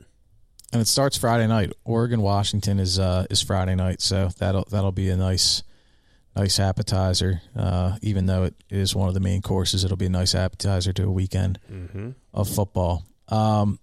and 0.73 0.81
it 0.81 0.87
starts 0.87 1.17
Friday 1.17 1.47
night. 1.47 1.71
Oregon 1.85 2.21
Washington 2.21 2.79
is 2.79 2.99
uh, 2.99 3.25
is 3.29 3.41
Friday 3.41 3.75
night, 3.75 4.01
so 4.01 4.29
that'll 4.39 4.65
that'll 4.71 4.91
be 4.91 5.09
a 5.09 5.15
nice 5.15 5.63
nice 6.35 6.59
appetizer. 6.59 7.41
Uh, 7.55 7.97
even 8.01 8.25
though 8.25 8.43
it 8.43 8.55
is 8.69 8.93
one 8.95 9.07
of 9.07 9.13
the 9.13 9.21
main 9.21 9.41
courses, 9.41 9.85
it'll 9.85 9.95
be 9.95 10.07
a 10.07 10.09
nice 10.09 10.35
appetizer 10.35 10.91
to 10.93 11.03
a 11.03 11.11
weekend 11.11 11.59
Mm-hmm. 11.71 12.09
of 12.33 12.49
football. 12.49 13.05
Um, 13.29 13.79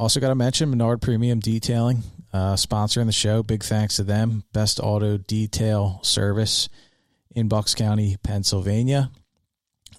also, 0.00 0.18
got 0.18 0.30
to 0.30 0.34
mention 0.34 0.70
Menard 0.70 1.02
Premium 1.02 1.40
Detailing, 1.40 2.02
uh, 2.32 2.54
sponsoring 2.54 3.04
the 3.04 3.12
show. 3.12 3.42
Big 3.42 3.62
thanks 3.62 3.96
to 3.96 4.02
them. 4.02 4.44
Best 4.54 4.80
auto 4.80 5.18
detail 5.18 6.00
service 6.02 6.70
in 7.34 7.48
Bucks 7.48 7.74
County, 7.74 8.16
Pennsylvania, 8.22 9.10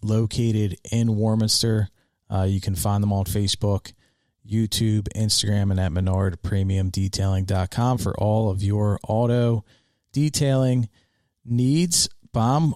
located 0.01 0.79
in 0.91 1.17
Warminster. 1.17 1.89
Uh, 2.31 2.47
you 2.49 2.59
can 2.59 2.73
find 2.73 3.03
them 3.03 3.13
on 3.13 3.25
Facebook, 3.25 3.93
YouTube, 4.43 5.07
Instagram, 5.15 5.69
and 5.69 5.79
at 5.79 5.91
menardpremiumdetailing.com 5.91 7.99
for 7.99 8.17
all 8.17 8.49
of 8.49 8.63
your 8.63 8.97
auto 9.07 9.63
detailing 10.13 10.89
needs. 11.45 12.09
Bomb, 12.33 12.73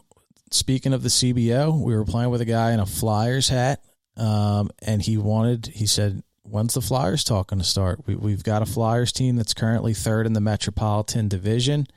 speaking 0.52 0.94
of 0.94 1.02
the 1.02 1.10
CBO, 1.10 1.82
we 1.82 1.96
were 1.96 2.06
playing 2.06 2.30
with 2.30 2.42
a 2.42 2.46
guy 2.46 2.74
in 2.74 2.80
a 2.80 2.86
Flyers 2.86 3.50
hat, 3.50 3.82
um, 4.16 4.70
and 4.86 5.02
he 5.02 5.18
wanted, 5.18 5.66
he 5.66 5.88
said, 5.88 6.22
When's 6.48 6.76
the 6.76 6.82
Flyers 6.82 7.24
talk 7.24 7.48
going 7.48 7.60
to 7.60 7.66
start? 7.66 8.06
We, 8.06 8.16
we've 8.16 8.44
got 8.44 8.62
a 8.62 8.66
Flyers 8.66 9.12
team 9.12 9.36
that's 9.36 9.54
currently 9.54 9.94
third 9.94 10.26
in 10.26 10.34
the 10.34 10.42
Metropolitan 10.42 11.28
Division, 11.28 11.88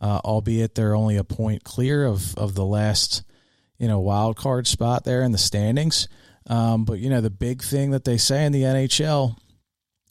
uh, 0.00 0.20
albeit 0.24 0.74
they're 0.74 0.96
only 0.96 1.16
a 1.16 1.24
point 1.24 1.64
clear 1.64 2.04
of, 2.04 2.36
of 2.36 2.54
the 2.54 2.64
last, 2.64 3.22
you 3.78 3.86
know, 3.86 4.00
wild 4.00 4.36
card 4.36 4.66
spot 4.66 5.04
there 5.04 5.22
in 5.22 5.32
the 5.32 5.38
standings. 5.38 6.08
Um, 6.46 6.84
but, 6.84 6.98
you 6.98 7.08
know, 7.08 7.20
the 7.20 7.30
big 7.30 7.62
thing 7.62 7.92
that 7.92 8.04
they 8.04 8.18
say 8.18 8.44
in 8.44 8.52
the 8.52 8.62
NHL, 8.62 9.36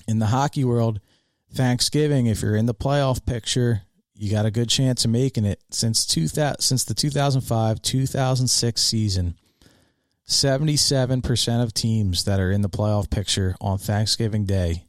in 0.07 0.19
the 0.19 0.27
hockey 0.27 0.63
world, 0.63 0.99
Thanksgiving, 1.53 2.27
if 2.27 2.41
you're 2.41 2.55
in 2.55 2.65
the 2.65 2.73
playoff 2.73 3.25
picture, 3.25 3.83
you 4.15 4.31
got 4.31 4.45
a 4.45 4.51
good 4.51 4.69
chance 4.69 5.05
of 5.05 5.11
making 5.11 5.45
it. 5.45 5.61
Since 5.71 6.05
2000, 6.05 6.61
since 6.61 6.83
the 6.85 6.93
2005 6.93 7.81
2006 7.81 8.81
season, 8.81 9.35
77% 10.27 11.63
of 11.63 11.73
teams 11.73 12.23
that 12.23 12.39
are 12.39 12.51
in 12.51 12.61
the 12.61 12.69
playoff 12.69 13.09
picture 13.09 13.55
on 13.59 13.77
Thanksgiving 13.77 14.45
Day 14.45 14.85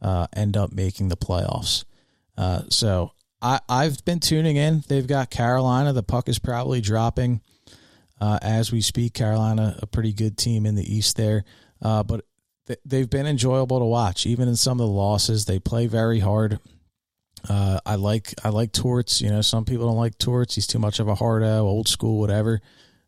uh, 0.00 0.26
end 0.34 0.56
up 0.56 0.72
making 0.72 1.08
the 1.08 1.16
playoffs. 1.16 1.84
Uh, 2.36 2.62
so 2.68 3.12
I, 3.42 3.60
I've 3.68 4.04
been 4.04 4.20
tuning 4.20 4.56
in. 4.56 4.84
They've 4.88 5.06
got 5.06 5.30
Carolina. 5.30 5.92
The 5.92 6.02
puck 6.02 6.28
is 6.28 6.38
probably 6.38 6.80
dropping 6.80 7.40
uh, 8.20 8.38
as 8.42 8.70
we 8.72 8.80
speak. 8.80 9.14
Carolina, 9.14 9.78
a 9.82 9.86
pretty 9.86 10.12
good 10.12 10.36
team 10.36 10.66
in 10.66 10.74
the 10.74 10.94
East 10.94 11.16
there. 11.16 11.44
Uh, 11.82 12.02
but 12.02 12.24
th- 12.66 12.80
they've 12.84 13.10
been 13.10 13.26
enjoyable 13.26 13.78
to 13.78 13.84
watch. 13.84 14.26
Even 14.26 14.48
in 14.48 14.56
some 14.56 14.80
of 14.80 14.86
the 14.86 14.92
losses, 14.92 15.44
they 15.44 15.58
play 15.58 15.86
very 15.86 16.20
hard. 16.20 16.60
Uh, 17.48 17.78
I 17.86 17.94
like 17.96 18.34
I 18.42 18.48
like 18.48 18.72
Torts. 18.72 19.20
You 19.20 19.30
know, 19.30 19.40
some 19.40 19.64
people 19.64 19.86
don't 19.86 19.96
like 19.96 20.18
Torts. 20.18 20.54
He's 20.54 20.66
too 20.66 20.78
much 20.78 20.98
of 20.98 21.08
a 21.08 21.14
hardo, 21.14 21.64
old 21.64 21.88
school, 21.88 22.18
whatever. 22.18 22.60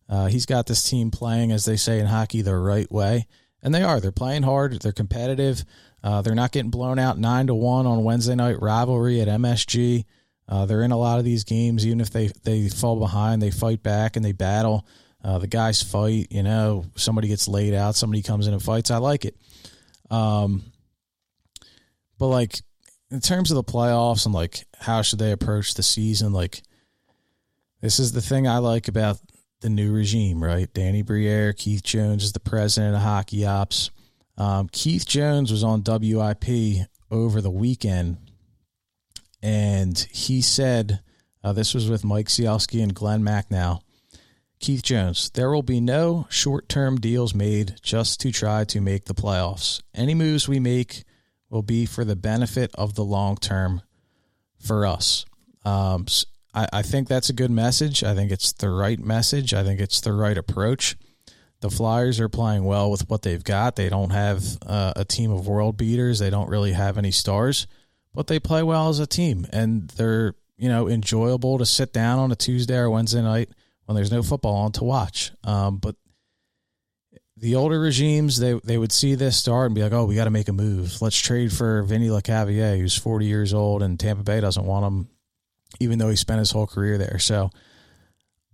Uh, 0.08 0.26
he's 0.26 0.46
got 0.46 0.66
this 0.66 0.88
team 0.88 1.10
playing, 1.10 1.52
as 1.52 1.64
they 1.64 1.76
say 1.76 1.98
in 1.98 2.06
hockey, 2.06 2.42
the 2.42 2.56
right 2.56 2.90
way, 2.90 3.26
and 3.62 3.74
they 3.74 3.82
are. 3.82 4.00
They're 4.00 4.12
playing 4.12 4.42
hard. 4.42 4.80
They're 4.80 4.92
competitive. 4.92 5.64
Uh, 6.02 6.22
they're 6.22 6.34
not 6.34 6.52
getting 6.52 6.70
blown 6.70 6.98
out 6.98 7.18
nine 7.18 7.46
to 7.48 7.54
one 7.54 7.86
on 7.86 8.04
Wednesday 8.04 8.34
night 8.34 8.60
rivalry 8.62 9.20
at 9.20 9.28
MSG. 9.28 10.04
Uh, 10.48 10.64
they're 10.64 10.82
in 10.82 10.92
a 10.92 10.96
lot 10.96 11.18
of 11.18 11.24
these 11.24 11.44
games, 11.44 11.86
even 11.86 12.00
if 12.00 12.10
they 12.10 12.28
they 12.44 12.68
fall 12.68 12.98
behind, 12.98 13.42
they 13.42 13.50
fight 13.50 13.82
back 13.82 14.16
and 14.16 14.24
they 14.24 14.32
battle. 14.32 14.86
Uh, 15.22 15.38
the 15.38 15.46
guys 15.46 15.82
fight. 15.82 16.28
You 16.30 16.42
know, 16.42 16.86
somebody 16.94 17.28
gets 17.28 17.48
laid 17.48 17.74
out, 17.74 17.96
somebody 17.96 18.22
comes 18.22 18.46
in 18.46 18.54
and 18.54 18.62
fights. 18.62 18.90
I 18.90 18.96
like 18.98 19.24
it. 19.26 19.36
Um, 20.10 20.62
but 22.18 22.28
like 22.28 22.60
in 23.10 23.20
terms 23.20 23.50
of 23.50 23.56
the 23.56 23.64
playoffs 23.64 24.24
and 24.24 24.34
like 24.34 24.64
how 24.78 25.02
should 25.02 25.18
they 25.18 25.32
approach 25.32 25.74
the 25.74 25.82
season, 25.82 26.32
like 26.32 26.62
this 27.82 27.98
is 27.98 28.12
the 28.12 28.22
thing 28.22 28.48
I 28.48 28.58
like 28.58 28.88
about 28.88 29.18
the 29.60 29.68
new 29.68 29.92
regime, 29.92 30.42
right? 30.42 30.72
Danny 30.72 31.02
Briere, 31.02 31.52
Keith 31.52 31.82
Jones 31.82 32.24
is 32.24 32.32
the 32.32 32.40
president 32.40 32.94
of 32.94 33.02
Hockey 33.02 33.44
Ops. 33.44 33.90
Um, 34.36 34.68
Keith 34.70 35.06
Jones 35.06 35.50
was 35.50 35.64
on 35.64 35.82
WIP 35.84 36.86
over 37.10 37.40
the 37.40 37.50
weekend, 37.50 38.18
and 39.42 39.98
he 40.12 40.40
said, 40.40 41.00
uh, 41.42 41.52
this 41.52 41.74
was 41.74 41.88
with 41.88 42.04
Mike 42.04 42.28
Cielski 42.28 42.82
and 42.82 42.94
Glenn 42.94 43.22
Macnow. 43.22 43.80
Keith 44.60 44.82
Jones, 44.82 45.30
there 45.30 45.50
will 45.50 45.62
be 45.62 45.80
no 45.80 46.26
short 46.30 46.68
term 46.68 46.98
deals 46.98 47.34
made 47.34 47.76
just 47.82 48.20
to 48.20 48.32
try 48.32 48.64
to 48.64 48.80
make 48.80 49.04
the 49.04 49.14
playoffs. 49.14 49.80
Any 49.94 50.14
moves 50.14 50.48
we 50.48 50.58
make 50.58 51.04
will 51.48 51.62
be 51.62 51.86
for 51.86 52.04
the 52.04 52.16
benefit 52.16 52.70
of 52.74 52.94
the 52.94 53.04
long 53.04 53.36
term 53.36 53.82
for 54.58 54.84
us. 54.84 55.24
Um, 55.64 56.06
I, 56.58 56.68
I 56.72 56.82
think 56.82 57.06
that's 57.06 57.30
a 57.30 57.32
good 57.32 57.52
message. 57.52 58.02
I 58.02 58.14
think 58.14 58.32
it's 58.32 58.52
the 58.52 58.70
right 58.70 58.98
message. 58.98 59.54
I 59.54 59.62
think 59.62 59.80
it's 59.80 60.00
the 60.00 60.12
right 60.12 60.36
approach. 60.36 60.96
The 61.60 61.70
Flyers 61.70 62.18
are 62.18 62.28
playing 62.28 62.64
well 62.64 62.90
with 62.90 63.08
what 63.08 63.22
they've 63.22 63.42
got. 63.42 63.76
They 63.76 63.88
don't 63.88 64.10
have 64.10 64.44
uh, 64.66 64.92
a 64.96 65.04
team 65.04 65.30
of 65.30 65.46
world 65.46 65.76
beaters. 65.76 66.18
They 66.18 66.30
don't 66.30 66.48
really 66.48 66.72
have 66.72 66.98
any 66.98 67.12
stars, 67.12 67.66
but 68.12 68.26
they 68.26 68.40
play 68.40 68.62
well 68.62 68.88
as 68.88 68.98
a 68.98 69.06
team, 69.06 69.46
and 69.52 69.88
they're 69.90 70.34
you 70.56 70.68
know 70.68 70.88
enjoyable 70.88 71.58
to 71.58 71.66
sit 71.66 71.92
down 71.92 72.18
on 72.18 72.32
a 72.32 72.36
Tuesday 72.36 72.76
or 72.76 72.90
Wednesday 72.90 73.22
night 73.22 73.50
when 73.86 73.94
there's 73.94 74.12
no 74.12 74.22
football 74.22 74.56
on 74.56 74.72
to 74.72 74.84
watch. 74.84 75.32
Um, 75.44 75.78
but 75.78 75.96
the 77.36 77.56
older 77.56 77.80
regimes, 77.80 78.38
they 78.38 78.58
they 78.64 78.78
would 78.78 78.92
see 78.92 79.14
this 79.14 79.36
start 79.36 79.66
and 79.66 79.74
be 79.74 79.82
like, 79.82 79.92
"Oh, 79.92 80.04
we 80.06 80.14
got 80.14 80.24
to 80.24 80.30
make 80.30 80.48
a 80.48 80.52
move. 80.52 81.00
Let's 81.02 81.18
trade 81.18 81.52
for 81.52 81.82
Vinny 81.82 82.08
Lecavalier, 82.08 82.78
who's 82.78 82.96
40 82.96 83.26
years 83.26 83.52
old, 83.54 83.82
and 83.82 83.98
Tampa 83.98 84.22
Bay 84.22 84.40
doesn't 84.40 84.64
want 84.64 84.86
him, 84.86 85.08
even 85.80 85.98
though 85.98 86.10
he 86.10 86.16
spent 86.16 86.38
his 86.38 86.50
whole 86.50 86.66
career 86.66 86.98
there." 86.98 87.18
So, 87.18 87.50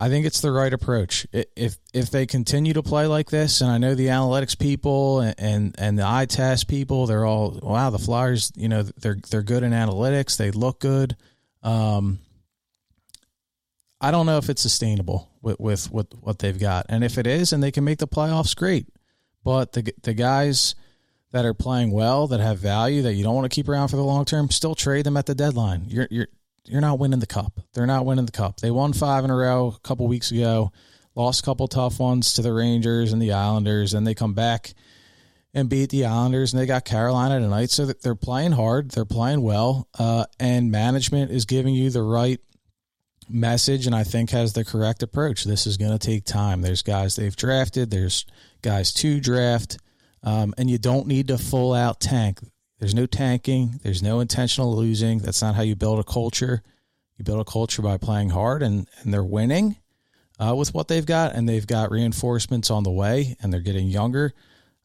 I 0.00 0.08
think 0.08 0.26
it's 0.26 0.40
the 0.40 0.52
right 0.52 0.72
approach. 0.72 1.26
If 1.32 1.78
if 1.92 2.10
they 2.10 2.26
continue 2.26 2.72
to 2.74 2.82
play 2.82 3.06
like 3.06 3.30
this, 3.30 3.60
and 3.60 3.70
I 3.70 3.78
know 3.78 3.94
the 3.94 4.08
analytics 4.08 4.58
people 4.58 5.20
and 5.20 5.34
and, 5.38 5.74
and 5.78 5.98
the 5.98 6.06
eye 6.06 6.26
test 6.26 6.68
people, 6.68 7.06
they're 7.06 7.24
all 7.24 7.58
wow. 7.62 7.90
The 7.90 7.98
Flyers, 7.98 8.52
you 8.56 8.68
know, 8.68 8.82
they're 8.82 9.18
they're 9.30 9.42
good 9.42 9.62
in 9.62 9.72
analytics. 9.72 10.36
They 10.36 10.50
look 10.50 10.80
good. 10.80 11.16
Um, 11.62 12.18
I 14.00 14.10
don't 14.10 14.26
know 14.26 14.36
if 14.36 14.50
it's 14.50 14.60
sustainable 14.60 15.30
with, 15.40 15.58
with, 15.58 15.90
with 15.90 16.12
what 16.20 16.38
they've 16.38 16.58
got. 16.58 16.84
And 16.90 17.02
if 17.02 17.16
it 17.16 17.26
is 17.26 17.54
and 17.54 17.62
they 17.62 17.70
can 17.70 17.84
make 17.84 17.98
the 17.98 18.06
playoffs, 18.06 18.54
great. 18.54 18.86
But 19.42 19.72
the 19.72 19.94
the 20.02 20.12
guys 20.12 20.74
that 21.30 21.44
are 21.44 21.54
playing 21.54 21.90
well, 21.90 22.26
that 22.26 22.40
have 22.40 22.58
value, 22.58 23.02
that 23.02 23.14
you 23.14 23.24
don't 23.24 23.34
want 23.34 23.50
to 23.50 23.54
keep 23.54 23.68
around 23.68 23.88
for 23.88 23.96
the 23.96 24.04
long 24.04 24.24
term, 24.24 24.50
still 24.50 24.74
trade 24.74 25.06
them 25.06 25.16
at 25.16 25.26
the 25.26 25.34
deadline. 25.34 25.84
You're 25.86 26.08
you're 26.10 26.28
you're 26.66 26.80
not 26.80 26.98
winning 26.98 27.20
the 27.20 27.26
cup. 27.26 27.60
They're 27.74 27.86
not 27.86 28.06
winning 28.06 28.26
the 28.26 28.32
cup. 28.32 28.60
They 28.60 28.70
won 28.70 28.92
five 28.92 29.24
in 29.24 29.30
a 29.30 29.36
row 29.36 29.74
a 29.76 29.80
couple 29.80 30.06
weeks 30.06 30.30
ago, 30.30 30.72
lost 31.14 31.40
a 31.40 31.44
couple 31.44 31.68
tough 31.68 31.98
ones 31.98 32.32
to 32.34 32.42
the 32.42 32.52
Rangers 32.52 33.12
and 33.12 33.20
the 33.20 33.32
Islanders, 33.32 33.94
and 33.94 34.06
they 34.06 34.14
come 34.14 34.34
back 34.34 34.74
and 35.52 35.68
beat 35.68 35.90
the 35.90 36.04
Islanders, 36.04 36.52
and 36.52 36.60
they 36.60 36.66
got 36.66 36.84
Carolina 36.84 37.38
tonight. 37.38 37.70
So 37.70 37.86
they're 37.86 38.14
playing 38.14 38.52
hard, 38.52 38.90
they're 38.90 39.04
playing 39.04 39.42
well, 39.42 39.88
uh, 39.98 40.26
and 40.40 40.70
management 40.70 41.30
is 41.30 41.44
giving 41.44 41.74
you 41.74 41.90
the 41.90 42.02
right 42.02 42.40
message 43.28 43.86
and 43.86 43.94
I 43.94 44.04
think 44.04 44.30
has 44.30 44.52
the 44.52 44.64
correct 44.64 45.02
approach. 45.02 45.44
This 45.44 45.66
is 45.66 45.76
going 45.76 45.96
to 45.96 46.06
take 46.06 46.24
time. 46.24 46.60
There's 46.62 46.82
guys 46.82 47.16
they've 47.16 47.34
drafted, 47.34 47.90
there's 47.90 48.26
guys 48.62 48.92
to 48.94 49.20
draft, 49.20 49.78
um, 50.22 50.54
and 50.58 50.70
you 50.70 50.78
don't 50.78 51.06
need 51.06 51.28
to 51.28 51.38
full 51.38 51.72
out 51.72 52.00
tank. 52.00 52.40
There's 52.84 52.94
no 52.94 53.06
tanking, 53.06 53.80
there's 53.82 54.02
no 54.02 54.20
intentional 54.20 54.76
losing. 54.76 55.20
That's 55.20 55.40
not 55.40 55.54
how 55.54 55.62
you 55.62 55.74
build 55.74 55.98
a 55.98 56.04
culture. 56.04 56.62
You 57.16 57.24
build 57.24 57.40
a 57.40 57.50
culture 57.50 57.80
by 57.80 57.96
playing 57.96 58.28
hard, 58.28 58.62
and, 58.62 58.86
and 59.00 59.10
they're 59.10 59.24
winning 59.24 59.76
uh, 60.38 60.54
with 60.54 60.74
what 60.74 60.88
they've 60.88 61.06
got, 61.06 61.34
and 61.34 61.48
they've 61.48 61.66
got 61.66 61.90
reinforcements 61.90 62.70
on 62.70 62.82
the 62.82 62.90
way, 62.90 63.38
and 63.40 63.50
they're 63.50 63.62
getting 63.62 63.86
younger. 63.86 64.34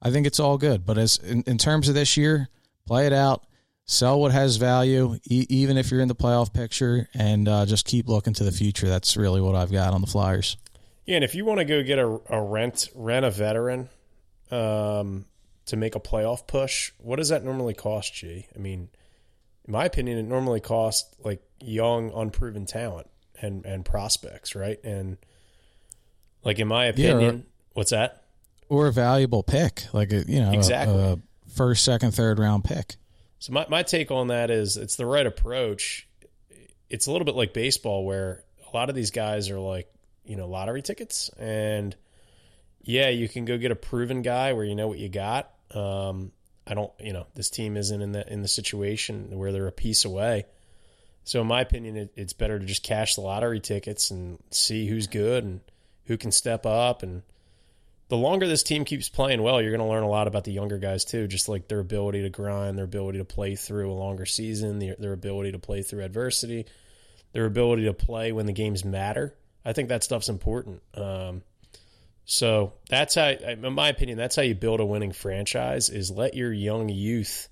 I 0.02 0.12
think 0.12 0.26
it's 0.26 0.40
all 0.40 0.58
good. 0.58 0.86
But 0.86 0.98
as 0.98 1.18
in, 1.18 1.44
in 1.46 1.58
terms 1.58 1.90
of 1.90 1.94
this 1.94 2.16
year, 2.16 2.48
play 2.88 3.06
it 3.06 3.12
out 3.12 3.44
sell 3.84 4.22
what 4.22 4.32
has 4.32 4.56
value, 4.56 5.18
e- 5.30 5.48
even 5.50 5.78
if 5.78 5.92
you're 5.92 6.00
in 6.00 6.08
the 6.08 6.16
playoff 6.16 6.54
picture, 6.54 7.10
and 7.14 7.50
uh, 7.50 7.66
just 7.66 7.86
keep 7.86 8.08
looking 8.08 8.34
to 8.36 8.46
the 8.46 8.52
future. 8.54 8.88
That's 8.88 9.18
really 9.18 9.42
what 9.42 9.56
I've 9.56 9.74
got 9.74 9.94
on 9.94 10.00
the 10.00 10.08
Flyers. 10.08 10.56
Yeah, 11.06 11.16
and 11.16 11.26
if 11.26 11.36
you 11.36 11.44
want 11.44 11.58
to 11.58 11.66
go 11.66 11.84
get 11.84 12.00
a, 12.00 12.18
a 12.30 12.42
rent 12.42 12.88
rent 12.96 13.26
a 13.26 13.30
veteran 13.30 13.90
um, 14.52 15.26
to 15.70 15.78
make 15.78 15.96
a 15.96 16.00
playoff 16.00 16.46
push, 16.48 16.91
what 17.00 17.16
does 17.16 17.30
that 17.30 17.44
normally 17.44 17.74
cost, 17.74 18.14
G? 18.14 18.46
I 18.56 18.60
mean, 18.60 18.90
in 19.66 19.72
my 19.72 19.86
opinion, 19.86 20.18
it 20.18 20.24
normally 20.24 20.60
costs 20.60 21.14
like 21.24 21.41
young, 21.62 22.12
unproven 22.14 22.66
talent 22.66 23.08
and 23.41 23.66
and 23.66 23.84
prospects, 23.86 24.54
right? 24.56 24.80
And 24.84 25.18
like 26.44 26.60
in 26.60 26.68
my 26.68 26.86
opinion, 26.86 27.20
Yeah, 27.22 27.28
or- 27.30 27.44
what's 27.74 27.91
that? 27.91 28.24
Or 28.68 28.88
a 28.88 28.91
valuable 28.94 29.41
pick, 29.44 29.84
like 29.94 30.12
a, 30.12 30.24
you 30.28 30.40
know, 30.41 30.52
a- 30.52 30.54
Exactly. 30.54 31.02
a 31.02 31.18
first, 31.56 31.84
second, 31.84 32.12
third 32.12 32.38
round 32.40 32.64
pick. 32.64 32.96
So 33.40 33.54
my, 33.54 33.66
my 33.70 33.84
take 33.84 34.12
on 34.12 34.28
that 34.28 34.52
is 34.52 34.78
it's 34.78 34.96
the 34.96 35.06
right 35.06 35.26
approach. 35.26 36.08
It's 36.90 37.08
a 37.08 37.12
little 37.12 37.26
bit 37.26 37.36
like 37.36 37.54
baseball 37.54 38.06
where 38.06 38.44
a 38.72 38.76
lot 38.76 38.90
of 38.90 38.96
these 38.96 39.12
guys 39.12 39.50
are 39.50 39.60
like, 39.60 39.88
you 40.26 40.36
know, 40.36 40.48
lottery 40.48 40.82
tickets. 40.82 41.30
And 41.40 41.96
yeah, 42.82 43.10
you 43.10 43.28
can 43.30 43.46
go 43.46 43.58
get 43.58 43.72
a 43.72 43.76
proven 43.76 44.22
guy 44.22 44.54
where 44.54 44.66
you 44.66 44.76
know 44.76 44.88
what 44.88 45.00
you 45.00 45.10
got. 45.10 45.52
Um, 45.74 46.32
I 46.66 46.74
don't, 46.74 46.91
you 47.00 47.14
know, 47.14 47.26
this 47.34 47.50
team 47.50 47.78
isn't 47.78 48.02
in 48.02 48.12
the 48.12 48.32
in 48.32 48.41
the 48.41 48.48
situation 48.48 49.38
where 49.38 49.52
they're 49.52 49.68
a 49.68 49.72
piece 49.72 50.06
away. 50.06 50.46
So, 51.24 51.41
in 51.41 51.48
my 51.48 51.62
opinion, 51.62 51.98
it, 51.98 52.14
it's 52.16 52.34
better 52.34 52.60
to 52.60 52.66
just 52.66 52.84
cash 52.84 53.16
the 53.16 53.22
lottery 53.22 53.60
tickets 53.60 54.12
and 54.12 54.40
see 54.52 54.88
who's 54.88 55.08
good 55.08 55.44
and 55.44 55.62
who 56.06 56.18
can 56.18 56.32
step 56.32 56.66
up. 56.66 57.04
And 57.04 57.24
the 58.08 58.18
longer 58.18 58.48
this 58.48 58.64
team 58.64 58.86
keeps 58.86 59.10
playing 59.10 59.41
well, 59.41 59.62
you're 59.62 59.76
going 59.76 59.88
to 59.88 59.94
learn 59.94 60.04
a 60.04 60.10
lot 60.10 60.28
about 60.28 60.44
the 60.44 60.52
younger 60.52 60.80
guys 60.80 61.06
too, 61.06 61.28
just 61.28 61.48
like 61.48 61.68
their 61.68 61.80
ability 61.80 62.24
to 62.24 62.30
grind, 62.30 62.78
their 62.78 62.86
ability 62.86 63.20
to 63.20 63.26
play 63.26 63.56
through 63.56 63.91
a 63.91 63.94
longer 63.94 64.26
season, 64.26 64.80
their, 64.80 64.96
their 64.98 65.14
ability 65.14 65.52
to 65.52 65.60
play 65.60 65.84
through 65.84 66.04
adversity, 66.04 66.66
their 67.34 67.46
ability 67.46 67.86
to 67.86 67.94
play 67.94 68.32
when 68.32 68.48
the 68.48 68.54
games 68.54 68.84
matter. 68.84 69.36
I 69.64 69.74
think 69.74 69.90
that 69.90 70.04
stuff's 70.04 70.30
important. 70.30 70.82
Um, 70.96 71.44
so 72.30 72.74
that's 72.90 73.16
how, 73.16 73.30
in 73.30 73.74
my 73.74 73.90
opinion, 73.90 74.18
that's 74.18 74.36
how 74.36 74.42
you 74.42 74.56
build 74.56 74.80
a 74.80 74.86
winning 74.86 75.12
franchise: 75.12 75.90
is 75.90 76.12
let 76.12 76.36
your 76.36 76.54
young 76.54 76.90
youth 76.90 77.50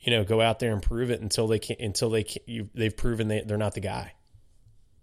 you 0.00 0.12
know, 0.12 0.24
go 0.24 0.40
out 0.40 0.58
there 0.58 0.72
and 0.72 0.82
prove 0.82 1.10
it 1.10 1.20
until 1.20 1.46
they 1.46 1.58
can 1.58 1.76
until 1.80 2.10
they 2.10 2.24
can, 2.24 2.42
you, 2.46 2.70
they've 2.74 2.96
proven 2.96 3.28
they, 3.28 3.42
they're 3.42 3.58
not 3.58 3.74
the 3.74 3.80
guy. 3.80 4.12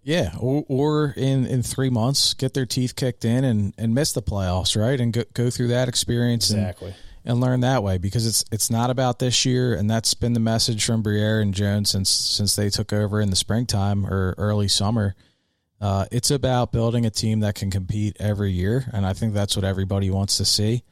Yeah, 0.03 0.31
or, 0.39 0.63
or 0.67 1.13
in, 1.17 1.47
in 1.47 1.63
three 1.63 1.89
months, 1.89 2.35
get 2.35 2.53
their 2.53 2.67
teeth 2.67 2.95
kicked 2.95 3.25
in 3.25 3.43
and, 3.43 3.73
and 3.75 3.95
miss 3.95 4.13
the 4.13 4.21
playoffs, 4.21 4.79
right? 4.79 4.99
And 4.99 5.11
go, 5.11 5.23
go 5.33 5.49
through 5.49 5.69
that 5.69 5.87
experience 5.87 6.51
exactly. 6.51 6.89
and, 7.23 7.31
and 7.31 7.41
learn 7.41 7.61
that 7.61 7.81
way 7.81 7.97
because 7.97 8.27
it's 8.27 8.45
it's 8.51 8.69
not 8.69 8.89
about 8.89 9.19
this 9.19 9.45
year, 9.45 9.73
and 9.73 9.89
that's 9.89 10.13
been 10.13 10.33
the 10.33 10.39
message 10.39 10.85
from 10.85 11.01
Briere 11.01 11.41
and 11.41 11.53
Jones 11.53 11.89
since 11.89 12.09
since 12.09 12.55
they 12.55 12.69
took 12.69 12.93
over 12.93 13.19
in 13.19 13.29
the 13.29 13.35
springtime 13.35 14.05
or 14.05 14.35
early 14.37 14.67
summer. 14.67 15.15
Uh, 15.81 16.05
it's 16.11 16.31
about 16.31 16.71
building 16.71 17.05
a 17.05 17.09
team 17.09 17.41
that 17.41 17.55
can 17.55 17.69
compete 17.69 18.15
every 18.19 18.51
year, 18.51 18.85
and 18.93 19.05
I 19.05 19.13
think 19.13 19.33
that's 19.33 19.55
what 19.55 19.65
everybody 19.65 20.09
wants 20.09 20.37
to 20.37 20.45
see. 20.45 20.83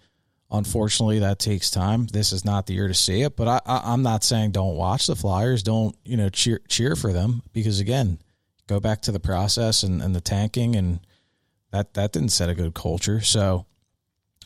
Unfortunately, 0.51 1.19
that 1.19 1.39
takes 1.39 1.71
time. 1.71 2.05
This 2.07 2.31
is 2.31 2.45
not 2.45 2.67
the 2.67 2.73
year 2.73 2.87
to 2.87 2.93
see 2.93 3.21
it, 3.21 3.35
but 3.35 3.47
I, 3.47 3.61
I, 3.65 3.93
I'm 3.93 4.03
not 4.03 4.23
saying 4.23 4.51
don't 4.51 4.75
watch 4.75 5.07
the 5.07 5.15
Flyers, 5.15 5.63
don't 5.63 5.95
you 6.05 6.17
know 6.17 6.29
cheer 6.29 6.61
cheer 6.67 6.95
for 6.95 7.11
them 7.11 7.41
because 7.53 7.79
again, 7.79 8.19
go 8.67 8.79
back 8.79 9.01
to 9.03 9.11
the 9.11 9.19
process 9.19 9.83
and, 9.83 10.01
and 10.01 10.15
the 10.15 10.21
tanking 10.21 10.75
and 10.75 10.99
that 11.71 11.95
that 11.95 12.11
didn't 12.11 12.29
set 12.29 12.49
a 12.49 12.55
good 12.55 12.75
culture. 12.75 13.19
So 13.21 13.65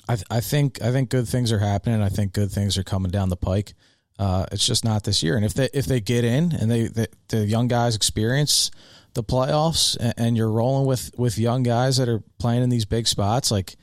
I 0.08 0.18
I 0.30 0.40
think 0.40 0.82
I 0.82 0.92
think 0.92 1.10
good 1.10 1.28
things 1.28 1.52
are 1.52 1.60
happening. 1.60 2.02
I 2.02 2.10
think 2.10 2.32
good 2.32 2.52
things 2.52 2.78
are 2.78 2.84
coming 2.84 3.12
down 3.12 3.30
the 3.30 3.36
pike. 3.36 3.74
Uh, 4.18 4.46
it's 4.52 4.66
just 4.66 4.84
not 4.84 5.04
this 5.04 5.22
year. 5.22 5.36
And 5.36 5.46
if 5.46 5.54
they 5.54 5.70
if 5.74 5.86
they 5.86 6.00
get 6.00 6.24
in 6.24 6.54
and 6.54 6.72
they, 6.72 6.88
they 6.88 7.08
the 7.28 7.46
young 7.46 7.68
guys 7.68 7.96
experience 7.96 8.72
the 9.18 9.24
playoffs 9.24 9.98
and, 10.00 10.14
and 10.16 10.38
you're 10.38 10.50
rolling 10.50 10.86
with 10.86 11.12
with 11.18 11.38
young 11.38 11.64
guys 11.64 11.98
that 11.98 12.08
are 12.08 12.24
playing 12.38 12.64
in 12.64 12.70
these 12.70 12.86
big 12.86 13.08
spots, 13.08 13.52
like 13.52 13.76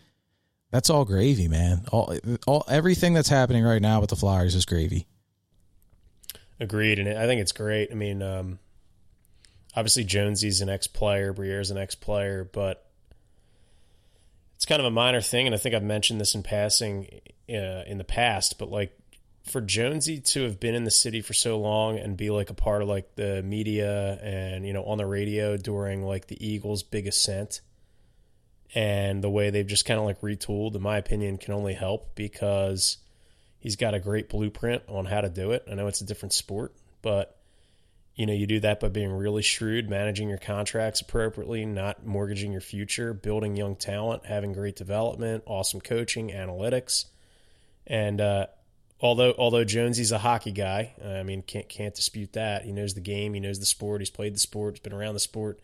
that's 0.70 0.88
all 0.88 1.04
gravy, 1.04 1.48
man. 1.48 1.84
All, 1.92 2.16
all 2.46 2.64
everything 2.68 3.12
that's 3.12 3.28
happening 3.28 3.64
right 3.64 3.82
now 3.82 4.00
with 4.00 4.10
the 4.10 4.16
Flyers 4.16 4.54
is 4.54 4.64
gravy. 4.64 5.06
Agreed, 6.58 6.98
and 6.98 7.18
I 7.18 7.26
think 7.26 7.40
it's 7.40 7.52
great. 7.52 7.90
I 7.90 7.94
mean, 7.94 8.22
um, 8.22 8.60
obviously 9.76 10.04
Jonesy's 10.04 10.60
an 10.60 10.68
ex-player, 10.68 11.32
Briere's 11.32 11.72
an 11.72 11.78
ex-player, 11.78 12.48
but 12.52 12.86
it's 14.54 14.64
kind 14.64 14.80
of 14.80 14.86
a 14.86 14.90
minor 14.90 15.20
thing, 15.20 15.46
and 15.46 15.54
I 15.54 15.58
think 15.58 15.74
I've 15.74 15.82
mentioned 15.82 16.20
this 16.20 16.34
in 16.34 16.44
passing 16.44 17.20
uh, 17.50 17.82
in 17.86 17.98
the 17.98 18.04
past. 18.04 18.56
But 18.58 18.70
like 18.70 18.96
for 19.44 19.60
Jonesy 19.60 20.20
to 20.20 20.42
have 20.44 20.58
been 20.58 20.74
in 20.74 20.84
the 20.84 20.90
city 20.90 21.20
for 21.20 21.34
so 21.34 21.58
long 21.58 21.98
and 21.98 22.16
be 22.16 22.30
like 22.30 22.50
a 22.50 22.54
part 22.54 22.82
of 22.82 22.88
like 22.88 23.14
the 23.14 23.42
media 23.42 24.18
and 24.22 24.66
you 24.66 24.72
know 24.72 24.84
on 24.84 24.98
the 24.98 25.06
radio 25.06 25.56
during 25.56 26.02
like 26.02 26.26
the 26.26 26.46
Eagles' 26.46 26.82
big 26.82 27.06
ascent 27.06 27.60
and 28.74 29.22
the 29.22 29.30
way 29.30 29.50
they've 29.50 29.66
just 29.66 29.84
kind 29.84 30.00
of 30.00 30.06
like 30.06 30.20
retooled, 30.20 30.74
in 30.74 30.82
my 30.82 30.96
opinion, 30.98 31.38
can 31.38 31.54
only 31.54 31.74
help 31.74 32.14
because 32.16 32.96
he's 33.60 33.76
got 33.76 33.94
a 33.94 34.00
great 34.00 34.28
blueprint 34.28 34.82
on 34.88 35.04
how 35.04 35.20
to 35.20 35.28
do 35.28 35.52
it. 35.52 35.64
I 35.70 35.74
know 35.74 35.86
it's 35.86 36.00
a 36.00 36.06
different 36.06 36.32
sport, 36.32 36.74
but 37.00 37.38
you 38.16 38.26
know, 38.26 38.32
you 38.32 38.46
do 38.46 38.60
that 38.60 38.80
by 38.80 38.88
being 38.88 39.12
really 39.12 39.42
shrewd, 39.42 39.88
managing 39.88 40.28
your 40.28 40.38
contracts 40.38 41.00
appropriately, 41.00 41.66
not 41.66 42.06
mortgaging 42.06 42.52
your 42.52 42.60
future, 42.60 43.12
building 43.12 43.56
young 43.56 43.76
talent, 43.76 44.24
having 44.26 44.52
great 44.52 44.76
development, 44.76 45.42
awesome 45.46 45.80
coaching, 45.80 46.30
analytics, 46.30 47.06
and 47.86 48.20
uh, 48.20 48.46
although 49.04 49.34
although 49.36 49.64
Jonesy's 49.64 50.12
a 50.12 50.18
hockey 50.18 50.50
guy, 50.50 50.94
I 51.04 51.22
mean, 51.22 51.42
can't 51.42 51.68
can't 51.68 51.94
dispute 51.94 52.32
that. 52.32 52.64
He 52.64 52.72
knows 52.72 52.94
the 52.94 53.00
game, 53.00 53.34
he 53.34 53.40
knows 53.40 53.60
the 53.60 53.66
sport, 53.66 54.00
he's 54.00 54.10
played 54.10 54.34
the 54.34 54.40
sport, 54.40 54.74
he's 54.74 54.80
been 54.80 54.94
around 54.94 55.14
the 55.14 55.20
sport. 55.20 55.60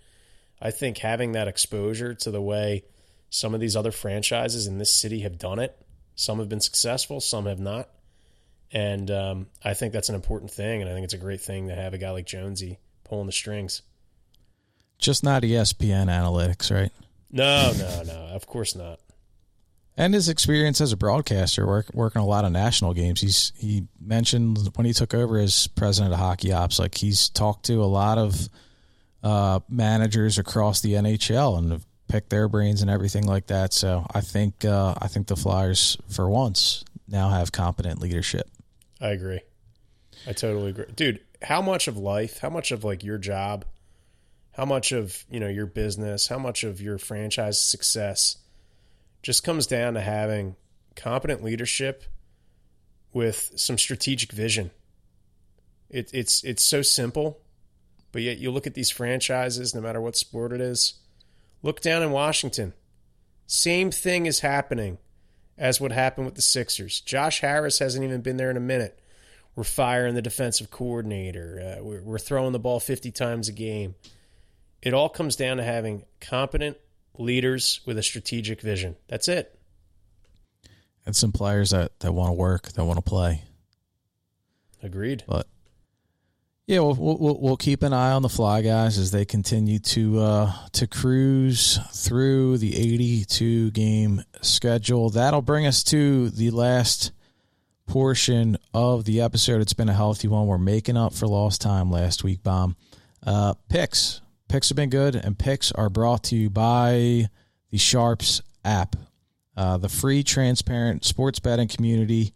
I 0.61 0.71
think 0.71 0.99
having 0.99 1.33
that 1.33 1.49
exposure 1.49 2.15
to 2.15 2.31
the 2.31 2.43
way 2.43 2.85
some 3.31 3.55
of 3.55 3.61
these 3.61 3.77
other 3.77 3.93
franchises 3.93 4.67
in 4.67 4.77
this 4.77 4.95
city 4.95 5.21
have 5.21 5.39
done 5.39 5.59
it. 5.59 5.75
Some 6.15 6.39
have 6.39 6.51
been 6.51 6.61
successful, 6.61 7.21
some 7.21 7.47
have 7.47 7.59
not. 7.59 7.89
And 8.73 9.11
um, 9.11 9.47
I 9.65 9.73
think 9.73 9.95
that's 9.95 10.11
an 10.11 10.15
important 10.15 10.51
thing. 10.51 10.83
And 10.83 10.91
I 10.91 10.93
think 10.93 11.05
it's 11.05 11.15
a 11.15 11.19
great 11.19 11.41
thing 11.41 11.69
to 11.69 11.75
have 11.75 11.95
a 11.95 11.99
guy 11.99 12.11
like 12.11 12.27
Jonesy 12.27 12.79
pulling 13.05 13.27
the 13.27 13.33
strings. 13.33 13.83
Just 14.99 15.25
not 15.25 15.43
ESPN 15.43 16.07
analytics, 16.07 16.71
right? 16.71 16.93
No, 17.33 17.73
no, 17.79 18.03
no. 18.03 18.21
Of 18.35 18.47
course 18.47 18.77
not. 18.77 19.01
And 20.01 20.15
his 20.15 20.31
experience 20.31 20.81
as 20.81 20.93
a 20.93 20.97
broadcaster, 20.97 21.67
work, 21.67 21.91
working 21.93 22.23
a 22.23 22.27
lot 22.27 22.47
of 22.47 22.53
national 22.53 22.95
games. 22.95 23.21
He's 23.21 23.53
he 23.55 23.87
mentioned 24.01 24.71
when 24.77 24.87
he 24.87 24.95
took 24.95 25.13
over 25.13 25.39
as 25.39 25.67
president 25.67 26.15
of 26.15 26.19
hockey 26.19 26.53
ops, 26.53 26.79
like 26.79 26.95
he's 26.95 27.29
talked 27.29 27.67
to 27.67 27.83
a 27.83 27.85
lot 27.85 28.17
of 28.17 28.49
uh, 29.23 29.61
managers 29.69 30.39
across 30.39 30.81
the 30.81 30.95
NHL 30.95 31.59
and 31.59 31.85
picked 32.09 32.31
their 32.31 32.49
brains 32.49 32.81
and 32.81 32.91
everything 32.91 33.27
like 33.27 33.49
that. 33.49 33.75
So 33.75 34.07
I 34.15 34.23
think 34.23 34.65
uh, 34.65 34.95
I 34.97 35.09
think 35.09 35.27
the 35.27 35.37
Flyers, 35.37 35.99
for 36.09 36.31
once, 36.31 36.83
now 37.07 37.29
have 37.29 37.53
competent 37.53 38.01
leadership. 38.01 38.49
I 39.03 39.09
agree. 39.09 39.41
I 40.27 40.33
totally 40.33 40.71
agree, 40.71 40.87
dude. 40.97 41.21
How 41.43 41.61
much 41.61 41.89
of 41.89 41.99
life? 41.99 42.39
How 42.39 42.49
much 42.49 42.73
of 42.73 42.85
like 42.85 43.05
your 43.05 43.19
job? 43.19 43.67
How 44.53 44.65
much 44.65 44.93
of 44.93 45.27
you 45.31 45.41
know 45.41 45.49
your 45.49 45.67
business? 45.67 46.27
How 46.27 46.39
much 46.39 46.65
of 46.65 46.81
your 46.81 46.97
franchise 46.97 47.61
success 47.61 48.39
just 49.23 49.45
comes 49.45 49.67
down 49.67 49.95
to 49.95 50.01
having 50.01 50.57
competent 50.97 51.43
leadership 51.43 52.05
with 53.13 53.53
some 53.57 53.79
strategic 53.79 54.33
vision. 54.33 54.71
It, 55.89 56.11
it's 56.13 56.45
it's 56.45 56.63
so 56.63 56.83
simple, 56.83 57.41
but 58.13 58.23
yet 58.23 58.39
you 58.39 58.51
look 58.51 58.67
at 58.67 58.75
these 58.75 58.91
franchises, 58.91 59.75
no 59.75 59.81
matter 59.81 60.01
what 60.01 60.17
sport 60.17 60.53
it 60.53 60.61
is, 60.61 61.01
Look 61.63 61.81
down 61.81 62.03
in 62.03 62.11
Washington. 62.11 62.73
Same 63.47 63.91
thing 63.91 64.27
is 64.27 64.41
happening 64.41 64.99
as 65.59 65.81
what 65.81 65.93
happened 65.93 66.27
with 66.27 66.37
the 66.37 66.43
Sixers. 66.43 67.01
Josh 67.01 67.41
Harris 67.41 67.81
hasn't 67.81 68.05
even 68.05 68.23
been 68.23 68.39
there 68.39 68.51
in 68.51 68.57
a 68.57 68.61
minute. 68.61 68.99
We're 69.55 69.65
firing 69.65 70.15
the 70.15 70.23
defensive 70.23 70.71
coordinator. 70.71 71.77
Uh, 71.79 71.83
we're, 71.83 72.03
we're 72.03 72.19
throwing 72.19 72.53
the 72.53 72.59
ball 72.59 72.81
50 72.81 73.11
times 73.11 73.49
a 73.49 73.53
game. 73.53 73.95
It 74.81 74.95
all 74.95 75.11
comes 75.11 75.37
down 75.37 75.59
to 75.59 75.63
having 75.63 76.05
competent 76.21 76.79
leaders 77.19 77.81
with 77.87 77.99
a 77.99 78.03
strategic 78.03 78.61
vision. 78.61 78.97
That's 79.09 79.29
it. 79.29 79.59
And 81.07 81.17
some 81.17 81.33
players 81.33 81.71
that, 81.71 81.99
that 82.01 82.13
want 82.13 82.31
to 82.31 82.35
work, 82.35 82.73
that 82.73 82.85
want 82.85 82.99
to 82.99 83.03
play. 83.03 83.43
Agreed. 84.83 85.25
But 85.27 85.47
yeah, 86.67 86.81
we'll, 86.81 86.95
we'll, 86.95 87.39
we'll 87.41 87.57
keep 87.57 87.83
an 87.83 87.93
eye 87.93 88.13
on 88.13 88.23
the 88.23 88.29
Fly 88.29 88.63
guys 88.63 88.97
as 88.97 89.11
they 89.11 89.25
continue 89.25 89.79
to 89.81 90.21
uh, 90.21 90.53
to 90.73 90.87
cruise 90.87 91.81
through 91.93 92.59
the 92.59 92.77
82 92.77 93.73
game 93.73 94.23
schedule. 94.41 95.11
That'll 95.11 95.43
bring 95.43 95.67
us 95.67 95.83
to 95.85 96.31
the 96.31 96.51
last 96.51 97.13
portion 97.87 98.57
of 98.73 99.05
the 99.05 99.21
episode. 99.21 99.61
It's 99.61 99.73
been 99.73 99.89
a 99.89 99.95
healthy 99.95 100.29
one. 100.29 100.47
We're 100.47 100.59
making 100.59 100.97
up 100.97 101.13
for 101.13 101.27
lost 101.27 101.61
time 101.61 101.91
last 101.91 102.23
week, 102.23 102.43
bomb. 102.45 102.77
Uh, 103.27 103.55
picks, 103.69 104.21
picks 104.51 104.69
have 104.69 104.77
been 104.77 104.91
good, 104.91 105.15
and 105.15 105.39
picks 105.39 105.73
are 105.73 105.89
brought 105.89 106.25
to 106.25 106.37
you 106.37 106.51
by 106.51 107.29
the 107.71 107.79
Sharpz 107.79 108.43
app, 108.65 108.97
uh, 109.57 109.79
the 109.79 109.89
free, 109.89 110.23
transparent 110.23 111.05
sports 111.05 111.39
betting 111.39 111.69
community 111.69 112.33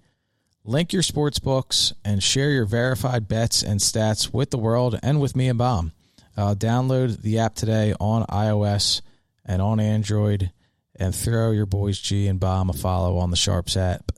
Link 0.66 0.94
your 0.94 1.02
sports 1.02 1.38
books 1.38 1.92
and 2.06 2.22
share 2.22 2.50
your 2.50 2.64
verified 2.64 3.28
bets 3.28 3.62
and 3.62 3.80
stats 3.80 4.32
with 4.32 4.48
the 4.48 4.56
world 4.56 4.98
and 5.02 5.20
with 5.20 5.36
me 5.36 5.50
and 5.50 5.58
Bomb. 5.58 5.92
Uh, 6.38 6.54
download 6.54 7.20
the 7.20 7.38
app 7.38 7.54
today 7.54 7.92
on 8.00 8.24
iOS 8.28 9.02
and 9.44 9.60
on 9.60 9.78
Android 9.78 10.50
and 10.96 11.14
throw 11.14 11.50
your 11.50 11.66
boys 11.66 12.00
G 12.00 12.28
and 12.28 12.40
Bomb 12.40 12.70
a 12.70 12.72
follow 12.72 13.18
on 13.18 13.30
the 13.30 13.36
Sharpz 13.36 13.76
app 13.76 14.10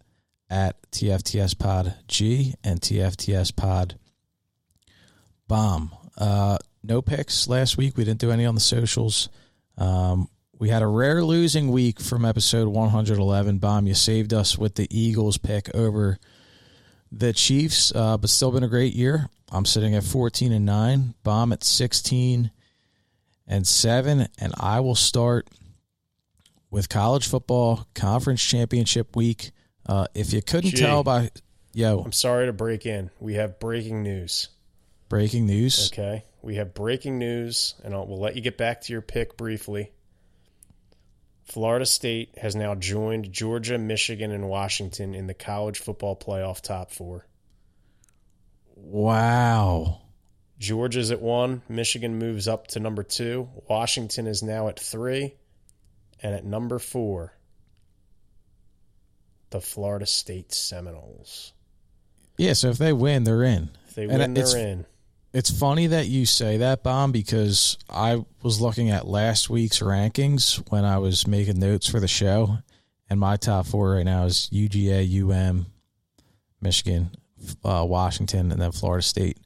at 0.49 0.81
TFTS 0.93 1.59
Pod 1.59 1.95
G 2.07 2.55
and 2.63 2.81
TFTS 2.81 3.57
Pod 3.57 3.99
Bomb. 5.49 5.91
Uh, 6.17 6.59
no 6.87 7.03
picks 7.03 7.49
last 7.49 7.77
week. 7.77 7.97
We 7.97 8.05
didn't 8.05 8.21
do 8.21 8.31
any 8.31 8.45
on 8.47 8.55
the 8.55 8.61
socials. 8.61 9.29
Um, 9.77 10.29
we 10.59 10.69
had 10.71 10.83
a 10.83 10.87
rare 10.87 11.23
losing 11.23 11.71
week 11.71 12.01
from 12.01 12.25
episode 12.25 12.69
111. 12.69 13.59
Bomb, 13.59 13.87
you 13.87 13.95
saved 13.95 14.33
us 14.33 14.57
with 14.57 14.75
the 14.77 14.89
Eagles 14.91 15.37
pick 15.37 15.75
over 15.75 16.19
the 17.13 17.33
Chiefs, 17.33 17.93
uh, 17.95 18.17
but 18.17 18.31
still 18.31 18.51
been 18.51 18.63
a 18.63 18.69
great 18.69 18.95
year. 18.95 19.29
I'm 19.51 19.65
sitting 19.65 19.95
at 19.95 20.03
14 20.03 20.53
and 20.53 20.65
9, 20.65 21.15
Bomb 21.23 21.53
at 21.53 21.63
16 21.63 22.51
and 23.47 23.67
7, 23.67 24.29
and 24.39 24.55
I 24.59 24.81
will 24.81 24.95
start 24.95 25.49
with 26.71 26.89
college 26.89 27.29
football 27.29 27.87
conference 27.95 28.43
championship 28.43 29.15
week. 29.15 29.51
Uh, 29.87 30.07
if 30.15 30.33
you 30.33 30.43
couldn't 30.43 30.71
Gee, 30.71 30.79
tell 30.79 31.05
by 31.05 31.31
yo, 31.73 32.01
I'm 32.01 32.13
sorry 32.13 32.47
to 32.47 32.53
break 32.53 32.87
in. 32.87 33.11
We 33.21 33.35
have 33.35 33.61
breaking 33.61 34.03
news. 34.03 34.49
Breaking 35.09 35.47
news. 35.47 35.93
Okay. 35.93 36.25
We 36.47 36.55
have 36.55 36.75
breaking 36.75 37.19
news, 37.19 37.75
and 37.83 37.93
I'll, 37.93 38.07
we'll 38.07 38.21
let 38.21 38.37
you 38.37 38.41
get 38.41 38.57
back 38.57 38.83
to 38.83 38.93
your 38.93 39.03
pick 39.03 39.37
briefly. 39.37 39.91
Florida 41.43 41.85
State 41.85 42.39
has 42.39 42.55
now 42.55 42.77
joined 42.77 43.33
Georgia, 43.33 43.79
Michigan, 43.79 44.31
and 44.31 44.49
Washington 44.49 45.13
in 45.13 45.27
the 45.27 45.35
college 45.35 45.81
football 45.81 46.15
playoff 46.15 46.61
top 46.61 46.93
four. 46.93 47.27
Wow. 48.77 50.03
Georgia's 50.61 51.11
at 51.11 51.21
one. 51.21 51.63
Michigan 51.69 52.17
moves 52.17 52.47
up 52.47 52.69
to 52.69 52.79
number 52.81 53.03
two. 53.03 53.49
Washington 53.69 54.29
is 54.29 54.45
now 54.45 54.69
at 54.69 54.79
three. 54.79 55.35
And 56.23 56.33
at 56.33 56.45
number 56.45 56.79
four, 56.79 57.37
the 59.51 59.61
Florida 59.61 60.07
State 60.07 60.55
Seminoles. 60.55 61.53
Yeah, 62.39 62.53
so 62.53 62.69
if 62.71 62.79
they 62.79 62.93
win, 62.93 63.25
they're 63.25 63.43
in. 63.43 63.71
If 63.89 63.95
they 63.97 64.07
win, 64.07 64.21
it's- 64.21 64.53
they're 64.53 64.69
in. 64.69 64.87
It's 65.37 65.51
funny 65.51 65.89
that 65.89 66.07
you 66.09 66.25
say 66.25 66.57
that, 66.57 66.83
Bomb, 66.83 67.13
because 67.13 67.77
I 67.91 68.25
was 68.43 68.59
looking 68.59 68.89
at 68.89 69.07
last 69.07 69.51
week's 69.51 69.81
rankings 69.81 70.65
when 70.71 70.87
I 70.87 70.97
was 70.97 71.27
making 71.27 71.59
notes 71.59 71.87
for 71.87 72.01
the 72.01 72.09
show, 72.09 72.57
and 73.11 73.21
my 73.21 73.37
top 73.37 73.67
four 73.67 73.91
right 73.91 74.03
now 74.03 74.25
is 74.25 74.49
UGA, 74.51 75.05
UM, 75.21 75.67
Michigan, 76.63 77.11
uh, 77.63 77.85
Washington, 77.87 78.51
and 78.51 78.63
then 78.63 78.73
Florida 78.73 79.03
State. 79.03 79.37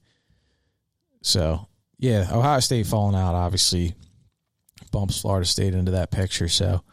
So, 1.22 1.66
yeah, 1.98 2.28
Ohio 2.30 2.60
State 2.60 2.86
falling 2.86 3.16
out 3.16 3.34
obviously 3.34 3.96
bumps 4.92 5.20
Florida 5.20 5.44
State 5.44 5.74
into 5.74 5.90
that 5.90 6.12
picture. 6.12 6.46
So, 6.46 6.84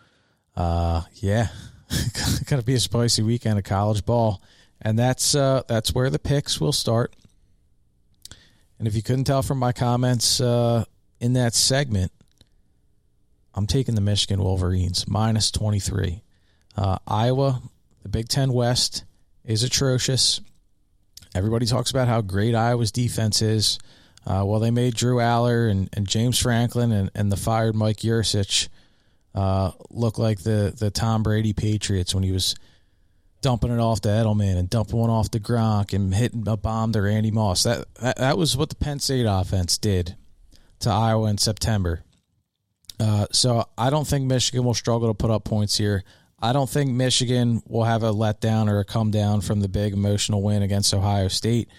uh, 0.56 1.04
yeah, 1.14 1.50
going 2.48 2.60
to 2.60 2.66
be 2.66 2.74
a 2.74 2.80
spicy 2.80 3.22
weekend 3.22 3.60
of 3.60 3.64
college 3.64 4.08
ball, 4.08 4.42
and 4.82 4.98
that's 4.98 5.36
uh, 5.36 5.62
that's 5.68 5.94
where 5.94 6.10
the 6.10 6.18
picks 6.18 6.60
will 6.60 6.74
start. 6.74 7.16
And 8.80 8.88
if 8.88 8.96
you 8.96 9.02
couldn't 9.02 9.24
tell 9.26 9.42
from 9.42 9.58
my 9.58 9.72
comments 9.72 10.40
uh, 10.40 10.86
in 11.20 11.34
that 11.34 11.54
segment, 11.54 12.12
I'm 13.54 13.66
taking 13.66 13.96
the 13.96 14.02
Michigan 14.02 14.42
Wolverines 14.42 15.08
minus 15.08 15.50
23. 15.50 16.22
Uh, 16.76 16.98
Iowa, 17.08 17.62
the 18.04 18.10
Big 18.10 18.28
Ten 18.28 18.54
West 18.54 19.04
is 19.44 19.64
atrocious. 19.64 20.42
Everybody 21.34 21.66
talks 21.66 21.90
about 21.90 22.08
how 22.08 22.22
great 22.22 22.54
Iowa's 22.54 22.92
defense 22.92 23.42
is. 23.42 23.80
Uh, 24.26 24.44
well, 24.46 24.60
they 24.60 24.72
made 24.72 24.94
Drew 24.94 25.18
Allar 25.18 25.72
and, 25.72 25.90
and 25.94 26.08
James 26.08 26.38
Franklin 26.38 26.92
and, 26.92 27.10
and 27.16 27.32
the 27.32 27.38
fired 27.38 27.76
Mike 27.76 27.98
Yurcich 27.98 28.68
uh, 29.34 29.72
look 29.90 30.18
like 30.18 30.40
the, 30.40 30.74
the 30.78 30.92
Tom 30.92 31.24
Brady 31.24 31.54
Patriots 31.54 32.14
when 32.14 32.24
he 32.24 32.32
was 32.32 32.56
dumping 33.48 33.72
it 33.72 33.80
off 33.80 34.02
to 34.02 34.10
Edelman 34.10 34.58
and 34.58 34.70
dumping 34.70 35.00
one 35.00 35.10
off 35.10 35.32
to 35.32 35.40
Gronk 35.40 35.94
and 35.94 36.14
hitting 36.14 36.46
a 36.50 36.58
bomb 36.58 36.92
to 36.92 37.02
Randy 37.02 37.32
Moss. 37.32 37.64
That, 37.64 37.86
that 38.02 38.18
that 38.18 38.38
was 38.38 38.58
what 38.58 38.68
the 38.68 38.76
Penn 38.76 39.00
State 39.00 39.26
offense 39.26 39.78
did 39.78 40.18
to 40.80 40.90
Iowa 40.90 41.30
in 41.30 41.38
September. 41.38 42.04
Uh, 43.00 43.28
so 43.32 43.64
I 43.78 43.90
don't 43.90 44.06
think 44.06 44.26
Michigan 44.26 44.66
will 44.66 44.74
struggle 44.74 45.08
to 45.08 45.14
put 45.14 45.32
up 45.32 45.46
points 45.46 45.78
here. 45.78 46.04
I 46.38 46.52
don't 46.52 46.70
think 46.70 46.92
Michigan 46.92 47.64
will 47.70 47.86
have 47.86 48.04
a 48.04 48.12
letdown 48.12 48.70
or 48.70 48.82
a 48.82 48.84
come 48.84 49.12
down 49.12 49.40
from 49.40 49.62
the 49.62 49.70
big 49.70 49.94
emotional 49.94 50.42
win 50.42 50.62
against 50.62 50.94
Ohio 50.94 51.30
State. 51.30 51.70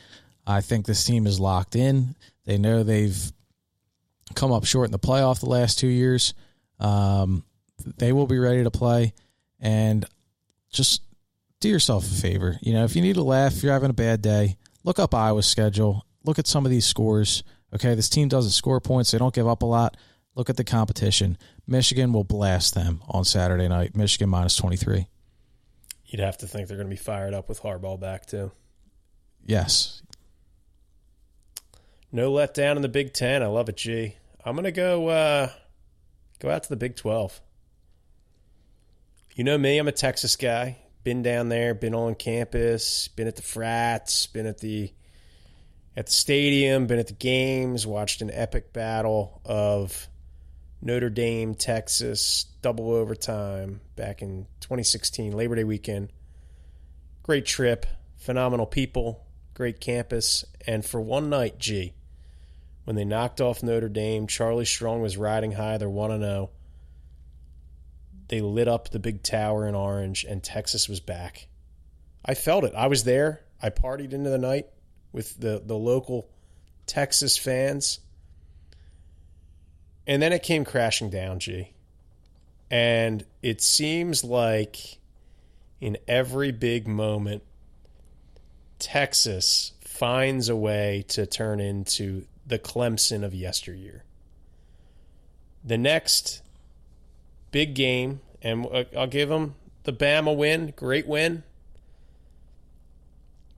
I 0.47 0.63
think 0.63 0.87
this 0.87 1.05
team 1.05 1.27
is 1.27 1.39
locked 1.39 1.77
in. 1.77 2.17
They 2.47 2.57
know 2.57 2.83
they've 2.83 3.31
come 4.35 4.53
up 4.53 4.65
short 4.65 4.87
in 4.87 4.93
the 4.93 4.99
playoff 4.99 5.41
the 5.41 5.51
last 5.51 5.79
two 5.79 5.87
years. 5.87 6.33
Um, 6.81 7.45
they 7.99 8.15
will 8.15 8.27
be 8.27 8.39
ready 8.39 8.65
to 8.65 8.71
play, 8.71 9.13
and 9.61 10.07
just 10.71 11.03
do 11.61 11.69
yourself 11.69 12.05
a 12.05 12.15
favor. 12.15 12.59
You 12.63 12.73
know, 12.73 12.85
if 12.85 12.95
you 12.95 13.03
need 13.03 13.17
a 13.17 13.23
laugh, 13.23 13.57
if 13.57 13.63
you're 13.63 13.73
having 13.73 13.91
a 13.91 13.95
bad 13.95 14.23
day, 14.23 14.57
look 14.85 14.99
up 14.99 15.15
Iowa's 15.15 15.47
schedule. 15.47 16.05
Look 16.25 16.39
at 16.39 16.47
some 16.47 16.65
of 16.65 16.71
these 16.71 16.87
scores. 16.87 17.43
Okay, 17.75 17.95
this 17.95 18.09
team 18.09 18.29
doesn't 18.29 18.53
score 18.53 18.81
points. 18.81 19.11
They 19.11 19.19
don't 19.19 19.35
give 19.35 19.49
up 19.49 19.63
a 19.63 19.67
lot. 19.67 19.97
Look 20.35 20.49
at 20.49 20.57
the 20.57 20.65
competition. 20.65 21.37
Michigan 21.67 22.13
will 22.13 22.25
blast 22.25 22.75
them 22.75 23.03
on 23.09 23.25
Saturday 23.25 23.69
night. 23.69 23.97
Michigan 23.97 24.29
minus 24.29 24.57
23. 24.57 25.07
You'd 26.07 26.21
have 26.21 26.39
to 26.39 26.47
think 26.47 26.69
they're 26.69 26.77
going 26.77 26.89
to 26.89 26.95
be 26.95 26.97
fired 26.97 27.35
up 27.35 27.49
with 27.49 27.61
Harbaugh 27.61 28.01
back, 28.01 28.27
too. 28.27 28.53
Yes. 29.45 30.03
No 32.11 32.33
letdown 32.33 32.77
in 32.77 32.83
the 32.83 32.89
Big 32.89 33.13
Ten. 33.13 33.43
I 33.43 33.47
love 33.47 33.69
it, 33.69 33.77
G. 33.77 34.15
I'm 34.45 34.55
going 34.55 34.65
to 34.65 34.73
go 34.73 35.09
uh, 35.09 35.51
go 36.39 36.51
out 36.51 36.63
to 36.63 36.69
the 36.69 36.77
Big 36.77 36.97
12. 36.97 37.41
You 39.35 39.45
know 39.45 39.59
me, 39.59 39.79
I'm 39.79 39.89
a 39.89 39.93
Texas 39.93 40.37
guy. 40.37 40.79
Been 41.05 41.23
down 41.23 41.49
there, 41.49 41.75
been 41.75 41.95
on 41.95 42.15
campus, 42.15 43.09
been 43.09 43.29
at 43.29 43.37
the 43.37 43.43
frats, 43.43 44.27
been 44.27 44.47
at 44.47 44.59
the 44.59 44.93
at 45.97 46.07
the 46.07 46.13
stadium, 46.13 46.87
been 46.87 46.99
at 46.99 47.09
the 47.09 47.13
games, 47.13 47.87
watched 47.87 48.23
an 48.23 48.31
epic 48.33 48.73
battle 48.73 49.41
of 49.45 50.09
Notre 50.81 51.11
Dame, 51.11 51.55
Texas, 51.55 52.47
double 52.63 52.93
overtime 52.93 53.81
back 53.97 54.23
in 54.23 54.47
2016, 54.61 55.33
Labor 55.33 55.57
Day 55.57 55.65
weekend. 55.65 56.13
Great 57.25 57.47
trip, 57.47 57.85
phenomenal 58.17 58.67
people, 58.67 59.27
great 59.55 59.81
campus, 59.81 60.45
and 60.67 60.85
for 60.85 61.01
one 61.01 61.29
night, 61.31 61.59
G, 61.59 61.95
when 62.85 62.95
they 62.95 63.05
knocked 63.05 63.41
off 63.41 63.63
Notre 63.63 63.89
Dame, 63.89 64.29
Charlie 64.29 64.65
Strong 64.65 65.03
was 65.03 65.17
riding 65.17 65.53
high. 65.53 65.79
They're 65.79 65.91
1 65.91 66.21
0. 66.21 66.51
They 68.29 68.41
lit 68.41 68.69
up 68.69 68.91
the 68.91 68.99
big 68.99 69.23
tower 69.23 69.67
in 69.67 69.75
orange, 69.75 70.25
and 70.25 70.43
Texas 70.43 70.89
was 70.89 71.01
back. 71.01 71.49
I 72.25 72.35
felt 72.35 72.65
it. 72.65 72.75
I 72.75 72.87
was 72.87 73.05
there. 73.05 73.43
I 73.63 73.71
partied 73.71 74.13
into 74.13 74.31
the 74.31 74.39
night 74.39 74.67
with 75.13 75.41
the, 75.41 75.63
the 75.65 75.77
local 75.77 76.29
Texas 76.87 77.37
fans. 77.37 78.01
And 80.07 80.23
then 80.23 80.33
it 80.33 80.43
came 80.43 80.65
crashing 80.65 81.11
down, 81.11 81.39
G. 81.39 81.73
And 82.71 83.25
it 83.43 83.63
seems 83.63 84.25
like 84.25 84.99
in 85.81 85.97
every 86.07 86.53
big 86.53 86.87
moment, 86.87 87.43
Texas 88.79 89.73
finds 89.81 90.49
a 90.49 90.57
way 90.57 91.05
to 91.09 91.27
turn 91.27 91.61
into 91.61 92.27
the 92.47 92.59
Clemson 92.59 93.25
of 93.25 93.35
yesteryear. 93.35 94.05
The 95.65 95.79
next 95.79 96.43
big 97.51 97.75
game, 97.75 98.21
and 98.43 98.67
I'll 98.97 99.07
give 99.07 99.29
them 99.29 99.55
the 99.85 99.93
Bama 99.93 100.37
win, 100.37 100.73
great 100.77 101.07
win. 101.07 101.43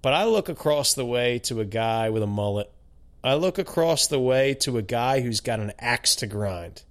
But 0.02 0.14
I 0.14 0.24
look 0.24 0.48
across 0.48 0.94
the 0.94 1.04
way 1.04 1.38
to 1.40 1.60
a 1.60 1.64
guy 1.64 2.10
with 2.10 2.22
a 2.22 2.26
mullet. 2.26 2.70
I 3.22 3.34
look 3.34 3.58
across 3.58 4.06
the 4.06 4.18
way 4.18 4.54
to 4.54 4.78
a 4.78 4.82
guy 4.82 5.20
who's 5.20 5.40
got 5.40 5.60
an 5.60 5.72
axe 5.78 6.16
to 6.16 6.26
grind. 6.26 6.82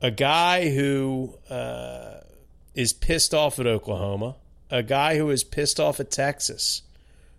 A 0.00 0.10
guy 0.10 0.70
who 0.70 1.34
uh, 1.48 2.20
is 2.74 2.92
pissed 2.92 3.34
off 3.34 3.58
at 3.58 3.66
Oklahoma. 3.66 4.36
A 4.70 4.82
guy 4.84 5.16
who 5.16 5.30
is 5.30 5.42
pissed 5.42 5.80
off 5.80 5.98
at 5.98 6.12
Texas 6.12 6.82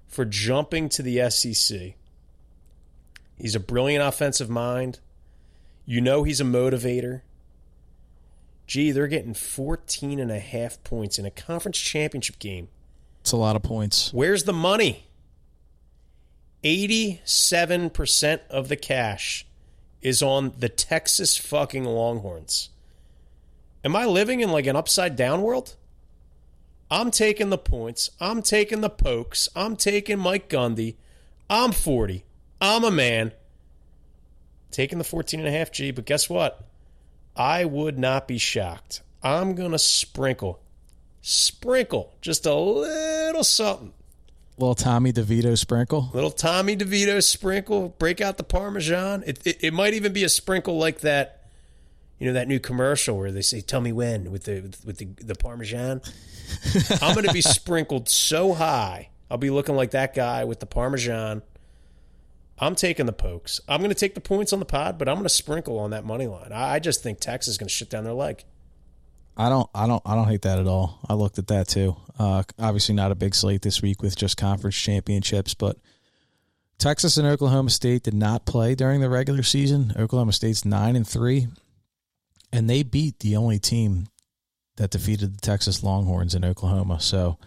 for 0.07 0.25
jumping 0.25 0.89
to 0.89 1.01
the 1.01 1.29
SEC. 1.29 1.93
He's 3.37 3.55
a 3.55 3.59
brilliant 3.59 4.03
offensive 4.03 4.49
mind. 4.49 4.99
You 5.85 6.01
know 6.01 6.23
he's 6.23 6.41
a 6.41 6.45
motivator. 6.45 7.21
Gee, 8.71 8.91
they're 8.91 9.07
getting 9.07 9.33
14 9.33 10.17
and 10.17 10.31
a 10.31 10.39
half 10.39 10.81
points 10.85 11.19
in 11.19 11.25
a 11.25 11.29
conference 11.29 11.77
championship 11.77 12.39
game. 12.39 12.69
It's 13.19 13.33
a 13.33 13.35
lot 13.35 13.57
of 13.57 13.63
points. 13.63 14.13
Where's 14.13 14.45
the 14.45 14.53
money? 14.53 15.07
87% 16.63 18.39
of 18.49 18.69
the 18.69 18.77
cash 18.77 19.45
is 20.01 20.23
on 20.23 20.53
the 20.57 20.69
Texas 20.69 21.35
fucking 21.35 21.83
Longhorns. 21.83 22.69
Am 23.83 23.93
I 23.93 24.05
living 24.05 24.39
in 24.39 24.53
like 24.53 24.67
an 24.67 24.77
upside 24.77 25.17
down 25.17 25.41
world? 25.41 25.75
I'm 26.89 27.11
taking 27.11 27.49
the 27.49 27.57
points. 27.57 28.11
I'm 28.21 28.41
taking 28.41 28.79
the 28.79 28.89
pokes. 28.89 29.49
I'm 29.53 29.75
taking 29.75 30.17
Mike 30.17 30.47
Gundy. 30.47 30.95
I'm 31.49 31.73
40. 31.73 32.23
I'm 32.61 32.85
a 32.85 32.91
man. 32.91 33.33
Taking 34.71 34.97
the 34.97 35.03
14 35.03 35.41
and 35.41 35.49
a 35.49 35.51
half 35.51 35.73
G, 35.73 35.91
but 35.91 36.05
guess 36.05 36.29
what? 36.29 36.70
I 37.35 37.65
would 37.65 37.97
not 37.97 38.27
be 38.27 38.37
shocked. 38.37 39.01
I'm 39.23 39.55
going 39.55 39.71
to 39.71 39.79
sprinkle. 39.79 40.59
Sprinkle 41.21 42.13
just 42.21 42.45
a 42.45 42.53
little 42.53 43.43
something. 43.43 43.93
Little 44.57 44.75
Tommy 44.75 45.11
DeVito 45.13 45.57
sprinkle. 45.57 46.09
Little 46.13 46.31
Tommy 46.31 46.75
DeVito 46.75 47.23
sprinkle. 47.23 47.89
Break 47.97 48.21
out 48.21 48.37
the 48.37 48.43
Parmesan. 48.43 49.23
It, 49.25 49.45
it, 49.45 49.63
it 49.63 49.73
might 49.73 49.93
even 49.93 50.13
be 50.13 50.23
a 50.23 50.29
sprinkle 50.29 50.77
like 50.77 50.99
that, 51.01 51.47
you 52.19 52.27
know, 52.27 52.33
that 52.33 52.47
new 52.47 52.59
commercial 52.59 53.17
where 53.17 53.31
they 53.31 53.41
say, 53.41 53.61
tell 53.61 53.81
me 53.81 53.91
when 53.91 54.31
with 54.31 54.43
the, 54.43 54.61
with 54.85 54.97
the, 54.97 55.05
the 55.23 55.35
Parmesan. 55.35 56.01
I'm 57.01 57.13
going 57.15 57.27
to 57.27 57.33
be 57.33 57.41
sprinkled 57.41 58.09
so 58.09 58.53
high. 58.53 59.09
I'll 59.29 59.37
be 59.37 59.49
looking 59.49 59.75
like 59.75 59.91
that 59.91 60.13
guy 60.13 60.43
with 60.43 60.59
the 60.59 60.65
Parmesan. 60.65 61.41
I'm 62.61 62.75
taking 62.75 63.07
the 63.07 63.13
pokes. 63.13 63.59
I'm 63.67 63.79
going 63.79 63.89
to 63.89 63.95
take 63.95 64.13
the 64.13 64.21
points 64.21 64.53
on 64.53 64.59
the 64.59 64.65
pod, 64.65 64.99
but 64.99 65.09
I'm 65.09 65.15
going 65.15 65.23
to 65.25 65.29
sprinkle 65.29 65.79
on 65.79 65.89
that 65.89 66.05
money 66.05 66.27
line. 66.27 66.51
I, 66.53 66.77
just 66.77 67.01
think 67.01 67.19
Texas 67.19 67.53
is 67.53 67.57
going 67.57 67.67
to 67.67 67.73
shit 67.73 67.89
down 67.89 68.03
their 68.03 68.13
leg. 68.13 68.43
I 69.35 69.49
don't, 69.49 69.67
I 69.73 69.87
don't, 69.87 70.03
I 70.05 70.13
don't 70.13 70.27
hate 70.27 70.43
that 70.43 70.59
at 70.59 70.67
all. 70.67 70.99
I 71.09 71.15
looked 71.15 71.39
at 71.39 71.47
that 71.47 71.67
too. 71.67 71.95
Uh, 72.19 72.43
obviously, 72.59 72.93
not 72.93 73.11
a 73.11 73.15
big 73.15 73.33
slate 73.33 73.63
this 73.63 73.81
week 73.81 74.03
with 74.03 74.15
just 74.15 74.37
conference 74.37 74.75
championships, 74.75 75.55
but 75.55 75.77
Texas 76.77 77.17
and 77.17 77.27
Oklahoma 77.27 77.71
State 77.71 78.03
did 78.03 78.13
not 78.13 78.45
play 78.45 78.75
during 78.75 79.01
the 79.01 79.09
regular 79.09 79.41
season. 79.41 79.93
Oklahoma 79.97 80.33
State's 80.33 80.63
nine 80.63 80.95
and 80.95 81.07
three, 81.07 81.47
and 82.53 82.69
they 82.69 82.83
beat 82.83 83.19
the 83.19 83.35
only 83.37 83.57
team 83.57 84.07
that 84.75 84.91
defeated 84.91 85.35
the 85.35 85.41
Texas 85.41 85.83
Longhorns 85.83 86.35
in 86.35 86.45
Oklahoma. 86.45 86.99
So 86.99 87.39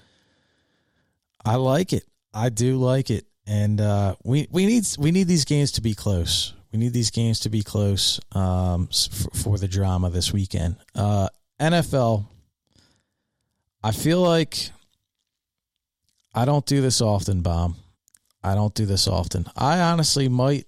I 1.44 1.56
like 1.56 1.92
it. 1.92 2.04
I 2.32 2.48
do 2.48 2.78
like 2.78 3.10
it, 3.10 3.26
and 3.46 3.80
uh, 3.80 4.16
we 4.24 4.48
we 4.50 4.66
need 4.66 4.86
we 4.98 5.10
need 5.10 5.28
these 5.28 5.44
games 5.44 5.72
to 5.72 5.80
be 5.80 5.94
close. 5.94 6.54
We 6.72 6.78
need 6.78 6.92
these 6.92 7.10
games 7.10 7.40
to 7.40 7.50
be 7.50 7.62
close 7.62 8.18
um, 8.32 8.88
for, 8.88 9.30
for, 9.30 9.58
the 9.58 9.68
drama 9.68 10.10
this 10.10 10.32
weekend. 10.32 10.74
Uh, 10.92 11.28
NFL. 11.60 12.26
I 13.80 13.92
feel 13.92 14.20
like 14.20 14.70
I 16.34 16.44
don't 16.44 16.66
do 16.66 16.80
this 16.80 17.00
often, 17.00 17.42
Bomb. 17.42 17.76
I 18.42 18.56
don't 18.56 18.74
do 18.74 18.86
this 18.86 19.06
often. 19.06 19.46
I 19.56 19.80
honestly 19.80 20.28
might 20.28 20.66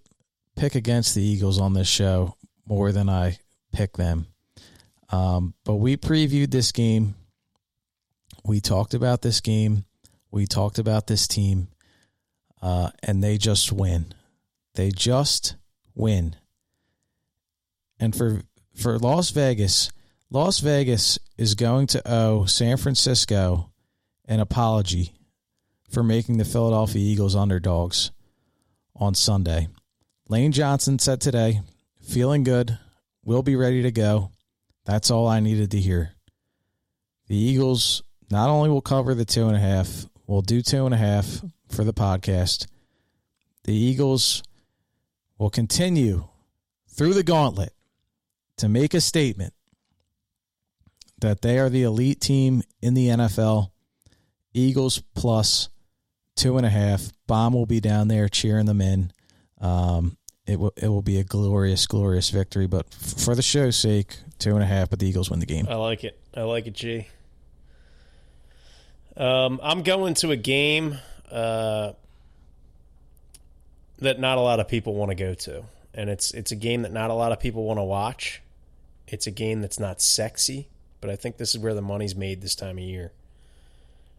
pick 0.54 0.76
against 0.76 1.14
the 1.14 1.22
Eagles 1.22 1.58
on 1.58 1.72
this 1.72 1.88
show 1.88 2.36
more 2.66 2.92
than 2.92 3.08
I 3.08 3.38
pick 3.72 3.96
them. 3.96 4.26
Um, 5.10 5.54
but 5.64 5.74
we 5.74 5.96
previewed 5.96 6.50
this 6.50 6.72
game. 6.72 7.14
We 8.44 8.60
talked 8.60 8.94
about 8.94 9.22
this 9.22 9.40
game. 9.40 9.84
We 10.30 10.46
talked 10.46 10.78
about 10.78 11.06
this 11.06 11.26
team. 11.26 11.68
Uh, 12.60 12.90
and 13.02 13.22
they 13.22 13.38
just 13.38 13.72
win. 13.72 14.14
They 14.74 14.90
just 14.90 15.56
win. 15.94 16.36
And 17.98 18.14
for 18.14 18.42
for 18.74 18.98
Las 18.98 19.30
Vegas, 19.30 19.90
Las 20.30 20.58
Vegas 20.58 21.18
is 21.38 21.54
going 21.54 21.86
to 21.88 22.02
owe 22.10 22.44
San 22.44 22.76
Francisco 22.76 23.70
an 24.26 24.40
apology 24.40 25.14
for 25.88 26.02
making 26.02 26.36
the 26.36 26.44
Philadelphia 26.44 27.00
Eagles 27.00 27.36
underdogs 27.36 28.10
on 28.94 29.14
Sunday. 29.14 29.68
Lane 30.28 30.52
Johnson 30.52 30.98
said 30.98 31.20
today, 31.20 31.60
feeling 32.02 32.42
good, 32.42 32.78
we'll 33.24 33.42
be 33.42 33.56
ready 33.56 33.82
to 33.82 33.92
go. 33.92 34.30
That's 34.84 35.10
all 35.10 35.26
I 35.26 35.40
needed 35.40 35.70
to 35.70 35.80
hear. 35.80 36.12
The 37.28 37.36
Eagles 37.36 38.02
not 38.30 38.48
only 38.48 38.68
will 38.68 38.80
cover 38.80 39.14
the 39.14 39.24
two 39.24 39.46
and 39.46 39.56
a 39.56 39.60
half, 39.60 40.06
we'll 40.26 40.42
do 40.42 40.62
two 40.62 40.84
and 40.84 40.94
a 40.94 40.98
half 40.98 41.40
for 41.68 41.84
the 41.84 41.94
podcast. 41.94 42.66
The 43.64 43.74
Eagles 43.74 44.42
will 45.38 45.50
continue 45.50 46.28
through 46.88 47.14
the 47.14 47.22
gauntlet 47.22 47.72
to 48.58 48.68
make 48.68 48.94
a 48.94 49.00
statement 49.00 49.52
that 51.20 51.42
they 51.42 51.58
are 51.58 51.68
the 51.68 51.82
elite 51.82 52.20
team 52.20 52.62
in 52.80 52.94
the 52.94 53.08
NFL. 53.08 53.70
Eagles 54.54 55.02
plus 55.14 55.68
two 56.36 56.56
and 56.56 56.66
a 56.66 56.70
half. 56.70 57.10
Bomb 57.26 57.54
will 57.54 57.66
be 57.66 57.80
down 57.80 58.08
there 58.08 58.28
cheering 58.28 58.66
them 58.66 58.80
in. 58.80 59.10
Um, 59.60 60.16
it 60.46 60.60
will 60.60 60.72
it 60.76 60.88
will 60.88 61.02
be 61.02 61.18
a 61.18 61.24
glorious, 61.24 61.86
glorious 61.86 62.30
victory. 62.30 62.66
But 62.66 62.86
f- 62.92 63.20
for 63.24 63.34
the 63.34 63.42
show's 63.42 63.76
sake, 63.76 64.18
two 64.38 64.54
and 64.54 64.62
a 64.62 64.66
half. 64.66 64.90
But 64.90 65.00
the 65.00 65.08
Eagles 65.08 65.28
win 65.28 65.40
the 65.40 65.46
game. 65.46 65.66
I 65.68 65.74
like 65.74 66.04
it. 66.04 66.18
I 66.34 66.42
like 66.42 66.66
it, 66.66 66.74
G. 66.74 67.08
Um, 69.16 69.58
I'm 69.62 69.82
going 69.82 70.14
to 70.14 70.30
a 70.30 70.36
game 70.36 70.98
uh, 71.30 71.92
that 73.98 74.20
not 74.20 74.38
a 74.38 74.40
lot 74.40 74.60
of 74.60 74.68
people 74.68 74.94
want 74.94 75.10
to 75.10 75.14
go 75.14 75.34
to, 75.34 75.64
and 75.94 76.10
it's 76.10 76.32
it's 76.32 76.52
a 76.52 76.56
game 76.56 76.82
that 76.82 76.92
not 76.92 77.10
a 77.10 77.14
lot 77.14 77.32
of 77.32 77.40
people 77.40 77.64
want 77.64 77.78
to 77.78 77.84
watch. 77.84 78.42
It's 79.08 79.26
a 79.26 79.30
game 79.30 79.60
that's 79.60 79.78
not 79.78 80.02
sexy, 80.02 80.68
but 81.00 81.10
I 81.10 81.16
think 81.16 81.36
this 81.36 81.54
is 81.54 81.60
where 81.60 81.74
the 81.74 81.82
money's 81.82 82.16
made 82.16 82.40
this 82.42 82.54
time 82.54 82.78
of 82.78 82.84
year. 82.84 83.12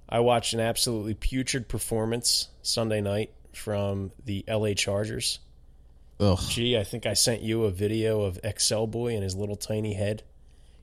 I 0.09 0.21
watched 0.21 0.53
an 0.53 0.61
absolutely 0.61 1.13
putrid 1.13 1.67
performance 1.67 2.47
Sunday 2.61 3.01
night 3.01 3.31
from 3.51 4.11
the 4.25 4.45
LA 4.47 4.73
Chargers. 4.73 5.39
Ugh. 6.19 6.39
Gee, 6.47 6.77
I 6.77 6.83
think 6.83 7.05
I 7.05 7.13
sent 7.13 7.41
you 7.41 7.65
a 7.65 7.71
video 7.71 8.21
of 8.21 8.39
Excel 8.43 8.87
Boy 8.87 9.13
and 9.13 9.23
his 9.23 9.35
little 9.35 9.55
tiny 9.55 9.93
head. 9.93 10.23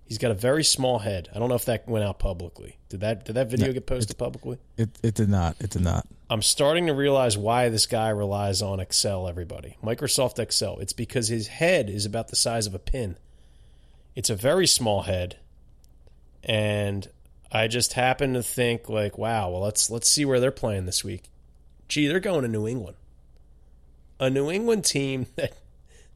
He's 0.07 0.19
got 0.19 0.31
a 0.31 0.35
very 0.35 0.63
small 0.63 0.99
head. 0.99 1.31
I 1.35 1.39
don't 1.39 1.49
know 1.49 1.55
if 1.55 1.65
that 1.65 1.89
went 1.89 2.05
out 2.05 2.19
publicly. 2.19 2.77
Did 2.91 3.01
that 3.01 3.25
did 3.25 3.35
that 3.37 3.49
video 3.49 3.69
no, 3.69 3.73
get 3.73 3.87
posted 3.87 4.17
it, 4.17 4.19
publicly? 4.19 4.59
It 4.77 4.91
it 5.03 5.15
did 5.15 5.31
not. 5.31 5.57
It 5.61 5.71
did 5.71 5.83
not. 5.83 6.07
I'm 6.31 6.43
starting 6.43 6.87
to 6.87 6.95
realize 6.95 7.37
why 7.37 7.69
this 7.69 7.87
guy 7.87 8.09
relies 8.09 8.63
on 8.63 8.81
Excel 8.81 9.29
everybody. 9.29 9.77
Microsoft 9.83 10.39
Excel. 10.39 10.79
It's 10.79 10.95
because 10.95 11.29
his 11.29 11.49
head 11.49 11.91
is 11.91 12.07
about 12.07 12.29
the 12.29 12.37
size 12.37 12.67
of 12.67 12.75
a 12.75 12.79
pin. 12.79 13.19
It's 14.15 14.31
a 14.31 14.37
very 14.37 14.67
small 14.67 15.03
head. 15.03 15.37
And 16.43 17.09
I 17.53 17.69
just 17.69 17.93
happen 17.93 18.35
to 18.35 18.43
think 18.43 18.89
like, 18.89 19.19
wow, 19.19 19.51
well 19.51 19.61
let's 19.61 19.91
let's 19.91 20.09
see 20.09 20.25
where 20.25 20.41
they're 20.41 20.51
playing 20.51 20.87
this 20.87 21.05
week. 21.05 21.25
Gee, 21.89 22.07
they're 22.07 22.21
going 22.21 22.43
to 22.43 22.49
New 22.49 22.67
England. 22.67 22.97
A 24.19 24.31
New 24.31 24.51
England 24.51 24.87
team 24.87 25.27
that 25.37 25.53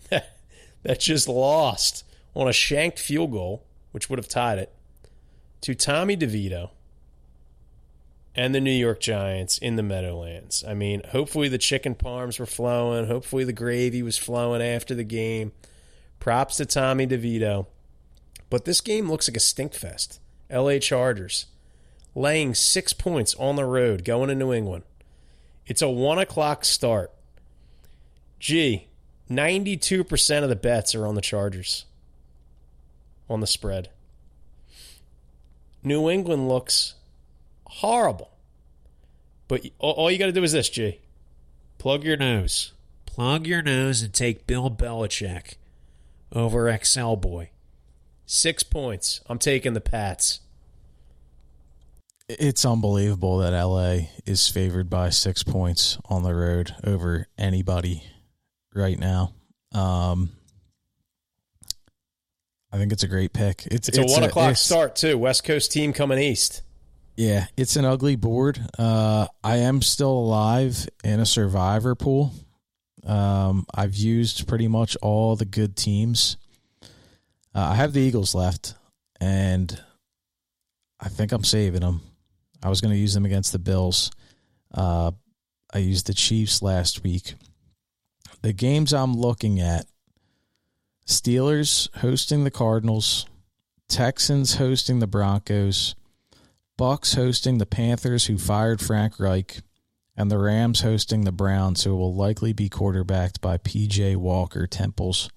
that, 0.09 0.39
that 0.85 1.01
just 1.01 1.29
lost 1.29 2.05
on 2.35 2.49
a 2.49 2.53
shanked 2.53 2.99
field 2.99 3.33
goal, 3.33 3.67
which 3.93 4.09
would 4.09 4.19
have 4.19 4.29
tied 4.29 4.59
it, 4.59 4.73
to 5.61 5.75
Tommy 5.75 6.17
DeVito 6.17 6.71
and 8.39 8.55
the 8.55 8.61
New 8.61 8.71
York 8.71 9.01
Giants 9.01 9.59
in 9.59 9.75
the 9.75 9.83
Meadowlands. 9.83 10.63
I 10.65 10.73
mean, 10.73 11.03
hopefully 11.11 11.49
the 11.49 11.59
chicken 11.59 11.97
parms 11.97 12.39
were 12.39 12.47
flowing. 12.47 13.09
Hopefully 13.09 13.43
the 13.43 13.53
gravy 13.53 14.01
was 14.01 14.17
flowing 14.17 14.63
after 14.63 14.95
the 14.95 15.03
game. 15.03 15.51
Props 16.21 16.59
to 16.59 16.65
Tommy 16.65 17.05
DeVito. 17.05 17.67
But 18.49 18.65
this 18.65 18.81
game 18.81 19.11
looks 19.11 19.29
like 19.29 19.37
a 19.37 19.41
stinkfest. 19.41 20.21
LA 20.49 20.79
Chargers, 20.79 21.47
laying 22.15 22.55
six 22.55 22.93
points 22.93 23.35
on 23.41 23.57
the 23.57 23.65
road 23.65 24.05
going 24.05 24.29
to 24.29 24.37
New 24.37 24.53
England. 24.53 24.85
It's 25.67 25.83
a 25.83 25.89
one 25.89 26.21
o'clock 26.21 26.65
start. 26.65 27.11
Gee, 28.39 28.87
92% 29.29 30.43
of 30.45 30.49
the 30.49 30.55
bets 30.55 30.95
are 30.95 31.09
on 31.09 31.17
the 31.17 31.21
Chargers 31.21 31.87
on 33.29 33.41
the 33.41 33.49
spread. 33.49 33.89
New 35.83 36.09
England 36.09 36.49
looks 36.49 36.95
horrible. 37.69 38.31
But 39.47 39.67
all 39.79 40.11
you 40.11 40.19
got 40.19 40.27
to 40.27 40.33
do 40.33 40.43
is 40.43 40.53
this, 40.53 40.69
G. 40.69 41.01
Plug 41.79 42.05
your 42.05 42.17
nose. 42.17 42.73
Plug 43.07 43.47
your 43.47 43.63
nose 43.63 44.03
and 44.03 44.13
take 44.13 44.47
Bill 44.47 44.71
Belichick 44.71 45.55
over 46.33 46.69
Excel 46.69 47.17
Boy. 47.17 47.51
Six 48.27 48.63
points. 48.63 49.21
I'm 49.27 49.39
taking 49.39 49.73
the 49.73 49.81
Pats. 49.81 50.41
It's 52.29 52.67
unbelievable 52.67 53.39
that 53.39 53.59
LA 53.59 54.09
is 54.27 54.49
favored 54.49 54.91
by 54.91 55.09
six 55.09 55.43
points 55.43 55.97
on 56.11 56.23
the 56.23 56.35
road 56.35 56.75
over 56.85 57.27
anybody 57.39 58.03
right 58.75 58.99
now. 58.99 59.33
Um, 59.73 60.33
I 62.71 62.77
think 62.77 62.93
it's 62.93 63.03
a 63.03 63.09
great 63.09 63.33
pick. 63.33 63.67
It's, 63.71 63.89
it's, 63.89 63.97
it's 63.97 64.13
a 64.13 64.15
one 64.15 64.25
o'clock 64.25 64.57
start 64.57 64.95
too. 64.95 65.17
West 65.17 65.45
Coast 65.45 65.73
team 65.73 65.95
coming 65.95 66.19
east. 66.19 66.63
Yeah, 67.19 67.47
it's 67.57 67.75
an 67.75 67.85
ugly 67.85 68.15
board. 68.15 68.61
Uh, 68.79 69.27
I 69.43 69.57
am 69.57 69.83
still 69.83 70.13
alive 70.13 70.89
in 71.03 71.19
a 71.19 71.27
survivor 71.27 71.97
pool. 71.97 72.33
Um, 73.05 73.67
I've 73.75 73.97
used 73.97 74.47
pretty 74.47 74.69
much 74.69 74.97
all 75.03 75.35
the 75.35 75.45
good 75.45 75.75
teams. 75.75 76.37
Uh, 77.53 77.71
I 77.71 77.75
have 77.75 77.93
the 77.93 78.01
Eagles 78.01 78.37
left, 78.37 78.77
and 79.21 79.83
I 81.01 81.09
think 81.09 81.33
I'm 81.33 81.43
saving 81.43 81.81
them. 81.81 82.03
I 82.63 82.69
was 82.69 82.81
going 82.81 82.95
to 82.95 83.01
use 83.01 83.15
them 83.15 83.25
against 83.25 83.51
the 83.51 83.59
Bills. 83.59 84.13
Uh, 84.73 85.11
I 85.75 85.79
used 85.79 86.07
the 86.07 86.15
Chiefs 86.15 86.63
last 86.63 87.03
week. 87.03 87.35
The 88.43 88.53
games 88.53 88.95
I'm 88.95 89.17
looking 89.17 89.59
at 89.59 89.87
Steelers 91.05 91.93
hosting 91.97 92.45
the 92.45 92.53
Cardinals, 92.53 93.27
Texans 93.89 94.55
hosting 94.55 95.01
the 95.01 95.09
Broncos, 95.09 95.97
Bucks 96.79 97.15
hosting 97.15 97.59
the 97.59 97.67
Panthers, 97.67 98.27
who 98.27 98.39
fired 98.39 98.81
Frank 98.81 99.21
Reich, 99.21 99.59
and 100.17 100.31
the 100.31 100.39
Rams 100.39 100.81
hosting 100.81 101.25
the 101.25 101.33
Browns, 101.33 101.85
who 101.85 101.95
will 101.95 102.15
likely 102.15 102.55
be 102.55 102.71
quarterbacked 102.71 103.43
by 103.43 103.59
PJ 103.59 104.17
Walker, 104.17 104.67
Temple's 104.67 105.29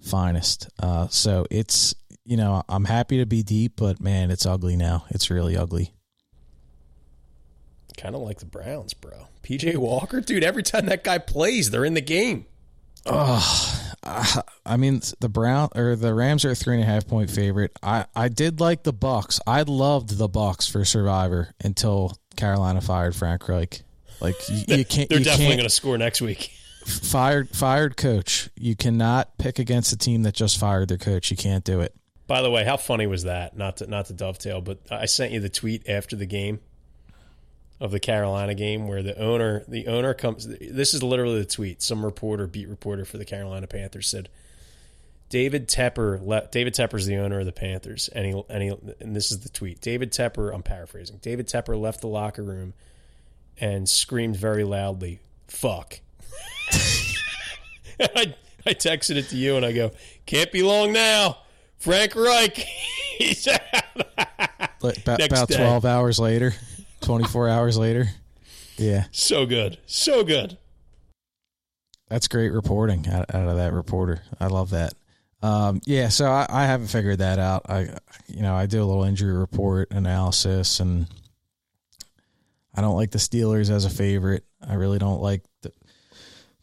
finest. 0.00 0.68
Uh, 0.78 1.08
so 1.08 1.46
it's 1.50 1.94
you 2.24 2.36
know 2.36 2.62
I'm 2.68 2.84
happy 2.84 3.18
to 3.18 3.26
be 3.26 3.42
deep, 3.42 3.72
but 3.76 4.00
man, 4.00 4.30
it's 4.30 4.46
ugly 4.46 4.76
now. 4.76 5.04
It's 5.08 5.30
really 5.30 5.56
ugly. 5.56 5.92
Kind 7.96 8.14
of 8.14 8.20
like 8.20 8.38
the 8.40 8.46
Browns, 8.46 8.92
bro. 8.92 9.28
PJ 9.42 9.76
Walker, 9.78 10.20
dude. 10.20 10.44
Every 10.44 10.62
time 10.62 10.86
that 10.86 11.02
guy 11.02 11.18
plays, 11.18 11.70
they're 11.70 11.84
in 11.84 11.94
the 11.94 12.02
game. 12.02 12.44
Oh, 13.06 13.85
I 14.66 14.76
mean 14.76 15.00
the 15.20 15.28
Brown 15.28 15.70
or 15.74 15.96
the 15.96 16.14
Rams 16.14 16.44
are 16.44 16.50
a 16.50 16.54
three 16.54 16.74
and 16.74 16.82
a 16.82 16.86
half 16.86 17.06
point 17.06 17.30
favorite. 17.30 17.72
I 17.82 18.06
I 18.14 18.28
did 18.28 18.60
like 18.60 18.82
the 18.82 18.92
Bucks. 18.92 19.40
I 19.46 19.62
loved 19.62 20.18
the 20.18 20.28
Bucks 20.28 20.68
for 20.68 20.84
Survivor 20.84 21.54
until 21.62 22.16
Carolina 22.36 22.80
fired 22.80 23.16
Frank 23.16 23.48
Reich. 23.48 23.82
Like 24.20 24.36
you, 24.48 24.76
you 24.76 24.84
can't. 24.84 25.08
They're 25.08 25.18
you 25.18 25.24
definitely 25.24 25.56
going 25.56 25.68
to 25.68 25.70
score 25.70 25.98
next 25.98 26.20
week 26.20 26.50
fired 26.86 27.50
fired 27.50 27.96
coach. 27.96 28.48
You 28.56 28.76
cannot 28.76 29.36
pick 29.38 29.58
against 29.58 29.92
a 29.92 29.96
team 29.96 30.22
that 30.22 30.34
just 30.34 30.58
fired 30.58 30.88
their 30.88 30.98
coach. 30.98 31.30
You 31.30 31.36
can't 31.36 31.64
do 31.64 31.80
it. 31.80 31.94
By 32.26 32.42
the 32.42 32.50
way, 32.50 32.64
how 32.64 32.76
funny 32.76 33.06
was 33.06 33.24
that? 33.24 33.56
Not 33.56 33.78
to 33.78 33.86
not 33.86 34.06
to 34.06 34.12
dovetail, 34.12 34.60
but 34.60 34.80
I 34.90 35.06
sent 35.06 35.32
you 35.32 35.40
the 35.40 35.48
tweet 35.48 35.88
after 35.88 36.16
the 36.16 36.26
game. 36.26 36.60
Of 37.78 37.90
the 37.90 38.00
Carolina 38.00 38.54
game 38.54 38.88
where 38.88 39.02
the 39.02 39.18
owner 39.18 39.62
the 39.68 39.86
owner 39.86 40.14
comes 40.14 40.46
this 40.46 40.94
is 40.94 41.02
literally 41.02 41.40
the 41.40 41.44
tweet. 41.44 41.82
Some 41.82 42.04
reporter 42.04 42.46
beat 42.46 42.68
reporter 42.68 43.04
for 43.04 43.18
the 43.18 43.24
Carolina 43.24 43.66
Panthers 43.66 44.08
said 44.08 44.28
David 45.28 45.68
Tepper 45.68 46.24
le- 46.24 46.48
David 46.50 46.74
Tepper's 46.74 47.06
the 47.06 47.16
owner 47.16 47.40
of 47.40 47.46
the 47.46 47.52
Panthers. 47.52 48.08
And 48.08 48.26
he 48.26 48.44
and 48.48 48.62
he 48.62 48.68
and 49.00 49.14
this 49.14 49.30
is 49.30 49.40
the 49.40 49.50
tweet. 49.50 49.80
David 49.80 50.10
Tepper 50.10 50.54
I'm 50.54 50.62
paraphrasing. 50.62 51.18
David 51.20 51.48
Tepper 51.48 51.78
left 51.78 52.00
the 52.00 52.08
locker 52.08 52.42
room 52.42 52.72
and 53.58 53.88
screamed 53.88 54.36
very 54.36 54.64
loudly 54.64 55.20
fuck. 55.46 56.00
I, 58.00 58.34
I 58.66 58.74
texted 58.74 59.16
it 59.16 59.28
to 59.30 59.36
you 59.36 59.56
and 59.56 59.66
I 59.66 59.72
go 59.72 59.90
can't 60.24 60.50
be 60.50 60.62
long 60.62 60.92
now. 60.92 61.38
Frank 61.76 62.16
Reich 62.16 62.56
he's 63.18 63.46
out. 63.46 63.60
About, 64.80 65.20
about 65.20 65.50
12 65.50 65.84
hours 65.84 66.18
later 66.18 66.54
24 67.00 67.48
hours 67.48 67.78
later. 67.78 68.06
Yeah. 68.76 69.04
So 69.10 69.46
good. 69.46 69.78
So 69.86 70.24
good. 70.24 70.58
That's 72.08 72.28
great 72.28 72.52
reporting 72.52 73.08
out, 73.08 73.34
out 73.34 73.48
of 73.48 73.56
that 73.56 73.72
reporter. 73.72 74.22
I 74.38 74.46
love 74.46 74.70
that. 74.70 74.94
Um, 75.42 75.80
yeah, 75.84 76.08
so 76.08 76.26
I, 76.26 76.46
I, 76.48 76.64
haven't 76.64 76.86
figured 76.86 77.18
that 77.18 77.38
out. 77.38 77.68
I, 77.68 77.88
you 78.26 78.42
know, 78.42 78.54
I 78.54 78.66
do 78.66 78.82
a 78.82 78.86
little 78.86 79.04
injury 79.04 79.36
report 79.36 79.90
analysis, 79.90 80.80
and 80.80 81.06
I 82.74 82.80
don't 82.80 82.96
like 82.96 83.10
the 83.10 83.18
Steelers 83.18 83.70
as 83.70 83.84
a 83.84 83.90
favorite. 83.90 84.44
I 84.66 84.74
really 84.74 84.98
don't 84.98 85.20
like 85.20 85.42
the 85.62 85.72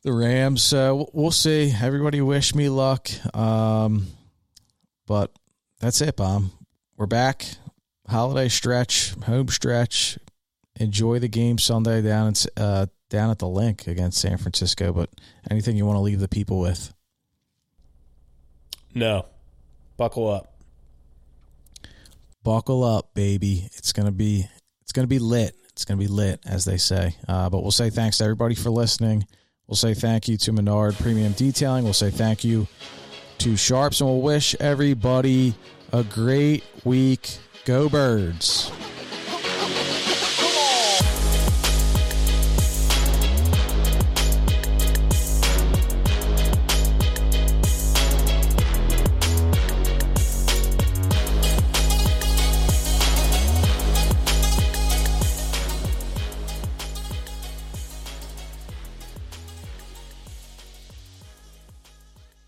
the 0.03 0.11
Rams. 0.11 0.61
So 0.61 1.09
we'll 1.13 1.31
see. 1.31 1.73
Everybody 1.81 2.21
wish 2.21 2.53
me 2.53 2.69
luck. 2.69 3.09
Um, 3.35 4.07
but 5.07 5.31
that's 5.79 6.01
it, 6.01 6.15
Bomb. 6.15 6.51
We're 6.97 7.05
back. 7.05 7.45
Holiday 8.07 8.49
stretch, 8.49 9.13
home 9.25 9.47
stretch 9.47 10.17
enjoy 10.77 11.19
the 11.19 11.27
game 11.27 11.57
Sunday 11.57 12.01
down 12.01 12.29
at, 12.29 12.45
uh, 12.57 12.85
down 13.09 13.29
at 13.29 13.39
the 13.39 13.47
Linc 13.47 13.87
against 13.87 14.19
San 14.19 14.37
Francisco. 14.37 14.91
But 14.91 15.09
anything 15.49 15.77
you 15.77 15.85
want 15.85 15.97
to 15.97 16.01
leave 16.01 16.19
the 16.19 16.27
people 16.27 16.59
with? 16.59 16.93
No, 18.93 19.25
buckle 19.97 20.29
up. 20.29 20.53
Buckle 22.43 22.83
up, 22.83 23.13
baby. 23.13 23.69
It's 23.75 23.93
gonna 23.93 24.11
be 24.11 24.45
it's 24.81 24.91
gonna 24.91 25.07
be 25.07 25.19
lit. 25.19 25.55
It's 25.69 25.85
gonna 25.85 25.99
be 25.99 26.07
lit, 26.07 26.41
as 26.45 26.65
they 26.65 26.77
say. 26.77 27.15
Uh, 27.27 27.49
but 27.49 27.61
we'll 27.61 27.71
say 27.71 27.89
thanks 27.89 28.17
to 28.17 28.25
everybody 28.25 28.53
for 28.53 28.69
listening. 28.69 29.25
We'll 29.65 29.77
say 29.77 29.93
thank 29.93 30.27
you 30.27 30.35
to 30.37 30.51
Menard 30.51 30.95
Premium 30.95 31.31
Detailing. 31.31 31.85
We'll 31.85 31.93
say 31.93 32.11
thank 32.11 32.43
you 32.43 32.67
to 33.39 33.53
Sharpz, 33.53 34.01
and 34.01 34.09
we'll 34.09 34.21
wish 34.21 34.55
everybody 34.59 35.55
a 35.93 36.03
great 36.03 36.63
week. 36.83 37.37
Go 37.65 37.87
Birds. 37.87 38.69